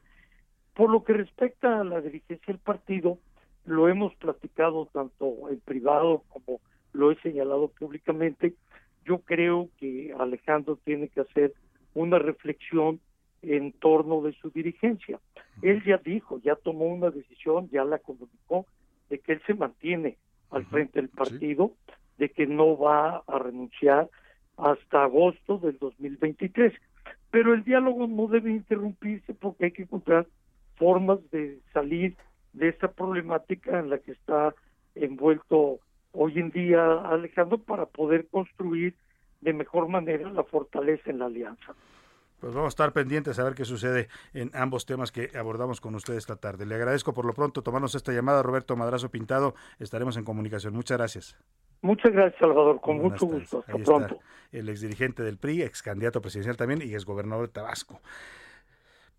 Por 0.73 0.89
lo 0.89 1.03
que 1.03 1.11
respecta 1.11 1.81
a 1.81 1.83
la 1.83 1.99
dirigencia 1.99 2.53
del 2.53 2.59
partido, 2.59 3.17
lo 3.65 3.89
hemos 3.89 4.15
platicado 4.15 4.87
tanto 4.93 5.49
en 5.49 5.59
privado 5.59 6.23
como 6.29 6.61
lo 6.93 7.11
he 7.11 7.19
señalado 7.19 7.67
públicamente. 7.67 8.53
Yo 9.03 9.17
creo 9.19 9.67
que 9.77 10.15
Alejandro 10.17 10.79
tiene 10.85 11.09
que 11.09 11.19
hacer 11.19 11.53
una 11.93 12.17
reflexión 12.17 13.01
en 13.41 13.73
torno 13.73 14.21
de 14.21 14.31
su 14.35 14.51
dirigencia. 14.51 15.19
Él 15.61 15.83
ya 15.83 15.97
dijo, 15.97 16.39
ya 16.39 16.55
tomó 16.55 16.85
una 16.85 17.09
decisión, 17.09 17.69
ya 17.71 17.83
la 17.83 17.99
comunicó, 17.99 18.65
de 19.09 19.19
que 19.19 19.33
él 19.33 19.41
se 19.45 19.53
mantiene 19.53 20.17
al 20.49 20.65
frente 20.67 21.01
del 21.01 21.09
partido, 21.09 21.73
de 22.17 22.29
que 22.29 22.47
no 22.47 22.77
va 22.77 23.23
a 23.27 23.39
renunciar 23.39 24.09
hasta 24.57 25.03
agosto 25.03 25.57
del 25.57 25.77
2023. 25.79 26.73
Pero 27.31 27.53
el 27.53 27.63
diálogo 27.63 28.07
no 28.07 28.27
debe 28.27 28.51
interrumpirse 28.51 29.33
porque 29.33 29.65
hay 29.65 29.71
que 29.71 29.83
encontrar 29.83 30.27
formas 30.75 31.19
de 31.31 31.59
salir 31.73 32.15
de 32.53 32.69
esa 32.69 32.91
problemática 32.91 33.79
en 33.79 33.89
la 33.89 33.97
que 33.97 34.11
está 34.11 34.53
envuelto 34.95 35.79
hoy 36.11 36.39
en 36.39 36.51
día 36.51 37.01
Alejandro 37.09 37.57
para 37.57 37.87
poder 37.87 38.27
construir 38.27 38.95
de 39.41 39.53
mejor 39.53 39.87
manera 39.89 40.29
la 40.31 40.43
fortaleza 40.43 41.09
en 41.09 41.19
la 41.19 41.25
alianza. 41.25 41.73
Pues 42.39 42.53
vamos 42.53 42.67
a 42.67 42.75
estar 42.75 42.91
pendientes 42.91 43.39
a 43.39 43.43
ver 43.45 43.55
qué 43.55 43.63
sucede 43.63 44.09
en 44.33 44.51
ambos 44.53 44.85
temas 44.85 45.11
que 45.11 45.31
abordamos 45.33 45.79
con 45.79 45.95
usted 45.95 46.15
esta 46.15 46.35
tarde. 46.35 46.65
Le 46.65 46.75
agradezco 46.75 47.13
por 47.13 47.25
lo 47.25 47.33
pronto 47.33 47.63
tomarnos 47.63 47.95
esta 47.95 48.11
llamada, 48.11 48.43
Roberto 48.43 48.75
Madrazo 48.75 49.09
Pintado. 49.09 49.55
Estaremos 49.79 50.17
en 50.17 50.25
comunicación. 50.25 50.73
Muchas 50.73 50.97
gracias. 50.97 51.37
Muchas 51.83 52.11
gracias, 52.11 52.39
Salvador. 52.39 52.81
Con 52.81 52.97
mucho 52.97 53.27
gusto. 53.27 53.59
Hasta 53.59 53.77
pronto. 53.77 54.19
el 54.51 54.69
exdirigente 54.69 55.21
del 55.21 55.37
PRI, 55.37 55.61
ex 55.61 55.83
candidato 55.83 56.19
presidencial 56.21 56.57
también 56.57 56.81
y 56.81 56.93
ex 56.93 57.05
gobernador 57.05 57.45
de 57.45 57.53
Tabasco. 57.53 58.01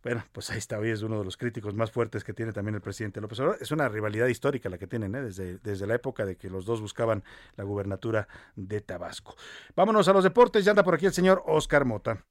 Bueno, 0.03 0.25
pues 0.33 0.51
ahí 0.51 0.59
está, 0.59 0.79
hoy 0.79 0.91
es 0.91 1.03
uno 1.03 1.19
de 1.19 1.25
los 1.25 1.39
críticos 1.39 1.75
más 1.75 1.91
fuertes 1.93 2.25
que 2.25 2.35
tiene 2.35 2.53
también 2.53 2.75
el 2.75 2.83
presidente 2.83 3.21
López 3.21 3.39
Obrador. 3.39 3.59
Es 3.63 3.71
una 3.71 3.89
rivalidad 3.89 4.27
histórica 4.27 4.69
la 4.69 4.77
que 4.77 4.87
tienen, 4.87 5.15
¿eh? 5.15 5.23
desde, 5.23 5.59
desde 5.59 5.87
la 5.87 5.95
época 5.95 6.27
de 6.27 6.37
que 6.37 6.51
los 6.51 6.67
dos 6.67 6.83
buscaban 6.83 7.23
la 7.57 7.65
gubernatura 7.65 8.29
de 8.57 8.81
Tabasco. 8.83 9.37
Vámonos 9.77 10.09
a 10.09 10.13
los 10.13 10.25
deportes, 10.25 10.65
ya 10.65 10.73
anda 10.73 10.83
por 10.83 10.95
aquí 10.95 11.07
el 11.07 11.13
señor 11.13 11.43
Oscar 11.47 11.87
Mota 11.87 12.25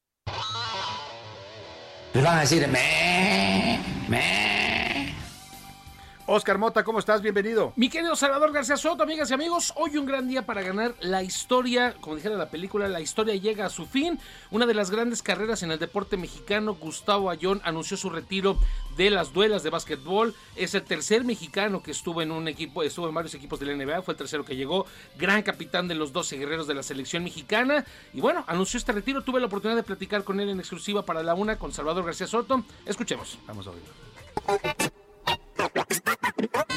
les 2.14 2.24
van 2.24 2.38
a 2.38 2.42
decir, 2.42 2.68
me, 2.68 3.80
me. 4.08 4.53
Oscar 6.26 6.58
Mota, 6.58 6.86
¿cómo 6.86 7.00
estás? 7.00 7.22
Bienvenido. 7.22 7.74
Mi 7.76 7.90
querido 7.90 8.16
Salvador 8.16 8.54
García 8.54 8.78
Soto, 8.78 9.04
amigas 9.04 9.30
y 9.30 9.34
amigos, 9.34 9.74
hoy 9.76 9.98
un 9.98 10.06
gran 10.06 10.26
día 10.26 10.46
para 10.46 10.62
ganar 10.62 10.96
la 11.02 11.22
historia, 11.22 11.96
como 12.00 12.16
dijera 12.16 12.36
la 12.36 12.50
película, 12.50 12.88
la 12.88 13.02
historia 13.02 13.36
llega 13.36 13.66
a 13.66 13.70
su 13.70 13.86
fin. 13.86 14.18
Una 14.50 14.66
de 14.66 14.74
las 14.74 14.90
grandes 14.90 15.22
carreras 15.22 15.64
en 15.64 15.72
el 15.72 15.80
deporte 15.80 16.16
mexicano, 16.16 16.76
Gustavo 16.76 17.30
Ayón 17.30 17.60
anunció 17.66 17.98
su 17.98 18.10
retiro 18.10 18.58
de 18.96 19.10
las 19.10 19.34
duelas 19.34 19.64
de 19.64 19.70
básquetbol. 19.70 20.34
Es 20.56 20.76
el 20.76 20.84
tercer 20.84 21.26
mexicano 21.26 21.84
que 21.84 21.92
estuvo 21.92 22.22
en 22.22 22.32
un 22.32 22.48
equipo, 22.48 22.84
estuvo 22.84 23.10
en 23.10 23.16
varios 23.16 23.34
equipos 23.34 23.60
de 23.60 23.66
la 23.66 23.76
NBA, 23.76 24.02
fue 24.02 24.14
el 24.14 24.18
tercero 24.18 24.46
que 24.46 24.56
llegó, 24.56 24.86
gran 25.18 25.44
capitán 25.44 25.90
de 25.90 25.96
los 25.96 26.14
12 26.14 26.38
guerreros 26.38 26.68
de 26.68 26.74
la 26.74 26.84
selección 26.84 27.26
mexicana. 27.26 27.84
Y 28.14 28.22
bueno, 28.22 28.46
anunció 28.48 28.78
este 28.78 28.94
retiro. 28.94 29.24
Tuve 29.24 29.42
la 29.42 29.48
oportunidad 29.48 29.76
de 29.76 29.84
platicar 29.84 30.24
con 30.24 30.40
él 30.40 30.48
en 30.48 30.60
exclusiva 30.60 31.04
para 31.04 31.22
la 31.22 31.34
una 31.34 31.58
con 31.58 31.74
Salvador 31.74 32.06
García 32.06 32.28
Soto. 32.28 32.64
Escuchemos. 32.86 33.38
Vamos 33.46 33.68
a 33.68 33.72
oírlo. 33.72 34.93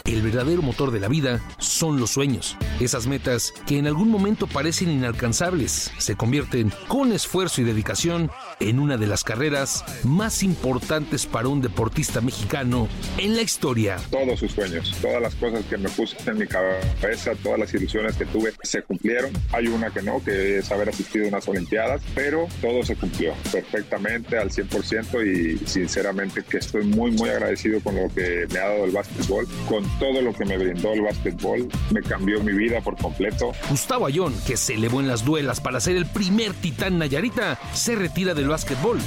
El 0.06 0.22
verdadero 0.22 0.62
motor 0.62 0.92
de 0.92 1.00
la 1.00 1.08
vida 1.08 1.40
son 1.58 1.98
los 1.98 2.10
sueños. 2.10 2.56
Esas 2.78 3.08
metas 3.08 3.52
que 3.66 3.78
en 3.78 3.88
algún 3.88 4.08
momento 4.08 4.46
parecen 4.46 4.88
inalcanzables 4.88 5.90
se 5.98 6.16
convierten 6.16 6.72
con 6.86 7.12
esfuerzo 7.12 7.60
y 7.60 7.64
dedicación 7.64 8.30
en 8.60 8.78
una 8.78 8.96
de 8.96 9.06
las 9.06 9.24
carreras 9.24 9.84
más 10.04 10.42
importantes 10.42 11.26
para 11.26 11.48
un 11.48 11.60
deportista 11.60 12.20
mexicano 12.20 12.88
en 13.18 13.36
la 13.36 13.42
historia. 13.42 13.96
Todos 14.10 14.40
sus 14.40 14.52
sueños, 14.52 14.94
todas 15.00 15.20
las 15.20 15.34
cosas 15.34 15.64
que 15.66 15.76
me 15.76 15.88
puse 15.90 16.16
en 16.26 16.38
mi 16.38 16.46
cabeza, 16.46 17.32
todas 17.42 17.58
las 17.58 17.74
ilusiones 17.74 18.16
que 18.16 18.26
tuve 18.26 18.52
se 18.62 18.82
cumplieron. 18.82 19.30
Hay 19.52 19.66
una 19.68 19.90
que 19.90 20.02
no, 20.02 20.22
que 20.22 20.58
es 20.58 20.70
haber 20.70 20.88
asistido 20.88 21.26
a 21.26 21.28
unas 21.28 21.48
Olimpiadas, 21.48 22.02
pero 22.14 22.48
todo 22.60 22.82
se 22.82 22.96
cumplió 22.96 23.34
perfectamente 23.52 24.38
al 24.38 24.50
100% 24.50 25.24
y 25.24 25.66
sinceramente 25.66 26.42
que 26.42 26.58
estoy 26.58 26.84
muy 26.84 27.10
muy 27.12 27.30
agradecido 27.30 27.80
con 27.80 27.96
lo 27.96 28.08
que 28.08 28.46
me 28.52 28.58
ha 28.58 28.68
dado 28.68 28.84
el 28.84 28.90
básquetbol, 28.90 29.46
con 29.68 29.84
todo 29.98 30.20
lo 30.22 30.32
que 30.32 30.44
me 30.44 30.58
brindó 30.58 30.92
el 30.92 31.02
básquetbol, 31.02 31.68
me 31.90 32.02
cambió 32.02 32.42
mi 32.42 32.52
vida 32.52 32.80
por 32.80 32.96
completo. 32.96 33.52
Gustavo 33.70 34.06
Ayón, 34.06 34.34
que 34.46 34.56
se 34.56 34.74
elevó 34.74 35.00
en 35.00 35.08
las 35.08 35.24
duelas 35.24 35.60
para 35.60 35.80
ser 35.80 35.96
el 35.96 36.06
primer 36.06 36.52
titán 36.54 36.98
Nayarita, 36.98 37.58
se 37.72 37.94
retira 37.94 38.34
del 38.34 38.45
básquetbol. 38.48 38.98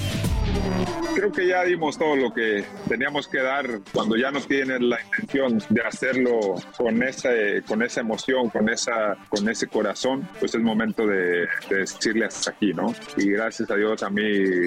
Creo 1.16 1.32
que 1.32 1.48
ya 1.48 1.64
dimos 1.64 1.98
todo 1.98 2.16
lo 2.16 2.34
que 2.34 2.64
teníamos 2.88 3.28
que 3.28 3.40
dar 3.40 3.82
cuando 3.92 4.16
ya 4.16 4.32
no 4.32 4.40
tienes 4.42 4.80
la 4.80 5.02
intención 5.02 5.62
de 5.70 5.82
hacerlo 5.82 6.56
con 6.78 7.04
esa, 7.04 7.30
con 7.68 7.82
esa 7.84 8.02
emoción, 8.02 8.50
con, 8.50 8.70
esa, 8.70 9.18
con 9.28 9.50
ese 9.50 9.68
corazón, 9.68 10.28
pues 10.40 10.56
es 10.56 10.62
momento 10.62 11.06
de, 11.06 11.48
decirle 11.70 12.26
hasta 12.26 12.52
aquí, 12.52 12.74
¿no? 12.74 12.94
Y 13.18 13.32
gracias 13.32 13.70
a 13.70 13.76
Dios 13.76 14.02
a 14.04 14.10
mí 14.10 14.24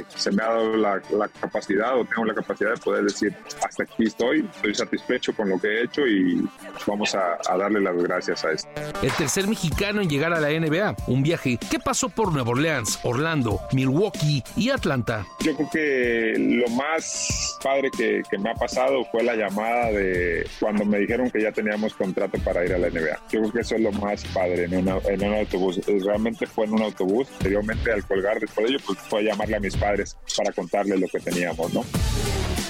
se 0.08 0.30
me 0.32 0.42
ha 0.42 0.48
dado 0.48 0.76
la, 0.76 1.00
la 1.10 1.28
capacidad 1.28 1.98
o 1.98 2.04
tengo 2.04 2.24
la 2.24 2.34
capacidad 2.34 2.74
de 2.74 2.80
poder 2.80 3.04
decir 3.04 3.34
hasta 3.64 3.84
aquí 3.84 4.04
estoy, 4.04 4.46
estoy 4.54 4.74
satisfecho 4.74 5.32
con 5.34 5.48
lo 5.48 5.58
que 5.58 5.68
he 5.68 5.84
hecho 5.84 6.06
y 6.06 6.46
vamos 6.86 7.14
a, 7.14 7.38
a 7.48 7.56
darle 7.56 7.80
las 7.80 7.96
gracias 7.96 8.44
a 8.44 8.52
esto. 8.52 8.68
El 9.02 9.12
tercer 9.12 9.48
mexicano 9.48 10.00
en 10.00 10.08
llegar 10.08 10.32
a 10.34 10.40
la 10.40 10.48
NBA, 10.48 10.96
un 11.06 11.22
viaje 11.22 11.58
que 11.70 11.78
pasó 11.78 12.08
por 12.08 12.32
Nueva 12.32 12.50
Orleans, 12.50 12.98
Orlando, 13.04 13.60
Milwaukee 13.72 14.42
y 14.56 14.61
Atlanta. 14.70 15.26
Yo 15.40 15.54
creo 15.56 15.70
que 15.70 16.34
lo 16.38 16.68
más 16.68 17.58
padre 17.62 17.90
que, 17.96 18.22
que, 18.30 18.38
me 18.38 18.50
ha 18.50 18.54
pasado 18.54 19.04
fue 19.10 19.22
la 19.22 19.34
llamada 19.34 19.90
de 19.92 20.46
cuando 20.60 20.84
me 20.84 20.98
dijeron 20.98 21.30
que 21.30 21.42
ya 21.42 21.52
teníamos 21.52 21.94
contrato 21.94 22.38
para 22.38 22.64
ir 22.64 22.74
a 22.74 22.78
la 22.78 22.88
NBA. 22.88 23.20
Yo 23.30 23.40
creo 23.40 23.52
que 23.52 23.60
eso 23.60 23.76
es 23.76 23.80
lo 23.80 23.92
más 23.92 24.24
padre 24.26 24.64
en, 24.64 24.76
una, 24.76 24.98
en 25.08 25.22
un 25.22 25.34
autobús. 25.34 25.80
Realmente 25.86 26.46
fue 26.46 26.66
en 26.66 26.74
un 26.74 26.82
autobús. 26.82 27.28
Anteriormente 27.34 27.92
al 27.92 28.04
colgar 28.06 28.40
después 28.40 28.66
de 28.66 28.74
ello, 28.74 28.84
pues 28.86 28.98
fue 28.98 29.20
a 29.20 29.22
llamarle 29.22 29.56
a 29.56 29.60
mis 29.60 29.76
padres 29.76 30.16
para 30.36 30.52
contarles 30.52 31.00
lo 31.00 31.08
que 31.08 31.20
teníamos, 31.20 31.72
¿no? 31.72 31.84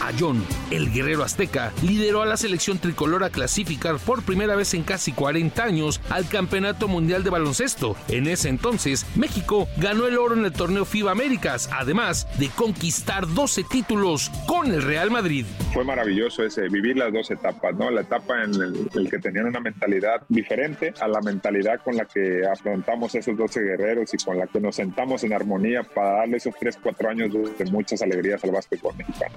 Ayón, 0.00 0.44
el 0.70 0.92
guerrero 0.92 1.22
azteca, 1.22 1.72
lideró 1.82 2.22
a 2.22 2.26
la 2.26 2.36
selección 2.36 2.78
tricolor 2.78 3.24
a 3.24 3.30
clasificar 3.30 3.98
por 3.98 4.22
primera 4.22 4.56
vez 4.56 4.74
en 4.74 4.82
casi 4.82 5.12
40 5.12 5.62
años 5.62 6.00
al 6.10 6.28
Campeonato 6.28 6.88
Mundial 6.88 7.24
de 7.24 7.30
Baloncesto. 7.30 7.96
En 8.08 8.26
ese 8.26 8.48
entonces, 8.48 9.06
México 9.16 9.68
ganó 9.76 10.06
el 10.06 10.18
oro 10.18 10.34
en 10.34 10.44
el 10.44 10.52
torneo 10.52 10.84
FIBA 10.84 11.12
Américas, 11.12 11.68
además 11.72 12.26
de 12.38 12.48
conquistar 12.48 13.26
12 13.26 13.64
títulos 13.64 14.30
con 14.46 14.72
el 14.72 14.82
Real 14.82 15.10
Madrid. 15.10 15.46
Fue 15.72 15.84
maravilloso 15.84 16.44
ese, 16.44 16.68
vivir 16.68 16.96
las 16.96 17.12
dos 17.12 17.30
etapas, 17.30 17.74
¿no? 17.74 17.90
La 17.90 18.02
etapa 18.02 18.42
en 18.42 18.54
el, 18.54 19.10
que 19.10 19.18
tenían 19.18 19.46
una 19.46 19.60
mentalidad 19.60 20.22
diferente 20.28 20.94
a 21.00 21.08
la 21.08 21.20
mentalidad 21.20 21.80
con 21.82 21.96
la 21.96 22.04
que 22.04 22.42
afrontamos 22.46 23.14
esos 23.14 23.36
12 23.36 23.60
guerreros 23.60 24.12
y 24.14 24.16
con 24.24 24.38
la 24.38 24.46
que 24.46 24.60
nos 24.60 24.76
sentamos 24.76 25.24
en 25.24 25.32
armonía 25.32 25.82
para 25.82 26.18
darle 26.18 26.36
esos 26.38 26.54
3, 26.58 26.78
4 26.82 27.10
años 27.10 27.32
de 27.58 27.64
muchas 27.66 28.02
alegrías 28.02 28.42
al 28.44 28.52
básquetbol 28.52 28.94
mexicano. 28.96 29.34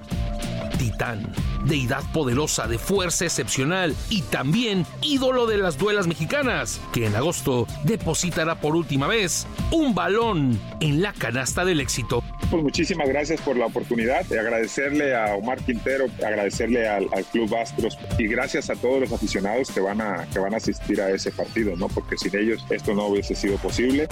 Titán, 0.78 1.32
deidad 1.64 2.02
poderosa 2.12 2.66
de 2.66 2.78
fuerza 2.78 3.24
excepcional 3.24 3.94
y 4.10 4.22
también 4.22 4.86
ídolo 5.02 5.46
de 5.46 5.58
las 5.58 5.78
duelas 5.78 6.06
mexicanas, 6.06 6.80
que 6.92 7.06
en 7.06 7.16
agosto 7.16 7.66
depositará 7.84 8.56
por 8.60 8.76
última 8.76 9.06
vez 9.06 9.46
un 9.70 9.94
balón 9.94 10.60
en 10.80 11.02
la 11.02 11.12
canasta 11.12 11.64
del 11.64 11.80
éxito. 11.80 12.22
Pues 12.50 12.62
muchísimas 12.62 13.08
gracias 13.08 13.40
por 13.40 13.56
la 13.56 13.66
oportunidad 13.66 14.24
de 14.26 14.38
agradecerle 14.38 15.16
a 15.16 15.34
Omar 15.34 15.58
Quintero, 15.60 16.06
agradecerle 16.24 16.88
al, 16.88 17.08
al, 17.12 17.24
Club 17.24 17.52
Astros 17.56 17.98
y 18.18 18.28
gracias 18.28 18.70
a 18.70 18.76
todos 18.76 19.00
los 19.00 19.12
aficionados 19.12 19.70
que 19.72 19.80
van 19.80 20.00
a 20.00 20.26
que 20.32 20.38
van 20.38 20.54
a 20.54 20.58
asistir 20.58 21.00
a 21.00 21.10
ese 21.10 21.32
partido, 21.32 21.74
¿no? 21.76 21.88
Porque 21.88 22.16
sin 22.16 22.36
ellos 22.36 22.64
esto 22.70 22.94
no 22.94 23.06
hubiese 23.06 23.34
sido 23.34 23.56
posible. 23.56 24.06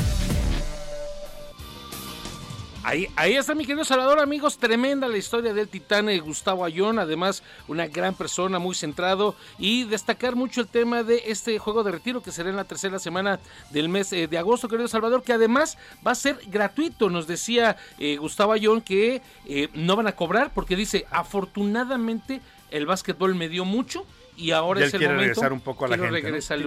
Ahí, 2.87 3.09
ahí 3.17 3.35
está 3.35 3.55
mi 3.55 3.65
querido 3.65 3.83
Salvador, 3.83 4.19
amigos, 4.19 4.59
tremenda 4.59 5.09
la 5.09 5.17
historia 5.17 5.55
del 5.55 5.69
titán 5.69 6.11
eh, 6.11 6.19
Gustavo 6.21 6.67
Ayón, 6.67 6.99
además 6.99 7.43
una 7.67 7.87
gran 7.87 8.15
persona, 8.15 8.59
muy 8.59 8.75
centrado 8.75 9.35
y 9.59 9.85
destacar 9.85 10.37
mucho 10.37 10.61
el 10.61 10.67
tema 10.69 11.03
de 11.03 11.23
este 11.27 11.59
juego 11.59 11.83
de 11.83 11.93
retiro 11.93 12.23
que 12.23 12.31
será 12.31 12.51
en 12.51 12.57
la 12.57 12.65
tercera 12.65 12.99
semana 12.99 13.41
del 13.71 13.89
mes 13.89 14.13
eh, 14.13 14.27
de 14.29 14.37
agosto, 14.37 14.69
querido 14.69 14.87
Salvador, 14.87 15.23
que 15.23 15.33
además 15.33 15.79
va 16.07 16.11
a 16.11 16.15
ser 16.15 16.39
gratuito, 16.49 17.09
nos 17.09 17.27
decía 17.27 17.79
eh, 17.99 18.19
Gustavo 18.19 18.53
Ayón 18.53 18.83
que 18.83 19.23
eh, 19.47 19.69
no 19.73 19.97
van 19.97 20.07
a 20.07 20.13
cobrar 20.13 20.53
porque 20.53 20.77
dice, 20.77 21.07
afortunadamente 21.11 22.43
el 22.71 22.85
básquetbol 22.85 23.35
me 23.35 23.49
dio 23.49 23.65
mucho 23.65 24.05
y 24.37 24.51
ahora 24.51 24.81
Y 24.81 24.83
él 24.83 24.89
es 24.89 24.95
el 24.95 24.99
quiere 24.99 25.15
momento. 25.15 25.29
regresar 25.31 25.53
un 25.55 25.61
poco 25.61 25.87
a 25.87 25.89
la 25.89 25.97
gente. 25.97 26.21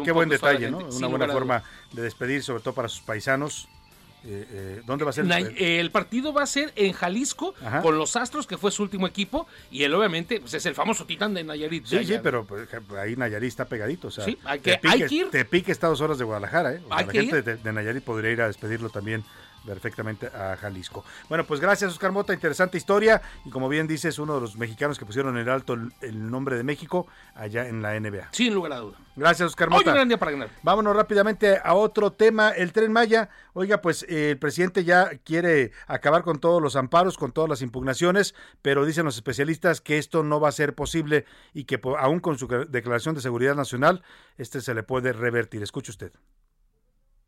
Qué- 0.03 0.11
buen 0.13 0.29
detalle, 0.29 0.71
¿no? 0.71 0.77
Una 0.79 1.07
buena 1.07 1.27
forma 1.27 1.63
de 1.91 2.01
despedir, 2.01 2.41
sobre 2.41 2.63
todo 2.63 2.73
para 2.73 2.87
sus 2.89 3.01
paisanos. 3.01 3.67
Eh, 4.29 4.45
eh, 4.51 4.81
¿Dónde 4.85 5.05
va 5.05 5.11
a 5.11 5.13
ser? 5.13 5.25
Na- 5.25 5.37
el 5.37 5.89
partido 5.89 6.33
va 6.33 6.43
a 6.43 6.45
ser 6.47 6.73
en 6.75 6.91
Jalisco 6.91 7.55
Ajá. 7.63 7.81
con 7.81 7.97
los 7.97 8.15
Astros, 8.17 8.45
que 8.45 8.57
fue 8.57 8.71
su 8.71 8.83
último 8.83 9.07
equipo, 9.07 9.47
y 9.71 9.83
él 9.83 9.93
obviamente 9.95 10.41
pues, 10.41 10.53
es 10.53 10.65
el 10.65 10.75
famoso 10.75 11.05
titán 11.05 11.33
de 11.33 11.45
Nayarit. 11.45 11.85
Sí, 11.85 12.03
sí, 12.03 12.15
pero 12.21 12.45
pues, 12.45 12.67
ahí 12.99 13.15
Nayarit 13.15 13.47
está 13.47 13.65
pegadito. 13.65 14.09
O 14.09 14.11
sea, 14.11 14.25
Sí, 14.25 14.37
hay 14.43 14.59
que- 14.59 14.71
Tepic 14.71 14.91
hay 14.91 15.01
es- 15.03 15.09
que 15.09 15.15
ir. 15.15 15.29
Tepic 15.29 15.69
está 15.69 15.87
a 15.87 15.91
dos 15.91 16.01
horas 16.01 16.17
de 16.17 16.25
Guadalajara, 16.25 16.73
¿eh? 16.73 16.81
O 16.83 16.87
sea, 16.89 16.97
Hay 16.97 17.05
la 17.05 17.11
gente 17.13 17.41
de, 17.41 17.55
de 17.55 17.73
Nayarit 17.73 18.03
podría 18.03 18.31
ir 18.31 18.41
a 18.41 18.47
despedirlo 18.47 18.89
también 18.89 19.23
perfectamente 19.67 20.27
a 20.27 20.55
Jalisco. 20.57 21.03
Bueno, 21.29 21.43
pues 21.45 21.59
gracias, 21.59 21.91
Oscar 21.91 22.11
Mota. 22.11 22.33
Interesante 22.33 22.77
historia. 22.77 23.21
Y 23.45 23.49
como 23.49 23.69
bien 23.69 23.85
dices, 23.85 24.17
uno 24.17 24.35
de 24.35 24.41
los 24.41 24.57
mexicanos 24.57 24.97
que 24.97 25.05
pusieron 25.05 25.35
en 25.37 25.43
el 25.43 25.49
alto 25.49 25.73
el, 25.73 25.93
el 26.01 26.31
nombre 26.31 26.55
de 26.55 26.63
México 26.63 27.07
allá 27.35 27.67
en 27.67 27.81
la 27.81 27.99
NBA. 27.99 28.29
Sin 28.31 28.53
lugar 28.53 28.71
a 28.73 28.77
duda. 28.77 28.97
Gracias, 29.17 29.47
Oscar 29.47 29.67
Hoy 29.69 29.79
Mota. 29.79 29.89
un 29.89 29.95
gran 29.95 30.07
día 30.07 30.17
para 30.17 30.31
ganar. 30.31 30.49
Vámonos 30.61 30.95
rápidamente 30.95 31.59
a 31.63 31.73
otro 31.73 32.13
tema, 32.13 32.49
el 32.51 32.71
tren 32.71 32.91
Maya. 32.91 33.29
Oiga, 33.53 33.81
pues 33.81 34.03
eh, 34.03 34.31
el 34.31 34.37
presidente 34.37 34.83
ya 34.83 35.09
quiere 35.23 35.71
acabar 35.87 36.23
con 36.23 36.39
todos 36.39 36.61
los 36.61 36.75
amparos, 36.75 37.17
con 37.17 37.31
todas 37.31 37.49
las 37.49 37.63
impugnaciones, 37.63 38.35
pero 38.61 38.85
dicen 38.85 39.05
los 39.05 39.15
especialistas 39.15 39.81
que 39.81 39.97
esto 39.97 40.23
no 40.23 40.39
va 40.39 40.49
a 40.49 40.51
ser 40.51 40.75
posible 40.75 41.25
y 41.53 41.63
que 41.63 41.81
aún 41.99 42.19
con 42.19 42.37
su 42.37 42.47
declaración 42.47 43.15
de 43.15 43.21
seguridad 43.21 43.55
nacional, 43.55 44.03
este 44.37 44.61
se 44.61 44.73
le 44.73 44.83
puede 44.83 45.13
revertir. 45.13 45.63
Escuche 45.63 45.91
usted. 45.91 46.11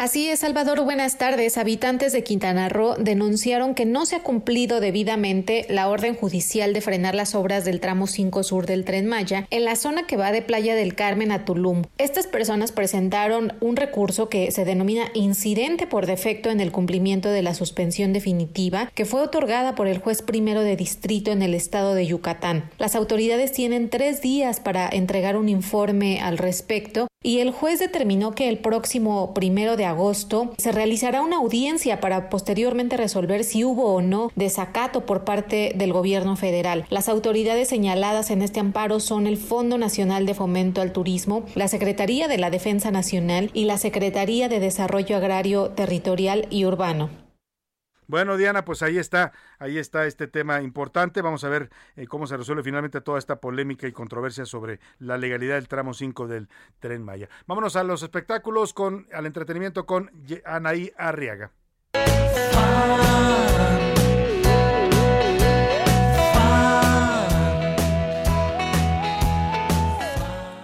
Así 0.02 0.30
es, 0.30 0.40
Salvador. 0.40 0.82
Buenas 0.86 1.18
tardes. 1.18 1.58
Habitantes 1.58 2.14
de 2.14 2.24
Quintana 2.24 2.70
Roo 2.70 2.96
denunciaron 2.98 3.76
que 3.76 3.86
no 3.86 4.06
se 4.06 4.16
ha 4.16 4.24
cumplido 4.24 4.80
debidamente 4.80 5.66
la 5.68 5.90
orden 5.90 6.16
judicial 6.16 6.72
de 6.72 6.80
frenar 6.80 7.16
las 7.16 7.36
obras 7.36 7.66
del 7.66 7.82
tramo 7.82 8.08
5 8.08 8.44
sur 8.44 8.66
del 8.66 8.86
tren 8.86 9.08
Maya 9.08 9.46
en 9.50 9.66
la 9.66 9.76
zona 9.76 10.08
que 10.08 10.16
va 10.16 10.32
de 10.32 10.42
Playa 10.42 10.74
del 10.74 10.96
Carmen 10.96 11.34
a 11.34 11.44
Tulum. 11.44 11.82
Estas 11.98 12.28
personas 12.28 12.72
presentaron 12.72 13.52
un 13.60 13.76
recurso 13.76 14.30
que 14.30 14.52
se 14.52 14.64
denomina 14.64 15.12
incidente 15.16 15.86
por 15.86 16.06
defecto 16.06 16.50
en 16.50 16.62
el 16.62 16.72
cumplimiento 16.72 17.28
de 17.28 17.42
la 17.42 17.54
suspensión 17.54 18.14
definitiva 18.14 18.90
que 18.96 19.04
fue 19.04 19.20
otorgada 19.20 19.76
por 19.76 19.90
el 19.90 19.98
juez 19.98 20.22
primero 20.22 20.62
de 20.62 20.78
distrito 20.78 21.32
en 21.32 21.42
el 21.42 21.54
estado 21.54 21.94
de 21.94 22.08
Yucatán. 22.08 22.70
Las 22.78 22.96
autoridades 22.96 23.52
tienen 23.52 23.90
tres 23.90 24.22
días 24.22 24.62
para 24.62 24.88
entregar 24.88 25.36
un 25.36 25.50
informe 25.50 26.22
al 26.22 26.38
respecto 26.38 27.10
y 27.22 27.40
el 27.40 27.52
juez 27.52 27.80
determinó 27.80 28.32
que 28.32 28.48
el 28.48 28.60
próximo 28.60 29.34
primero 29.34 29.76
de 29.76 29.84
agosto 29.84 30.54
se 30.58 30.72
realizará 30.72 31.22
una 31.22 31.38
audiencia 31.38 32.00
para 32.00 32.30
posteriormente 32.30 32.96
resolver 32.96 33.44
si 33.44 33.66
hubo 33.66 33.94
o 33.94 34.02
no 34.02 34.32
desacato 34.36 35.06
por 35.06 35.26
parte 35.26 35.74
del 35.76 35.92
gobierno 35.92 36.38
federal. 36.38 36.86
Las 36.90 37.10
autoridades 37.10 37.68
señaladas 37.68 38.32
en 38.32 38.42
este 38.42 38.62
amparo 38.62 39.02
son 39.02 39.28
el 39.28 39.36
Fondo 39.36 39.78
Nacional 39.78 40.26
de 40.26 40.34
Fomento 40.34 40.80
al 40.80 40.94
Turismo, 40.94 41.44
la 41.56 41.68
Secretaría 41.68 42.30
de 42.30 42.38
la 42.38 42.52
Defensa 42.52 42.90
Nacional 42.90 43.52
y 43.54 43.66
la 43.66 43.78
Secretaría 43.78 44.48
de 44.48 44.62
Desarrollo 44.62 45.18
Agrario 45.18 45.72
Territorial 45.72 46.48
y 46.50 46.64
Urbano. 46.64 47.29
Bueno, 48.10 48.38
Diana, 48.38 48.66
pues 48.66 48.82
ahí 48.82 48.98
está, 48.98 49.34
ahí 49.60 49.78
está 49.78 50.08
este 50.08 50.28
tema 50.28 50.64
importante. 50.64 51.22
Vamos 51.22 51.44
a 51.44 51.50
ver 51.50 51.70
eh, 51.96 52.08
cómo 52.08 52.26
se 52.26 52.38
resuelve 52.38 52.64
finalmente 52.64 53.02
toda 53.02 53.20
esta 53.20 53.40
polémica 53.40 53.88
y 53.88 53.92
controversia 53.92 54.46
sobre 54.48 54.80
la 54.98 55.20
legalidad 55.20 55.54
del 55.56 55.68
tramo 55.68 55.94
5 55.94 56.28
del 56.28 56.50
Tren 56.80 57.04
Maya. 57.04 57.30
Vámonos 57.46 57.76
a 57.76 57.84
los 57.84 58.02
espectáculos, 58.02 58.74
con 58.74 59.08
al 59.14 59.28
entretenimiento 59.28 59.86
con 59.86 60.10
Anaí 60.44 60.92
Arriaga. 60.98 61.52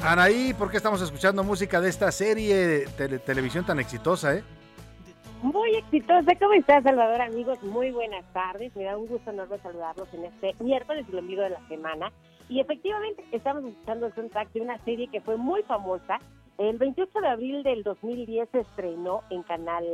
Anaí, 0.04 0.54
¿por 0.54 0.70
qué 0.70 0.78
estamos 0.78 1.02
escuchando 1.02 1.44
música 1.44 1.82
de 1.82 1.90
esta 1.90 2.12
serie 2.12 2.56
de 2.56 2.86
tele- 2.90 3.20
televisión 3.20 3.66
tan 3.66 3.80
exitosa, 3.80 4.36
eh? 4.36 4.44
Muy 5.46 5.76
exitosa. 5.76 6.34
¿Cómo 6.40 6.54
estás, 6.54 6.84
Salvador, 6.84 7.22
amigos? 7.22 7.62
Muy 7.62 7.92
buenas 7.92 8.26
tardes. 8.34 8.76
Me 8.76 8.86
da 8.86 8.98
un 8.98 9.06
gusto 9.06 9.30
enorme 9.30 9.60
saludarlos 9.60 10.12
en 10.16 10.26
este 10.26 10.56
miércoles, 10.60 11.06
el 11.08 11.20
ombligo 11.20 11.44
de 11.44 11.52
la 11.52 11.68
semana. 11.68 12.12
Y 12.50 12.62
efectivamente, 12.62 13.24
estamos 13.32 13.64
escuchando 13.64 14.08
el 14.08 14.14
soundtrack 14.16 14.52
de 14.54 14.62
una 14.62 14.80
serie 14.80 15.08
que 15.08 15.22
fue 15.22 15.38
muy 15.38 15.62
famosa. 15.62 16.18
El 16.58 16.80
28 16.80 17.22
de 17.22 17.28
abril 17.28 17.62
del 17.62 17.84
2010 17.84 18.50
se 18.50 18.62
estrenó 18.62 19.22
en 19.30 19.44
Canal 19.44 19.86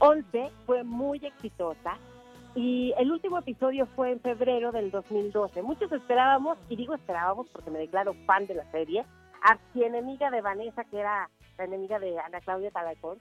11. 0.00 0.50
Fue 0.66 0.82
muy 0.82 1.24
exitosa. 1.24 1.96
Y 2.56 2.92
el 2.98 3.12
último 3.12 3.38
episodio 3.38 3.86
fue 3.94 4.10
en 4.10 4.18
febrero 4.18 4.72
del 4.72 4.90
2012. 4.90 5.62
Muchos 5.62 5.92
esperábamos, 5.92 6.58
y 6.68 6.74
digo 6.74 6.96
esperábamos 6.96 7.48
porque 7.50 7.70
me 7.70 7.78
declaro 7.78 8.14
fan 8.26 8.48
de 8.48 8.56
la 8.56 8.68
serie, 8.72 9.04
archienemiga 9.40 10.32
de 10.32 10.40
Vanessa, 10.40 10.82
que 10.82 10.98
era 10.98 11.30
la 11.58 11.64
enemiga 11.64 12.00
de 12.00 12.18
Ana 12.18 12.40
Claudia 12.40 12.72
Talacón. 12.72 13.20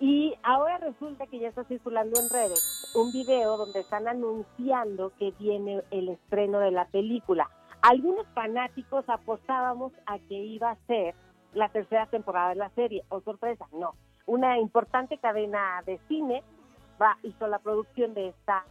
Y 0.00 0.34
ahora 0.42 0.78
resulta 0.78 1.26
que 1.26 1.40
ya 1.40 1.48
está 1.48 1.64
circulando 1.64 2.20
en 2.20 2.30
redes 2.30 2.92
un 2.94 3.10
video 3.12 3.56
donde 3.56 3.80
están 3.80 4.06
anunciando 4.06 5.12
que 5.18 5.32
viene 5.38 5.82
el 5.90 6.08
estreno 6.10 6.60
de 6.60 6.70
la 6.70 6.86
película. 6.86 7.50
Algunos 7.82 8.26
fanáticos 8.34 9.04
apostábamos 9.08 9.92
a 10.06 10.18
que 10.18 10.34
iba 10.34 10.70
a 10.70 10.76
ser 10.86 11.14
la 11.52 11.68
tercera 11.68 12.06
temporada 12.06 12.50
de 12.50 12.56
la 12.56 12.70
serie. 12.70 13.04
O 13.08 13.20
sorpresa, 13.20 13.66
no. 13.72 13.94
Una 14.26 14.58
importante 14.58 15.18
cadena 15.18 15.82
de 15.86 15.98
cine 16.06 16.42
va 17.00 17.18
hizo 17.22 17.46
la 17.46 17.58
producción 17.58 18.14
de 18.14 18.28
esta 18.28 18.64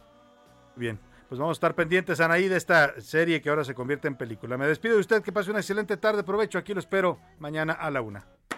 Bien, 0.78 0.98
pues 1.28 1.40
vamos 1.40 1.56
a 1.56 1.58
estar 1.58 1.74
pendientes, 1.74 2.20
Anaí, 2.20 2.46
de 2.46 2.56
esta 2.56 3.00
serie 3.00 3.42
que 3.42 3.50
ahora 3.50 3.64
se 3.64 3.74
convierte 3.74 4.06
en 4.06 4.14
película. 4.14 4.56
Me 4.56 4.66
despido 4.66 4.94
de 4.94 5.00
usted, 5.00 5.22
que 5.22 5.32
pase 5.32 5.50
una 5.50 5.58
excelente 5.58 5.96
tarde. 5.96 6.22
Provecho, 6.22 6.56
aquí 6.56 6.72
lo 6.72 6.78
espero 6.78 7.18
mañana 7.40 7.72
a 7.72 7.90
la 7.90 8.00
una. 8.00 8.24